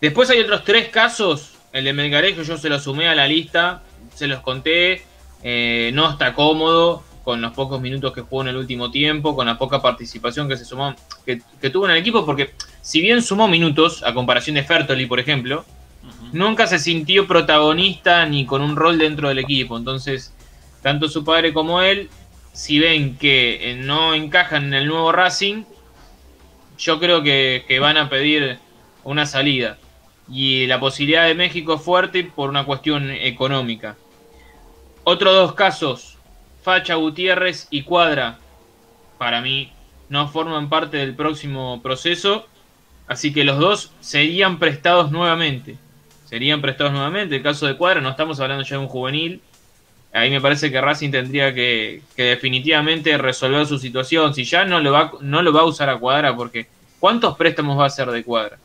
Después 0.00 0.30
hay 0.30 0.40
otros 0.40 0.64
tres 0.64 0.88
casos. 0.88 1.54
El 1.72 1.84
de 1.84 1.92
Melgarejo 1.92 2.42
yo 2.42 2.56
se 2.56 2.68
lo 2.68 2.78
sumé 2.78 3.08
a 3.08 3.14
la 3.14 3.26
lista, 3.26 3.82
se 4.14 4.26
los 4.26 4.40
conté. 4.40 5.02
eh, 5.42 5.90
no 5.94 6.10
está 6.10 6.34
cómodo 6.34 7.04
con 7.22 7.40
los 7.42 7.52
pocos 7.52 7.80
minutos 7.80 8.12
que 8.12 8.22
jugó 8.22 8.42
en 8.42 8.48
el 8.48 8.56
último 8.56 8.90
tiempo, 8.90 9.36
con 9.36 9.46
la 9.46 9.58
poca 9.58 9.82
participación 9.82 10.48
que 10.48 10.56
se 10.56 10.64
sumó, 10.64 10.94
que, 11.26 11.42
que 11.60 11.68
tuvo 11.68 11.84
en 11.84 11.90
el 11.92 11.98
equipo, 11.98 12.24
porque 12.24 12.54
si 12.80 13.02
bien 13.02 13.20
sumó 13.20 13.48
minutos, 13.48 14.02
a 14.02 14.14
comparación 14.14 14.54
de 14.54 14.62
Fertoli, 14.62 15.04
por 15.04 15.20
ejemplo, 15.20 15.64
nunca 16.32 16.66
se 16.66 16.78
sintió 16.78 17.26
protagonista 17.26 18.24
ni 18.24 18.46
con 18.46 18.62
un 18.62 18.76
rol 18.76 18.96
dentro 18.96 19.28
del 19.28 19.38
equipo. 19.38 19.76
Entonces, 19.76 20.32
tanto 20.82 21.08
su 21.08 21.22
padre 21.22 21.52
como 21.52 21.82
él, 21.82 22.08
si 22.58 22.80
ven 22.80 23.16
que 23.16 23.70
eh, 23.70 23.76
no 23.76 24.14
encajan 24.14 24.64
en 24.64 24.74
el 24.74 24.88
nuevo 24.88 25.12
Racing, 25.12 25.62
yo 26.76 26.98
creo 26.98 27.22
que, 27.22 27.64
que 27.68 27.78
van 27.78 27.96
a 27.96 28.10
pedir 28.10 28.58
una 29.04 29.26
salida. 29.26 29.78
Y 30.28 30.66
la 30.66 30.80
posibilidad 30.80 31.24
de 31.28 31.36
México 31.36 31.74
es 31.74 31.82
fuerte 31.82 32.24
por 32.24 32.50
una 32.50 32.64
cuestión 32.64 33.12
económica. 33.12 33.96
Otros 35.04 35.34
dos 35.34 35.54
casos, 35.54 36.18
Facha 36.64 36.96
Gutiérrez 36.96 37.68
y 37.70 37.84
Cuadra, 37.84 38.40
para 39.18 39.40
mí 39.40 39.72
no 40.08 40.26
forman 40.26 40.68
parte 40.68 40.96
del 40.96 41.14
próximo 41.14 41.80
proceso. 41.80 42.48
Así 43.06 43.32
que 43.32 43.44
los 43.44 43.60
dos 43.60 43.92
serían 44.00 44.58
prestados 44.58 45.12
nuevamente. 45.12 45.76
Serían 46.24 46.60
prestados 46.60 46.92
nuevamente. 46.92 47.36
El 47.36 47.42
caso 47.44 47.68
de 47.68 47.76
Cuadra, 47.76 48.00
no 48.00 48.10
estamos 48.10 48.40
hablando 48.40 48.64
ya 48.64 48.78
de 48.78 48.82
un 48.82 48.88
juvenil. 48.88 49.42
Ahí 50.12 50.30
me 50.30 50.40
parece 50.40 50.70
que 50.70 50.80
Racing 50.80 51.10
tendría 51.10 51.52
que, 51.52 52.02
que 52.16 52.22
definitivamente 52.22 53.16
resolver 53.18 53.66
su 53.66 53.78
situación. 53.78 54.34
Si 54.34 54.44
ya 54.44 54.64
no 54.64 54.80
lo, 54.80 54.92
va, 54.92 55.12
no 55.20 55.42
lo 55.42 55.52
va 55.52 55.60
a 55.60 55.64
usar 55.64 55.90
a 55.90 55.98
Cuadra, 55.98 56.34
porque 56.34 56.66
¿cuántos 56.98 57.36
préstamos 57.36 57.78
va 57.78 57.84
a 57.84 57.88
hacer 57.88 58.10
de 58.10 58.24
Cuadra? 58.24 58.58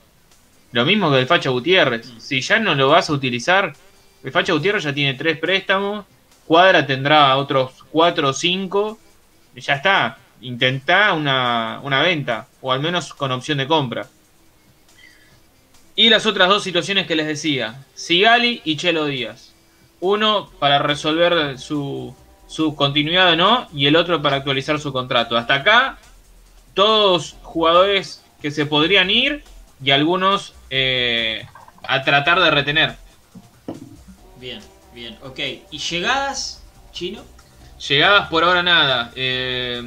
Lo 0.71 0.85
mismo 0.85 1.11
que 1.11 1.19
el 1.19 1.27
Facha 1.27 1.49
Gutiérrez. 1.49 2.11
Si 2.17 2.41
ya 2.41 2.59
no 2.59 2.73
lo 2.75 2.89
vas 2.89 3.09
a 3.09 3.13
utilizar, 3.13 3.73
el 4.23 4.31
Facha 4.31 4.53
Gutiérrez 4.53 4.83
ya 4.83 4.93
tiene 4.93 5.13
tres 5.15 5.37
préstamos. 5.37 6.05
Cuadra 6.47 6.85
tendrá 6.85 7.35
otros 7.37 7.85
cuatro 7.91 8.29
o 8.29 8.33
cinco. 8.33 8.97
y 9.55 9.61
Ya 9.61 9.75
está. 9.75 10.17
Intentá 10.41 11.13
una, 11.13 11.79
una 11.83 12.01
venta. 12.01 12.47
O 12.61 12.71
al 12.71 12.79
menos 12.79 13.13
con 13.13 13.31
opción 13.31 13.59
de 13.59 13.67
compra. 13.67 14.07
Y 15.95 16.09
las 16.09 16.25
otras 16.25 16.49
dos 16.49 16.63
situaciones 16.63 17.05
que 17.05 17.15
les 17.15 17.27
decía, 17.27 17.85
Sigali 17.93 18.61
y 18.65 18.77
Chelo 18.77 19.05
Díaz. 19.05 19.52
Uno 20.03 20.49
para 20.59 20.79
resolver 20.79 21.57
su, 21.57 22.13
su 22.45 22.75
continuidad 22.75 23.31
o 23.31 23.35
no, 23.37 23.67
y 23.73 23.85
el 23.85 23.95
otro 23.95 24.21
para 24.21 24.35
actualizar 24.35 24.77
su 24.77 24.91
contrato. 24.91 25.37
Hasta 25.37 25.55
acá, 25.55 25.97
todos 26.73 27.37
jugadores 27.41 28.21
que 28.41 28.51
se 28.51 28.65
podrían 28.65 29.09
ir 29.09 29.45
y 29.81 29.91
algunos 29.91 30.55
eh, 30.69 31.47
a 31.83 32.03
tratar 32.03 32.41
de 32.41 32.51
retener. 32.51 32.97
Bien, 34.41 34.59
bien, 34.93 35.17
ok. 35.23 35.39
¿Y 35.71 35.77
llegadas, 35.77 36.61
Chino? 36.91 37.23
Llegadas 37.87 38.27
por 38.27 38.43
ahora 38.43 38.61
nada. 38.61 39.09
Eh, 39.15 39.81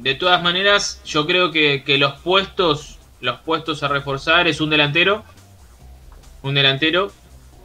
de 0.00 0.14
todas 0.14 0.40
maneras, 0.44 1.00
yo 1.04 1.26
creo 1.26 1.50
que, 1.50 1.82
que, 1.82 1.98
los 1.98 2.20
puestos, 2.20 3.00
los 3.20 3.40
puestos 3.40 3.82
a 3.82 3.88
reforzar 3.88 4.46
es 4.46 4.60
un 4.60 4.70
delantero, 4.70 5.24
un 6.42 6.54
delantero, 6.54 7.10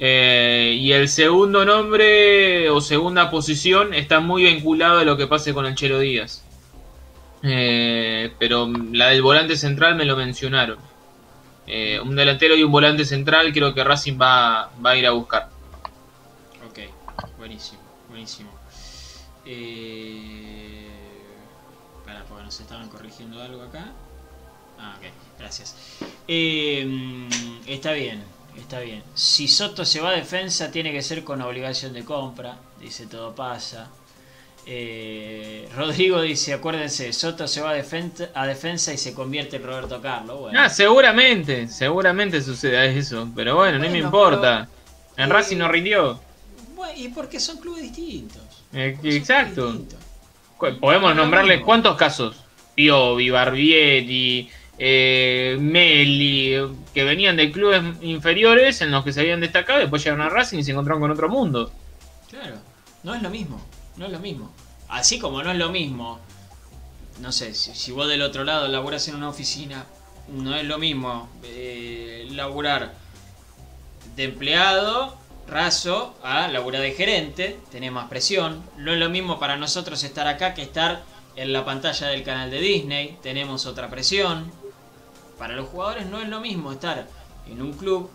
eh, 0.04 0.78
y 0.80 0.94
el 0.94 1.08
segundo 1.08 1.64
nombre 1.64 2.72
o 2.72 2.82
segunda 2.82 3.30
posición 3.30 3.94
está 3.94 4.20
muy 4.20 4.46
vinculado 4.46 4.98
a 4.98 5.04
lo 5.04 5.16
que 5.16 5.28
pase 5.28 5.54
con 5.54 5.68
el 5.68 5.76
Díaz. 5.76 6.44
Eh, 7.44 8.34
pero 8.40 8.68
la 8.92 9.10
del 9.10 9.22
volante 9.22 9.56
central 9.56 9.96
me 9.96 10.06
lo 10.06 10.16
mencionaron. 10.16 10.80
Eh, 11.68 12.00
un 12.00 12.16
delantero 12.16 12.56
y 12.56 12.64
un 12.64 12.72
volante 12.72 13.06
central 13.06 13.54
creo 13.54 13.76
que 13.76 13.84
Racing 13.84 14.18
va, 14.20 14.72
va 14.84 14.90
a 14.90 14.98
ir 14.98 15.06
a 15.06 15.12
buscar. 15.12 15.50
Ok, 16.68 16.80
buenísimo, 17.38 17.82
buenísimo. 18.10 18.50
Para, 22.04 22.24
porque 22.24 22.44
nos 22.44 22.60
estaban 22.60 22.90
corrigiendo 22.90 23.40
algo 23.40 23.62
acá. 23.62 23.86
Ah, 24.80 24.96
ok, 24.98 25.06
gracias. 25.38 25.76
Está 27.68 27.92
bien, 27.92 28.24
está 28.58 28.80
bien. 28.80 29.04
Si 29.14 29.48
Soto 29.48 29.86
se 29.86 30.02
va 30.02 30.10
a 30.10 30.14
defensa, 30.14 30.72
tiene 30.72 30.92
que 30.92 31.02
ser 31.02 31.24
con 31.24 31.42
obligación 31.42 31.94
de 31.94 32.04
compra. 32.04 32.58
Dice 32.80 33.08
todo 33.08 33.34
pasa. 33.36 33.90
Eh, 34.66 35.68
Rodrigo 35.76 36.22
dice, 36.22 36.54
acuérdense, 36.54 37.14
Soto 37.14 37.48
se 37.48 37.62
va 37.62 37.72
a, 37.72 37.74
defensa, 37.74 38.30
a 38.34 38.46
defensa 38.46 38.94
y 38.94 38.98
se 38.98 39.14
convierte 39.14 39.58
en 39.58 39.64
Roberto 39.64 40.02
Carlos. 40.02 40.40
Bueno. 40.40 40.60
Ah, 40.60 40.70
seguramente, 40.70 41.68
seguramente 41.68 42.42
suceda 42.42 42.86
eso, 42.86 43.30
pero 43.36 43.56
bueno, 43.56 43.78
bueno 43.78 43.88
no 43.88 43.92
me 43.92 44.00
importa. 44.00 44.68
Pero, 45.16 45.26
en 45.26 45.32
eh, 45.32 45.34
Racing 45.34 45.58
no 45.58 45.68
rindió. 45.68 46.20
Y 46.96 47.08
porque 47.10 47.40
son 47.40 47.58
clubes 47.58 47.84
distintos. 47.84 48.42
Eh, 48.74 48.98
exacto. 49.04 49.70
Clubes 49.70 49.80
distintos. 49.80 50.80
Podemos 50.80 51.16
nombrarles 51.16 51.62
cuántos 51.62 51.98
casos. 51.98 52.36
Piovi, 52.76 53.30
Barbieri, 53.30 54.50
eh, 54.78 55.58
Meli, 55.60 56.58
que 56.94 57.04
venían 57.04 57.38
de 57.38 57.52
clubes 57.52 57.82
inferiores 58.02 58.82
en 58.82 58.92
los 58.92 59.04
que 59.04 59.14
se 59.14 59.22
habían 59.22 59.40
destacado, 59.40 59.80
después 59.80 60.04
llegaron 60.04 60.26
a 60.26 60.30
Racing 60.30 60.60
y 60.60 60.64
se 60.64 60.72
encontraron 60.72 61.02
con 61.02 61.12
otro 61.12 61.30
mundo. 61.30 61.72
Claro, 62.30 62.56
no 63.04 63.14
es 63.14 63.22
lo 63.22 63.30
mismo. 63.30 63.62
No 63.98 64.06
es 64.06 64.12
lo 64.12 64.20
mismo. 64.20 64.52
Así 64.88 65.20
como 65.20 65.44
no 65.44 65.52
es 65.52 65.58
lo 65.58 65.70
mismo, 65.70 66.20
no 67.20 67.32
sé, 67.32 67.54
si, 67.54 67.74
si 67.74 67.92
vos 67.92 68.08
del 68.08 68.22
otro 68.22 68.44
lado 68.44 68.68
laburás 68.68 69.08
en 69.08 69.16
una 69.16 69.30
oficina, 69.30 69.86
no 70.30 70.56
es 70.56 70.66
lo 70.66 70.78
mismo 70.78 71.30
eh, 71.44 72.28
laburar 72.32 72.94
de 74.16 74.24
empleado 74.26 75.18
raso 75.48 76.16
a 76.24 76.48
laburar 76.48 76.82
de 76.82 76.94
gerente, 76.94 77.60
tenés 77.72 77.92
más 77.92 78.08
presión. 78.08 78.64
No 78.78 78.94
es 78.94 79.00
lo 79.00 79.10
mismo 79.10 79.40
para 79.40 79.58
nosotros 79.58 80.04
estar 80.04 80.28
acá 80.28 80.54
que 80.54 80.62
estar 80.62 81.04
en 81.36 81.54
la 81.54 81.66
pantalla 81.66 82.08
del 82.08 82.24
canal 82.24 82.50
de 82.52 82.60
Disney, 82.60 83.18
tenemos 83.22 83.66
otra 83.66 83.90
presión. 83.90 84.52
Para 85.42 85.56
los 85.56 85.70
jugadores 85.70 86.06
no 86.06 86.22
es 86.22 86.30
lo 86.30 86.40
mismo 86.40 86.72
estar 86.72 87.08
en 87.48 87.62
un 87.64 87.74
club. 87.74 88.08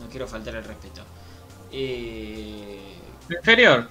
No 0.00 0.08
quiero 0.08 0.26
faltar 0.26 0.56
el 0.56 0.64
respeto. 0.64 1.02
Eh, 1.70 2.96
Inferior. 3.30 3.88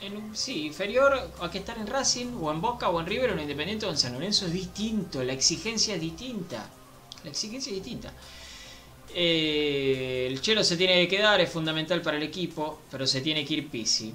En, 0.00 0.34
sí, 0.34 0.64
inferior 0.64 1.30
a 1.42 1.50
que 1.50 1.58
estar 1.58 1.76
en 1.76 1.86
Racing, 1.86 2.28
o 2.40 2.50
en 2.50 2.62
Boca, 2.62 2.88
o 2.88 2.98
en 2.98 3.04
River, 3.04 3.28
o 3.28 3.32
en 3.34 3.40
Independiente, 3.40 3.84
o 3.84 3.90
en 3.90 3.98
San 3.98 4.14
Lorenzo 4.14 4.46
es 4.46 4.54
distinto. 4.54 5.22
La 5.22 5.34
exigencia 5.34 5.96
es 5.96 6.00
distinta. 6.00 6.66
La 7.24 7.28
exigencia 7.28 7.68
es 7.68 7.84
distinta. 7.84 8.10
Eh, 9.14 10.28
el 10.30 10.40
Chelo 10.40 10.64
se 10.64 10.78
tiene 10.78 10.94
que 10.94 11.14
quedar, 11.14 11.42
es 11.42 11.50
fundamental 11.50 12.00
para 12.00 12.16
el 12.16 12.22
equipo, 12.22 12.80
pero 12.90 13.06
se 13.06 13.20
tiene 13.20 13.44
que 13.44 13.52
ir 13.52 13.68
Pisi. 13.68 14.14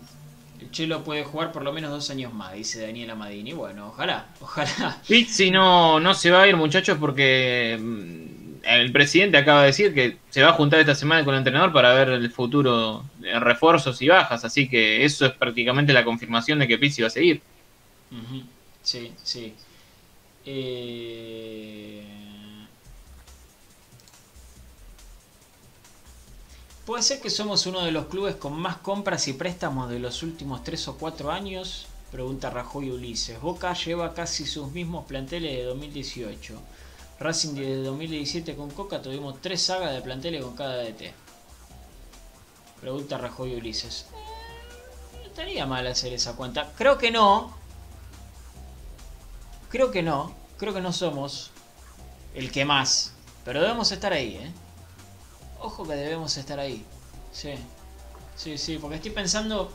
El 0.63 0.71
Chelo 0.71 1.03
puede 1.03 1.25
jugar 1.25 1.51
por 1.51 1.63
lo 1.63 1.73
menos 1.73 1.91
dos 1.91 2.09
años 2.09 2.33
más, 2.33 2.53
dice 2.53 2.81
Daniela 2.85 3.15
Madini. 3.15 3.51
Bueno, 3.51 3.89
ojalá, 3.89 4.27
ojalá. 4.39 4.97
Pizzi 5.07 5.51
no, 5.51 5.99
no 5.99 6.13
se 6.13 6.31
va 6.31 6.43
a 6.43 6.47
ir, 6.47 6.55
muchachos, 6.55 6.97
porque 6.99 7.73
el 8.63 8.91
presidente 8.93 9.37
acaba 9.37 9.61
de 9.61 9.67
decir 9.67 9.93
que 9.93 10.17
se 10.29 10.41
va 10.41 10.49
a 10.49 10.53
juntar 10.53 10.79
esta 10.79 10.95
semana 10.95 11.25
con 11.25 11.33
el 11.33 11.39
entrenador 11.39 11.73
para 11.73 11.93
ver 11.93 12.09
el 12.09 12.31
futuro 12.31 13.03
de 13.17 13.37
refuerzos 13.39 14.01
y 14.01 14.07
bajas, 14.07 14.45
así 14.45 14.69
que 14.69 15.03
eso 15.03 15.25
es 15.25 15.33
prácticamente 15.33 15.91
la 15.91 16.05
confirmación 16.05 16.59
de 16.59 16.67
que 16.67 16.77
Pizzi 16.77 17.01
va 17.01 17.07
a 17.07 17.11
seguir. 17.11 17.41
Uh 18.11 18.15
-huh. 18.15 18.43
Sí, 18.81 19.11
sí. 19.21 19.53
Eh... 20.45 21.92
¿Puede 26.85 27.01
ser 27.01 27.21
que 27.21 27.29
somos 27.29 27.65
uno 27.65 27.81
de 27.81 27.93
los 27.93 28.07
clubes 28.07 28.35
con 28.35 28.59
más 28.59 28.75
compras 28.75 29.29
y 29.29 29.33
préstamos 29.33 29.89
de 29.89 29.99
los 29.99 30.21
últimos 30.21 30.65
3 30.65 30.89
o 30.89 30.97
4 30.97 31.31
años? 31.31 31.85
Pregunta 32.11 32.49
Rajoy 32.49 32.91
Ulises. 32.91 33.39
Boca 33.39 33.73
lleva 33.73 34.13
casi 34.13 34.45
sus 34.45 34.69
mismos 34.73 35.05
planteles 35.05 35.55
de 35.55 35.63
2018. 35.63 36.59
Racing 37.19 37.55
desde 37.55 37.83
2017 37.83 38.55
con 38.57 38.69
Coca 38.69 39.01
tuvimos 39.01 39.41
tres 39.41 39.61
sagas 39.61 39.93
de 39.93 40.01
planteles 40.01 40.43
con 40.43 40.57
cada 40.57 40.83
DT. 40.83 41.13
Pregunta 42.81 43.17
Rajoy 43.17 43.55
Ulises. 43.55 44.07
No 45.21 45.23
estaría 45.25 45.65
mal 45.65 45.87
hacer 45.87 46.11
esa 46.11 46.35
cuenta. 46.35 46.73
Creo 46.77 46.97
que 46.97 47.11
no. 47.11 47.55
Creo 49.69 49.89
que 49.89 50.03
no. 50.03 50.35
Creo 50.57 50.73
que 50.73 50.81
no 50.81 50.91
somos 50.91 51.51
el 52.35 52.51
que 52.51 52.65
más. 52.65 53.13
Pero 53.45 53.61
debemos 53.61 53.89
estar 53.93 54.11
ahí, 54.11 54.35
¿eh? 54.35 54.51
Ojo 55.63 55.87
que 55.87 55.95
debemos 55.95 56.35
estar 56.35 56.59
ahí. 56.59 56.83
Sí. 57.31 57.53
Sí, 58.35 58.57
sí, 58.57 58.77
porque 58.79 58.97
estoy 58.97 59.11
pensando... 59.11 59.71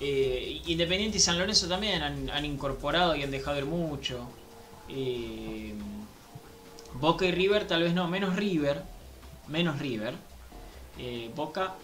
Eh, 0.00 0.62
Independiente 0.66 1.18
y 1.18 1.20
San 1.20 1.38
Lorenzo 1.38 1.68
también 1.68 2.02
han, 2.02 2.44
incorporado 2.44 3.14
y 3.14 3.22
han 3.22 3.30
dejado 3.30 3.58
ir 3.58 3.66
mucho. 3.66 4.26
Eh, 4.88 5.74
Boca 6.94 7.26
y 7.26 7.32
River 7.32 7.66
tal 7.66 7.82
vez 7.82 7.92
no, 7.92 8.08
menos 8.08 8.34
River, 8.34 8.82
menos 9.48 9.78
River. 9.78 10.14
Eh, 10.98 11.30
Boca 11.36 11.74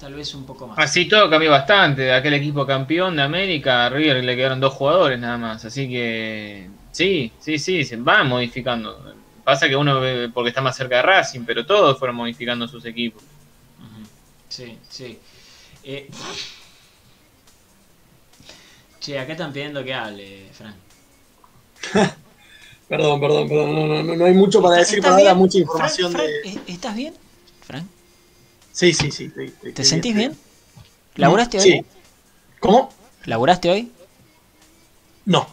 tal 0.00 0.14
vez 0.14 0.34
un 0.34 0.46
poco 0.46 0.66
más. 0.66 0.78
Así 0.78 1.06
todo 1.06 1.28
cambió 1.28 1.50
bastante. 1.50 2.02
De 2.02 2.14
aquel 2.14 2.34
equipo 2.34 2.66
campeón 2.66 3.16
de 3.16 3.22
América, 3.22 3.86
a 3.86 3.90
River 3.90 4.24
le 4.24 4.34
quedaron 4.34 4.60
dos 4.60 4.72
jugadores 4.72 5.20
nada 5.20 5.36
más. 5.36 5.64
Así 5.64 5.88
que 5.88 6.70
sí, 6.90 7.30
sí, 7.38 7.58
sí, 7.58 7.84
se 7.84 7.96
va 7.96 8.24
modificando. 8.24 9.14
Pasa 9.48 9.66
que 9.66 9.76
uno 9.76 10.02
porque 10.34 10.50
está 10.50 10.60
más 10.60 10.76
cerca 10.76 10.96
de 10.96 11.02
Racing, 11.04 11.40
pero 11.46 11.64
todos 11.64 11.98
fueron 11.98 12.16
modificando 12.16 12.68
sus 12.68 12.84
equipos. 12.84 13.22
Sí, 14.46 14.78
sí. 14.90 15.18
Eh... 15.82 16.10
Che, 19.00 19.18
acá 19.18 19.32
están 19.32 19.50
pidiendo 19.50 19.82
que 19.82 19.94
hable, 19.94 20.50
Fran. 20.52 20.74
Perdón, 22.88 23.20
perdón, 23.20 23.48
perdón. 23.48 23.74
No, 23.74 24.02
no, 24.02 24.16
no 24.16 24.24
hay 24.26 24.34
mucho 24.34 24.60
para 24.60 24.76
decir 24.76 25.00
para 25.00 25.22
dar 25.24 25.34
mucha 25.34 25.56
información 25.56 26.12
de. 26.12 26.18
Fran, 26.18 26.64
¿Estás 26.66 26.94
bien, 26.94 27.14
Fran? 27.62 27.88
Sí, 28.70 28.92
sí, 28.92 29.10
sí. 29.10 29.24
Estoy, 29.24 29.46
estoy, 29.46 29.72
¿Te 29.72 29.82
sentís 29.82 30.14
bien? 30.14 30.32
bien? 30.32 30.42
¿Laburaste 31.14 31.58
sí. 31.58 31.72
hoy? 31.72 31.86
¿Cómo? 32.60 32.92
¿Laburaste 33.24 33.70
hoy? 33.70 33.92
No. 35.24 35.48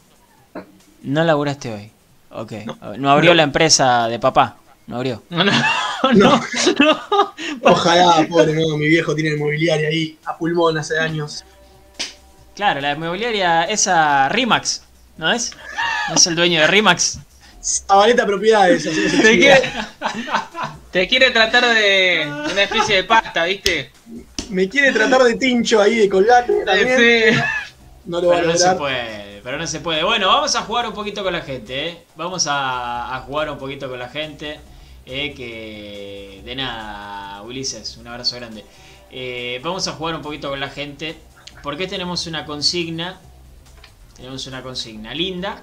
No 1.01 1.23
laburaste 1.23 1.73
hoy. 1.73 1.94
Ok. 2.35 2.51
No, 2.65 2.97
no 2.97 3.09
abrió 3.09 3.31
no. 3.31 3.35
la 3.35 3.43
empresa 3.43 4.07
de 4.07 4.19
papá. 4.19 4.57
No 4.87 4.97
abrió. 4.97 5.23
No, 5.29 5.43
no. 5.43 5.51
no, 6.13 6.41
Ojalá, 7.63 8.27
pobre, 8.29 8.53
no. 8.53 8.77
Mi 8.77 8.87
viejo 8.87 9.15
tiene 9.15 9.31
inmobiliaria 9.31 9.87
ahí 9.87 10.17
a 10.25 10.37
pulmón 10.37 10.77
hace 10.77 10.99
años. 10.99 11.43
Claro, 12.55 12.81
la 12.81 12.93
inmobiliaria, 12.93 13.63
esa 13.63 14.29
Rimax, 14.29 14.83
¿no 15.17 15.31
es? 15.31 15.51
¿No 16.09 16.15
es 16.15 16.27
el 16.27 16.35
dueño 16.35 16.61
de 16.61 16.67
Rimax? 16.67 17.19
Zabaleta 17.61 18.25
Propiedades. 18.25 18.85
Así 18.85 19.21
te, 19.21 19.39
quiere, 19.39 19.61
te 20.91 21.07
quiere 21.07 21.31
tratar 21.31 21.73
de 21.73 22.27
una 22.27 22.61
especie 22.61 22.97
de 22.97 23.03
pasta, 23.05 23.45
¿viste? 23.45 23.91
Me 24.49 24.69
quiere 24.69 24.91
tratar 24.91 25.23
de 25.23 25.35
tincho 25.35 25.81
ahí, 25.81 25.97
de 25.97 26.09
colgate 26.09 26.63
también. 26.63 26.97
Sí. 26.97 27.39
No 28.05 28.21
lo 28.21 28.27
va 28.27 28.37
a 28.37 28.41
no 28.43 28.55
se 28.55 28.71
puede, 28.75 29.24
pero 29.45 29.59
no 29.59 29.67
se 29.67 29.79
puede. 29.79 30.03
Bueno, 30.03 30.27
vamos 30.27 30.55
a 30.55 30.63
jugar 30.63 30.87
un 30.87 30.93
poquito 30.95 31.23
con 31.23 31.31
la 31.31 31.41
gente, 31.41 31.89
¿eh? 31.89 32.03
Vamos 32.15 32.47
a, 32.47 33.15
a 33.15 33.19
jugar 33.21 33.47
un 33.51 33.59
poquito 33.59 33.87
con 33.87 33.99
la 33.99 34.09
gente. 34.09 34.59
Eh, 35.05 35.35
que 35.35 36.41
de 36.43 36.55
nada, 36.55 37.43
Ulises, 37.43 37.95
un 37.97 38.07
abrazo 38.07 38.37
grande. 38.37 38.65
Eh, 39.11 39.61
vamos 39.63 39.87
a 39.87 39.91
jugar 39.91 40.15
un 40.15 40.23
poquito 40.23 40.49
con 40.49 40.59
la 40.59 40.69
gente. 40.69 41.15
Porque 41.61 41.85
tenemos 41.85 42.25
una 42.25 42.43
consigna. 42.43 43.21
Tenemos 44.15 44.47
una 44.47 44.63
consigna 44.63 45.13
linda 45.13 45.61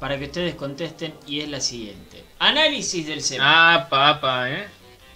para 0.00 0.18
que 0.18 0.24
ustedes 0.24 0.56
contesten 0.56 1.14
y 1.28 1.42
es 1.42 1.48
la 1.48 1.60
siguiente. 1.60 2.24
Análisis 2.40 3.06
del 3.06 3.22
semestre. 3.22 3.48
Ah, 3.48 3.86
papá, 3.88 4.50
¿eh? 4.50 4.66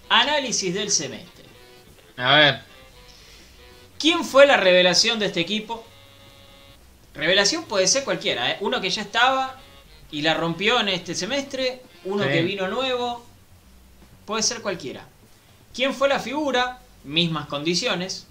Análisis 0.09 0.72
del 0.72 0.92
semestre. 0.92 1.44
A 2.18 2.36
ver. 2.36 2.61
¿Quién 3.98 4.24
fue 4.24 4.46
la 4.46 4.59
revelación 4.59 5.18
de 5.18 5.26
este 5.26 5.40
equipo? 5.40 5.84
Revelación 7.19 7.64
puede 7.64 7.87
ser 7.87 8.05
cualquiera, 8.05 8.53
¿eh? 8.53 8.57
uno 8.61 8.81
que 8.81 8.89
ya 8.91 9.03
estaba 9.03 9.57
y 10.11 10.23
la 10.23 10.35
rompió 10.35 10.81
en 10.81 10.89
este 10.89 11.14
semestre, 11.14 11.83
uno 12.05 12.23
Sí. 12.25 12.31
que 12.31 12.43
vino 12.43 12.69
nuevo, 12.69 13.27
puede 14.25 14.43
ser 14.43 14.62
cualquiera. 14.62 15.05
¿Quién 15.75 15.93
fue 15.95 16.09
la 16.09 16.21
figura? 16.21 16.79
Mismas 17.05 17.47
condiciones. 17.47 18.27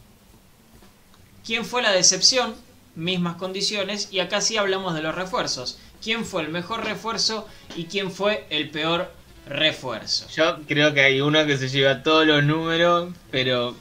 ¿Quién 1.45 1.65
fue 1.65 1.81
la 1.81 1.91
decepción? 1.91 2.55
Mismas 2.95 3.35
condiciones. 3.35 4.09
Y 4.11 4.19
acá 4.19 4.41
sí 4.41 4.57
hablamos 4.57 4.93
de 4.95 5.01
los 5.01 5.13
refuerzos. 5.15 5.77
¿Quién 6.01 6.25
fue 6.25 6.41
el 6.43 6.49
mejor 6.49 6.83
refuerzo 6.83 7.47
y 7.75 7.85
quién 7.85 8.11
fue 8.11 8.45
el 8.49 8.69
peor 8.69 9.11
refuerzo? 9.47 10.27
Yo 10.29 10.59
creo 10.67 10.93
que 10.93 11.01
hay 11.01 11.21
uno 11.21 11.45
que 11.45 11.57
se 11.57 11.69
lleva 11.69 12.03
todos 12.03 12.25
los 12.25 12.43
números, 12.43 13.13
pero 13.31 13.75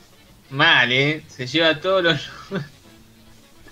mal, 0.50 0.92
¿eh? 0.92 1.24
Se 1.28 1.46
lleva 1.46 1.80
todos 1.80 2.02
los 2.02 2.20
números 2.50 2.70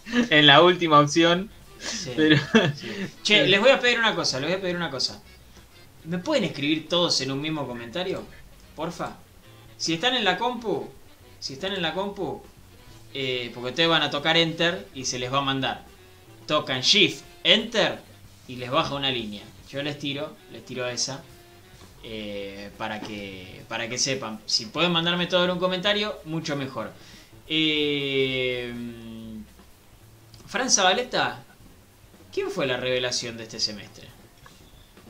en 0.30 0.46
la 0.46 0.62
última 0.62 1.00
opción, 1.00 1.50
Sí. 1.78 2.12
pero 2.16 2.36
Sí. 2.74 3.11
Che, 3.22 3.46
les 3.46 3.61
voy 3.61 3.70
a 3.70 3.80
pedir 3.80 3.98
una 3.98 4.14
cosa, 4.14 4.40
les 4.40 4.48
voy 4.50 4.59
a 4.59 4.62
pedir 4.62 4.76
una 4.76 4.90
cosa. 4.90 5.22
¿Me 6.05 6.18
pueden 6.18 6.44
escribir 6.44 6.88
todos 6.88 7.20
en 7.20 7.30
un 7.32 7.40
mismo 7.40 7.66
comentario? 7.66 8.28
Porfa. 8.74 9.18
Si 9.76 9.94
están 9.94 10.14
en 10.14 10.24
la 10.24 10.38
compu, 10.38 10.90
si 11.38 11.55
están 11.55 11.72
en 11.74 11.82
la 11.82 11.94
compu, 11.94 12.42
eh, 13.14 13.50
porque 13.55 13.70
ustedes 13.70 13.88
van 13.88 14.02
a 14.02 14.11
tocar 14.11 14.36
Enter 14.36 14.88
y 14.94 15.05
se 15.07 15.18
les 15.18 15.32
va 15.32 15.38
a 15.38 15.42
mandar. 15.42 15.84
Tocan 16.46 16.80
Shift, 16.82 17.24
Enter 17.44 18.00
y 18.48 18.57
les 18.57 18.70
baja 18.70 18.94
una 18.94 19.11
línea. 19.11 19.44
Yo 19.70 19.82
les 19.82 19.98
tiro, 19.98 20.36
les 20.52 20.64
tiro 20.64 20.86
esa. 20.88 21.24
eh, 22.05 22.70
para 22.78 23.00
que 23.00 23.64
para 23.68 23.88
que 23.88 23.98
sepan. 23.98 24.40
Si 24.46 24.66
pueden 24.66 24.92
mandarme 24.92 25.26
todo 25.26 25.44
en 25.44 25.50
un 25.52 25.59
comentario, 25.59 26.20
mucho 26.26 26.55
mejor. 26.57 26.92
Eh, 27.48 28.72
Fran 30.55 30.70
Zabaleta, 30.70 31.42
¿quién 32.32 32.48
fue 32.48 32.64
la 32.64 32.76
revelación 32.76 33.36
de 33.36 33.42
este 33.42 33.59
semestre? 33.59 34.07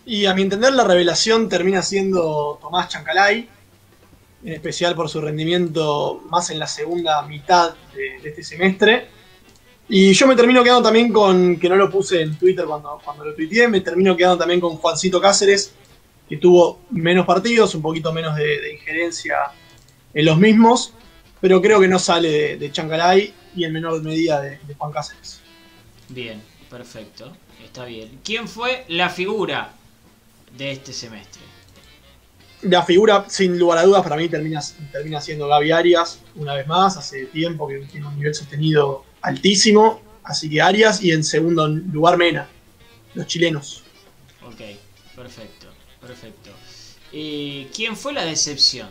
Y 0.07 0.25
a 0.25 0.33
mi 0.33 0.41
entender 0.41 0.73
la 0.73 0.85
revelación 0.85 1.51
termina 1.51 1.83
siendo 1.83 2.59
Tomás 2.63 2.89
Chancalay, 2.89 3.47
en 4.43 4.53
especial 4.55 4.95
por 4.95 5.11
su 5.11 5.21
rendimiento 5.21 6.23
más 6.31 6.49
en 6.49 6.59
la 6.59 6.67
segunda 6.67 7.21
mitad 7.27 7.75
de, 7.95 8.27
este 8.27 8.43
semestre. 8.43 9.09
Y 9.87 10.15
yo 10.15 10.27
me 10.27 10.35
termino 10.35 10.65
quedando 10.65 10.85
también 10.85 11.13
con, 11.13 11.59
que 11.59 11.69
no 11.69 11.77
lo 11.77 11.91
puse 11.91 12.23
en 12.23 12.39
Twitter 12.39 12.65
cuando, 12.65 12.99
cuando 13.05 13.27
lo 13.27 13.35
tuiteé, 13.35 13.69
me 13.69 13.83
termino 13.83 14.17
quedando 14.17 14.39
también 14.39 14.61
con 14.61 14.79
Juancito 14.79 15.21
Cáceres, 15.21 15.75
que 16.27 16.39
tuvo 16.39 16.81
menos 16.89 17.27
partidos, 17.27 17.75
un 17.75 17.83
poquito 17.83 18.15
menos 18.15 18.35
de, 18.35 18.63
de 18.63 18.73
injerencia 18.73 19.37
en 20.15 20.25
los 20.25 20.39
mismos, 20.39 20.95
pero 21.39 21.61
creo 21.61 21.81
que 21.81 21.89
no 21.89 21.99
sale 21.99 22.31
de, 22.31 22.57
de 22.57 22.73
Chancalay 22.73 23.44
y 23.55 23.65
en 23.65 23.73
menor 23.73 24.03
medida 24.03 24.41
de, 24.41 24.59
de 24.59 24.75
Juan 24.75 24.93
Cáceres. 24.93 25.41
Bien, 26.09 26.43
perfecto, 26.71 27.37
está 27.65 27.85
bien. 27.85 28.21
¿Quién 28.25 28.49
fue 28.49 28.85
la 28.89 29.09
figura 29.09 29.73
de 30.57 30.73
este 30.73 30.93
semestre? 30.93 31.43
La 32.63 32.83
figura, 32.83 33.27
sin 33.29 33.59
lugar 33.59 33.79
a 33.79 33.83
dudas, 33.83 34.03
para 34.03 34.17
mí 34.17 34.29
termina, 34.29 34.63
termina 34.91 35.21
siendo 35.21 35.49
Gaby 35.49 35.71
Arias, 35.71 36.21
una 36.35 36.55
vez 36.55 36.67
más, 36.67 36.97
hace 36.97 37.27
tiempo 37.27 37.69
que 37.69 37.79
tiene 37.81 38.07
un 38.07 38.17
nivel 38.17 38.35
sostenido 38.35 39.05
altísimo, 39.21 40.01
así 40.23 40.49
que 40.49 40.63
Arias 40.63 41.03
y 41.03 41.13
en 41.13 41.25
segundo 41.25 41.69
lugar 41.69 42.17
Mena, 42.17 42.49
los 43.15 43.27
chilenos. 43.27 43.83
Ok, 44.47 44.61
perfecto, 45.15 45.67
perfecto. 46.01 46.51
Eh, 47.13 47.69
¿Quién 47.75 47.97
fue 47.97 48.13
la 48.15 48.25
decepción 48.25 48.89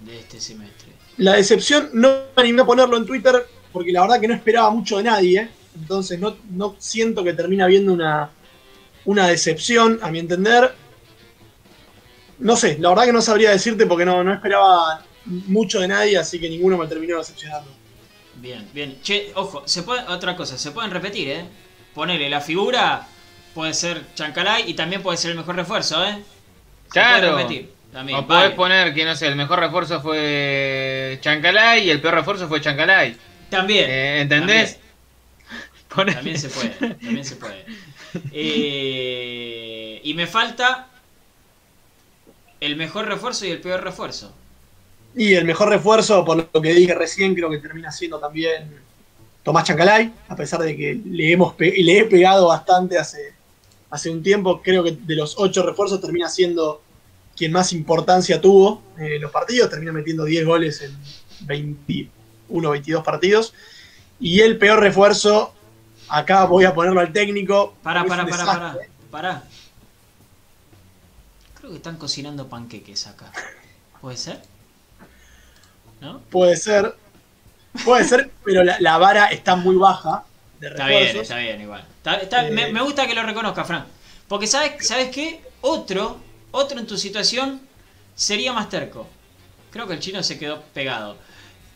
de 0.00 0.20
este 0.20 0.40
semestre? 0.40 0.92
La 1.16 1.34
decepción 1.34 1.90
no 1.94 2.08
me 2.36 2.42
animé 2.42 2.62
a 2.62 2.66
ponerlo 2.66 2.96
en 2.96 3.06
Twitter 3.06 3.46
porque 3.76 3.92
la 3.92 4.00
verdad 4.00 4.18
que 4.18 4.26
no 4.28 4.32
esperaba 4.34 4.70
mucho 4.70 4.96
de 4.96 5.02
nadie, 5.02 5.50
entonces 5.74 6.18
no, 6.18 6.38
no 6.48 6.76
siento 6.78 7.22
que 7.22 7.34
termina 7.34 7.64
habiendo 7.66 7.92
una, 7.92 8.30
una 9.04 9.28
decepción, 9.28 9.98
a 10.02 10.10
mi 10.10 10.18
entender. 10.20 10.74
No 12.38 12.56
sé, 12.56 12.78
la 12.78 12.88
verdad 12.88 13.04
que 13.04 13.12
no 13.12 13.20
sabría 13.20 13.50
decirte 13.50 13.84
porque 13.86 14.06
no, 14.06 14.24
no 14.24 14.32
esperaba 14.32 15.06
mucho 15.24 15.80
de 15.80 15.88
nadie, 15.88 16.16
así 16.16 16.40
que 16.40 16.48
ninguno 16.48 16.78
me 16.78 16.86
terminó 16.86 17.18
decepcionando. 17.18 17.70
Bien, 18.34 18.70
bien. 18.72 19.00
Che, 19.02 19.32
ojo, 19.34 19.62
se 19.66 19.82
puede, 19.82 20.02
otra 20.08 20.36
cosa, 20.36 20.58
se 20.58 20.70
pueden 20.72 20.90
repetir, 20.90 21.28
¿eh? 21.30 21.50
Ponele, 21.94 22.30
la 22.30 22.40
figura 22.40 23.06
puede 23.54 23.74
ser 23.74 24.12
Chancalay 24.14 24.70
y 24.70 24.74
también 24.74 25.02
puede 25.02 25.18
ser 25.18 25.32
el 25.32 25.36
mejor 25.38 25.56
refuerzo, 25.56 26.04
¿eh? 26.04 26.24
Se 26.92 27.00
Claro. 27.00 27.32
puede 27.32 27.42
repetir. 27.44 27.74
También, 27.92 28.18
o 28.18 28.26
podés 28.26 28.50
vale. 28.50 28.54
poner 28.54 28.94
que 28.94 29.04
no 29.04 29.14
sé, 29.16 29.26
el 29.28 29.36
mejor 29.36 29.60
refuerzo 29.60 30.00
fue 30.02 31.18
Chancalay 31.22 31.84
y 31.86 31.90
el 31.90 32.00
peor 32.00 32.14
refuerzo 32.14 32.48
fue 32.48 32.60
Chancalay. 32.60 33.16
También. 33.50 33.90
Eh, 33.90 34.20
¿Entendés? 34.22 34.78
También 36.14 36.38
se 36.38 36.48
puede, 36.50 36.68
también 36.94 37.24
se 37.24 37.36
puede. 37.36 37.64
Eh, 38.32 40.00
y 40.04 40.14
me 40.14 40.26
falta 40.26 40.88
el 42.60 42.76
mejor 42.76 43.06
refuerzo 43.06 43.46
y 43.46 43.50
el 43.50 43.60
peor 43.60 43.82
refuerzo. 43.82 44.34
Y 45.14 45.34
el 45.34 45.44
mejor 45.46 45.68
refuerzo, 45.70 46.24
por 46.24 46.36
lo 46.52 46.62
que 46.62 46.74
dije 46.74 46.94
recién, 46.94 47.34
creo 47.34 47.48
que 47.48 47.58
termina 47.58 47.90
siendo 47.90 48.18
también 48.18 48.70
Tomás 49.42 49.64
Chancalay, 49.64 50.12
a 50.28 50.36
pesar 50.36 50.60
de 50.60 50.76
que 50.76 51.00
le, 51.04 51.32
hemos 51.32 51.54
pe- 51.54 51.74
le 51.82 51.98
he 51.98 52.04
pegado 52.04 52.48
bastante 52.48 52.98
hace, 52.98 53.32
hace 53.90 54.10
un 54.10 54.22
tiempo. 54.22 54.60
Creo 54.62 54.84
que 54.84 54.92
de 54.92 55.16
los 55.16 55.34
ocho 55.38 55.64
refuerzos 55.64 56.00
termina 56.00 56.28
siendo 56.28 56.82
quien 57.36 57.52
más 57.52 57.72
importancia 57.72 58.40
tuvo 58.40 58.82
en 58.98 59.20
los 59.22 59.30
partidos. 59.30 59.70
Termina 59.70 59.92
metiendo 59.92 60.24
10 60.24 60.44
goles 60.44 60.82
en 60.82 60.96
21, 62.48 62.70
22 62.70 63.04
partidos. 63.04 63.54
Y 64.20 64.40
el 64.40 64.58
peor 64.58 64.80
refuerzo, 64.80 65.54
acá 66.08 66.44
voy 66.44 66.64
a 66.64 66.74
ponerlo 66.74 67.00
al 67.00 67.12
técnico. 67.12 67.74
Pará, 67.82 68.04
pará, 68.04 68.26
pará, 68.26 68.44
pará. 68.46 68.76
Pará. 69.10 69.42
Creo 71.54 71.70
que 71.70 71.76
están 71.76 71.96
cocinando 71.96 72.48
panqueques 72.48 73.06
acá. 73.06 73.30
¿Puede 74.00 74.16
ser? 74.16 74.42
¿No? 76.00 76.20
Puede 76.30 76.56
ser. 76.56 76.94
Puede 77.84 78.04
ser, 78.04 78.30
pero 78.44 78.62
la, 78.64 78.76
la 78.80 78.98
vara 78.98 79.26
está 79.26 79.56
muy 79.56 79.76
baja 79.76 80.24
de 80.60 80.68
Está 80.68 80.86
bien, 80.86 81.16
está 81.16 81.36
bien, 81.38 81.60
igual. 81.60 81.84
Está- 81.98 82.14
está- 82.16 82.48
Eh. 82.48 82.50
me, 82.50 82.72
me 82.72 82.80
gusta 82.82 83.06
que 83.06 83.14
lo 83.14 83.22
reconozca, 83.22 83.64
Fran. 83.64 83.86
Porque, 84.28 84.46
¿sabes, 84.46 84.86
¿sabes 84.86 85.10
qué? 85.10 85.40
Otro, 85.60 86.18
otro 86.52 86.78
en 86.78 86.86
tu 86.86 86.96
situación 86.96 87.60
sería 88.14 88.52
más 88.52 88.68
terco. 88.68 89.06
Creo 89.70 89.86
que 89.86 89.94
el 89.94 90.00
chino 90.00 90.22
se 90.22 90.38
quedó 90.38 90.62
pegado. 90.72 91.16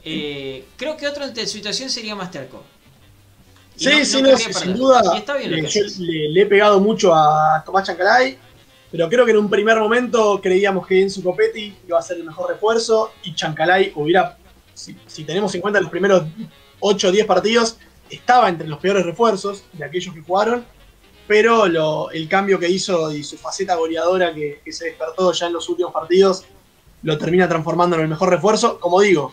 Eh, 0.04 0.64
creo 0.76 0.96
que 0.96 1.06
otro 1.06 1.24
en 1.24 1.34
tu 1.34 1.40
situación 1.46 1.90
sería 1.90 2.14
más 2.14 2.30
terco. 2.30 2.62
Y 3.76 3.84
Sí, 3.84 3.90
no- 3.90 4.04
sí, 4.04 4.22
no 4.22 4.36
sin 4.60 4.74
duda. 4.74 5.02
Que 5.62 5.66
yo 5.68 5.80
le, 5.98 6.28
le 6.30 6.40
he 6.42 6.46
pegado 6.46 6.80
mucho 6.80 7.14
a 7.14 7.62
Tomás 7.64 7.86
Chancalay, 7.86 8.38
pero 8.90 9.08
creo 9.08 9.24
que 9.24 9.30
en 9.30 9.38
un 9.38 9.48
primer 9.50 9.78
momento 9.78 10.40
creíamos 10.42 10.86
que 10.86 11.00
Enzo 11.02 11.22
Copetti 11.22 11.74
iba 11.86 11.98
a 11.98 12.02
ser 12.02 12.16
el 12.18 12.24
mejor 12.24 12.50
refuerzo 12.50 13.12
y 13.22 13.34
Chancalay 13.34 13.92
hubiera, 13.94 14.36
si, 14.74 14.96
si 15.06 15.24
tenemos 15.24 15.54
en 15.54 15.60
cuenta 15.60 15.80
los 15.80 15.90
primeros 15.90 16.24
8 16.80 17.08
o 17.08 17.12
10 17.12 17.26
partidos, 17.26 17.76
estaba 18.10 18.48
entre 18.48 18.66
los 18.66 18.78
peores 18.80 19.04
refuerzos 19.06 19.64
de 19.72 19.84
aquellos 19.84 20.14
que 20.14 20.20
jugaron, 20.22 20.64
pero 21.28 21.66
lo- 21.68 22.10
el 22.10 22.28
cambio 22.28 22.58
que 22.58 22.68
hizo 22.68 23.12
y 23.12 23.22
su 23.22 23.36
faceta 23.38 23.76
goleadora 23.76 24.34
que, 24.34 24.60
que 24.64 24.72
se 24.72 24.86
despertó 24.86 25.32
ya 25.32 25.46
en 25.46 25.52
los 25.52 25.68
últimos 25.68 25.92
partidos 25.92 26.44
lo 27.02 27.16
termina 27.16 27.48
transformando 27.48 27.96
en 27.96 28.02
el 28.02 28.08
mejor 28.08 28.28
refuerzo. 28.30 28.78
Como 28.80 29.00
digo, 29.00 29.32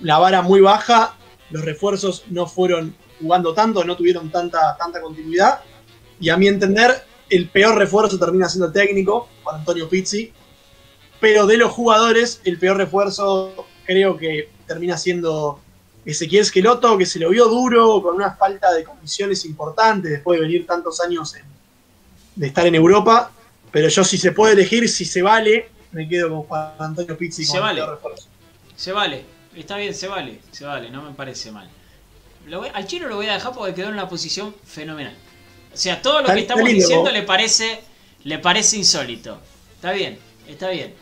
la 0.00 0.18
vara 0.18 0.42
muy 0.42 0.60
baja, 0.60 1.16
los 1.50 1.64
refuerzos 1.64 2.24
no 2.30 2.46
fueron 2.46 2.94
jugando 3.20 3.54
tanto, 3.54 3.84
no 3.84 3.96
tuvieron 3.96 4.30
tanta, 4.30 4.76
tanta 4.76 5.00
continuidad. 5.00 5.60
Y 6.20 6.28
a 6.30 6.36
mi 6.36 6.48
entender, 6.48 7.04
el 7.30 7.48
peor 7.48 7.76
refuerzo 7.76 8.18
termina 8.18 8.48
siendo 8.48 8.66
el 8.66 8.72
técnico, 8.72 9.28
Juan 9.42 9.56
Antonio 9.60 9.88
Pizzi. 9.88 10.32
Pero 11.20 11.46
de 11.46 11.56
los 11.56 11.72
jugadores, 11.72 12.40
el 12.44 12.58
peor 12.58 12.76
refuerzo 12.76 13.66
creo 13.86 14.16
que 14.16 14.50
termina 14.66 14.98
siendo 14.98 15.60
Ezequiel 16.04 16.42
Esqueloto, 16.42 16.98
que 16.98 17.06
se 17.06 17.18
lo 17.18 17.30
vio 17.30 17.46
duro, 17.48 18.02
con 18.02 18.16
una 18.16 18.32
falta 18.36 18.72
de 18.72 18.84
condiciones 18.84 19.44
importantes 19.46 20.10
después 20.10 20.38
de 20.38 20.46
venir 20.46 20.66
tantos 20.66 21.00
años 21.00 21.34
en- 21.34 21.44
de 22.34 22.46
estar 22.46 22.66
en 22.66 22.74
Europa. 22.74 23.30
Pero 23.70 23.88
yo, 23.88 24.04
si 24.04 24.18
se 24.18 24.32
puede 24.32 24.52
elegir, 24.52 24.88
si 24.88 25.04
se 25.04 25.22
vale, 25.22 25.70
me 25.92 26.08
quedo 26.08 26.28
con 26.30 26.42
Juan 26.42 26.72
Antonio 26.78 27.16
Pizzi 27.16 27.44
Se 27.44 27.52
como 27.52 27.62
vale. 27.62 27.86
refuerzo. 27.86 28.26
Se 28.76 28.92
vale, 28.92 29.24
está 29.56 29.76
bien, 29.76 29.94
se 29.94 30.08
vale, 30.08 30.40
se 30.52 30.64
vale, 30.64 30.90
no 30.90 31.02
me 31.02 31.12
parece 31.14 31.50
mal. 31.52 31.68
Lo 32.46 32.60
voy- 32.60 32.70
al 32.72 32.86
chino 32.86 33.08
lo 33.08 33.16
voy 33.16 33.26
a 33.26 33.34
dejar 33.34 33.52
porque 33.54 33.74
quedó 33.74 33.86
en 33.88 33.94
una 33.94 34.08
posición 34.08 34.54
fenomenal. 34.66 35.14
O 35.72 35.76
sea, 35.76 36.00
todo 36.02 36.20
lo 36.20 36.28
que 36.34 36.40
estamos 36.40 36.64
diciendo 36.80 37.10
le 37.10 37.22
parece, 37.22 37.80
le 38.24 38.38
parece 38.38 38.76
insólito. 38.76 39.40
Está 39.76 39.92
bien, 39.92 40.18
está 40.46 40.68
bien. 40.70 40.94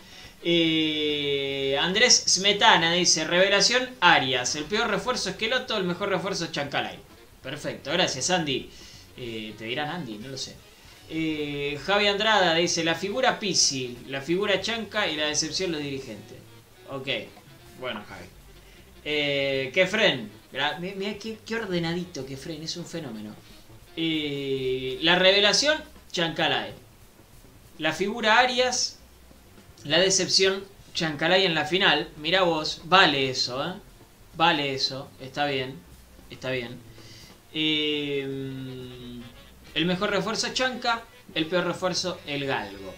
Eh, 0.44 1.76
Andrés 1.80 2.24
Smetana 2.28 2.92
dice, 2.92 3.24
revelación 3.24 3.88
Arias, 4.00 4.54
el 4.56 4.64
peor 4.64 4.88
refuerzo 4.88 5.30
es 5.30 5.36
Keloto, 5.36 5.76
el 5.76 5.84
mejor 5.84 6.08
refuerzo 6.08 6.44
es 6.44 6.52
Chancalay. 6.52 6.98
Perfecto, 7.42 7.90
gracias 7.92 8.30
Andy. 8.30 8.70
Eh, 9.16 9.54
te 9.58 9.64
dirán 9.66 9.88
Andy, 9.90 10.18
no 10.18 10.28
lo 10.28 10.38
sé. 10.38 10.54
Eh, 11.10 11.78
Javi 11.84 12.06
Andrada 12.06 12.54
dice, 12.54 12.82
la 12.84 12.94
figura 12.94 13.38
Pisi, 13.38 13.98
la 14.08 14.20
figura 14.20 14.60
Chanca 14.60 15.06
y 15.08 15.16
la 15.16 15.26
decepción 15.26 15.72
los 15.72 15.80
dirigentes. 15.82 16.38
Ok, 16.90 17.08
bueno 17.80 18.02
Javi. 18.08 18.26
Eh, 19.04 19.70
Kefren, 19.74 20.30
mira 20.80 21.18
qué, 21.18 21.38
qué, 21.44 21.56
ordenadito 21.56 22.24
Kefren, 22.24 22.62
es 22.62 22.76
un 22.76 22.86
fenómeno. 22.86 23.34
Eh, 23.96 24.98
la 25.02 25.16
revelación, 25.16 25.78
Chancalay. 26.10 26.72
La 27.78 27.92
figura 27.92 28.38
Arias, 28.38 28.98
la 29.84 29.98
decepción, 29.98 30.64
Chancalay 30.94 31.44
en 31.46 31.54
la 31.54 31.64
final. 31.64 32.08
Mira 32.16 32.42
vos, 32.42 32.82
vale 32.84 33.30
eso, 33.30 33.64
¿eh? 33.64 33.74
Vale 34.34 34.74
eso, 34.74 35.10
está 35.20 35.46
bien, 35.46 35.78
está 36.30 36.50
bien. 36.50 36.78
Eh, 37.52 38.22
el 39.74 39.86
mejor 39.86 40.10
refuerzo, 40.10 40.52
Chanca. 40.52 41.04
El 41.34 41.46
peor 41.46 41.64
refuerzo, 41.64 42.20
el 42.26 42.44
Galgo. 42.44 42.94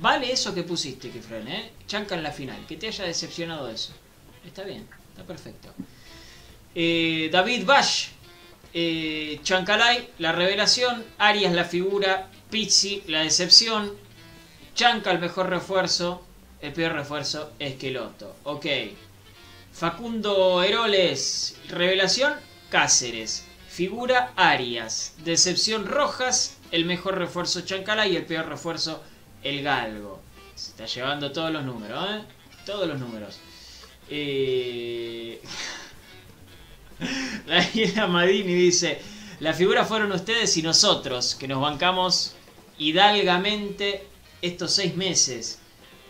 Vale 0.00 0.32
eso 0.32 0.52
que 0.54 0.64
pusiste, 0.64 1.10
Kefren, 1.10 1.46
¿eh? 1.48 1.70
Chanca 1.86 2.16
en 2.16 2.22
la 2.22 2.32
final. 2.32 2.66
Que 2.66 2.76
te 2.76 2.88
haya 2.88 3.04
decepcionado 3.04 3.70
eso. 3.70 3.92
Está 4.44 4.64
bien, 4.64 4.86
está 5.16 5.26
perfecto. 5.26 5.68
Eh, 6.74 7.30
David 7.32 7.64
Bash, 7.64 8.08
eh, 8.74 9.40
Chancalay, 9.42 10.10
la 10.18 10.32
revelación. 10.32 11.04
Arias, 11.16 11.54
la 11.54 11.64
figura. 11.64 12.28
Pizzi, 12.50 13.02
la 13.06 13.22
decepción. 13.22 13.94
Chanca, 14.74 15.10
el 15.10 15.18
mejor 15.18 15.48
refuerzo. 15.48 16.22
El 16.60 16.72
peor 16.74 16.92
refuerzo, 16.92 17.52
Esqueloto. 17.58 18.36
Ok. 18.44 18.66
Facundo 19.72 20.62
Heroles, 20.62 21.56
revelación. 21.68 22.34
Cáceres. 22.68 23.46
Figura 23.68 24.32
Arias. 24.36 25.14
Decepción 25.24 25.86
Rojas. 25.86 26.58
El 26.72 26.84
mejor 26.84 27.16
refuerzo 27.16 27.62
Chancalay 27.62 28.16
el 28.16 28.26
peor 28.26 28.46
refuerzo 28.48 29.02
el 29.42 29.62
galgo. 29.62 30.20
Se 30.54 30.70
está 30.70 30.86
llevando 30.86 31.32
todos 31.32 31.52
los 31.52 31.64
números, 31.64 32.04
¿eh? 32.10 32.22
Todos 32.66 32.88
los 32.88 32.98
números. 32.98 33.38
Eh... 34.08 35.40
Daniela 37.46 38.06
Madini 38.06 38.54
dice, 38.54 38.98
la 39.40 39.52
figura 39.52 39.84
fueron 39.84 40.12
ustedes 40.12 40.56
y 40.56 40.62
nosotros, 40.62 41.34
que 41.34 41.46
nos 41.48 41.60
bancamos 41.60 42.34
hidalgamente 42.78 44.06
estos 44.42 44.72
seis 44.72 44.96
meses. 44.96 45.58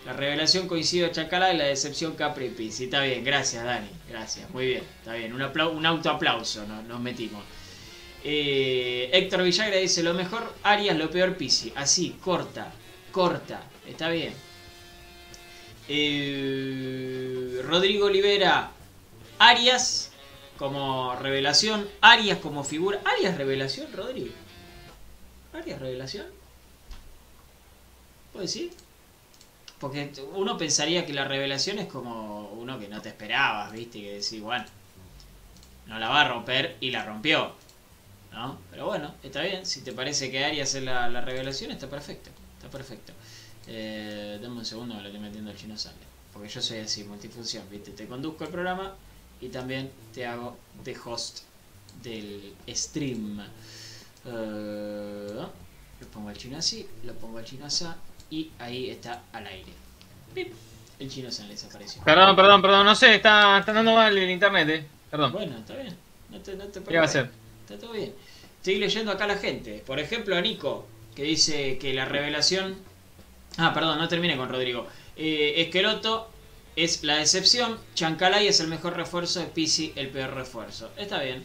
La 0.05 0.13
revelación 0.13 0.69
coincide 0.69 1.11
Chacalá 1.11 1.53
y 1.53 1.57
la 1.57 1.65
decepción 1.65 2.15
Capri 2.15 2.51
Pizzi. 2.51 2.85
Está 2.85 3.03
bien, 3.03 3.25
gracias 3.25 3.65
Dani, 3.65 3.89
gracias, 4.09 4.49
muy 4.51 4.67
bien, 4.67 4.85
está 4.99 5.15
bien. 5.15 5.33
Un, 5.33 5.43
un 5.43 5.87
autoaplauso 5.87 6.65
nos 6.65 7.01
metimos. 7.01 7.43
Eh, 8.23 9.11
Héctor 9.13 9.43
Villagra 9.43 9.77
dice, 9.77 10.03
lo 10.03 10.15
mejor 10.15 10.53
Arias, 10.63 10.97
lo 10.97 11.11
peor 11.11 11.37
Pisi. 11.37 11.73
Así, 11.77 12.17
corta, 12.21 12.73
corta, 13.13 13.63
está 13.87 14.09
bien. 14.09 14.33
Eh, 15.89 17.63
Rodrigo 17.65 18.07
Olivera, 18.07 18.71
Arias 19.39 20.11
como 20.59 21.15
revelación, 21.17 21.89
Arias 22.01 22.39
como 22.39 22.65
figura. 22.65 23.01
¿Arias 23.05 23.37
revelación, 23.37 23.93
Rodrigo? 23.93 24.33
¿Arias 25.53 25.81
revelación? 25.81 26.27
¿Puedo 28.33 28.43
decir? 28.43 28.73
Porque 29.79 30.11
uno 30.35 30.57
pensaría 30.57 31.05
que 31.07 31.13
la 31.13 31.25
revelación 31.25 31.79
es 31.79 31.87
como 31.87 32.49
uno 32.51 32.79
que 32.79 32.89
no 32.89 33.03
te 33.03 33.11
esperabas, 33.11 33.73
¿viste? 33.73 34.01
Que 34.01 34.13
decís, 34.15 34.41
bueno, 34.41 34.65
no 35.87 35.99
la 35.99 36.09
va 36.09 36.23
a 36.23 36.29
romper 36.29 36.77
y 36.81 36.91
la 36.91 37.05
rompió. 37.05 37.53
¿No? 38.33 38.59
Pero 38.71 38.87
bueno, 38.87 39.15
está 39.23 39.43
bien. 39.43 39.65
Si 39.65 39.83
te 39.83 39.93
parece 39.93 40.31
que 40.31 40.45
Arias 40.45 40.75
es 40.75 40.83
la 40.83 41.21
revelación, 41.21 41.71
está 41.71 41.89
perfecto 41.89 42.31
perfecto. 42.69 43.13
Eh, 43.69 44.39
dame 44.41 44.57
un 44.57 44.65
segundo, 44.65 44.95
me 44.95 45.03
lo 45.03 45.09
estoy 45.09 45.21
metiendo 45.21 45.51
el 45.51 45.57
chino 45.57 45.77
sale. 45.77 45.97
Porque 46.33 46.49
yo 46.49 46.61
soy 46.61 46.79
así, 46.79 47.05
multifunción, 47.05 47.65
¿viste? 47.71 47.93
Te 47.93 48.07
conduzco 48.07 48.45
el 48.45 48.51
programa 48.51 48.95
y 49.41 49.49
también 49.49 49.91
te 50.15 50.27
hago 50.27 50.57
de 50.85 50.97
host 51.05 51.41
del 52.03 52.55
stream. 52.69 53.41
Eh, 54.25 55.47
lo 56.01 56.07
pongo 56.09 56.29
al 56.29 56.37
chino 56.37 56.59
así, 56.59 56.87
lo 57.05 57.15
pongo 57.15 57.39
al 57.39 57.45
chino 57.45 57.67
así 57.67 57.87
y 58.31 58.51
ahí 58.59 58.91
está 58.91 59.23
al 59.33 59.47
aire. 59.47 59.73
El 60.99 61.11
chino 61.11 61.31
se 61.31 61.45
desapareció. 61.45 62.03
Perdón, 62.05 62.37
perdón, 62.37 62.63
perdón, 62.63 62.87
no 62.87 62.95
sé, 62.95 63.17
está, 63.17 63.59
está 63.59 63.73
dando 63.73 63.95
mal 63.95 64.17
el 64.17 64.31
internet, 64.31 64.69
eh. 64.69 64.87
Perdón. 65.11 65.33
Bueno, 65.33 65.59
está 65.59 65.75
bien. 65.75 65.97
No 66.31 66.39
te, 66.41 66.55
no 66.55 66.65
te 66.67 66.83
¿Qué 66.83 66.97
va 66.97 67.03
a 67.03 67.07
hacer? 67.07 67.31
Está 67.63 67.79
todo 67.79 67.93
bien. 67.93 68.13
Estoy 68.59 68.77
leyendo 68.77 69.13
acá 69.13 69.25
a 69.25 69.29
la 69.29 69.37
gente. 69.37 69.83
Por 69.87 69.99
ejemplo, 70.01 70.37
a 70.37 70.41
Nico 70.41 70.87
que 71.15 71.23
dice 71.23 71.79
que 71.79 71.95
la 71.95 72.05
revelación... 72.05 72.77
Ah, 73.59 73.73
perdón, 73.73 73.99
no 73.99 74.09
termine 74.09 74.37
con 74.37 74.49
Rodrigo. 74.49 74.87
Eh, 75.17 75.55
Esqueloto 75.59 76.29
es 76.77 77.05
la 77.05 77.17
decepción, 77.17 77.79
Chancalay 77.95 78.47
es 78.47 78.61
el 78.61 78.69
mejor 78.69 78.97
refuerzo, 78.97 79.47
Pisi 79.55 79.93
el 79.97 80.09
peor 80.11 80.35
refuerzo. 80.35 80.91
Está 80.97 81.23
bien. 81.23 81.45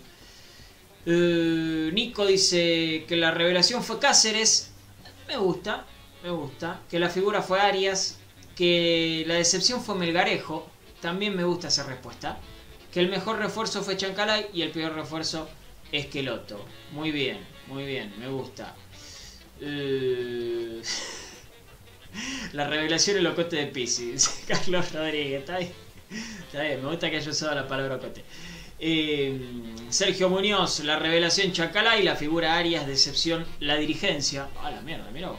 Eh, 1.06 1.90
Nico 1.94 2.26
dice 2.26 3.06
que 3.08 3.16
la 3.16 3.32
revelación 3.32 3.84
fue 3.84 4.00
Cáceres. 4.00 4.72
Me 5.28 5.38
gusta, 5.38 5.86
me 6.24 6.30
gusta. 6.30 6.82
Que 6.90 7.00
la 7.00 7.10
figura 7.10 7.42
fue 7.42 7.60
Arias. 7.62 8.20
Que 8.56 9.24
la 9.26 9.36
decepción 9.36 9.82
fue 9.82 9.96
Melgarejo. 9.96 10.70
También 11.00 11.36
me 11.36 11.46
gusta 11.46 11.70
esa 11.70 11.84
respuesta. 11.84 12.38
Que 12.92 13.00
el 13.00 13.10
mejor 13.10 13.40
refuerzo 13.40 13.82
fue 13.84 13.96
Chancalay 13.96 14.48
y 14.54 14.64
el 14.64 14.72
peor 14.72 14.94
refuerzo 14.94 15.48
Esqueloto. 15.92 16.64
Muy 16.92 17.12
bien, 17.12 17.40
muy 17.68 17.86
bien, 17.86 18.14
me 18.20 18.28
gusta. 18.28 18.76
Eh, 19.62 20.82
la 22.54 22.68
revelación 22.68 23.18
el 23.18 23.24
locote 23.24 23.56
de 23.58 23.68
Pisces. 23.68 24.44
Carlos 24.48 24.92
Rodríguez, 24.92 25.42
¿está 25.42 25.58
bien? 25.58 25.72
Está 26.46 26.62
bien, 26.64 26.84
me 26.84 26.90
gusta 26.90 27.10
que 27.10 27.18
haya 27.18 27.30
usado 27.30 27.56
la 27.56 27.68
palabra 27.68 27.96
locote. 27.96 28.24
Eh, 28.80 29.40
Sergio 29.90 30.30
Muñoz, 30.30 30.80
la 30.80 30.98
revelación 30.98 31.52
Chacalá 31.52 31.98
y 31.98 32.04
la 32.04 32.16
figura 32.16 32.58
Arias, 32.58 32.88
decepción, 32.88 33.46
la 33.60 33.76
dirigencia. 33.76 34.50
Ah, 34.62 34.72
la 34.72 34.82
mierda, 34.82 35.10
mira 35.12 35.32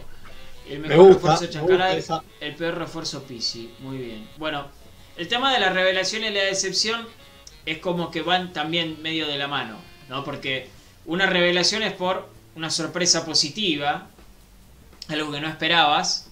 El 0.68 0.78
mejor 0.78 1.14
refuerzo 1.14 1.46
Chacalay, 1.46 2.04
el 2.40 2.54
peor 2.54 2.78
refuerzo 2.78 3.24
Pisi. 3.24 3.74
Muy 3.80 3.98
bien. 3.98 4.28
Bueno, 4.38 4.68
el 5.16 5.28
tema 5.28 5.52
de 5.52 5.60
la 5.60 5.70
revelación 5.70 6.24
y 6.24 6.30
la 6.30 6.44
decepción 6.44 7.06
es 7.66 7.78
como 7.78 8.10
que 8.10 8.22
van 8.22 8.52
también 8.52 9.02
medio 9.02 9.26
de 9.26 9.36
la 9.38 9.48
mano, 9.48 9.76
¿no? 10.08 10.24
Porque 10.24 10.68
una 11.04 11.26
revelación 11.26 11.82
es 11.82 11.92
por 11.92 12.28
una 12.54 12.70
sorpresa 12.70 13.24
positiva, 13.24 14.08
algo 15.08 15.32
que 15.32 15.40
no 15.40 15.48
esperabas. 15.48 16.31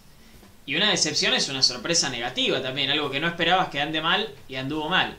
Y 0.71 0.77
una 0.77 0.91
decepción 0.91 1.35
es 1.35 1.49
una 1.49 1.65
sorpresa 1.65 2.09
negativa 2.11 2.63
también, 2.63 2.91
algo 2.91 3.11
que 3.11 3.19
no 3.19 3.27
esperabas 3.27 3.71
que 3.71 3.81
ande 3.81 4.01
mal 4.01 4.33
y 4.47 4.55
anduvo 4.55 4.89
mal. 4.89 5.17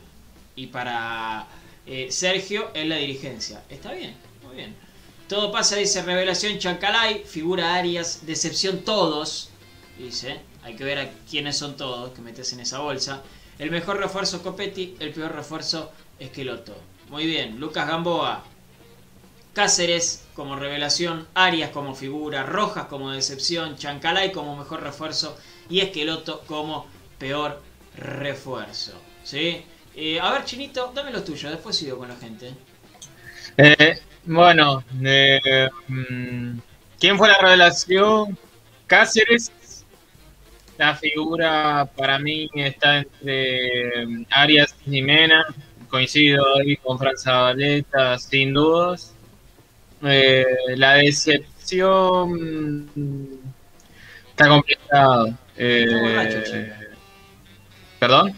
Y 0.56 0.68
para 0.68 1.46
eh, 1.86 2.08
Sergio 2.10 2.72
es 2.74 2.88
la 2.88 2.96
dirigencia. 2.96 3.62
Está 3.70 3.92
bien, 3.92 4.16
muy 4.46 4.56
bien. 4.56 4.74
Todo 5.28 5.52
pasa, 5.52 5.76
dice 5.76 6.04
Revelación 6.04 6.58
Chancalay, 6.58 7.26
figura 7.26 7.76
Arias, 7.76 8.26
decepción 8.26 8.86
todos. 8.86 9.50
Dice, 9.98 10.40
hay 10.64 10.78
que 10.78 10.86
ver 10.86 11.00
a 11.00 11.12
quiénes 11.30 11.58
son 11.58 11.76
todos 11.76 12.14
que 12.14 12.22
metes 12.22 12.54
en 12.54 12.62
esa 12.62 12.80
bolsa. 12.80 13.22
El 13.60 13.72
mejor 13.72 13.98
refuerzo 13.98 14.42
Copetti, 14.42 14.96
el 15.02 15.12
peor 15.12 15.36
refuerzo 15.36 15.92
Esqueloto. 16.18 16.78
Muy 17.10 17.26
bien, 17.26 17.60
Lucas 17.60 17.90
Gamboa, 17.90 18.46
Cáceres 19.54 20.26
como 20.34 20.56
revelación, 20.56 21.28
Arias 21.34 21.72
como 21.72 21.94
figura, 21.94 22.44
Rojas 22.44 22.86
como 22.86 23.12
decepción, 23.12 23.76
Chancalay 23.76 24.32
como 24.32 24.56
mejor 24.56 24.82
refuerzo 24.82 25.38
y 25.70 25.82
Esqueloto 25.82 26.42
como 26.48 26.88
peor 27.18 27.62
refuerzo. 27.96 28.94
¿sí? 29.24 29.64
Eh, 29.96 30.20
a 30.20 30.32
ver, 30.32 30.46
Chinito, 30.46 30.92
dame 30.96 31.12
los 31.12 31.26
tuyos, 31.26 31.52
después 31.52 31.76
sigo 31.76 31.98
con 31.98 32.10
la 32.10 32.16
gente. 32.16 32.54
Eh, 33.58 34.00
bueno, 34.26 34.84
eh, 35.04 35.70
mm, 35.88 36.58
¿quién 37.00 37.18
fue 37.18 37.28
la 37.28 37.38
revelación? 37.38 38.38
Cáceres. 38.88 39.52
La 40.78 40.96
figura 40.96 41.88
para 41.96 42.18
mí 42.18 42.50
está 42.56 43.00
entre 43.00 44.06
mm, 44.06 44.26
Arias 44.30 44.76
y 44.86 45.02
Mena. 45.02 45.46
Coincido 45.90 46.44
ahí 46.58 46.78
con 46.78 46.98
Franza 46.98 47.34
Valeta, 47.34 48.18
sin 48.18 48.54
dudas. 48.54 49.11
Eh, 50.04 50.46
la 50.76 50.96
decepción 50.96 52.90
está 54.30 54.48
complicado. 54.48 55.34
Eh, 55.58 55.84
¿Estás 55.84 56.02
borracho, 56.02 56.42
¿Perdón? 58.00 58.36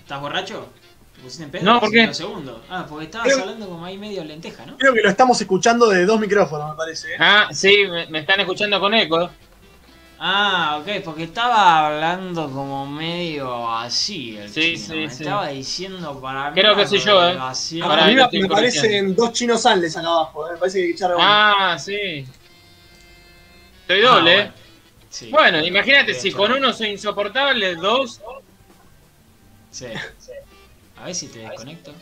¿Estás 0.00 0.20
borracho? 0.20 0.68
¿Te 1.14 1.20
pusiste 1.22 1.44
en 1.44 1.50
pedo? 1.50 1.64
No, 1.64 1.80
¿por 1.80 1.90
qué? 1.90 2.14
Segundo. 2.14 2.62
Ah, 2.70 2.86
porque 2.88 3.04
estabas 3.06 3.38
hablando 3.38 3.68
como 3.68 3.84
ahí 3.84 3.98
medio 3.98 4.24
lenteja, 4.24 4.64
¿no? 4.64 4.78
Creo 4.78 4.94
que 4.94 5.02
lo 5.02 5.10
estamos 5.10 5.38
escuchando 5.40 5.88
de 5.88 6.06
dos 6.06 6.18
micrófonos, 6.18 6.70
me 6.70 6.76
parece. 6.76 7.12
¿eh? 7.12 7.16
Ah, 7.18 7.48
sí, 7.52 7.84
me, 8.08 8.20
están 8.20 8.40
escuchando 8.40 8.80
con 8.80 8.94
eco. 8.94 9.30
Ah, 10.24 10.78
ok, 10.80 11.02
porque 11.04 11.24
estaba 11.24 11.84
hablando 11.84 12.48
como 12.48 12.86
medio 12.86 13.68
así 13.68 14.36
el 14.36 14.48
sí, 14.50 14.76
chino. 14.76 14.86
Sí, 14.86 14.94
me 14.94 15.04
estaba 15.06 15.48
diciendo 15.48 16.20
para 16.20 16.52
Creo 16.52 16.76
que 16.76 16.86
soy 16.86 17.00
yo, 17.00 17.28
eh. 17.28 17.36
Para 17.80 18.06
mí 18.06 18.14
me 18.14 18.48
parecen 18.48 19.16
dos 19.16 19.32
chinos 19.32 19.62
sales 19.62 19.96
acá 19.96 20.06
abajo, 20.06 20.46
eh. 20.46 20.52
Me 20.52 20.58
parece 20.58 20.78
que 20.78 20.90
echaron. 20.90 21.18
Ah, 21.20 21.76
sí. 21.76 22.24
Estoy 23.80 24.00
doble, 24.00 24.42
ah, 24.42 24.54
eh. 25.22 25.28
bueno. 25.28 25.66
imagínate, 25.66 26.14
si 26.14 26.30
con 26.30 26.52
uno 26.52 26.72
soy 26.72 26.90
insoportable, 26.90 27.74
dos. 27.74 28.20
Sí. 29.72 29.86
A 30.98 31.06
ver 31.06 31.14
si 31.16 31.26
te 31.26 31.40
desconecto. 31.40 31.92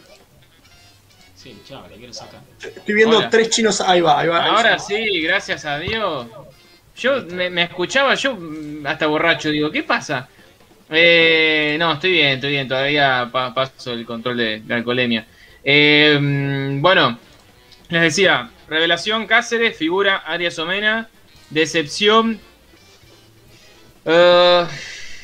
Sí, 1.37 1.59
chao, 1.67 1.89
le 1.89 1.97
quiero 1.97 2.13
sacar. 2.13 2.43
Estoy 2.63 2.95
viendo 2.95 3.17
Hola. 3.17 3.31
tres 3.31 3.49
chinos. 3.49 3.81
Ahí 3.81 4.03
va, 4.03 4.21
ahí 4.21 4.29
va. 4.29 4.45
ahí 4.45 4.51
Ahora 4.51 4.79
sí, 4.79 5.23
gracias 5.23 5.65
a 5.65 5.79
Dios. 5.79 6.27
Yo 7.01 7.23
me, 7.27 7.49
me 7.51 7.63
escuchaba, 7.65 8.15
yo 8.15 8.39
hasta 8.85 9.07
borracho, 9.07 9.49
digo, 9.51 9.71
¿qué 9.71 9.83
pasa? 9.83 10.29
Eh, 10.91 11.77
no, 11.79 11.93
estoy 11.95 12.13
bien, 12.13 12.29
estoy 12.35 12.51
bien, 12.53 12.69
todavía 12.69 13.29
pa- 13.33 13.55
paso 13.55 13.93
el 13.93 14.05
control 14.05 14.37
de, 14.37 14.61
de 14.61 14.75
alcoholemia. 14.75 15.27
Eh, 15.65 16.19
mm, 16.21 16.83
bueno, 16.83 17.19
les 17.89 18.03
decía, 18.03 18.51
revelación 18.69 19.27
Cáceres, 19.27 19.77
figura 19.77 20.17
Arias 20.19 20.59
Omena, 20.59 21.09
decepción. 21.51 22.41
eh, 24.05 24.67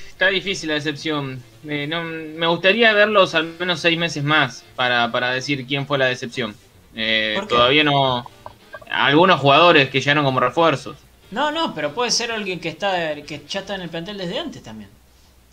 está 0.08 0.28
difícil 0.28 0.68
la 0.68 0.74
decepción. 0.74 1.42
Eh, 1.68 1.86
no, 1.88 2.02
me 2.04 2.46
gustaría 2.46 2.92
verlos 2.92 3.34
al 3.34 3.56
menos 3.58 3.80
seis 3.80 3.98
meses 3.98 4.22
más 4.24 4.64
para, 4.76 5.10
para 5.10 5.30
decir 5.32 5.66
quién 5.66 5.86
fue 5.86 5.98
la 5.98 6.06
decepción. 6.06 6.54
Eh, 6.94 7.44
todavía 7.48 7.84
no. 7.84 8.26
Algunos 8.90 9.40
jugadores 9.40 9.90
que 9.90 10.00
llegaron 10.00 10.24
como 10.24 10.40
refuerzos. 10.40 11.05
No, 11.30 11.52
no, 11.52 11.72
pero 11.74 11.94
puede 11.94 12.10
ser 12.10 12.32
alguien 12.32 12.58
que 12.60 12.68
está 12.68 13.14
que 13.22 13.44
ya 13.46 13.60
está 13.60 13.74
en 13.76 13.82
el 13.82 13.90
plantel 13.90 14.18
desde 14.18 14.38
antes 14.40 14.62
también. 14.62 14.90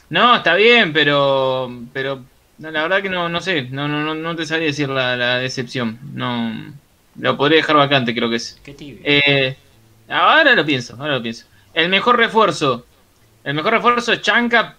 No, 0.10 0.36
está 0.36 0.56
bien, 0.56 0.94
pero 0.94 1.70
pero 1.92 2.24
no, 2.58 2.72
la 2.72 2.84
verdad 2.84 3.02
que 3.02 3.10
no, 3.10 3.30
no 3.30 3.42
sé, 3.42 3.64
no, 3.64 3.88
no, 3.88 4.04
no, 4.04 4.14
no 4.16 4.36
te 4.36 4.46
sabría 4.46 4.68
decir 4.68 4.90
la, 4.90 5.16
la 5.18 5.38
decepción. 5.40 6.00
No, 6.14 6.74
lo 7.16 7.38
podría 7.38 7.58
dejar 7.58 7.78
vacante, 7.78 8.14
creo 8.14 8.30
que 8.30 8.36
es. 8.38 8.60
Qué 8.64 8.74
tibio. 8.74 9.02
Eh, 9.04 9.58
ahora 10.08 10.54
lo 10.56 10.66
pienso, 10.66 10.96
ahora 11.00 11.16
lo 11.16 11.22
pienso. 11.22 11.46
El 11.74 11.90
mejor 11.90 12.18
refuerzo, 12.18 12.86
el 13.44 13.56
mejor 13.56 13.74
refuerzo 13.74 14.14
es 14.14 14.22
Chanca 14.22 14.78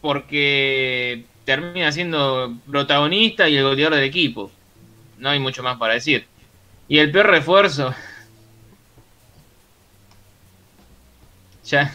porque 0.00 1.24
termina 1.44 1.90
siendo 1.92 2.54
protagonista 2.70 3.48
y 3.48 3.56
el 3.56 3.64
goleador 3.64 3.96
del 3.96 4.04
equipo. 4.04 4.50
No 5.18 5.30
hay 5.30 5.40
mucho 5.40 5.62
más 5.62 5.78
para 5.78 5.94
decir. 5.94 6.26
Y 6.88 6.98
el 6.98 7.10
peor 7.10 7.26
refuerzo. 7.28 7.94
Ya. 11.70 11.92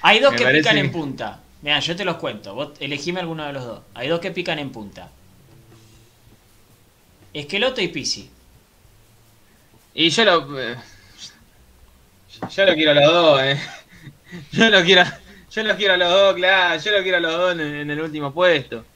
Hay 0.00 0.18
dos 0.18 0.34
me 0.34 0.38
que 0.38 0.46
parece 0.46 0.48
pican 0.48 0.76
en 0.78 0.90
punta. 0.90 1.44
Mira, 1.60 1.78
yo 1.80 1.94
te 1.96 2.04
los 2.04 2.16
cuento. 2.16 2.52
Vos 2.54 2.72
elegime 2.80 3.20
alguno 3.20 3.46
de 3.46 3.52
los 3.52 3.64
dos. 3.64 3.84
Hay 3.94 4.08
dos 4.08 4.18
que 4.20 4.32
pican 4.32 4.58
en 4.58 4.72
punta. 4.72 5.14
Esqueloto 7.32 7.80
y 7.80 7.88
Pisi. 7.88 8.30
Y 9.94 10.08
yo 10.10 10.24
lo. 10.24 10.60
eh, 10.60 10.76
Yo 12.50 12.64
lo 12.66 12.74
quiero 12.74 12.90
a 12.92 12.94
los 12.94 13.12
dos, 13.12 13.42
eh. 13.42 13.58
Yo 14.52 14.70
lo 14.70 14.82
quiero. 14.84 15.04
Yo 15.50 15.62
lo 15.62 15.76
quiero 15.76 15.94
a 15.94 15.96
los 15.96 16.10
dos, 16.10 16.34
claro. 16.36 16.80
Yo 16.80 16.92
lo 16.92 17.02
quiero 17.02 17.18
a 17.18 17.20
los 17.20 17.32
dos 17.32 17.52
en, 17.54 17.60
en 17.60 17.90
el 17.90 18.00
último 18.00 18.32
puesto. 18.32 18.86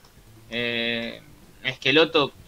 Eh, 0.49 1.23
Esqueloto. 1.62 2.39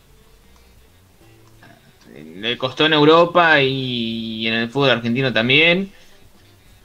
Le 2.07 2.57
costó 2.59 2.87
en 2.87 2.93
Europa 2.93 3.61
y 3.61 4.47
en 4.47 4.55
el 4.55 4.71
fútbol 4.71 4.91
argentino 4.91 5.33
también. 5.33 5.93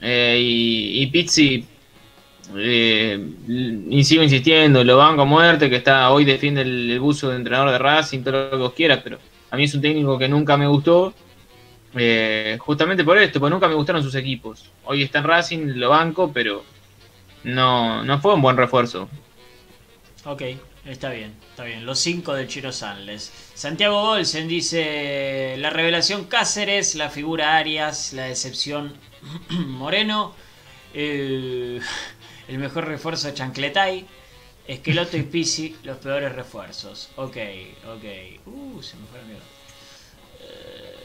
Eh, 0.02 0.38
y, 0.42 1.04
y 1.04 1.08
Pizzi. 1.08 1.68
eh, 2.56 3.20
y 3.90 4.04
sigo 4.04 4.24
insistiendo, 4.24 4.84
lo 4.84 4.98
banco 4.98 5.22
a 5.24 5.26
muerte, 5.26 5.70
que 5.70 5.78
está 5.78 6.12
hoy 6.12 6.26
defiende 6.26 6.62
el, 6.62 6.92
el 6.92 7.00
buzo 7.00 7.30
de 7.30 7.38
entrenador 7.38 7.72
de 7.72 7.78
Racing, 7.80 8.24
todo 8.24 8.46
lo 8.46 8.52
que 8.52 8.58
vos 8.58 8.74
quieras, 8.74 9.02
pero 9.04 9.20
a 9.52 9.58
mí 9.58 9.64
es 9.66 9.74
un 9.76 9.82
técnico 9.82 10.18
que 10.18 10.28
nunca 10.30 10.58
me 10.58 10.68
gustó. 10.68 11.14
Eh, 11.96 12.58
justamente 12.60 13.04
por 13.04 13.18
esto, 13.18 13.40
porque 13.40 13.52
nunca 13.54 13.68
me 13.68 13.76
gustaron 13.76 14.04
sus 14.04 14.16
equipos. 14.16 14.72
Hoy 14.84 15.04
está 15.04 15.20
en 15.20 15.26
Racing, 15.26 15.60
lo 15.76 15.90
banco, 15.90 16.32
pero 16.34 16.70
no, 17.44 18.04
no 18.04 18.20
fue 18.22 18.36
un 18.36 18.42
buen 18.42 18.58
refuerzo. 18.58 19.10
Ok, 20.24 20.44
está 20.86 21.10
bien, 21.12 21.42
está 21.50 21.64
bien. 21.64 21.86
Los 21.86 22.00
cinco 22.00 22.34
del 22.34 22.48
Chiro 22.48 22.72
Sanles. 22.72 23.34
Santiago 23.54 24.02
Bolsen 24.02 24.48
dice: 24.48 25.56
La 25.58 25.70
revelación 25.70 26.26
Cáceres, 26.26 26.96
la 26.96 27.10
figura 27.10 27.58
Arias, 27.58 28.14
la 28.14 28.26
decepción 28.26 29.02
Moreno, 29.50 30.34
el, 30.94 31.82
el 32.48 32.58
mejor 32.58 32.86
refuerzo 32.88 33.32
Chancletay, 33.32 34.06
Esqueloto 34.68 35.18
y 35.18 35.24
Pisi, 35.24 35.76
los 35.84 35.98
peores 35.98 36.34
refuerzos. 36.34 37.10
Ok, 37.16 37.38
ok. 37.88 38.48
Uh, 38.48 38.82
se 38.82 38.98
me 38.98 39.08
fue. 39.08 39.20
Eh, 40.42 41.00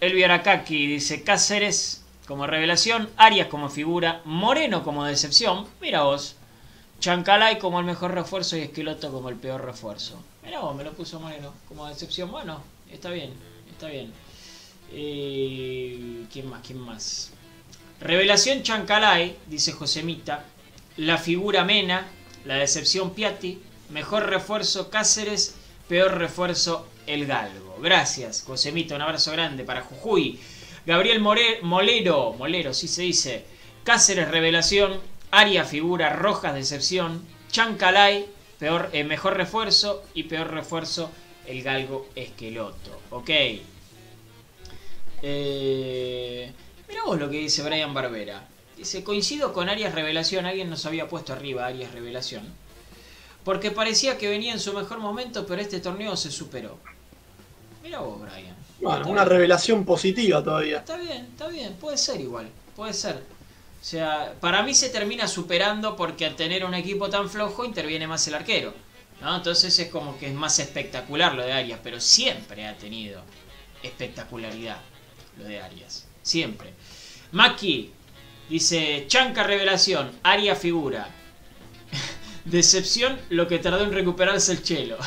Elvi 0.00 0.22
Arakaki 0.22 0.86
dice 0.86 1.22
Cáceres 1.22 2.04
como 2.26 2.46
revelación, 2.46 3.08
Arias 3.16 3.48
como 3.48 3.68
figura, 3.68 4.20
Moreno 4.24 4.82
como 4.84 5.04
decepción. 5.04 5.66
Mira 5.80 6.02
vos. 6.02 6.36
Chancalay 6.98 7.58
como 7.58 7.78
el 7.80 7.86
mejor 7.86 8.14
refuerzo 8.14 8.56
y 8.56 8.60
Esqueloto 8.60 9.12
como 9.12 9.28
el 9.28 9.36
peor 9.36 9.64
refuerzo. 9.64 10.22
Mira 10.44 10.60
vos, 10.60 10.74
me 10.74 10.84
lo 10.84 10.92
puso 10.92 11.20
Moreno 11.20 11.52
como 11.68 11.86
decepción. 11.86 12.30
Bueno, 12.30 12.62
está 12.90 13.10
bien, 13.10 13.32
está 13.70 13.88
bien. 13.88 14.12
Eh, 14.92 16.24
¿Quién 16.32 16.48
más? 16.48 16.62
¿Quién 16.66 16.78
más? 16.78 17.32
Revelación 18.00 18.62
Chancalay, 18.62 19.36
dice 19.46 19.72
Josemita. 19.72 20.44
La 20.96 21.18
figura 21.18 21.64
Mena, 21.64 22.06
la 22.44 22.56
decepción 22.56 23.14
Piatti. 23.14 23.60
Mejor 23.90 24.28
refuerzo 24.28 24.90
Cáceres, 24.90 25.54
peor 25.88 26.18
refuerzo 26.18 26.86
El 27.06 27.26
Galgo. 27.26 27.78
Gracias, 27.80 28.42
Josemita. 28.46 28.96
Un 28.96 29.02
abrazo 29.02 29.32
grande 29.32 29.64
para 29.64 29.82
Jujuy. 29.82 30.38
Gabriel 30.86 31.20
Molero, 31.20 32.32
Molero, 32.34 32.74
sí 32.74 32.88
se 32.88 33.02
dice. 33.02 33.44
Cáceres 33.84 34.28
Revelación, 34.28 35.00
Aria 35.30 35.64
Figura, 35.64 36.10
Rojas 36.10 36.54
Decepción, 36.54 37.26
Chancalay, 37.50 38.26
peor, 38.58 38.90
eh, 38.92 39.04
mejor 39.04 39.36
refuerzo 39.36 40.04
y 40.14 40.24
peor 40.24 40.50
refuerzo 40.52 41.10
el 41.46 41.62
Galgo 41.62 42.08
Esqueloto. 42.14 43.00
Ok. 43.10 43.30
Eh, 45.22 46.52
mira 46.88 47.04
vos 47.04 47.18
lo 47.18 47.30
que 47.30 47.38
dice 47.38 47.62
Brian 47.62 47.94
Barbera. 47.94 48.46
Dice, 48.76 49.02
coincido 49.02 49.52
con 49.52 49.68
Arias 49.68 49.94
Revelación, 49.94 50.44
alguien 50.44 50.68
nos 50.68 50.84
había 50.84 51.08
puesto 51.08 51.32
arriba 51.32 51.66
Arias 51.66 51.92
Revelación. 51.92 52.44
Porque 53.44 53.70
parecía 53.70 54.18
que 54.18 54.28
venía 54.28 54.52
en 54.52 54.60
su 54.60 54.72
mejor 54.74 54.98
momento, 54.98 55.46
pero 55.46 55.62
este 55.62 55.80
torneo 55.80 56.16
se 56.16 56.30
superó. 56.30 56.78
Mira 57.82 58.00
vos, 58.00 58.20
Brian. 58.20 58.56
Bueno, 58.80 59.08
una 59.08 59.22
bien. 59.24 59.28
revelación 59.28 59.84
positiva 59.84 60.42
todavía. 60.44 60.78
Está 60.78 60.96
bien, 60.96 61.28
está 61.30 61.48
bien, 61.48 61.74
puede 61.74 61.96
ser 61.96 62.20
igual, 62.20 62.50
puede 62.74 62.92
ser. 62.92 63.22
O 63.80 63.84
sea, 63.84 64.34
para 64.40 64.62
mí 64.62 64.74
se 64.74 64.90
termina 64.90 65.28
superando 65.28 65.96
porque 65.96 66.26
al 66.26 66.34
tener 66.34 66.64
un 66.64 66.74
equipo 66.74 67.08
tan 67.08 67.30
flojo 67.30 67.64
interviene 67.64 68.06
más 68.06 68.26
el 68.26 68.34
arquero. 68.34 68.74
¿no? 69.22 69.36
Entonces 69.36 69.78
es 69.78 69.88
como 69.88 70.18
que 70.18 70.26
es 70.26 70.34
más 70.34 70.58
espectacular 70.58 71.34
lo 71.34 71.44
de 71.44 71.52
Arias, 71.52 71.80
pero 71.82 72.00
siempre 72.00 72.66
ha 72.66 72.76
tenido 72.76 73.22
espectacularidad 73.82 74.78
lo 75.38 75.44
de 75.44 75.60
Arias. 75.60 76.06
Siempre. 76.22 76.72
Maki 77.32 77.92
dice, 78.48 79.04
Chanca 79.06 79.42
revelación, 79.42 80.10
Arias 80.22 80.58
figura. 80.58 81.08
Decepción, 82.44 83.18
lo 83.30 83.48
que 83.48 83.58
tardó 83.58 83.84
en 83.84 83.92
recuperarse 83.92 84.52
el 84.52 84.62
chelo. 84.62 84.98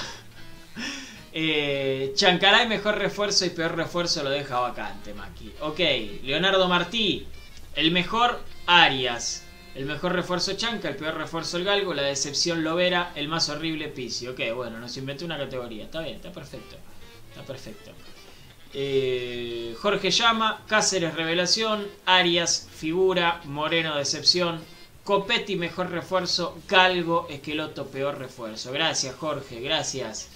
Eh, 1.32 2.12
Chancalay 2.16 2.68
mejor 2.68 2.98
refuerzo 2.98 3.46
y 3.46 3.52
peor 3.52 3.76
refuerzo 3.76 4.24
lo 4.24 4.32
deja 4.32 4.60
vacante, 4.60 5.14
Maki. 5.14 5.54
Ok, 5.62 5.80
Leonardo 6.24 6.68
Martí, 6.68 7.28
el 7.76 7.92
mejor 7.92 8.44
Arias. 8.66 9.44
El 9.76 9.86
mejor 9.86 10.14
refuerzo 10.14 10.54
Chanca, 10.54 10.90
el 10.90 10.96
peor 10.96 11.16
refuerzo 11.16 11.58
el 11.58 11.64
Galgo, 11.64 11.94
la 11.94 12.02
decepción 12.02 12.64
Lovera, 12.64 13.14
el 13.16 13.28
más 13.28 13.48
horrible 13.50 13.88
Pisi. 13.90 14.28
Ok, 14.28 14.42
bueno, 14.56 14.80
nos 14.80 14.98
inventé 14.98 15.24
una 15.24 15.38
categoría. 15.38 15.86
Está 15.86 16.02
bien, 16.02 16.16
está 16.16 16.32
perfecto. 16.32 16.76
Está 17.30 17.44
perfecto. 17.44 17.92
Eh, 18.74 19.76
Jorge 19.82 20.12
Llama, 20.12 20.62
Cáceres 20.68 21.16
Revelación, 21.16 21.88
Arias 22.06 22.68
Figura, 22.72 23.41
Moreno 23.46 23.96
Decepción, 23.96 24.60
Copetti 25.04 25.56
Mejor 25.56 25.90
Refuerzo, 25.90 26.58
Galgo 26.68 27.28
Esqueloto 27.30 27.88
Peor 27.88 28.20
Refuerzo. 28.20 28.72
Gracias 28.72 29.16
Jorge, 29.16 29.60
gracias. 29.60 30.30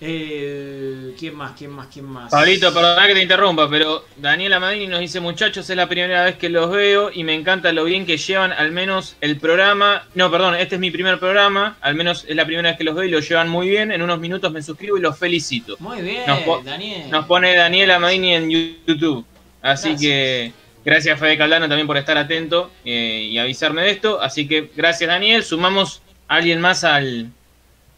Eh, 0.00 1.14
¿Quién 1.18 1.34
más? 1.36 1.52
¿Quién 1.56 1.70
más? 1.70 1.86
¿Quién 1.92 2.04
más? 2.04 2.30
Pablito, 2.30 2.72
perdona 2.74 3.06
que 3.06 3.14
te 3.14 3.22
interrumpa, 3.22 3.68
pero 3.70 4.04
Daniela 4.16 4.60
Madini 4.60 4.86
nos 4.86 5.00
dice, 5.00 5.20
muchachos, 5.20 5.68
es 5.70 5.76
la 5.76 5.88
primera 5.88 6.24
vez 6.24 6.36
que 6.36 6.48
los 6.48 6.70
veo 6.70 7.10
y 7.12 7.24
me 7.24 7.32
encanta 7.34 7.72
lo 7.72 7.84
bien 7.84 8.04
que 8.04 8.16
llevan 8.16 8.52
al 8.52 8.72
menos 8.72 9.16
el 9.20 9.38
programa. 9.38 10.04
No, 10.14 10.30
perdón, 10.30 10.56
este 10.56 10.74
es 10.74 10.80
mi 10.80 10.90
primer 10.90 11.18
programa, 11.18 11.76
al 11.80 11.94
menos 11.94 12.24
es 12.28 12.36
la 12.36 12.44
primera 12.44 12.68
vez 12.70 12.78
que 12.78 12.84
los 12.84 12.94
veo 12.94 13.04
y 13.04 13.10
lo 13.10 13.20
llevan 13.20 13.48
muy 13.48 13.68
bien. 13.68 13.92
En 13.92 14.02
unos 14.02 14.18
minutos 14.18 14.52
me 14.52 14.62
suscribo 14.62 14.98
y 14.98 15.00
los 15.00 15.18
felicito. 15.18 15.76
Muy 15.78 16.02
bien, 16.02 16.24
Nos 16.26 16.40
po- 16.40 16.60
Daniel. 16.62 17.10
Nos 17.10 17.26
pone 17.26 17.54
Daniela 17.54 17.98
Madini 17.98 18.34
en 18.34 18.50
YouTube. 18.50 19.24
Así 19.62 19.90
Gracias. 19.90 20.00
que 20.00 20.52
gracias 20.84 21.18
Fede 21.18 21.38
Caldano 21.38 21.66
también 21.68 21.86
por 21.86 21.96
estar 21.96 22.18
atento 22.18 22.70
eh, 22.84 23.28
y 23.30 23.38
avisarme 23.38 23.82
de 23.82 23.90
esto. 23.92 24.20
Así 24.20 24.46
que 24.46 24.70
gracias 24.76 25.08
Daniel, 25.08 25.42
sumamos 25.42 26.02
a 26.28 26.34
alguien 26.36 26.60
más 26.60 26.84
al, 26.84 27.30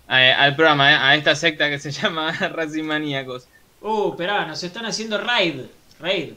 a- 0.08 0.42
al 0.42 0.54
programa, 0.56 0.92
eh, 0.92 0.96
a 1.00 1.14
esta 1.16 1.34
secta 1.34 1.68
que 1.68 1.78
se 1.78 1.90
llama 1.98 2.32
Racing 2.32 2.84
Maníacos. 2.84 3.46
Uh, 3.80 4.10
esperá, 4.10 4.46
nos 4.46 4.62
están 4.62 4.86
haciendo 4.86 5.18
raid. 5.18 5.60
Raid. 6.00 6.32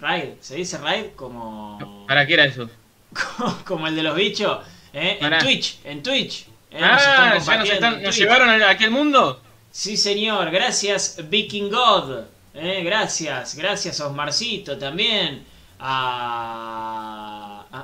Raid. 0.00 0.30
¿Se 0.40 0.56
dice 0.56 0.78
raid? 0.78 1.06
Como. 1.16 2.04
¿Para 2.06 2.26
qué 2.26 2.34
era 2.34 2.44
eso? 2.44 2.68
como 3.64 3.86
el 3.86 3.96
de 3.96 4.02
los 4.02 4.14
bichos. 4.16 4.58
¿eh? 4.92 5.18
En. 5.20 5.38
Twitch. 5.38 5.78
En 5.84 6.02
Twitch. 6.02 6.46
Eh, 6.70 6.80
nos 6.80 7.00
están 7.00 7.32
ah, 7.32 7.38
ya 7.38 7.58
nos, 7.58 7.68
están- 7.70 8.00
llevaron 8.12 8.48
a 8.50 8.68
aquel 8.70 8.90
mundo. 8.90 9.40
Sí, 9.70 9.96
señor. 9.96 10.50
Gracias, 10.50 11.18
Viking 11.28 11.70
God. 11.70 12.24
Eh, 12.54 12.82
gracias. 12.84 13.54
Gracias 13.54 14.00
a 14.00 14.06
Osmarcito 14.08 14.76
también. 14.78 15.44
A, 15.80 17.27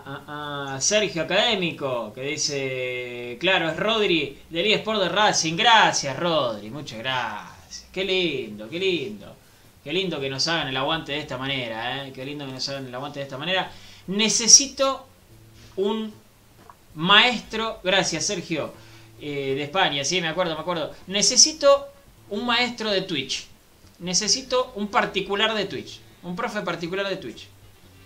a- 0.04 0.24
a- 0.26 0.74
a 0.76 0.80
Sergio 0.80 1.22
Académico, 1.22 2.12
que 2.14 2.22
dice, 2.22 3.36
claro, 3.40 3.68
es 3.70 3.76
Rodri 3.76 4.38
del 4.50 4.66
eSport 4.72 5.00
de 5.02 5.08
Racing. 5.08 5.56
Gracias, 5.56 6.18
Rodri. 6.18 6.70
Muchas 6.70 6.98
gracias. 6.98 7.86
Qué 7.92 8.04
lindo, 8.04 8.68
qué 8.68 8.78
lindo. 8.78 9.36
Qué 9.82 9.92
lindo 9.92 10.18
que 10.20 10.30
nos 10.30 10.48
hagan 10.48 10.68
el 10.68 10.76
aguante 10.76 11.12
de 11.12 11.18
esta 11.18 11.36
manera, 11.36 12.06
¿eh? 12.06 12.12
Qué 12.14 12.24
lindo 12.24 12.46
que 12.46 12.52
nos 12.52 12.68
hagan 12.70 12.86
el 12.86 12.94
aguante 12.94 13.18
de 13.18 13.24
esta 13.24 13.36
manera. 13.36 13.70
Necesito 14.06 15.06
un 15.76 16.12
maestro, 16.94 17.80
gracias 17.84 18.24
Sergio, 18.26 18.72
eh, 19.20 19.54
de 19.56 19.62
España, 19.64 20.04
sí, 20.04 20.20
me 20.20 20.28
acuerdo, 20.28 20.54
me 20.54 20.60
acuerdo. 20.60 20.92
Necesito 21.06 21.88
un 22.30 22.46
maestro 22.46 22.90
de 22.90 23.02
Twitch. 23.02 23.46
Necesito 23.98 24.72
un 24.76 24.88
particular 24.88 25.54
de 25.54 25.66
Twitch. 25.66 26.00
Un 26.22 26.34
profe 26.34 26.62
particular 26.62 27.08
de 27.08 27.16
Twitch. 27.16 27.46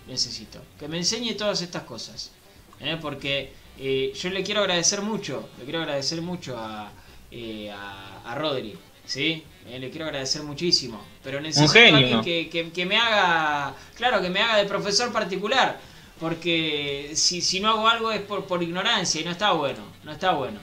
Necesito. 0.09 0.59
Que 0.79 0.87
me 0.87 0.97
enseñe 0.97 1.33
todas 1.35 1.61
estas 1.61 1.83
cosas. 1.83 2.31
¿eh? 2.79 2.97
Porque 3.01 3.53
eh, 3.77 4.11
yo 4.19 4.29
le 4.29 4.43
quiero 4.43 4.61
agradecer 4.61 5.01
mucho. 5.01 5.47
Le 5.57 5.63
quiero 5.63 5.79
agradecer 5.81 6.21
mucho 6.21 6.57
a, 6.57 6.91
eh, 7.31 7.71
a, 7.71 8.21
a 8.25 8.35
Rodri. 8.35 8.75
¿Sí? 9.05 9.43
Le 9.67 9.89
quiero 9.91 10.05
agradecer 10.05 10.41
muchísimo. 10.43 10.99
Pero 11.23 11.39
necesito 11.39 11.71
alguien 11.95 12.21
que, 12.23 12.49
que- 12.49 12.71
que 12.71 12.85
me 12.85 12.97
haga. 12.97 13.75
Claro, 13.95 14.21
que 14.21 14.29
me 14.29 14.39
haga 14.41 14.57
de 14.57 14.65
profesor 14.65 15.11
particular. 15.13 15.79
Porque 16.19 17.11
si, 17.15 17.41
si 17.41 17.59
no 17.59 17.69
hago 17.69 17.87
algo 17.87 18.11
es 18.11 18.21
por, 18.21 18.45
por 18.45 18.61
ignorancia 18.61 19.21
y 19.21 19.23
no 19.23 19.31
está 19.31 19.51
bueno. 19.53 19.79
No 20.03 20.11
está 20.11 20.31
bueno. 20.33 20.59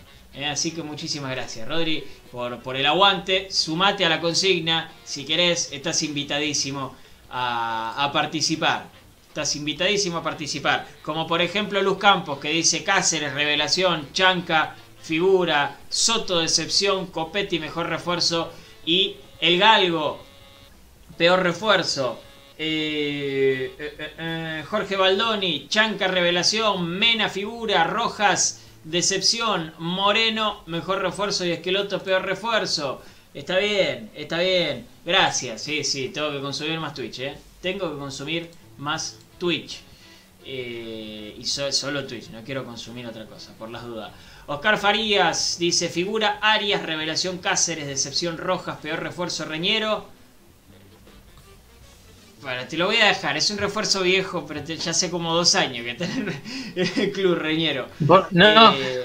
Así 0.50 0.72
que 0.72 0.82
muchísimas 0.82 1.30
gracias, 1.30 1.66
Rodri, 1.66 2.04
por, 2.30 2.60
por 2.62 2.76
el 2.76 2.84
aguante. 2.84 3.48
Sumate 3.50 4.04
a 4.04 4.08
la 4.10 4.20
consigna. 4.20 4.92
Si 5.04 5.24
querés, 5.24 5.72
estás 5.72 6.02
invitadísimo 6.02 6.94
a, 7.30 8.04
a 8.04 8.12
participar. 8.12 8.90
Estás 9.36 9.56
invitadísimo 9.56 10.16
a 10.16 10.22
participar. 10.22 10.88
Como 11.02 11.26
por 11.26 11.42
ejemplo 11.42 11.82
Luz 11.82 11.98
Campos, 11.98 12.38
que 12.38 12.48
dice 12.48 12.82
Cáceres, 12.82 13.34
revelación, 13.34 14.10
Chanca, 14.14 14.74
figura, 15.02 15.76
Soto, 15.90 16.38
decepción, 16.38 17.08
Copetti, 17.08 17.58
mejor 17.58 17.90
refuerzo. 17.90 18.50
Y 18.86 19.16
el 19.38 19.58
Galgo, 19.58 20.24
peor 21.18 21.42
refuerzo. 21.42 22.18
Eh, 22.56 23.74
eh, 23.78 24.14
eh, 24.18 24.64
Jorge 24.70 24.96
Baldoni, 24.96 25.66
Chanca 25.68 26.08
Revelación, 26.08 26.88
Mena 26.88 27.28
Figura, 27.28 27.84
Rojas 27.84 28.62
Decepción, 28.84 29.74
Moreno 29.76 30.62
Mejor 30.64 31.02
refuerzo 31.02 31.44
y 31.44 31.50
Esqueloto 31.50 32.02
Peor 32.02 32.24
refuerzo. 32.24 33.02
Está 33.34 33.58
bien, 33.58 34.10
está 34.14 34.38
bien. 34.38 34.86
Gracias, 35.04 35.62
sí, 35.62 35.84
sí, 35.84 36.08
tengo 36.08 36.32
que 36.32 36.40
consumir 36.40 36.80
más 36.80 36.94
Twitch. 36.94 37.20
Tengo 37.60 37.92
que 37.92 37.98
consumir 37.98 38.50
más 38.78 39.18
Twitch. 39.38 39.80
Eh, 40.44 41.34
y 41.38 41.44
so- 41.44 41.72
solo 41.72 42.06
Twitch, 42.06 42.28
no 42.30 42.42
quiero 42.44 42.64
consumir 42.64 43.06
otra 43.06 43.26
cosa, 43.26 43.52
por 43.58 43.68
las 43.70 43.82
dudas. 43.84 44.12
Oscar 44.46 44.78
Farías 44.78 45.56
dice, 45.58 45.88
figura 45.88 46.38
Arias, 46.40 46.82
Revelación 46.82 47.38
Cáceres, 47.38 47.86
Decepción 47.88 48.38
Rojas, 48.38 48.78
Peor 48.80 49.00
refuerzo 49.02 49.44
Reñero. 49.44 50.06
Bueno, 52.42 52.62
te 52.68 52.76
lo 52.76 52.86
voy 52.86 52.98
a 52.98 53.06
dejar, 53.06 53.36
es 53.36 53.50
un 53.50 53.58
refuerzo 53.58 54.02
viejo, 54.02 54.46
pero 54.46 54.62
te- 54.62 54.76
ya 54.76 54.92
hace 54.92 55.10
como 55.10 55.34
dos 55.34 55.54
años 55.56 55.84
que 55.84 55.90
está 55.92 56.04
en 56.04 56.40
el 56.76 57.12
club 57.12 57.34
Reñero. 57.38 57.88
No, 58.30 58.72
Eh, 58.76 59.02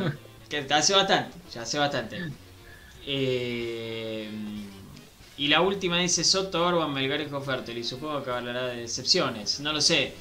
que 0.50 0.68
hace 0.72 0.94
bastante, 0.94 1.38
ya 1.52 1.62
hace 1.64 1.80
bastante. 1.80 2.22
Eh, 3.08 4.30
y 5.42 5.48
la 5.48 5.62
última 5.62 5.98
dice 5.98 6.24
Soto, 6.24 6.64
Orban, 6.64 6.94
Melgar 6.94 7.20
y. 7.20 7.72
Y 7.72 7.84
supongo 7.84 8.24
que 8.24 8.30
hablará 8.30 8.68
de 8.68 8.82
decepciones, 8.82 9.60
no 9.60 9.74
lo 9.74 9.82
sé. 9.82 10.14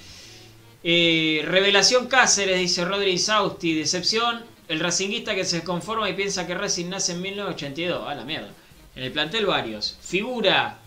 Eh, 0.82 1.42
Revelación 1.44 2.06
Cáceres, 2.06 2.58
dice 2.58 2.86
Rodri 2.86 3.18
Sausti. 3.18 3.74
Decepción, 3.74 4.42
el 4.66 4.80
racinguista 4.80 5.34
que 5.34 5.44
se 5.44 5.62
conforma 5.62 6.08
y 6.08 6.14
piensa 6.14 6.46
que 6.46 6.54
Racing 6.54 6.88
nace 6.88 7.12
en 7.12 7.20
1982. 7.20 8.08
A 8.08 8.14
la 8.14 8.24
mierda. 8.24 8.48
En 8.96 9.02
el 9.02 9.12
plantel 9.12 9.44
varios. 9.44 9.98
Figura, 10.00 10.78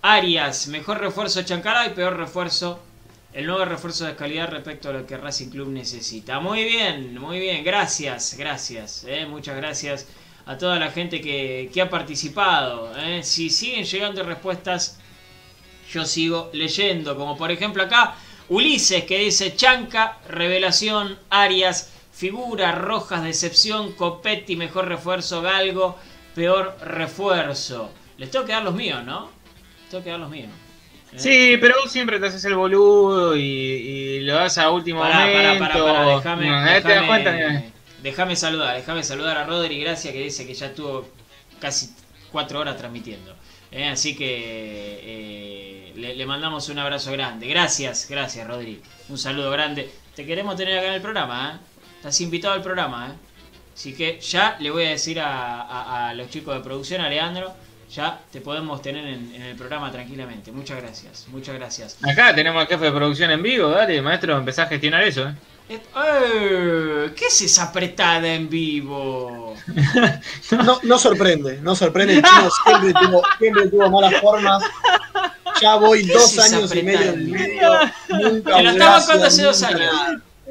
Arias, 0.00 0.68
mejor 0.68 0.98
refuerzo 0.98 1.42
Chancará 1.42 1.86
y 1.86 1.90
peor 1.90 2.16
refuerzo 2.16 2.80
el 3.34 3.44
nuevo 3.44 3.62
refuerzo 3.66 4.06
de 4.06 4.16
calidad 4.16 4.48
respecto 4.48 4.88
a 4.88 4.94
lo 4.94 5.06
que 5.06 5.18
Racing 5.18 5.50
Club 5.50 5.68
necesita. 5.68 6.40
Muy 6.40 6.64
bien, 6.64 7.18
muy 7.18 7.38
bien, 7.40 7.62
gracias, 7.62 8.36
gracias, 8.38 9.04
eh, 9.06 9.26
muchas 9.26 9.54
gracias 9.54 10.06
a 10.46 10.58
toda 10.58 10.78
la 10.78 10.90
gente 10.90 11.20
que, 11.20 11.70
que 11.72 11.80
ha 11.80 11.88
participado. 11.90 12.92
eh. 12.98 13.22
Si 13.22 13.50
siguen 13.50 13.84
llegando 13.84 14.22
respuestas, 14.22 14.98
yo 15.92 16.04
sigo 16.04 16.50
leyendo, 16.52 17.16
como 17.16 17.36
por 17.36 17.50
ejemplo 17.50 17.82
acá 17.82 18.14
Ulises 18.48 19.04
que 19.04 19.18
dice 19.18 19.54
Chanca, 19.54 20.18
Revelación, 20.28 21.18
Arias, 21.30 21.92
Figura, 22.12 22.72
Rojas, 22.72 23.22
Decepción, 23.22 23.92
Copetti, 23.92 24.56
mejor 24.56 24.88
refuerzo, 24.88 25.42
Galgo, 25.42 25.96
peor 26.34 26.76
refuerzo. 26.82 27.90
Les 28.18 28.30
tengo 28.30 28.44
que 28.44 28.52
dar 28.52 28.62
los 28.64 28.74
míos, 28.74 29.02
¿no? 29.04 29.30
Tengo 29.90 30.02
que 30.04 30.10
dar 30.10 30.20
los 30.20 30.28
míos. 30.30 30.50
¿eh? 31.12 31.18
Sí, 31.18 31.56
pero 31.60 31.76
vos 31.82 31.90
siempre 31.92 32.18
te 32.18 32.26
haces 32.26 32.44
el 32.44 32.54
boludo 32.54 33.36
y, 33.36 33.40
y 33.42 34.20
lo 34.20 34.34
das 34.34 34.58
a 34.58 34.70
último 34.70 35.00
Pará, 35.00 35.20
momento. 35.26 35.58
pará, 35.58 35.78
pará, 35.80 36.06
déjame, 36.16 36.46
No, 36.48 36.66
¿eh? 36.66 36.80
¿Te 36.80 36.88
das 36.94 37.06
cuenta? 37.06 37.62
Déjame 38.02 38.36
saludar, 38.36 38.76
déjame 38.76 39.02
saludar 39.02 39.36
a 39.38 39.44
Rodri 39.44 39.80
Gracia 39.80 40.12
que 40.12 40.22
dice 40.22 40.46
que 40.46 40.54
ya 40.54 40.66
estuvo 40.66 41.08
casi 41.60 41.94
cuatro 42.30 42.60
horas 42.60 42.76
transmitiendo. 42.76 43.34
Eh, 43.70 43.88
así 43.88 44.14
que 44.14 44.26
eh, 45.02 45.92
le, 45.96 46.26
mandamos 46.26 46.68
un 46.68 46.78
abrazo 46.78 47.12
grande. 47.12 47.46
Gracias, 47.46 48.06
gracias 48.08 48.46
Rodri. 48.46 48.82
Un 49.08 49.18
saludo 49.18 49.50
grande. 49.50 49.90
Te 50.14 50.26
queremos 50.26 50.56
tener 50.56 50.78
acá 50.78 50.88
en 50.88 50.94
el 50.94 51.00
programa, 51.00 51.54
¿eh? 51.54 51.66
Estás 51.96 52.20
invitado 52.20 52.54
al 52.54 52.62
programa, 52.62 53.08
¿eh? 53.08 53.16
Así 53.74 53.94
que 53.94 54.20
ya 54.20 54.56
le 54.60 54.70
voy 54.70 54.84
a 54.84 54.90
decir 54.90 55.18
a, 55.20 56.12
los 56.14 56.28
chicos 56.28 56.54
de 56.54 56.60
producción, 56.60 57.00
a 57.00 57.08
Leandro, 57.08 57.54
ya 57.90 58.20
te 58.30 58.42
podemos 58.42 58.82
tener 58.82 59.06
en, 59.06 59.34
en 59.34 59.42
el 59.42 59.56
programa 59.56 59.90
tranquilamente. 59.90 60.52
Muchas 60.52 60.82
gracias, 60.82 61.26
muchas 61.28 61.54
gracias. 61.54 61.98
Acá 62.02 62.34
tenemos 62.34 62.60
al 62.60 62.68
jefe 62.68 62.84
de 62.84 62.92
producción 62.92 63.30
en 63.30 63.42
vivo, 63.42 63.70
dale, 63.70 64.02
maestro, 64.02 64.36
empezá 64.36 64.64
a 64.64 64.66
gestionar 64.66 65.02
eso, 65.04 65.32
¿eh? 65.74 67.12
¿Qué 67.16 67.26
es 67.26 67.40
esa 67.42 67.64
apretada 67.64 68.26
en 68.28 68.48
vivo? 68.48 69.54
No, 70.64 70.78
no 70.82 70.98
sorprende, 70.98 71.58
no 71.62 71.74
sorprende. 71.74 72.14
El 72.18 72.22
chino 72.22 72.50
siempre 72.64 72.92
tuvo, 73.00 73.22
siempre 73.38 73.68
tuvo 73.68 73.90
malas 73.90 74.20
formas. 74.20 74.62
Ya 75.60 75.76
voy 75.76 76.06
¿Qué 76.06 76.12
dos 76.12 76.32
es 76.36 76.52
años 76.52 76.74
y 76.74 76.82
medio 76.82 77.12
en 77.12 77.32
vídeo. 77.32 77.72
Nunca 78.08 78.56
Te 78.56 78.62
lo 78.62 78.70
estaba 78.70 78.98
contando 78.98 79.26
hace 79.26 79.42
dos 79.42 79.62
años. 79.62 79.94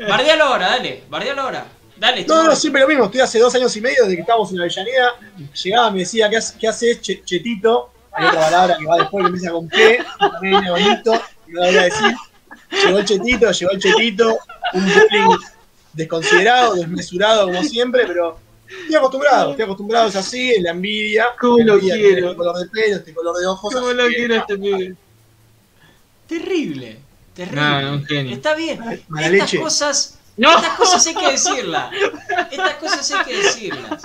Bardealo 0.08 0.44
ahora, 0.46 0.68
dale, 0.70 1.04
bardealo 1.10 1.42
ahora. 1.42 1.66
Dale, 1.98 2.26
No, 2.26 2.44
no, 2.44 2.56
siempre 2.56 2.82
lo 2.82 2.88
mismo. 2.88 3.06
Estoy 3.06 3.22
hace 3.22 3.38
dos 3.40 3.54
años 3.54 3.76
y 3.76 3.82
medio 3.82 4.04
desde 4.04 4.16
que 4.16 4.22
estábamos 4.22 4.52
en 4.52 4.60
Avellaneda. 4.62 5.12
Llegaba, 5.64 5.92
me 5.92 6.00
decía, 6.00 6.30
¿qué, 6.30 6.38
haces- 6.68 7.00
che- 7.02 7.22
chetito? 7.24 7.92
Hay 8.14 8.26
otra 8.28 8.40
palabra 8.42 8.78
que 8.78 8.86
va 8.86 8.98
después 8.98 9.24
que 9.24 9.28
empieza 9.28 9.52
con 9.52 9.68
P, 9.70 10.04
bonito, 10.70 11.22
no 11.48 11.62
la 11.62 11.68
voy 11.68 11.78
a 11.78 11.84
decir. 11.84 12.16
Llegó 12.72 13.00
el 13.00 13.06
chetito, 13.06 13.52
llegó 13.52 13.72
el 13.72 13.80
chetito, 13.80 14.38
un 14.74 14.84
bullying 14.86 15.38
desconsiderado, 15.94 16.76
desmesurado 16.76 17.48
como 17.48 17.64
siempre, 17.64 18.06
pero 18.08 18.40
estoy 18.68 18.96
acostumbrado, 18.96 19.52
estoy 19.52 19.64
acostumbrado, 19.66 20.08
es 20.08 20.16
así, 20.16 20.52
es 20.52 20.62
la 20.62 20.72
envidia. 20.72 21.26
¿Cómo 21.40 21.58
la 21.60 21.66
lo 21.66 21.74
envidia, 21.76 21.96
quiero? 21.96 22.26
Este 22.28 22.36
color 22.38 22.58
de 22.58 22.66
pelo, 22.70 22.96
este 22.96 23.14
color 23.14 23.38
de 23.38 23.46
ojos. 23.48 23.74
¿Cómo 23.74 23.92
lo 23.92 24.08
quiero 24.08 24.36
este 24.36 24.58
pibe? 24.58 24.96
Terrible, 26.28 27.00
terrible. 27.36 27.62
No, 27.62 27.82
no. 27.98 28.06
Está 28.32 28.56
bien. 28.56 28.80
Mala 29.10 29.28
Estas 29.28 29.32
leche. 29.54 29.60
cosas, 29.60 30.18
¡No! 30.38 30.56
estas 30.56 30.76
cosas 30.78 31.08
hay 31.08 31.16
que 31.16 31.32
decirlas. 31.32 31.92
Estas 32.52 32.76
cosas 32.76 33.12
hay 33.12 33.26
que 33.26 33.38
decirlas. 33.38 34.02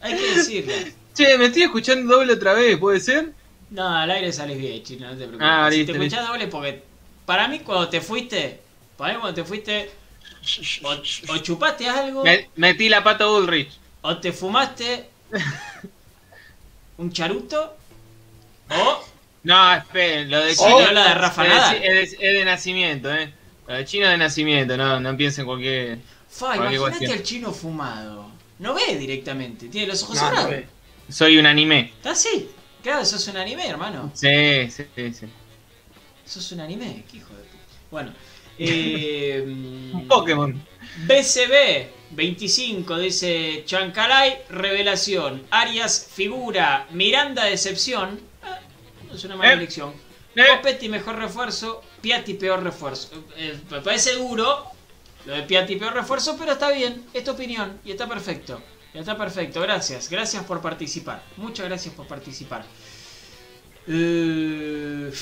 Hay 0.00 0.16
que 0.16 0.34
decirlas. 0.34 0.78
Che, 1.14 1.38
me 1.38 1.46
estoy 1.46 1.62
escuchando 1.62 2.14
doble 2.16 2.34
otra 2.34 2.52
vez, 2.54 2.76
¿puede 2.78 3.00
ser? 3.00 3.32
No, 3.70 3.88
al 3.88 4.10
aire 4.10 4.32
salís 4.32 4.58
bien, 4.58 4.82
chino, 4.82 5.06
no 5.06 5.12
te 5.12 5.18
preocupes. 5.26 5.46
Ah, 5.48 5.68
si 5.70 5.84
te 5.86 5.92
escuchás 5.92 6.26
doble, 6.28 6.46
porque 6.48 6.82
para 7.26 7.48
mí 7.48 7.60
cuando 7.60 7.88
te 7.88 8.00
fuiste, 8.00 8.60
para 8.96 9.14
mí 9.14 9.20
cuando 9.20 9.42
te 9.42 9.46
fuiste, 9.48 9.90
o, 10.82 11.32
o 11.32 11.38
chupaste 11.38 11.88
algo, 11.88 12.24
Me- 12.24 12.48
metí 12.56 12.88
la 12.88 13.02
pata 13.04 13.26
Bullrich. 13.26 13.70
o 14.02 14.16
te 14.18 14.32
fumaste 14.32 15.08
un 16.98 17.12
charuto, 17.12 17.76
o 18.70 19.04
No, 19.44 19.74
esperen, 19.74 20.30
lo 20.30 20.40
de 20.44 20.54
Chino 20.54 20.78
de 20.78 21.14
Rafa 21.14 21.42
es 21.44 21.48
de- 21.50 21.54
Nadal. 21.56 21.76
Es, 21.84 22.10
de, 22.18 22.26
es 22.28 22.34
de 22.34 22.44
nacimiento, 22.44 23.12
¿eh? 23.14 23.32
Lo 23.66 23.74
de 23.74 23.84
Chino 23.84 24.06
es 24.06 24.12
de 24.12 24.18
nacimiento, 24.18 24.76
no, 24.76 25.00
no 25.00 25.16
piensen 25.16 25.44
cualquier... 25.46 25.98
Fa, 26.28 26.54
Cualquier 26.56 26.80
imagínate 26.80 27.12
al 27.12 27.22
chino 27.22 27.52
fumado. 27.52 28.30
No 28.58 28.72
ve 28.74 28.96
directamente, 28.96 29.68
tiene 29.68 29.88
los 29.88 30.02
ojos 30.04 30.16
No, 30.16 30.28
cerrados. 30.28 30.54
Soy 31.10 31.36
un 31.36 31.44
anime. 31.46 31.92
Está 31.96 32.12
así. 32.12 32.48
Claro, 32.82 33.04
sos 33.04 33.26
un 33.28 33.36
anime, 33.36 33.66
hermano. 33.68 34.10
Sí, 34.14 34.70
sí, 34.70 34.84
sí. 35.12 35.26
Sos 36.32 36.52
un 36.52 36.60
anime, 36.60 37.04
qué 37.10 37.18
hijo 37.18 37.34
de 37.34 37.42
puta. 37.42 37.64
Bueno. 37.90 38.12
Eh, 38.58 39.42
Un 39.46 40.06
Pokémon. 40.06 40.52
BCB, 41.06 41.88
25 42.10 42.98
dice 42.98 43.62
Chancalay, 43.64 44.42
revelación. 44.50 45.42
Arias, 45.50 46.06
figura. 46.14 46.86
Miranda, 46.90 47.44
decepción. 47.46 48.20
Ah, 48.42 48.60
no 49.08 49.14
es 49.14 49.24
una 49.24 49.36
mala 49.36 49.52
Eh. 49.52 49.54
elección. 49.54 49.94
Eh. 50.36 50.44
Copetti, 50.56 50.90
mejor 50.90 51.16
refuerzo. 51.16 51.82
Piatti, 52.02 52.34
peor 52.34 52.62
refuerzo. 52.62 53.08
Eh, 53.38 53.58
me 53.70 53.80
parece 53.80 54.12
duro 54.16 54.66
lo 55.24 55.32
de 55.34 55.42
Piatti, 55.44 55.76
peor 55.76 55.94
refuerzo, 55.94 56.36
pero 56.38 56.52
está 56.52 56.70
bien. 56.70 57.06
Es 57.14 57.24
tu 57.24 57.30
opinión 57.30 57.80
y 57.86 57.92
está 57.92 58.06
perfecto. 58.06 58.60
Está 58.92 59.16
perfecto. 59.16 59.62
Gracias. 59.62 60.10
Gracias 60.10 60.44
por 60.44 60.60
participar. 60.60 61.22
Muchas 61.38 61.66
gracias 61.66 61.94
por 61.94 62.06
participar. 62.06 62.64
Eh, 63.88 65.12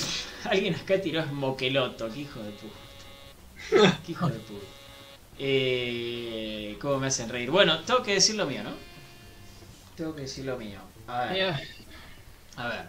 alguien 0.45 0.75
acá 0.75 1.01
tiró 1.01 1.25
Moqueloto. 1.27 2.09
Qué 2.13 2.21
hijo 2.21 2.39
de 2.41 2.51
puta. 2.51 3.99
Qué 4.05 4.11
hijo 4.11 4.27
de 4.27 4.39
puta. 4.39 4.65
Eh, 5.39 6.77
¿Cómo 6.79 6.99
me 6.99 7.07
hacen 7.07 7.29
reír? 7.29 7.49
Bueno, 7.49 7.79
tengo 7.79 8.03
que 8.03 8.13
decir 8.13 8.35
lo 8.35 8.45
mío, 8.45 8.63
¿no? 8.63 8.71
Tengo 9.95 10.15
que 10.15 10.21
decir 10.21 10.45
lo 10.45 10.57
mío. 10.57 10.79
A 11.07 11.25
ver. 11.25 11.55
A 12.55 12.67
ver. 12.67 12.85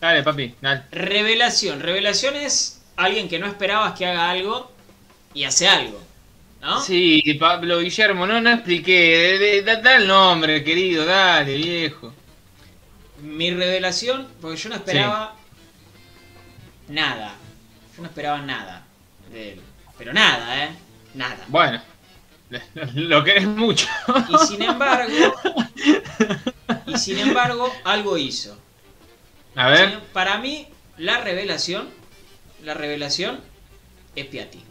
Dale, 0.00 0.22
papi, 0.22 0.54
dale. 0.60 0.84
Revelación. 0.90 1.80
Revelación 1.80 2.36
es 2.36 2.82
alguien 2.96 3.28
que 3.28 3.38
no 3.38 3.46
esperabas 3.46 3.98
que 3.98 4.06
haga 4.06 4.30
algo 4.30 4.70
y 5.34 5.44
hace 5.44 5.68
algo. 5.68 6.00
¿No? 6.60 6.80
Sí, 6.80 7.22
Pablo 7.38 7.78
Guillermo, 7.80 8.26
no, 8.26 8.40
no 8.40 8.50
expliqué. 8.50 9.62
Da, 9.64 9.76
da 9.76 9.96
el 9.96 10.08
nombre, 10.08 10.64
querido, 10.64 11.04
dale, 11.04 11.56
viejo. 11.56 12.12
Mi 13.22 13.50
revelación, 13.50 14.28
porque 14.40 14.56
yo 14.56 14.68
no 14.70 14.76
esperaba 14.76 15.34
nada. 16.88 17.34
Yo 17.96 18.02
no 18.02 18.08
esperaba 18.08 18.38
nada 18.42 18.84
de 19.30 19.52
él. 19.54 19.60
Pero 19.96 20.12
nada, 20.12 20.64
¿eh? 20.64 20.70
Nada. 21.14 21.44
Bueno, 21.48 21.82
lo 22.94 23.24
querés 23.24 23.46
mucho. 23.46 23.88
Y 24.28 24.46
sin 24.46 24.62
embargo, 24.62 25.34
y 26.86 26.96
sin 26.98 27.18
embargo, 27.18 27.72
algo 27.84 28.16
hizo. 28.16 28.56
A 29.56 29.68
ver, 29.70 29.90
Sin- 29.90 30.00
Para 30.12 30.38
mí, 30.38 30.68
la 30.98 31.20
revelación, 31.20 31.88
la 32.62 32.74
revelación 32.74 33.40
es 34.14 34.26
Piatti. 34.26 34.62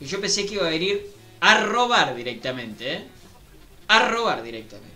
Y 0.00 0.06
yo 0.06 0.20
pensé 0.20 0.46
que 0.46 0.54
iba 0.54 0.66
a 0.66 0.70
venir 0.70 1.06
a 1.40 1.60
robar 1.64 2.14
directamente, 2.16 2.92
¿eh? 2.94 3.04
A 3.88 4.08
robar 4.08 4.42
directamente. 4.42 4.91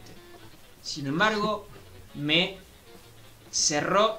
Sin 0.87 1.07
embargo, 1.09 1.67
me 2.15 2.59
cerró 3.51 4.19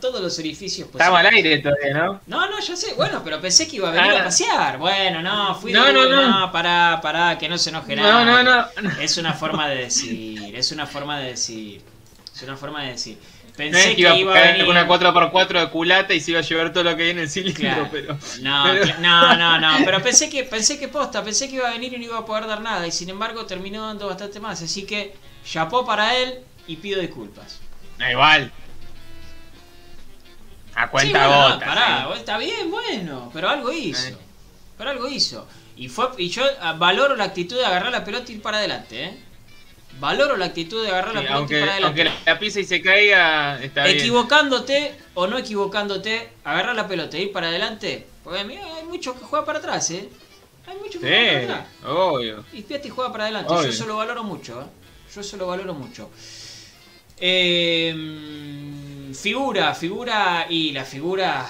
todos 0.00 0.20
los 0.20 0.38
orificios 0.38 0.86
posibles. 0.88 1.00
estamos 1.06 1.18
al 1.20 1.26
aire 1.34 1.58
todavía, 1.58 1.94
¿no? 1.94 2.20
No, 2.26 2.48
no, 2.50 2.60
ya 2.60 2.76
sé. 2.76 2.94
Bueno, 2.94 3.22
pero 3.24 3.40
pensé 3.40 3.66
que 3.66 3.76
iba 3.76 3.88
a 3.88 3.92
venir 3.92 4.12
Ah. 4.12 4.20
a 4.20 4.24
pasear. 4.24 4.78
Bueno, 4.78 5.22
no, 5.22 5.54
fui 5.56 5.72
No, 5.72 5.86
de 5.86 5.92
no, 5.92 6.02
uno, 6.06 6.40
no. 6.40 6.52
pará, 6.52 7.00
pará, 7.02 7.36
que 7.38 7.48
no 7.48 7.58
se 7.58 7.70
enoje 7.70 7.96
No, 7.96 8.02
nada. 8.24 8.42
no, 8.42 8.62
no. 8.82 9.00
Es 9.00 9.16
una 9.16 9.32
forma 9.32 9.68
de 9.68 9.76
decir, 9.76 10.54
es 10.54 10.70
una 10.70 10.86
forma 10.86 11.18
de 11.18 11.30
decir. 11.30 11.82
Es 12.34 12.42
una 12.42 12.56
forma 12.56 12.82
de 12.84 12.90
decir. 12.92 13.18
No 13.48 13.54
Pensé 13.56 13.88
es 13.90 13.94
que 13.96 14.00
iba 14.02 14.10
a 14.12 14.16
iba 14.18 14.34
venir. 14.34 14.66
con 14.66 14.76
una 14.76 14.86
4x4 14.86 15.60
de 15.60 15.70
culata 15.70 16.12
y 16.12 16.20
se 16.20 16.30
iba 16.32 16.40
a 16.40 16.42
llevar 16.42 16.72
todo 16.74 16.84
lo 16.84 16.94
que 16.94 17.04
hay 17.04 17.10
en 17.10 17.18
el 17.20 17.30
cilindro, 17.30 17.62
Claro. 17.62 17.88
pero. 17.90 18.18
No, 18.42 18.64
pero- 18.70 18.98
no, 19.00 19.34
no, 19.36 19.58
no, 19.58 19.78
pero 19.84 20.02
pensé 20.02 20.28
que 20.28 20.44
pensé 20.44 20.78
que 20.78 20.88
posta, 20.88 21.24
pensé 21.24 21.48
que 21.48 21.56
iba 21.56 21.66
a 21.68 21.72
venir 21.72 21.94
y 21.94 21.98
no 21.98 22.04
iba 22.04 22.18
a 22.18 22.24
poder 22.26 22.46
dar 22.46 22.60
nada 22.60 22.86
y 22.86 22.92
sin 22.92 23.08
embargo 23.08 23.46
terminó 23.46 23.86
dando 23.86 24.06
bastante 24.08 24.40
más, 24.40 24.60
así 24.60 24.84
que 24.84 25.14
chapó 25.46 25.86
para 25.86 26.16
él 26.16 26.40
y 26.66 26.76
pido 26.76 27.00
disculpas. 27.00 27.60
Da 27.98 28.10
igual. 28.10 28.52
A 30.74 30.90
cuenta 30.90 31.06
Sí, 31.06 31.12
bueno, 31.26 31.48
no, 31.48 31.54
gotas. 31.54 31.68
pará, 31.68 32.08
¿eh? 32.10 32.16
está 32.18 32.38
bien, 32.38 32.70
bueno, 32.70 33.30
pero 33.32 33.48
algo 33.48 33.72
hizo. 33.72 34.08
Eh. 34.08 34.16
Pero 34.76 34.90
algo 34.90 35.08
hizo. 35.08 35.46
Y 35.76 35.88
fue 35.88 36.08
y 36.18 36.28
yo 36.28 36.42
ah, 36.60 36.72
valoro 36.74 37.16
la 37.16 37.24
actitud 37.24 37.56
de 37.56 37.64
agarrar 37.64 37.90
la 37.92 38.04
pelota 38.04 38.30
y 38.30 38.34
ir 38.36 38.42
para 38.42 38.58
adelante, 38.58 39.04
¿eh? 39.04 39.18
Valoro 39.98 40.36
la 40.36 40.46
actitud 40.46 40.82
de 40.82 40.90
agarrar 40.90 41.14
la 41.14 41.20
Sí, 41.22 41.26
pelota 41.26 41.52
y 41.52 41.56
ir 41.56 41.60
para 41.60 41.72
adelante. 41.72 42.02
aunque 42.02 42.24
la 42.30 42.38
pisa 42.38 42.60
y 42.60 42.64
se 42.64 42.82
caiga, 42.82 43.62
está 43.62 43.84
bien. 43.84 43.96
Equivocándote 43.96 44.94
o 45.14 45.26
no 45.26 45.38
equivocándote, 45.38 46.28
agarrar 46.44 46.76
la 46.76 46.86
pelota 46.86 47.16
e 47.16 47.22
ir 47.22 47.32
para 47.32 47.48
adelante. 47.48 48.06
Porque 48.22 48.44
mira, 48.44 48.62
hay 48.76 48.84
muchos 48.84 49.16
que 49.16 49.24
juegan 49.24 49.46
para 49.46 49.58
atrás, 49.60 49.90
¿eh? 49.92 50.08
Hay 50.66 50.76
muchos 50.76 51.00
que 51.00 51.08
juegan 51.08 51.24
para 51.26 51.40
Sí, 51.40 51.44
atrás. 51.52 51.66
obvio. 51.90 52.44
Y 52.52 52.62
Piatti 52.62 52.90
juega 52.90 53.10
para 53.12 53.24
adelante. 53.24 53.50
Obvio. 53.50 53.62
Yo 53.62 53.68
eso 53.70 53.86
lo 53.86 53.96
valoro 53.96 54.24
mucho, 54.24 54.60
¿eh? 54.60 54.64
Yo 55.16 55.22
eso 55.22 55.38
lo 55.38 55.46
valoro 55.46 55.72
mucho. 55.72 56.10
Eh, 57.16 57.90
figura, 59.14 59.74
figura 59.74 60.46
y 60.50 60.72
la 60.72 60.84
figura 60.84 61.48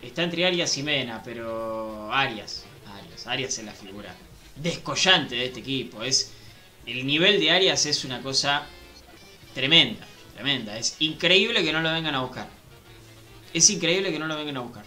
está 0.00 0.22
entre 0.22 0.46
Arias 0.46 0.78
y 0.78 0.84
Mena, 0.84 1.20
pero 1.24 2.12
Arias, 2.12 2.64
Arias, 2.86 3.26
Arias 3.26 3.58
es 3.58 3.64
la 3.64 3.72
figura 3.72 4.14
descollante 4.54 5.34
de 5.34 5.46
este 5.46 5.58
equipo. 5.58 6.04
Es 6.04 6.30
el 6.86 7.04
nivel 7.04 7.40
de 7.40 7.50
Arias 7.50 7.84
es 7.86 8.04
una 8.04 8.22
cosa 8.22 8.64
tremenda, 9.54 10.06
tremenda. 10.34 10.78
Es 10.78 10.94
increíble 11.00 11.64
que 11.64 11.72
no 11.72 11.80
lo 11.80 11.92
vengan 11.92 12.14
a 12.14 12.20
buscar. 12.20 12.48
Es 13.52 13.68
increíble 13.70 14.12
que 14.12 14.20
no 14.20 14.28
lo 14.28 14.36
vengan 14.36 14.58
a 14.58 14.60
buscar. 14.60 14.84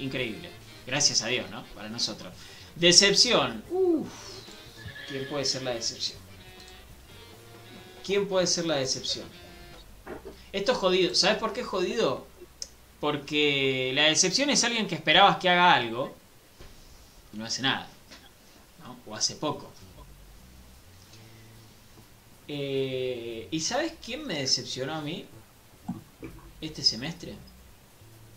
Increíble. 0.00 0.50
Gracias 0.86 1.22
a 1.22 1.28
Dios, 1.28 1.48
¿no? 1.50 1.64
Para 1.74 1.88
nosotros. 1.88 2.34
Decepción. 2.74 3.64
Uf. 3.70 4.25
¿Quién 5.08 5.28
puede 5.28 5.44
ser 5.44 5.62
la 5.62 5.72
decepción? 5.72 6.18
¿Quién 8.04 8.28
puede 8.28 8.46
ser 8.46 8.66
la 8.66 8.76
decepción? 8.76 9.26
Esto 10.52 10.72
es 10.72 10.78
jodido. 10.78 11.14
¿Sabes 11.14 11.38
por 11.38 11.52
qué 11.52 11.60
es 11.60 11.66
jodido? 11.66 12.26
Porque 13.00 13.92
la 13.94 14.04
decepción 14.04 14.50
es 14.50 14.64
alguien 14.64 14.86
que 14.86 14.94
esperabas 14.94 15.38
que 15.38 15.48
haga 15.48 15.74
algo 15.74 16.14
y 17.32 17.38
no 17.38 17.44
hace 17.44 17.62
nada. 17.62 17.88
¿no? 18.82 18.96
O 19.06 19.14
hace 19.14 19.36
poco. 19.36 19.70
Eh, 22.48 23.48
¿Y 23.50 23.60
sabes 23.60 23.92
quién 24.04 24.26
me 24.26 24.38
decepcionó 24.38 24.94
a 24.94 25.00
mí 25.00 25.26
este 26.60 26.82
semestre? 26.82 27.34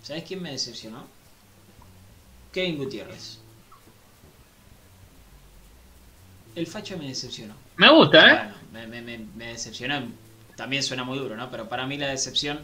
¿Sabes 0.04 0.24
quién 0.24 0.42
me 0.42 0.52
decepcionó? 0.52 1.06
Kevin 2.52 2.78
Gutiérrez. 2.78 3.39
El 6.56 6.68
facho 6.68 6.98
me 6.98 7.08
decepcionó. 7.08 7.54
Me 7.78 7.90
gusta, 7.92 8.20
¿eh? 8.30 8.52
Bueno, 8.74 8.88
me, 8.90 9.02
me- 9.02 9.18
me- 9.18 9.26
me 9.36 9.46
decepcionó. 9.48 10.02
También 10.56 10.84
suena 10.84 11.04
muy 11.04 11.18
duro, 11.18 11.36
¿no? 11.38 11.50
Pero 11.50 11.70
para 11.70 11.86
mí 11.86 11.98
la 11.98 12.08
decepción 12.08 12.60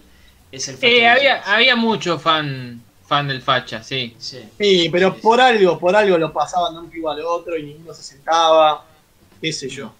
es 0.51 0.67
el 0.67 0.75
facho. 0.75 0.87
Eh, 0.87 1.07
había, 1.07 1.41
había 1.43 1.75
mucho 1.75 2.19
fan, 2.19 2.81
fan 3.07 3.27
del 3.27 3.41
facha, 3.41 3.81
sí. 3.83 4.15
Sí. 4.19 4.39
Sí, 4.59 4.89
pero 4.91 5.13
Sí, 5.13 5.19
por 5.21 5.39
algo, 5.39 5.79
por 5.79 5.95
algo 5.95 6.17
lo 6.17 6.33
pasaban 6.33 6.73
de 6.73 6.79
un 6.81 6.89
pivo 6.89 7.09
al 7.09 7.21
otro 7.21 7.57
y 7.57 7.63
ninguno 7.63 7.93
se 7.93 8.03
sentaba. 8.03 8.85
Qué 9.39 9.53
sé 9.53 9.69
yo. 9.69 9.93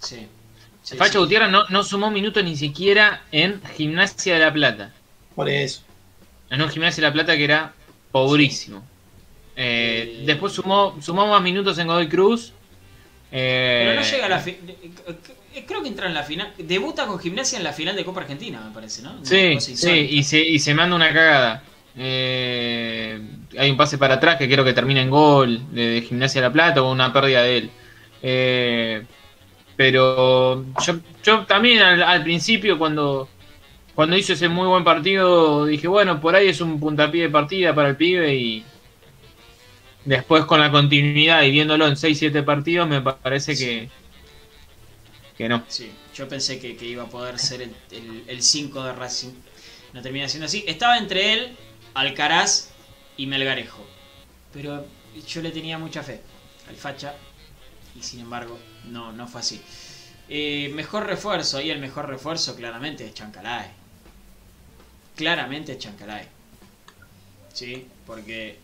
Sí. 0.00 0.26
Sí, 0.82 0.92
El 0.94 0.98
facha 0.98 1.12
sí. 1.12 1.18
Gutiérrez 1.18 1.50
no, 1.50 1.64
no 1.68 1.82
sumó 1.84 2.10
minutos 2.10 2.42
ni 2.44 2.56
siquiera 2.56 3.22
en 3.32 3.62
Gimnasia 3.76 4.34
de 4.34 4.40
la 4.40 4.52
Plata. 4.52 4.92
Por 5.34 5.48
eso. 5.48 5.82
En 6.50 6.60
un 6.60 6.68
Gimnasia 6.68 7.00
de 7.02 7.08
la 7.08 7.12
Plata 7.12 7.36
que 7.36 7.44
era 7.44 7.72
pobrísimo. 8.12 8.82
Eh, 9.56 10.18
Eh, 10.20 10.22
Después 10.26 10.52
sumó, 10.52 10.96
sumó 11.00 11.26
más 11.26 11.40
minutos 11.42 11.78
en 11.78 11.86
Godoy 11.86 12.08
Cruz. 12.08 12.52
Eh, 13.36 13.84
Pero 13.88 13.94
no 13.94 14.02
llega 14.02 14.26
a 14.26 14.28
la 14.28 14.38
final. 14.40 14.76
Creo 15.66 15.82
que 15.82 15.88
entra 15.88 16.06
en 16.06 16.14
la 16.14 16.22
final. 16.22 16.54
Debuta 16.58 17.06
con 17.06 17.18
gimnasia 17.18 17.58
en 17.58 17.64
la 17.64 17.72
final 17.72 17.96
de 17.96 18.04
Copa 18.04 18.20
Argentina, 18.22 18.60
me 18.60 18.72
parece, 18.72 19.02
¿no? 19.02 19.18
Sí, 19.22 19.58
sí, 19.60 19.90
y 20.10 20.22
se, 20.22 20.40
y 20.40 20.58
se 20.58 20.74
manda 20.74 20.96
una 20.96 21.12
cagada. 21.12 21.64
Eh, 21.94 23.20
hay 23.56 23.70
un 23.70 23.76
pase 23.76 23.98
para 23.98 24.14
atrás 24.14 24.36
que 24.36 24.48
creo 24.48 24.64
que 24.64 24.72
termina 24.74 25.00
en 25.00 25.10
gol 25.10 25.72
de, 25.72 25.88
de 25.90 26.02
Gimnasia 26.02 26.40
de 26.42 26.48
la 26.48 26.52
Plata 26.52 26.82
o 26.82 26.92
una 26.92 27.12
pérdida 27.12 27.42
de 27.42 27.56
él. 27.58 27.76
Eh, 28.20 29.06
pero 29.76 30.66
yo, 30.78 31.00
yo 31.22 31.46
también 31.46 31.80
al, 31.82 32.02
al 32.02 32.22
principio 32.24 32.78
cuando, 32.78 33.32
cuando 33.94 34.16
hizo 34.16 34.34
ese 34.34 34.48
muy 34.48 34.66
buen 34.68 34.84
partido 34.84 35.66
dije, 35.66 35.88
bueno, 35.88 36.20
por 36.20 36.36
ahí 36.36 36.48
es 36.48 36.60
un 36.60 36.80
puntapié 36.80 37.24
de 37.24 37.30
partida 37.30 37.74
para 37.74 37.90
el 37.90 37.96
pibe 37.96 38.34
y 38.34 38.70
después 40.04 40.44
con 40.44 40.60
la 40.60 40.70
continuidad 40.70 41.42
y 41.42 41.50
viéndolo 41.50 41.86
en 41.86 41.94
6-7 41.94 42.44
partidos 42.44 42.88
me 42.88 43.00
parece 43.00 43.56
que, 43.56 43.88
que 45.36 45.48
no. 45.48 45.64
Sí, 45.68 45.90
yo 46.14 46.28
pensé 46.28 46.58
que, 46.58 46.76
que 46.76 46.86
iba 46.86 47.04
a 47.04 47.08
poder 47.08 47.38
ser 47.38 47.68
el 48.26 48.42
5 48.42 48.84
de 48.84 48.92
Racing. 48.92 49.32
No 49.94 50.02
termina 50.02 50.28
siendo 50.28 50.46
así. 50.46 50.64
Estaba 50.66 50.98
entre 50.98 51.32
él, 51.32 51.56
Alcaraz 51.94 52.70
y 53.16 53.26
Melgarejo. 53.26 53.86
Pero 54.52 54.84
yo 55.26 55.40
le 55.40 55.52
tenía 55.52 55.78
mucha 55.78 56.02
fe 56.02 56.20
al 56.68 56.74
Facha. 56.74 57.14
Y 57.96 58.02
sin 58.02 58.20
embargo, 58.20 58.58
no, 58.86 59.12
no 59.12 59.28
fue 59.28 59.40
así. 59.40 59.62
Eh, 60.28 60.70
mejor 60.74 61.06
refuerzo. 61.06 61.60
Y 61.60 61.70
el 61.70 61.78
mejor 61.78 62.08
refuerzo 62.08 62.56
claramente 62.56 63.06
es 63.06 63.14
Chancalay. 63.14 63.70
Claramente 65.14 65.72
es 65.72 65.78
Chancalay. 65.78 66.26
Sí, 67.52 67.86
porque 68.04 68.58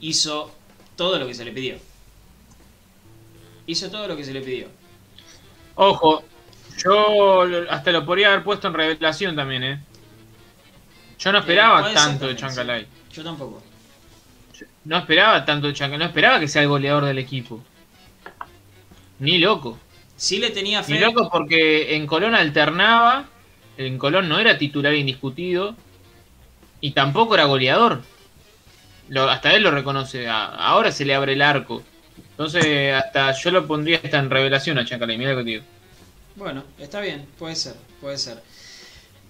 hizo 0.00 0.50
todo 1.00 1.18
lo 1.18 1.26
que 1.26 1.32
se 1.32 1.46
le 1.46 1.52
pidió. 1.52 1.76
Hizo 3.66 3.90
todo 3.90 4.06
lo 4.06 4.18
que 4.18 4.22
se 4.22 4.34
le 4.34 4.42
pidió. 4.42 4.68
Ojo, 5.74 6.22
yo 6.84 7.42
hasta 7.70 7.90
lo 7.90 8.04
podría 8.04 8.28
haber 8.28 8.44
puesto 8.44 8.68
en 8.68 8.74
revelación 8.74 9.34
también, 9.34 9.64
¿eh? 9.64 9.80
Yo 11.18 11.32
no 11.32 11.38
Eh, 11.38 11.40
esperaba 11.40 11.84
ser 11.84 11.94
tanto 11.94 12.26
de 12.26 12.36
Chancalay. 12.36 12.86
Yo 13.10 13.24
tampoco. 13.24 13.62
no 14.84 14.98
esperaba 14.98 15.42
tanto 15.46 15.72
Chancalay, 15.72 16.00
no 16.00 16.04
esperaba 16.04 16.38
que 16.38 16.48
sea 16.48 16.60
el 16.60 16.68
goleador 16.68 17.06
del 17.06 17.16
equipo. 17.18 17.64
Ni 19.20 19.38
loco. 19.38 19.78
Sí 20.16 20.38
le 20.38 20.50
tenía 20.50 20.82
fe. 20.82 20.92
Ni 20.92 20.98
loco 20.98 21.30
porque 21.30 21.96
en 21.96 22.06
Colón 22.06 22.34
alternaba, 22.34 23.30
en 23.78 23.96
Colón 23.96 24.28
no 24.28 24.38
era 24.38 24.58
titular 24.58 24.92
indiscutido 24.92 25.76
y 26.82 26.90
tampoco 26.90 27.34
era 27.36 27.44
goleador. 27.46 28.02
Lo, 29.10 29.28
hasta 29.30 29.54
él 29.54 29.62
lo 29.64 29.70
reconoce, 29.72 30.28
ahora 30.28 30.92
se 30.92 31.04
le 31.04 31.14
abre 31.14 31.34
el 31.34 31.42
arco. 31.42 31.86
Entonces, 32.32 32.94
hasta 32.94 33.32
yo 33.32 33.50
lo 33.50 33.66
pondría 33.66 34.00
hasta 34.02 34.18
en 34.18 34.30
revelación 34.30 34.78
a 34.78 34.84
Chancalay, 34.86 35.18
mira 35.18 35.36
que 35.36 35.44
digo. 35.44 35.64
Bueno, 36.34 36.64
está 36.78 37.00
bien, 37.00 37.28
puede 37.38 37.54
ser, 37.56 37.76
puede 38.00 38.18
ser. 38.18 38.42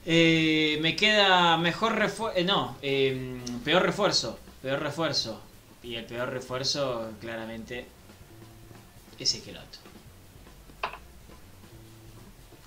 Eh, 0.04 0.78
me 0.82 0.96
queda 0.96 1.56
mejor 1.58 1.96
refuerzo. 1.96 2.42
no, 2.44 2.78
eh, 2.82 3.42
peor 3.64 3.82
refuerzo. 3.84 4.40
Peor 4.62 4.80
refuerzo. 4.80 5.42
Y 5.82 5.96
el 5.96 6.06
peor 6.06 6.30
refuerzo, 6.30 7.12
claramente, 7.20 7.92
es 9.18 9.34
Esqueloto. 9.34 9.78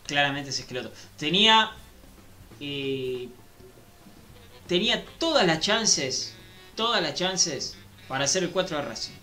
Claramente 0.06 0.50
es 0.52 0.60
Esqueloto. 0.60 0.92
Tenía. 1.18 1.72
eh, 2.60 3.30
tenía 4.68 5.06
todas 5.20 5.46
las 5.46 5.60
chances. 5.60 6.33
Todas 6.76 7.02
las 7.02 7.14
chances 7.14 7.78
para 8.08 8.26
hacer 8.26 8.44
el 8.44 8.50
4 8.50 8.78
de 8.78 8.84
Racing. 8.84 9.14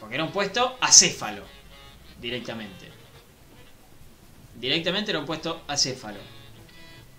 Porque 0.00 0.16
era 0.16 0.24
un 0.24 0.32
puesto 0.32 0.76
acéfalo. 0.80 1.42
Directamente. 2.20 2.90
Directamente 4.54 5.10
era 5.10 5.20
un 5.20 5.26
puesto 5.26 5.62
acéfalo. 5.68 6.18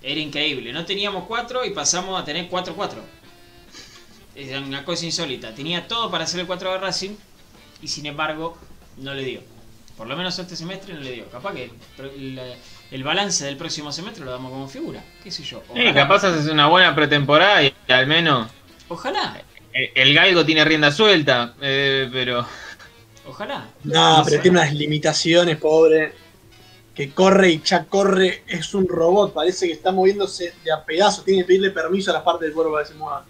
Era 0.02 0.20
increíble. 0.20 0.72
No 0.74 0.86
teníamos 0.86 1.26
4 1.28 1.66
y 1.66 1.72
pasamos 1.72 2.20
a 2.20 2.26
tener 2.26 2.50
4-4. 2.50 2.96
Era 4.36 4.60
una 4.60 4.86
cosa 4.86 5.06
insólita. 5.06 5.54
Tenía 5.54 5.88
todo 5.88 6.12
para 6.12 6.26
hacer 6.26 6.40
el 6.40 6.48
4 6.48 6.74
de 6.74 6.78
Racing 6.78 7.16
y 7.82 7.88
sin 7.88 8.06
embargo 8.06 8.58
no 8.98 9.14
le 9.14 9.24
dio. 9.24 9.42
Por 9.98 10.08
lo 10.08 10.16
menos 10.16 10.38
este 10.38 10.56
semestre 10.56 10.94
no 10.94 11.00
le 11.00 11.12
dio. 11.12 11.30
Capaz 11.30 11.54
que 11.54 11.72
el, 12.92 13.04
balance 13.04 13.44
del 13.46 13.58
próximo 13.58 13.92
semestre 13.92 14.24
lo 14.24 14.32
damos 14.32 14.52
como 14.52 14.68
figura. 14.68 15.04
¿Qué 15.24 15.32
sé 15.32 15.44
yo? 15.44 15.64
Capaz 15.94 16.24
haces 16.24 16.48
una 16.48 16.68
buena 16.68 16.94
pretemporada 16.94 17.64
y 17.64 17.74
al 17.88 18.06
menos 18.06 18.48
Ojalá. 18.90 19.42
el, 19.74 19.90
el 19.96 20.14
galgo 20.14 20.46
tiene 20.46 20.64
rienda 20.66 20.92
suelta, 20.92 21.56
eh, 21.62 22.10
pero 22.12 22.46
Ojalá. 23.28 23.68
No, 23.84 24.22
pero 24.26 24.42
tiene 24.42 24.60
unas 24.60 24.74
limitaciones, 24.74 25.58
pobre. 25.58 26.14
Que 26.96 27.12
corre 27.12 27.52
y 27.52 27.62
ya 27.62 27.86
corre, 27.86 28.44
es 28.48 28.74
un 28.74 28.88
robot, 28.88 29.32
parece 29.32 29.68
que 29.68 29.74
está 29.74 29.92
moviéndose 29.92 30.56
de 30.64 30.72
a 30.72 30.84
pedazos, 30.84 31.24
tiene 31.24 31.42
que 31.42 31.48
pedirle 31.48 31.70
permiso 31.70 32.10
a 32.10 32.16
las 32.16 32.24
partes 32.24 32.48
del 32.48 32.54
cuerpo 32.54 32.74
para 32.74 32.86
que 32.86 32.92
se 32.92 32.98
muevan. 32.98 33.24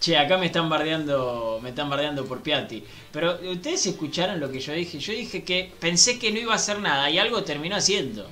Che, 0.00 0.18
acá 0.18 0.36
me 0.36 0.46
están 0.46 0.68
bardeando, 0.68 1.60
me 1.62 1.70
están 1.70 1.88
bardeando 1.88 2.26
por 2.26 2.42
Piatti. 2.42 2.84
Pero 3.10 3.38
ustedes 3.50 3.86
escucharon 3.86 4.38
lo 4.38 4.50
que 4.50 4.60
yo 4.60 4.74
dije. 4.74 4.98
Yo 4.98 5.14
dije 5.14 5.44
que 5.44 5.72
pensé 5.80 6.18
que 6.18 6.30
no 6.30 6.38
iba 6.38 6.52
a 6.52 6.56
hacer 6.56 6.78
nada 6.80 7.08
y 7.08 7.18
algo 7.18 7.42
terminó 7.42 7.76
haciendo. 7.76 8.28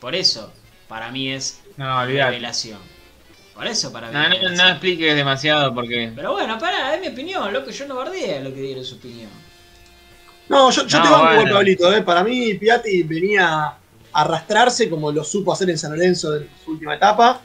Por 0.00 0.16
eso, 0.16 0.52
para 0.88 1.12
mí 1.12 1.30
es 1.30 1.60
no, 1.76 2.00
olvidate. 2.00 2.30
revelación. 2.30 2.80
Por 3.54 3.66
eso 3.66 3.92
para 3.92 4.08
mí. 4.08 4.14
No, 4.14 4.28
no, 4.28 4.56
no 4.56 4.68
expliques 4.70 5.14
demasiado 5.14 5.74
porque 5.74 6.10
Pero 6.14 6.32
bueno, 6.32 6.58
pará, 6.58 6.94
es 6.94 7.00
mi 7.00 7.08
opinión, 7.08 7.52
loco. 7.52 7.70
Yo 7.70 7.86
no 7.86 7.96
bardeo 7.96 8.38
a 8.38 8.40
lo 8.40 8.54
que 8.54 8.60
dieron 8.60 8.84
su 8.84 8.96
opinión. 8.96 9.30
No, 10.48 10.70
yo, 10.70 10.86
yo 10.86 10.98
No, 10.98 11.04
te 11.04 11.10
banco 11.10 11.34
bueno. 11.34 11.54
Pablito. 11.54 11.92
¿eh? 11.92 12.02
Para 12.02 12.24
mí, 12.24 12.54
Piatti 12.54 13.02
venía 13.02 13.64
a 13.64 13.78
arrastrarse 14.12 14.88
como 14.88 15.12
lo 15.12 15.24
supo 15.24 15.52
hacer 15.52 15.70
en 15.70 15.78
San 15.78 15.92
Lorenzo 15.92 16.36
en 16.36 16.48
su 16.64 16.72
última 16.72 16.94
etapa. 16.94 17.42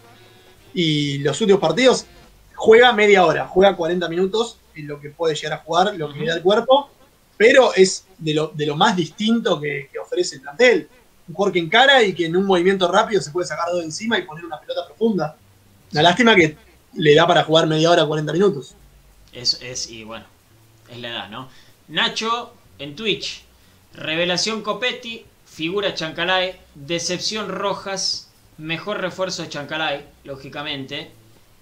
Y 0.73 1.19
los 1.19 1.39
últimos 1.41 1.61
partidos 1.61 2.05
juega 2.55 2.91
media 2.93 3.25
hora, 3.25 3.47
juega 3.47 3.75
40 3.75 4.07
minutos 4.09 4.59
en 4.75 4.87
lo 4.87 4.99
que 4.99 5.09
puede 5.09 5.35
llegar 5.35 5.59
a 5.59 5.63
jugar, 5.63 5.95
lo 5.95 6.11
que 6.13 6.19
le 6.19 6.27
da 6.27 6.35
el 6.35 6.41
cuerpo. 6.41 6.89
Pero 7.35 7.73
es 7.73 8.05
de 8.17 8.33
lo, 8.33 8.47
de 8.47 8.65
lo 8.65 8.75
más 8.75 8.95
distinto 8.95 9.59
que, 9.59 9.89
que 9.91 9.99
ofrece 9.99 10.35
el 10.35 10.41
plantel. 10.41 10.87
Un 11.27 11.35
jugador 11.35 11.53
que 11.53 11.59
encara 11.59 12.01
y 12.01 12.13
que 12.13 12.25
en 12.25 12.35
un 12.35 12.45
movimiento 12.45 12.89
rápido 12.89 13.21
se 13.21 13.31
puede 13.31 13.47
sacar 13.47 13.67
dos 13.69 13.79
de 13.79 13.85
encima 13.85 14.17
y 14.17 14.23
poner 14.23 14.45
una 14.45 14.59
pelota 14.59 14.85
profunda. 14.85 15.37
La 15.91 16.01
lástima 16.01 16.35
que 16.35 16.57
le 16.93 17.15
da 17.15 17.27
para 17.27 17.43
jugar 17.43 17.67
media 17.67 17.91
hora, 17.91 18.05
40 18.05 18.33
minutos. 18.33 18.75
Es, 19.31 19.61
es, 19.61 19.89
y 19.89 20.03
bueno, 20.03 20.25
es 20.89 20.97
la 20.99 21.09
edad, 21.09 21.29
¿no? 21.29 21.49
Nacho 21.87 22.53
en 22.79 22.95
Twitch. 22.95 23.43
Revelación 23.93 24.61
Copetti, 24.61 25.25
figura 25.45 25.95
Chancalay, 25.95 26.59
decepción 26.75 27.49
Rojas, 27.49 28.29
mejor 28.57 29.01
refuerzo 29.01 29.43
de 29.43 29.49
Chancalay, 29.49 30.05
lógicamente. 30.23 31.11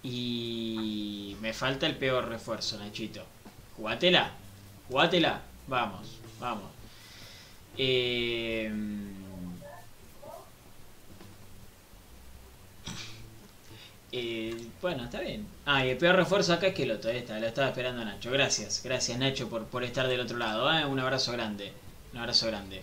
Y 0.04 1.36
me 1.42 1.54
falta 1.54 1.86
el 1.86 1.96
peor 1.96 2.28
refuerzo, 2.28 2.78
Nachito. 2.78 3.24
Jugátela, 3.76 4.32
jugátela. 4.88 5.42
Vamos, 5.68 6.08
vamos. 6.40 6.70
Eh, 7.78 8.72
eh, 14.18 14.56
bueno, 14.82 15.04
está 15.04 15.20
bien. 15.20 15.46
Ah, 15.66 15.86
y 15.86 15.90
el 15.90 15.98
peor 15.98 16.16
refuerzo 16.16 16.54
acá 16.54 16.68
es 16.68 16.74
que 16.74 16.84
el 16.84 16.92
otro, 16.92 17.12
está, 17.12 17.38
lo 17.38 17.48
estaba 17.48 17.68
esperando 17.68 18.06
Nacho. 18.06 18.32
Gracias, 18.32 18.82
gracias 18.82 19.20
Nacho 19.20 19.50
por, 19.50 19.66
por 19.66 19.84
estar 19.84 20.08
del 20.08 20.22
otro 20.22 20.38
lado. 20.38 20.72
¿eh? 20.72 20.86
Un 20.86 20.98
abrazo 21.02 21.34
grande, 21.34 21.74
un 22.14 22.20
abrazo 22.20 22.48
grande. 22.48 22.82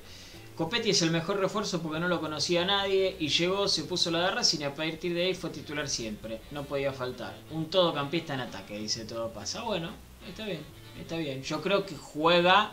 Copetti 0.56 0.90
es 0.90 1.00
el 1.00 1.10
mejor 1.10 1.40
refuerzo 1.40 1.80
porque 1.80 2.00
no 2.00 2.09
lo 2.09 2.20
conocía 2.20 2.66
nadie 2.66 3.16
y 3.18 3.28
llegó, 3.28 3.66
se 3.66 3.84
puso 3.84 4.10
la 4.10 4.18
garra 4.18 4.44
sin 4.44 4.62
a 4.64 4.74
partir 4.74 5.14
de 5.14 5.24
ahí 5.24 5.34
fue 5.34 5.48
titular 5.48 5.88
siempre. 5.88 6.42
No 6.50 6.64
podía 6.64 6.92
faltar. 6.92 7.34
Un 7.50 7.70
todocampista 7.70 8.34
en 8.34 8.40
ataque, 8.40 8.76
dice 8.76 9.06
todo 9.06 9.32
pasa. 9.32 9.62
Bueno, 9.62 9.90
está 10.28 10.44
bien, 10.44 10.60
está 11.00 11.16
bien. 11.16 11.42
Yo 11.42 11.62
creo 11.62 11.86
que 11.86 11.96
juega 11.96 12.72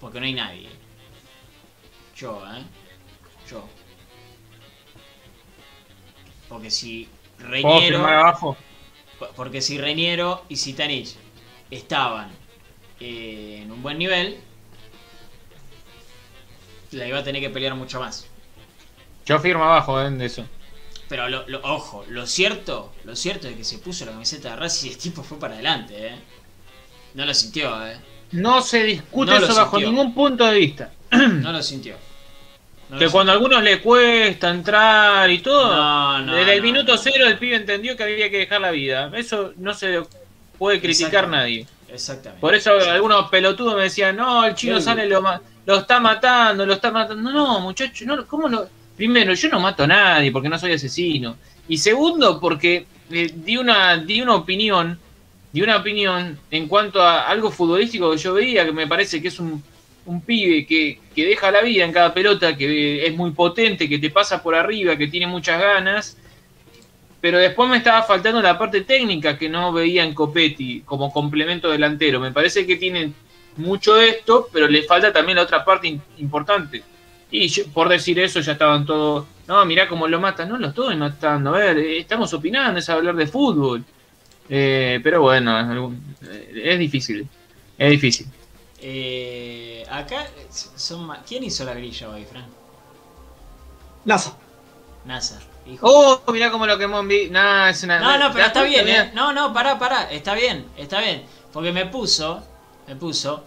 porque 0.00 0.18
no 0.18 0.26
hay 0.26 0.34
nadie. 0.34 0.68
Yo, 2.16 2.42
¿eh? 2.44 2.64
Yo. 3.48 3.64
Porque 6.48 6.72
si 6.72 7.06
¿Puedo 7.06 7.13
Reñero... 7.38 8.06
abajo? 8.06 8.56
Porque 9.36 9.60
si 9.60 9.78
Reñero 9.78 10.44
y 10.48 10.56
Sitanich 10.56 11.14
estaban 11.70 12.30
eh, 13.00 13.60
en 13.62 13.70
un 13.70 13.82
buen 13.82 13.98
nivel, 13.98 14.38
la 16.92 17.06
iba 17.06 17.18
a 17.18 17.24
tener 17.24 17.40
que 17.40 17.50
pelear 17.50 17.74
mucho 17.74 18.00
más. 18.00 18.26
Yo 19.26 19.38
firmo 19.38 19.64
abajo 19.64 20.00
eh, 20.00 20.10
de 20.10 20.26
eso. 20.26 20.44
Pero 21.08 21.28
lo, 21.28 21.46
lo- 21.48 21.60
ojo, 21.62 22.04
lo 22.08 22.26
cierto, 22.26 22.92
lo 23.04 23.14
cierto 23.16 23.48
es 23.48 23.56
que 23.56 23.64
se 23.64 23.78
puso 23.78 24.04
la 24.04 24.12
camiseta 24.12 24.50
de 24.50 24.56
Racing 24.56 24.88
y 24.88 24.92
el 24.92 24.98
tipo 24.98 25.22
fue 25.22 25.38
para 25.38 25.54
adelante, 25.54 26.08
¿eh? 26.08 26.14
No 27.14 27.24
lo 27.24 27.34
sintió, 27.34 27.86
¿eh? 27.86 27.96
No 28.32 28.62
se 28.62 28.82
discute 28.84 29.30
No 29.32 29.36
eso 29.38 29.54
bajo 29.54 29.78
ningún 29.78 30.14
punto 30.14 30.44
de 30.46 30.58
vista. 30.58 30.92
No 31.10 31.52
lo 31.52 31.62
sintió. 31.62 31.96
No 32.94 33.00
Que 33.00 33.08
cuando 33.08 33.32
a 33.32 33.34
algunos 33.34 33.62
le 33.62 33.80
cuesta 33.80 34.50
entrar 34.50 35.28
y 35.28 35.38
todo, 35.38 35.74
No, 35.74 36.20
no, 36.20 36.34
desde 36.34 36.54
el 36.54 36.62
minuto 36.62 36.96
cero 36.96 37.26
el 37.26 37.38
pibe 37.38 37.56
entendió 37.56 37.96
que 37.96 38.04
había 38.04 38.30
que 38.30 38.38
dejar 38.38 38.60
la 38.60 38.70
vida. 38.70 39.10
Eso 39.14 39.52
no 39.56 39.74
se 39.74 40.00
puede 40.58 40.80
criticar 40.80 41.24
Exactamente. 41.24 41.36
nadie. 41.36 41.66
Exactamente. 41.92 42.40
Por 42.40 42.54
eso 42.54 42.72
algunos 42.72 43.28
pelotudos 43.30 43.74
me 43.76 43.82
decían, 43.82 44.16
no, 44.16 44.44
el 44.44 44.54
chino 44.54 44.80
sale 44.80 45.06
lo, 45.08 45.22
lo 45.66 45.76
está 45.76 45.98
matando, 45.98 46.64
lo 46.64 46.74
está 46.74 46.90
matando. 46.92 47.22
No, 47.22 47.32
no, 47.32 47.60
muchacho, 47.60 48.04
no, 48.06 48.24
¿cómo 48.26 48.48
lo...? 48.48 48.68
Primero, 48.96 49.34
yo 49.34 49.48
no 49.48 49.58
mato 49.58 49.82
a 49.82 49.86
nadie 49.88 50.30
porque 50.30 50.48
no 50.48 50.56
soy 50.56 50.72
asesino. 50.72 51.36
Y 51.68 51.78
segundo, 51.78 52.38
porque 52.38 52.86
eh, 53.10 53.32
di, 53.34 53.56
una, 53.56 53.96
di 53.96 54.20
una 54.20 54.36
opinión, 54.36 54.96
di 55.52 55.62
una 55.62 55.78
opinión 55.78 56.38
en 56.50 56.68
cuanto 56.68 57.02
a 57.02 57.26
algo 57.26 57.50
futbolístico 57.50 58.12
que 58.12 58.18
yo 58.18 58.34
veía, 58.34 58.64
que 58.64 58.70
me 58.72 58.86
parece 58.86 59.20
que 59.20 59.28
es 59.28 59.40
un, 59.40 59.62
un 60.06 60.20
pibe 60.20 60.66
que, 60.66 61.00
que 61.14 61.26
deja 61.26 61.50
la 61.50 61.62
vida 61.62 61.84
en 61.84 61.92
cada 61.92 62.12
pelota, 62.12 62.56
que 62.56 63.06
es 63.06 63.16
muy 63.16 63.30
potente, 63.32 63.88
que 63.88 63.98
te 63.98 64.10
pasa 64.10 64.42
por 64.42 64.54
arriba, 64.54 64.96
que 64.96 65.08
tiene 65.08 65.26
muchas 65.26 65.60
ganas. 65.60 66.18
Pero 67.20 67.38
después 67.38 67.70
me 67.70 67.78
estaba 67.78 68.02
faltando 68.02 68.42
la 68.42 68.58
parte 68.58 68.82
técnica 68.82 69.38
que 69.38 69.48
no 69.48 69.72
veía 69.72 70.04
en 70.04 70.12
Copetti 70.12 70.82
como 70.82 71.10
complemento 71.10 71.70
delantero. 71.70 72.20
Me 72.20 72.32
parece 72.32 72.66
que 72.66 72.76
tiene 72.76 73.12
mucho 73.56 73.98
esto, 74.00 74.48
pero 74.52 74.68
le 74.68 74.82
falta 74.82 75.12
también 75.12 75.36
la 75.36 75.42
otra 75.42 75.64
parte 75.64 75.98
importante. 76.18 76.82
Y 77.30 77.48
por 77.62 77.88
decir 77.88 78.18
eso 78.18 78.40
ya 78.40 78.52
estaban 78.52 78.84
todos, 78.84 79.26
no, 79.48 79.64
mirá 79.64 79.88
cómo 79.88 80.06
lo 80.06 80.20
matan, 80.20 80.48
no 80.48 80.58
lo 80.58 80.68
estoy 80.68 80.96
matando, 80.96 81.54
a 81.54 81.58
ver, 81.58 81.78
eh, 81.78 81.98
estamos 81.98 82.32
opinando, 82.32 82.78
es 82.78 82.88
hablar 82.88 83.16
de 83.16 83.26
fútbol. 83.26 83.84
Eh, 84.48 85.00
pero 85.02 85.22
bueno, 85.22 85.92
eh, 86.22 86.62
es 86.64 86.78
difícil, 86.78 87.26
es 87.78 87.90
difícil. 87.90 88.26
Eh, 88.86 89.82
acá 89.90 90.26
son 90.76 91.06
ma- 91.06 91.22
¿Quién 91.26 91.42
hizo 91.42 91.64
la 91.64 91.72
grilla 91.72 92.10
hoy, 92.10 92.26
Fran? 92.26 92.44
NASA. 94.04 94.36
Nazar. 95.06 95.40
Hijo. 95.66 95.86
Oh, 95.88 96.32
mirá 96.32 96.50
cómo 96.50 96.66
lo 96.66 96.76
quemó 96.76 97.00
en 97.00 97.08
vi- 97.08 97.30
Nah, 97.30 97.70
es 97.70 97.82
una... 97.82 97.98
No, 97.98 98.18
no, 98.18 98.30
pero 98.30 98.44
¿te 98.44 98.48
está 98.48 98.62
bien, 98.62 98.86
eh. 98.86 99.10
No, 99.14 99.32
no, 99.32 99.54
pará, 99.54 99.78
pará. 99.78 100.10
Está 100.10 100.34
bien, 100.34 100.66
está 100.76 101.00
bien. 101.00 101.24
Porque 101.50 101.72
me 101.72 101.86
puso, 101.86 102.42
me 102.86 102.94
puso, 102.94 103.42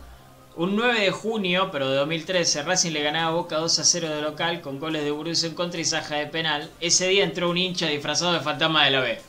un 0.55 0.76
9 0.76 1.01
de 1.01 1.11
junio, 1.11 1.69
pero 1.72 1.88
de 1.91 1.97
2013, 1.97 2.64
Racing 2.64 2.91
le 2.91 3.03
ganaba 3.03 3.27
a 3.27 3.34
Boca 3.34 3.57
2 3.57 3.77
a 3.77 3.84
0 3.84 4.09
de 4.09 4.22
local 4.23 4.61
con 4.61 4.80
goles 4.80 5.03
de 5.03 5.11
Burus 5.11 5.43
en 5.43 5.53
contra 5.53 5.80
y 5.80 5.85
Saja 5.85 6.15
de 6.15 6.26
penal. 6.26 6.72
Ese 6.80 7.07
día 7.09 7.23
entró 7.23 7.51
un 7.51 7.57
hincha 7.59 7.85
disfrazado 7.85 8.34
de 8.34 8.39
fantasma 8.39 8.85
de 8.85 8.89
la 8.91 9.01
B. 9.01 9.22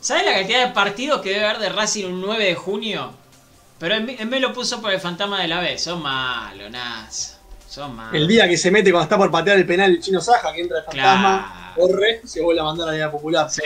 ¿Sabes 0.00 0.24
la 0.26 0.34
cantidad 0.34 0.66
de 0.66 0.72
partidos 0.74 1.20
que 1.20 1.30
debe 1.30 1.44
haber 1.44 1.58
de 1.60 1.68
Racing 1.68 2.06
un 2.06 2.20
9 2.20 2.44
de 2.44 2.54
junio? 2.56 3.12
Pero 3.82 3.96
en, 3.96 4.08
en 4.10 4.30
vez 4.30 4.40
lo 4.40 4.52
puso 4.52 4.80
por 4.80 4.92
el 4.92 5.00
fantasma 5.00 5.42
de 5.42 5.48
la 5.48 5.58
B. 5.58 5.76
Son 5.76 6.00
malos, 6.00 6.70
Nas. 6.70 7.40
Son 7.68 7.96
malos. 7.96 8.14
El 8.14 8.28
día 8.28 8.46
que 8.48 8.56
se 8.56 8.70
mete 8.70 8.92
cuando 8.92 9.02
está 9.06 9.18
por 9.18 9.28
patear 9.32 9.56
el 9.58 9.66
penal 9.66 9.90
el 9.90 10.00
chino 10.00 10.20
Saja, 10.20 10.52
que 10.52 10.60
entra 10.60 10.78
el 10.78 10.84
fantasma, 10.84 11.72
Claro. 11.74 11.88
corre, 11.92 12.20
se 12.24 12.40
vuelve 12.42 12.60
a 12.60 12.64
mandar 12.64 12.86
a 12.86 12.90
la 12.92 12.96
Liga 12.96 13.10
Popular. 13.10 13.50
Sí, 13.50 13.60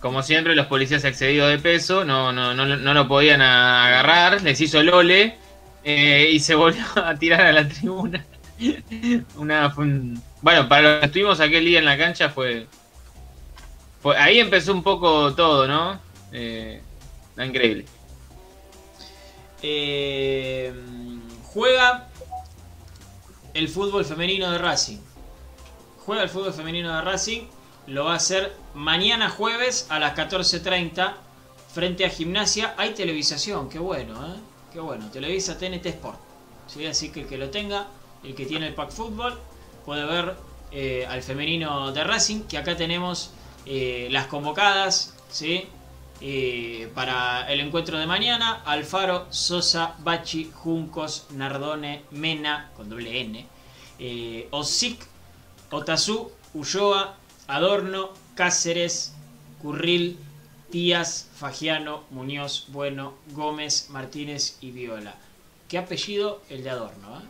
como 0.00 0.24
siempre, 0.24 0.56
los 0.56 0.66
policías 0.66 1.04
excedidos 1.04 1.50
de 1.50 1.58
peso 1.60 2.04
no, 2.04 2.32
no, 2.32 2.52
no, 2.52 2.66
no 2.66 2.94
lo 2.94 3.06
podían 3.06 3.40
agarrar, 3.42 4.42
les 4.42 4.60
hizo 4.60 4.82
Lole 4.82 5.36
eh, 5.84 6.30
y 6.32 6.40
se 6.40 6.56
volvió 6.56 6.84
a 6.96 7.14
tirar 7.14 7.42
a 7.42 7.52
la 7.52 7.68
tribuna. 7.68 8.24
Una, 9.36 9.70
fue 9.70 9.84
un- 9.84 10.20
bueno, 10.40 10.68
para 10.68 10.82
los 10.82 11.00
que 11.00 11.06
estuvimos 11.06 11.38
aquel 11.38 11.64
día 11.64 11.78
en 11.78 11.84
la 11.84 11.96
cancha 11.96 12.28
fue, 12.28 12.66
fue 14.02 14.16
ahí 14.16 14.40
empezó 14.40 14.72
un 14.72 14.82
poco 14.82 15.32
todo, 15.34 15.68
¿no? 15.68 16.00
Eh, 16.32 16.80
está 17.30 17.46
increíble. 17.46 17.84
Eh, 19.62 20.74
juega 21.52 22.08
el 23.54 23.68
fútbol 23.68 24.04
femenino 24.04 24.50
de 24.50 24.58
Racing. 24.58 24.98
Juega 26.04 26.22
el 26.22 26.28
fútbol 26.28 26.52
femenino 26.52 26.94
de 26.94 27.00
Racing. 27.02 27.42
Lo 27.86 28.04
va 28.04 28.14
a 28.14 28.16
hacer 28.16 28.52
mañana 28.74 29.30
jueves 29.30 29.86
a 29.88 29.98
las 29.98 30.16
14.30 30.16 31.14
frente 31.72 32.04
a 32.04 32.10
Gimnasia. 32.10 32.74
Hay 32.76 32.94
televisación, 32.94 33.68
qué 33.68 33.78
bueno, 33.78 34.14
¿eh? 34.26 34.38
Qué 34.72 34.80
bueno. 34.80 35.10
Televisa 35.10 35.58
TNT 35.58 35.86
Sport. 35.86 36.18
¿sí? 36.66 36.86
Así 36.86 37.10
que 37.10 37.20
el 37.20 37.26
que 37.26 37.36
lo 37.36 37.50
tenga, 37.50 37.86
el 38.24 38.34
que 38.34 38.46
tiene 38.46 38.68
el 38.68 38.74
pack 38.74 38.90
fútbol, 38.90 39.38
puede 39.84 40.04
ver 40.04 40.34
eh, 40.70 41.06
al 41.08 41.22
femenino 41.22 41.92
de 41.92 42.02
Racing. 42.04 42.42
Que 42.44 42.58
acá 42.58 42.76
tenemos 42.76 43.30
eh, 43.66 44.08
las 44.10 44.26
convocadas, 44.26 45.14
¿sí? 45.30 45.68
Eh, 46.24 46.88
para 46.94 47.52
el 47.52 47.58
encuentro 47.58 47.98
de 47.98 48.06
mañana, 48.06 48.62
Alfaro, 48.64 49.26
Sosa, 49.30 49.96
Bachi, 50.04 50.52
Juncos, 50.54 51.26
Nardone, 51.30 52.04
Mena, 52.12 52.70
con 52.76 52.88
doble 52.88 53.20
N, 53.22 53.44
eh, 53.98 54.46
Osic, 54.52 55.04
Otazú, 55.72 56.30
Ulloa, 56.54 57.16
Adorno, 57.48 58.10
Cáceres, 58.36 59.14
Curril, 59.60 60.16
Díaz, 60.70 61.28
Fagiano, 61.34 62.04
Muñoz, 62.10 62.66
Bueno, 62.68 63.14
Gómez, 63.32 63.90
Martínez 63.90 64.58
y 64.60 64.70
Viola. 64.70 65.16
¿Qué 65.66 65.76
apellido 65.76 66.40
el 66.48 66.62
de 66.62 66.70
Adorno? 66.70 67.18
¿eh? 67.18 67.24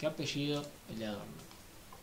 ¿Qué 0.00 0.06
apellido 0.06 0.66
el 0.90 0.98
de 0.98 1.06
Adorno? 1.06 1.45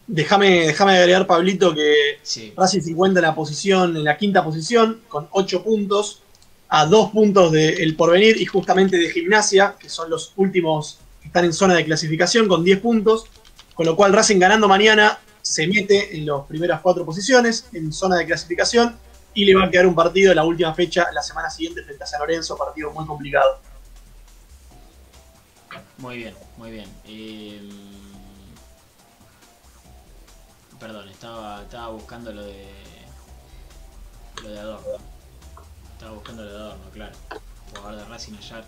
Déjame, 0.05 0.67
déjame 0.67 0.97
agregar, 0.97 1.25
Pablito, 1.25 1.73
que 1.73 2.19
Sí. 2.23 2.53
Racing 2.57 2.81
se 2.81 2.91
encuentra 2.91 3.21
en 3.21 3.27
la 3.27 3.35
posición, 3.35 3.95
en 3.95 4.03
la 4.03 4.17
quinta 4.17 4.43
posición, 4.43 5.01
con 5.07 5.27
8 5.31 5.63
puntos, 5.63 6.21
a 6.67 6.85
2 6.85 7.11
puntos 7.11 7.51
del 7.51 7.95
porvenir 7.95 8.39
y 8.41 8.45
justamente 8.45 8.97
de 8.97 9.09
gimnasia, 9.09 9.75
que 9.79 9.89
son 9.89 10.09
los 10.09 10.33
últimos 10.35 10.99
que 11.21 11.27
están 11.27 11.45
en 11.45 11.53
zona 11.53 11.75
de 11.75 11.85
clasificación, 11.85 12.47
con 12.47 12.63
10 12.63 12.79
puntos. 12.79 13.25
Con 13.73 13.85
lo 13.87 13.95
cual 13.95 14.13
Racing 14.13 14.37
ganando 14.37 14.67
mañana 14.67 15.19
se 15.41 15.67
mete 15.67 16.15
en 16.15 16.25
las 16.25 16.45
primeras 16.47 16.81
cuatro 16.81 17.05
posiciones, 17.05 17.67
en 17.73 17.91
zona 17.91 18.17
de 18.17 18.25
clasificación, 18.25 18.97
y 19.33 19.45
le 19.45 19.55
va 19.55 19.65
a 19.65 19.71
quedar 19.71 19.87
un 19.87 19.95
partido 19.95 20.31
en 20.31 20.35
la 20.35 20.43
última 20.43 20.73
fecha, 20.75 21.07
la 21.11 21.23
semana 21.23 21.49
siguiente, 21.49 21.83
frente 21.83 22.03
a 22.03 22.07
San 22.07 22.19
Lorenzo, 22.19 22.55
partido 22.55 22.91
muy 22.91 23.05
complicado. 23.05 23.59
Muy 25.97 26.17
bien, 26.17 26.33
muy 26.57 26.71
bien. 26.71 26.89
Eh, 27.05 27.61
perdón, 30.83 31.07
estaba, 31.07 31.61
estaba 31.61 31.87
buscando 31.87 32.33
lo 32.33 32.43
de. 32.43 32.65
Lo 34.43 34.49
de 34.49 34.59
Adorno. 34.59 34.97
Estaba 35.93 36.11
buscando 36.11 36.43
lo 36.43 36.51
de 36.51 36.57
Adorno, 36.57 36.83
claro. 36.91 37.15
Jugador 37.69 37.99
de 37.99 38.05
Racing 38.05 38.33
ayer. 38.37 38.63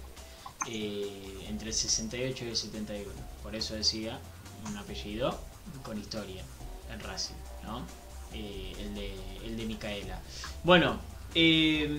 eh, 0.69 1.45
entre 1.49 1.67
el 1.67 1.73
68 1.73 2.45
y 2.45 2.47
el 2.47 2.55
71. 2.55 3.11
Por 3.43 3.53
eso 3.53 3.75
decía 3.75 4.17
un 4.65 4.77
apellido 4.77 5.37
con 5.83 5.99
historia 5.99 6.41
en 6.91 6.99
Racing, 7.01 7.35
¿no? 7.63 7.81
Eh, 8.33 8.73
el, 8.79 8.95
de, 8.95 9.13
el 9.45 9.57
de 9.57 9.65
Micaela. 9.65 10.19
Bueno, 10.63 10.97
eh, 11.35 11.89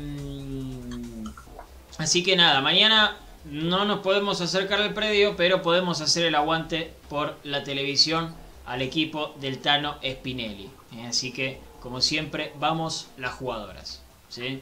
así 1.99 2.23
que 2.23 2.37
nada, 2.37 2.63
mañana 2.63 3.19
no 3.45 3.85
nos 3.85 4.01
podemos 4.01 4.41
acercar 4.41 4.81
al 4.81 4.95
predio, 4.95 5.37
pero 5.37 5.61
podemos 5.61 6.01
hacer 6.01 6.25
el 6.25 6.35
aguante 6.35 6.95
por 7.11 7.37
la 7.45 7.63
televisión 7.65 8.35
al 8.67 8.83
equipo 8.83 9.35
del 9.41 9.59
Tano 9.59 9.99
Spinelli. 10.05 10.69
¿eh? 10.97 11.07
Así 11.09 11.33
que, 11.33 11.61
como 11.81 12.01
siempre, 12.01 12.53
vamos 12.59 13.09
las 13.17 13.35
jugadoras. 13.35 14.03
¿sí? 14.29 14.61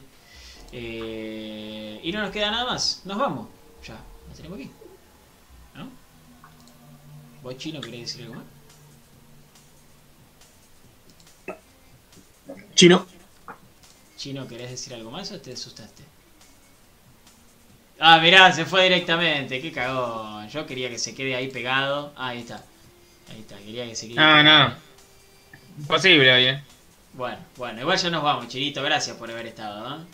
Eh, 0.72 2.01
y 2.02 2.12
no 2.12 2.20
nos 2.20 2.31
queda 2.31 2.51
nada 2.51 2.66
más. 2.66 3.02
Nos 3.05 3.18
vamos. 3.18 3.48
Ya, 3.86 3.98
nos 4.28 4.36
tenemos 4.36 4.59
aquí. 4.59 4.70
¿No? 5.74 5.89
¿Vos, 7.43 7.56
Chino, 7.56 7.81
querés 7.81 8.01
decir 8.01 8.22
algo 8.22 8.35
más? 8.35 8.44
Chino. 12.74 13.06
Chino, 14.16 14.48
¿querés 14.48 14.70
decir 14.70 14.94
algo 14.94 15.10
más 15.10 15.31
o 15.32 15.40
te 15.40 15.52
asustaste? 15.52 16.02
Ah, 17.98 18.18
mirá, 18.18 18.52
se 18.52 18.64
fue 18.64 18.85
directamente. 18.85 19.60
Qué 19.60 19.72
cagón. 19.72 20.48
Yo 20.48 20.66
quería 20.66 20.90
que 20.90 20.98
se 20.98 21.14
quede 21.14 21.36
ahí 21.36 21.48
pegado. 21.48 22.12
Ah, 22.16 22.28
ahí 22.28 22.40
está. 22.40 22.64
Ahí 23.31 23.41
está, 23.41 23.57
quería 23.59 23.87
que 23.87 23.95
se 23.95 24.09
quede. 24.09 24.17
No, 24.17 24.43
no. 24.43 24.75
Imposible, 25.79 26.33
oye. 26.33 26.61
Bueno, 27.15 27.39
bueno, 27.57 27.81
igual 27.81 27.99
ya 27.99 28.11
nos 28.11 28.23
vamos, 28.23 28.49
Chirito. 28.49 28.83
Gracias 28.83 29.17
por 29.17 29.31
haber 29.31 29.47
estado. 29.47 29.97
¿eh? 29.97 30.05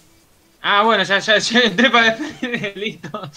Ah, 0.63 0.83
bueno, 0.83 1.03
ya, 1.03 1.19
ya, 1.19 1.39
ya 1.39 1.61
entré 1.61 1.91
para 1.91 2.15
despedir, 2.15 2.77
listo. 2.77 3.31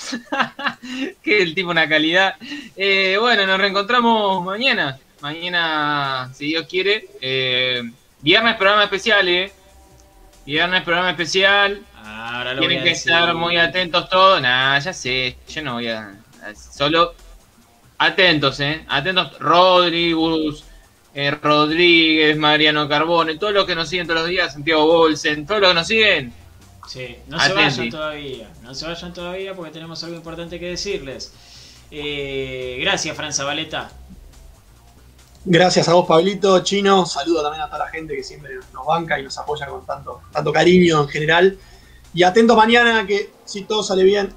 que 1.24 1.42
el 1.42 1.56
tipo 1.56 1.70
una 1.72 1.88
calidad. 1.88 2.36
Eh, 2.76 3.18
bueno, 3.20 3.46
nos 3.46 3.58
reencontramos 3.60 4.44
mañana. 4.44 4.98
Mañana, 5.22 6.30
si 6.34 6.48
Dios 6.48 6.66
quiere. 6.68 7.08
Eh, 7.22 7.82
viernes 8.22 8.56
programa 8.58 8.84
especial, 8.84 9.28
eh. 9.30 9.52
Viernes 10.46 10.82
programa 10.84 11.12
especial. 11.12 11.82
Ahora 12.04 12.54
lo 12.54 12.60
voy 12.60 12.68
Tienen 12.68 12.80
a 12.80 12.84
que 12.84 12.90
decir. 12.90 13.12
estar 13.14 13.34
muy 13.34 13.56
atentos 13.58 14.10
todos. 14.10 14.42
Nah, 14.42 14.78
ya 14.80 14.92
sé, 14.94 15.38
yo 15.48 15.62
no 15.62 15.74
voy 15.76 15.88
a- 15.88 16.14
Solo 16.56 17.16
atentos, 17.98 18.60
eh. 18.60 18.86
Atentos, 18.88 19.40
Rodríguez, 19.40 20.64
eh, 21.14 21.32
Rodríguez, 21.32 22.38
Mariano 22.38 22.88
Carbone, 22.88 23.38
todos 23.38 23.54
los 23.54 23.66
que 23.66 23.76
nos 23.76 23.90
siguen 23.90 24.08
todos 24.08 24.22
los 24.22 24.30
días, 24.30 24.54
Santiago 24.54 24.86
Bolsen, 24.86 25.46
todos 25.46 25.62
los 25.62 25.70
que 25.70 25.76
nos 25.76 25.88
siguen. 25.88 26.34
Sí, 26.88 27.18
no 27.28 27.40
se 27.40 27.54
vayan 27.54 27.90
todavía. 27.90 28.50
No 28.62 28.74
se 28.74 28.86
vayan 28.86 29.14
todavía 29.14 29.54
porque 29.54 29.72
tenemos 29.72 30.04
algo 30.04 30.16
importante 30.16 30.60
que 30.60 30.70
decirles. 30.70 31.32
Eh, 31.92 32.78
gracias, 32.82 33.16
Fran 33.16 33.34
Zabaleta. 33.34 33.92
Gracias 35.46 35.88
a 35.90 35.94
vos, 35.94 36.08
Pablito, 36.08 36.60
Chino. 36.64 37.06
Saludo 37.06 37.44
también 37.44 37.62
a 37.64 37.68
toda 37.68 37.80
la 37.80 37.88
gente 37.90 38.16
que 38.16 38.24
siempre 38.24 38.56
nos 38.74 38.86
banca 38.86 39.20
y 39.20 39.24
nos 39.24 39.38
apoya 39.38 39.68
con 39.68 39.86
tanto, 39.86 40.22
tanto 40.32 40.52
cariño 40.52 41.02
en 41.02 41.08
general. 41.10 41.58
Y 42.14 42.24
atento 42.24 42.56
mañana 42.56 43.06
que 43.06 43.32
si 43.46 43.64
todo 43.64 43.84
sale 43.84 44.04
bien, 44.04 44.34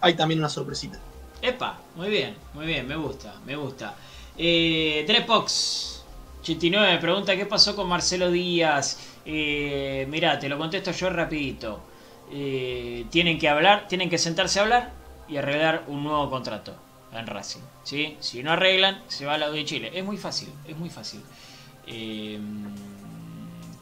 hay 0.00 0.14
también 0.14 0.40
una 0.40 0.48
sorpresita. 0.48 0.98
Epa, 1.44 1.78
muy 1.94 2.08
bien, 2.08 2.34
muy 2.54 2.64
bien, 2.64 2.88
me 2.88 2.96
gusta, 2.96 3.34
me 3.44 3.54
gusta. 3.54 3.94
Eh, 4.38 5.04
Drepox 5.06 6.02
89 6.40 6.96
pregunta 7.02 7.36
qué 7.36 7.44
pasó 7.44 7.76
con 7.76 7.86
Marcelo 7.86 8.30
Díaz. 8.30 8.98
Eh, 9.26 10.06
mirá, 10.08 10.38
te 10.38 10.48
lo 10.48 10.56
contesto 10.56 10.90
yo 10.92 11.10
rapidito. 11.10 11.80
Eh, 12.32 13.04
tienen 13.10 13.38
que 13.38 13.50
hablar, 13.50 13.86
tienen 13.88 14.08
que 14.08 14.16
sentarse 14.16 14.58
a 14.58 14.62
hablar 14.62 14.92
y 15.28 15.36
arreglar 15.36 15.84
un 15.86 16.02
nuevo 16.04 16.30
contrato 16.30 16.76
en 17.12 17.26
Racing. 17.26 17.60
¿sí? 17.82 18.16
Si 18.20 18.42
no 18.42 18.52
arreglan, 18.52 19.02
se 19.08 19.26
va 19.26 19.34
a 19.34 19.38
la 19.38 19.50
de 19.50 19.66
Chile. 19.66 19.90
Es 19.92 20.02
muy 20.02 20.16
fácil, 20.16 20.48
es 20.66 20.78
muy 20.78 20.88
fácil. 20.88 21.20
Eh, 21.86 22.40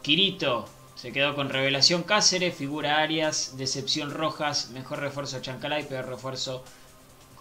Quirito 0.02 0.68
se 0.96 1.12
quedó 1.12 1.36
con 1.36 1.48
Revelación 1.48 2.02
Cáceres, 2.02 2.56
figura 2.56 2.98
Arias, 2.98 3.54
Decepción 3.56 4.10
Rojas, 4.10 4.70
mejor 4.70 4.98
refuerzo 4.98 5.40
Chancalay, 5.40 5.88
peor 5.88 6.08
refuerzo 6.08 6.64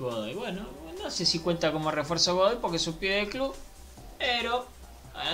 Godoy. 0.02 0.34
Bueno, 0.34 0.68
no 1.02 1.10
sé 1.10 1.26
si 1.26 1.40
cuenta 1.40 1.72
como 1.72 1.92
refuerzo 1.92 2.36
Godoy 2.36 2.58
porque 2.62 2.78
es 2.78 2.88
un 2.88 2.96
pie 2.96 3.12
del 3.12 3.30
club, 3.30 3.56
pero 4.18 4.68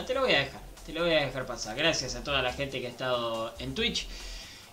te 0.05 0.13
lo 0.13 0.21
voy 0.21 0.33
a 0.33 0.39
dejar, 0.39 0.61
te 0.85 0.93
lo 0.93 1.03
voy 1.03 1.13
a 1.13 1.25
dejar 1.25 1.45
pasar. 1.45 1.75
Gracias 1.75 2.15
a 2.15 2.23
toda 2.23 2.41
la 2.41 2.53
gente 2.53 2.79
que 2.79 2.87
ha 2.87 2.89
estado 2.89 3.53
en 3.59 3.73
Twitch, 3.73 4.07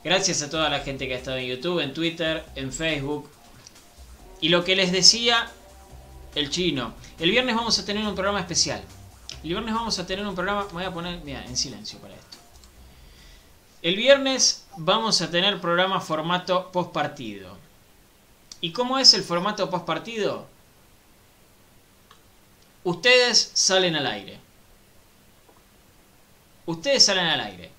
gracias 0.03 0.43
a 0.43 0.51
toda 0.51 0.69
la 0.69 0.81
gente 0.81 1.07
que 1.07 1.15
ha 1.15 1.19
estado 1.19 1.39
en 1.39 1.47
YouTube, 1.47 1.81
en 1.81 1.95
Twitter, 1.95 2.45
en 2.55 2.73
Facebook. 2.73 3.31
Y 4.41 4.49
lo 4.49 4.65
que 4.65 4.77
les 4.77 4.93
decía 4.93 5.51
el 6.35 6.51
chino, 6.51 6.93
el 7.19 7.31
viernes 7.31 7.55
vamos 7.55 7.79
a 7.79 7.85
tener 7.85 8.07
un 8.07 8.15
programa 8.15 8.41
especial. 8.41 8.83
El 9.43 9.51
viernes 9.51 9.75
vamos 9.75 9.99
a 9.99 10.07
tener 10.07 10.27
un 10.27 10.35
programa, 10.35 10.67
voy 10.73 10.85
a 10.85 10.93
poner, 10.93 11.21
mira, 11.25 11.45
en 11.45 11.57
silencio 11.57 11.99
para 11.99 12.15
esto. 12.15 12.39
El 13.83 13.97
viernes 13.97 14.67
vamos 14.77 15.21
a 15.21 15.31
tener 15.31 15.61
programa 15.61 16.01
formato 16.01 16.73
post 16.73 16.93
partido. 16.93 17.64
¿Y 18.65 18.73
cómo 18.73 18.99
es 18.99 19.13
el 19.13 19.23
formato 19.23 19.69
post 19.69 19.85
partido? 19.85 20.47
Ustedes 22.83 23.51
salen 23.53 23.95
al 23.95 24.07
aire. 24.07 24.41
Ustedes 26.65 27.05
salen 27.05 27.27
al 27.27 27.41
aire. 27.41 27.71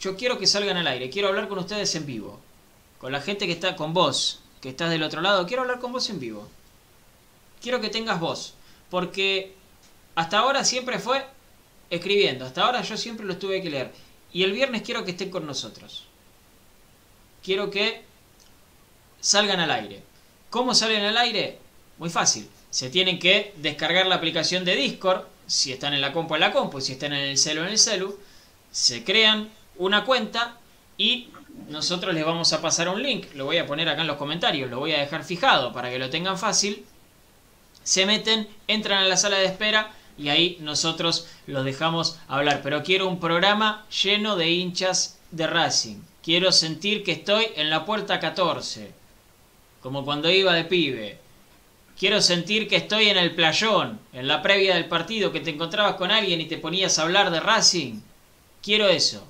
yo 0.00 0.16
quiero 0.16 0.36
que 0.36 0.48
salgan 0.48 0.78
al 0.78 0.88
aire, 0.88 1.10
quiero 1.10 1.28
hablar 1.28 1.46
con 1.46 1.60
ustedes 1.60 1.94
en 1.94 2.06
vivo. 2.06 2.40
Con 2.98 3.12
la 3.12 3.20
gente 3.20 3.46
que 3.46 3.52
está 3.52 3.76
con 3.76 3.94
vos, 3.94 4.40
que 4.60 4.70
estás 4.70 4.90
del 4.90 5.04
otro 5.04 5.20
lado, 5.20 5.46
quiero 5.46 5.62
hablar 5.62 5.78
con 5.78 5.92
vos 5.92 6.10
en 6.10 6.18
vivo. 6.18 6.48
Quiero 7.62 7.80
que 7.80 7.88
tengas 7.88 8.18
voz, 8.18 8.54
porque 8.90 9.54
hasta 10.16 10.40
ahora 10.40 10.64
siempre 10.64 10.98
fue 10.98 11.24
escribiendo, 11.88 12.44
hasta 12.44 12.66
ahora 12.66 12.82
yo 12.82 12.96
siempre 12.96 13.26
los 13.26 13.38
tuve 13.38 13.62
que 13.62 13.70
leer. 13.70 13.92
Y 14.32 14.42
el 14.42 14.50
viernes 14.50 14.82
quiero 14.82 15.04
que 15.04 15.12
estén 15.12 15.30
con 15.30 15.46
nosotros. 15.46 16.02
Quiero 17.44 17.70
que 17.70 18.02
salgan 19.20 19.60
al 19.60 19.70
aire. 19.70 20.05
¿Cómo 20.56 20.74
salen 20.74 21.04
al 21.04 21.18
aire? 21.18 21.58
Muy 21.98 22.08
fácil. 22.08 22.48
Se 22.70 22.88
tienen 22.88 23.18
que 23.18 23.52
descargar 23.56 24.06
la 24.06 24.14
aplicación 24.14 24.64
de 24.64 24.74
Discord, 24.74 25.26
si 25.46 25.70
están 25.70 25.92
en 25.92 26.00
la 26.00 26.14
compu 26.14 26.34
en 26.34 26.40
la 26.40 26.50
compu, 26.50 26.80
si 26.80 26.92
están 26.92 27.12
en 27.12 27.24
el 27.28 27.36
celu 27.36 27.60
en 27.60 27.68
el 27.68 27.78
celu. 27.78 28.18
Se 28.70 29.04
crean 29.04 29.50
una 29.76 30.06
cuenta 30.06 30.56
y 30.96 31.28
nosotros 31.68 32.14
les 32.14 32.24
vamos 32.24 32.54
a 32.54 32.62
pasar 32.62 32.88
un 32.88 33.02
link. 33.02 33.26
Lo 33.34 33.44
voy 33.44 33.58
a 33.58 33.66
poner 33.66 33.86
acá 33.86 34.00
en 34.00 34.06
los 34.06 34.16
comentarios, 34.16 34.70
lo 34.70 34.78
voy 34.78 34.94
a 34.94 35.00
dejar 35.00 35.24
fijado 35.24 35.74
para 35.74 35.90
que 35.90 35.98
lo 35.98 36.08
tengan 36.08 36.38
fácil. 36.38 36.86
Se 37.84 38.06
meten, 38.06 38.48
entran 38.66 39.04
a 39.04 39.08
la 39.08 39.18
sala 39.18 39.36
de 39.36 39.44
espera 39.44 39.92
y 40.16 40.30
ahí 40.30 40.56
nosotros 40.62 41.28
los 41.46 41.66
dejamos 41.66 42.18
hablar. 42.28 42.62
Pero 42.62 42.82
quiero 42.82 43.08
un 43.08 43.20
programa 43.20 43.84
lleno 43.90 44.36
de 44.36 44.52
hinchas 44.52 45.18
de 45.32 45.48
Racing. 45.48 45.98
Quiero 46.22 46.50
sentir 46.50 47.04
que 47.04 47.12
estoy 47.12 47.48
en 47.56 47.68
la 47.68 47.84
puerta 47.84 48.20
14, 48.20 48.94
como 49.86 50.04
cuando 50.04 50.28
iba 50.28 50.52
de 50.52 50.64
pibe. 50.64 51.16
Quiero 51.96 52.20
sentir 52.20 52.66
que 52.66 52.74
estoy 52.74 53.08
en 53.08 53.18
el 53.18 53.36
playón, 53.36 54.00
en 54.12 54.26
la 54.26 54.42
previa 54.42 54.74
del 54.74 54.86
partido, 54.86 55.30
que 55.30 55.38
te 55.38 55.50
encontrabas 55.50 55.94
con 55.94 56.10
alguien 56.10 56.40
y 56.40 56.46
te 56.46 56.58
ponías 56.58 56.98
a 56.98 57.02
hablar 57.02 57.30
de 57.30 57.38
Racing. 57.38 58.00
Quiero 58.60 58.88
eso, 58.88 59.24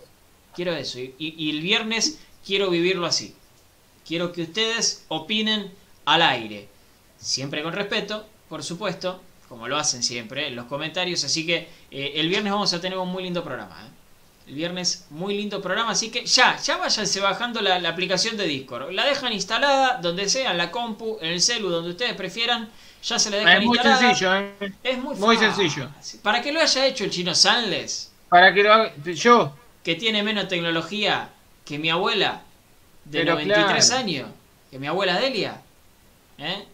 quiero 0.54 0.72
eso. 0.72 0.98
Y, 0.98 1.50
el 1.50 1.60
viernes 1.60 2.20
quiero 2.42 2.70
vivirlo 2.70 3.04
así. 3.04 3.34
Quiero 4.06 4.32
que 4.32 4.44
ustedes 4.44 5.04
opinen 5.08 5.70
al 6.06 6.22
aire. 6.22 6.68
Siempre 7.18 7.62
con 7.62 7.74
respeto, 7.74 8.24
por 8.48 8.64
supuesto, 8.64 9.20
como 9.50 9.68
lo 9.68 9.76
hacen 9.76 10.02
siempre 10.02 10.48
en 10.48 10.56
los 10.56 10.64
comentarios. 10.64 11.22
Así 11.24 11.44
que 11.44 11.68
eh, 11.90 12.12
el 12.14 12.30
viernes 12.30 12.50
vamos 12.50 12.72
a 12.72 12.80
tener 12.80 12.96
un 12.96 13.10
muy 13.10 13.24
lindo 13.24 13.44
programa. 13.44 13.76
¿eh? 13.86 13.90
El 14.46 14.54
viernes 14.54 15.06
muy 15.10 15.36
lindo 15.36 15.60
programa, 15.60 15.90
así 15.90 16.08
que 16.10 16.24
ya, 16.24 16.56
ya 16.58 16.76
váyanse 16.76 17.18
bajando 17.20 17.60
la, 17.60 17.80
la, 17.80 17.88
aplicación 17.88 18.36
de 18.36 18.46
Discord. 18.46 18.92
La 18.92 19.04
dejan 19.04 19.32
instalada 19.32 19.98
donde 20.00 20.28
sea, 20.28 20.52
en 20.52 20.58
la 20.58 20.70
compu, 20.70 21.18
en 21.20 21.32
el 21.32 21.40
celu, 21.40 21.68
donde 21.68 21.90
ustedes 21.90 22.14
prefieran. 22.14 22.68
Ya 23.02 23.18
se 23.18 23.30
la 23.30 23.38
dejan 23.38 23.58
es 23.58 23.64
muy 23.64 23.76
instalada. 23.76 24.00
sencillo, 24.00 24.36
¿eh? 24.36 24.72
Es 24.84 24.98
muy, 24.98 25.16
Muy 25.16 25.36
fácil. 25.36 25.68
sencillo. 25.70 25.88
Para 26.22 26.40
que 26.42 26.52
lo 26.52 26.60
haya 26.60 26.86
hecho 26.86 27.04
el 27.04 27.10
chino 27.10 27.34
Sanles, 27.34 28.12
Para 28.28 28.54
que 28.54 28.62
lo 28.62 28.72
haga 28.72 28.92
yo. 29.04 29.52
que 29.82 29.94
tiene 29.96 30.22
menos 30.22 30.46
tecnología 30.48 31.28
que 31.64 31.78
mi 31.78 31.90
abuela 31.90 32.42
de 33.04 33.18
Pero 33.20 33.32
93 33.34 33.86
claro. 33.86 34.00
años, 34.00 34.28
que 34.70 34.78
mi 34.78 34.86
abuela 34.86 35.18
Delia, 35.20 35.60
¿eh? 36.38 36.64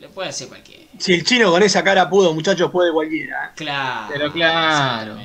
le 0.00 0.08
puede 0.08 0.30
hacer 0.30 0.48
cualquiera. 0.48 0.84
Si 0.98 1.12
el 1.12 1.24
chino 1.24 1.50
con 1.50 1.62
esa 1.62 1.84
cara 1.84 2.08
pudo, 2.08 2.32
muchachos, 2.34 2.70
puede 2.70 2.90
cualquiera. 2.92 3.46
¿eh? 3.46 3.50
Claro. 3.54 4.08
Pero 4.12 4.32
claro. 4.32 5.18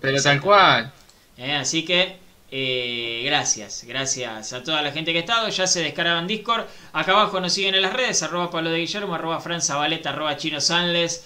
Pero 0.00 0.22
tal 0.22 0.40
cual. 0.40 0.92
Eh, 1.36 1.52
así 1.54 1.84
que 1.84 2.18
eh, 2.50 3.22
gracias, 3.24 3.84
gracias 3.84 4.52
a 4.52 4.62
toda 4.62 4.82
la 4.82 4.92
gente 4.92 5.12
que 5.12 5.18
ha 5.18 5.20
estado. 5.22 5.48
Ya 5.48 5.66
se 5.66 5.80
descargaban 5.82 6.26
Discord. 6.26 6.66
Acá 6.92 7.12
abajo 7.12 7.40
nos 7.40 7.52
siguen 7.52 7.74
en 7.74 7.82
las 7.82 7.92
redes, 7.92 8.22
arroba 8.22 8.50
Pablo 8.50 8.70
de 8.70 8.78
Guillermo, 8.80 9.14
arroba 9.14 9.40
Fran 9.40 9.62
Zabaleta, 9.62 10.10
arroba 10.10 10.36
Chino 10.36 10.60
Sanles. 10.60 11.24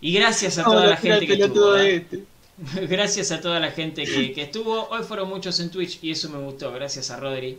Y 0.00 0.12
gracias 0.14 0.58
a 0.58 0.64
toda 0.64 0.86
la 0.86 0.96
gente 0.96 1.26
que 1.26 1.34
estuvo. 1.34 1.76
¿eh? 1.76 1.96
este. 1.96 2.24
Gracias 2.88 3.32
a 3.32 3.40
toda 3.40 3.58
la 3.58 3.70
gente 3.70 4.04
que, 4.04 4.32
que 4.34 4.42
estuvo. 4.42 4.88
Hoy 4.90 5.02
fueron 5.02 5.28
muchos 5.30 5.58
en 5.60 5.70
Twitch 5.70 5.98
y 6.02 6.10
eso 6.10 6.28
me 6.28 6.38
gustó. 6.38 6.70
Gracias 6.72 7.10
a 7.10 7.16
Rodri. 7.16 7.58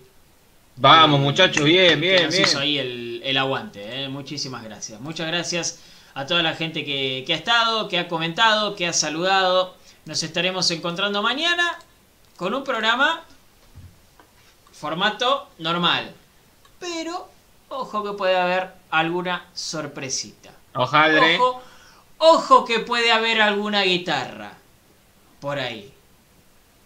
Vamos, 0.75 1.19
Eh, 1.19 1.21
muchachos, 1.21 1.63
bien, 1.63 1.99
que 1.99 1.99
bien, 1.99 2.23
nos 2.23 2.31
bien. 2.31 2.43
hizo 2.43 2.59
ahí 2.59 2.77
el, 2.77 3.21
el 3.23 3.37
aguante. 3.37 4.03
eh. 4.03 4.09
Muchísimas 4.09 4.63
gracias. 4.63 4.99
Muchas 5.01 5.27
gracias 5.27 5.79
a 6.13 6.25
toda 6.25 6.43
la 6.43 6.55
gente 6.55 6.83
que, 6.85 7.23
que 7.25 7.33
ha 7.33 7.37
estado, 7.37 7.87
que 7.87 7.97
ha 7.99 8.07
comentado, 8.07 8.75
que 8.75 8.87
ha 8.87 8.93
saludado. 8.93 9.75
Nos 10.05 10.23
estaremos 10.23 10.69
encontrando 10.71 11.21
mañana 11.21 11.77
con 12.35 12.53
un 12.53 12.63
programa 12.63 13.23
formato 14.71 15.47
normal. 15.59 16.15
Pero, 16.79 17.29
ojo 17.69 18.03
que 18.03 18.13
puede 18.13 18.35
haber 18.35 18.73
alguna 18.89 19.45
sorpresita. 19.53 20.51
Ojaldre. 20.73 21.37
Ojo, 21.37 21.61
ojo 22.17 22.65
que 22.65 22.79
puede 22.79 23.11
haber 23.11 23.41
alguna 23.41 23.83
guitarra 23.83 24.53
por 25.39 25.59
ahí. 25.59 25.93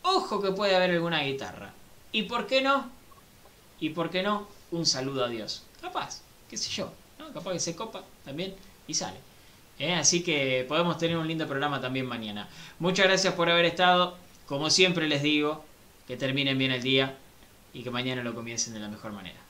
Ojo 0.02 0.42
que 0.42 0.52
puede 0.52 0.76
haber 0.76 0.92
alguna 0.92 1.22
guitarra. 1.24 1.72
¿Y 2.12 2.24
por 2.24 2.48
qué 2.48 2.62
no? 2.62 2.90
¿Y 3.80 3.92
por 3.92 4.10
qué 4.10 4.24
no? 4.24 4.48
Un 4.72 4.86
saludo 4.86 5.24
a 5.24 5.30
Dios. 5.30 5.64
Capaz, 5.82 6.22
qué 6.50 6.58
sé 6.58 6.70
yo. 6.70 6.92
¿no? 7.18 7.32
Capaz 7.32 7.54
que 7.54 7.60
se 7.60 7.76
copa 7.76 8.04
también 8.26 8.56
y 8.88 8.94
sale. 8.94 9.18
¿Eh? 9.80 9.94
Así 9.94 10.24
que 10.24 10.66
podemos 10.68 10.98
tener 10.98 11.18
un 11.18 11.28
lindo 11.28 11.48
programa 11.48 11.82
también 11.82 12.06
mañana. 12.06 12.48
Muchas 12.80 13.08
gracias 13.08 13.34
por 13.34 13.50
haber 13.50 13.66
estado. 13.66 14.18
Como 14.46 14.70
siempre 14.70 15.08
les 15.08 15.22
digo, 15.24 15.66
que 16.08 16.18
terminen 16.18 16.58
bien 16.58 16.72
el 16.72 16.82
día 16.82 17.18
y 17.74 17.84
que 17.84 17.92
mañana 17.92 18.24
lo 18.24 18.34
comiencen 18.34 18.74
de 18.74 18.80
la 18.80 18.88
mejor 18.88 19.12
manera. 19.12 19.45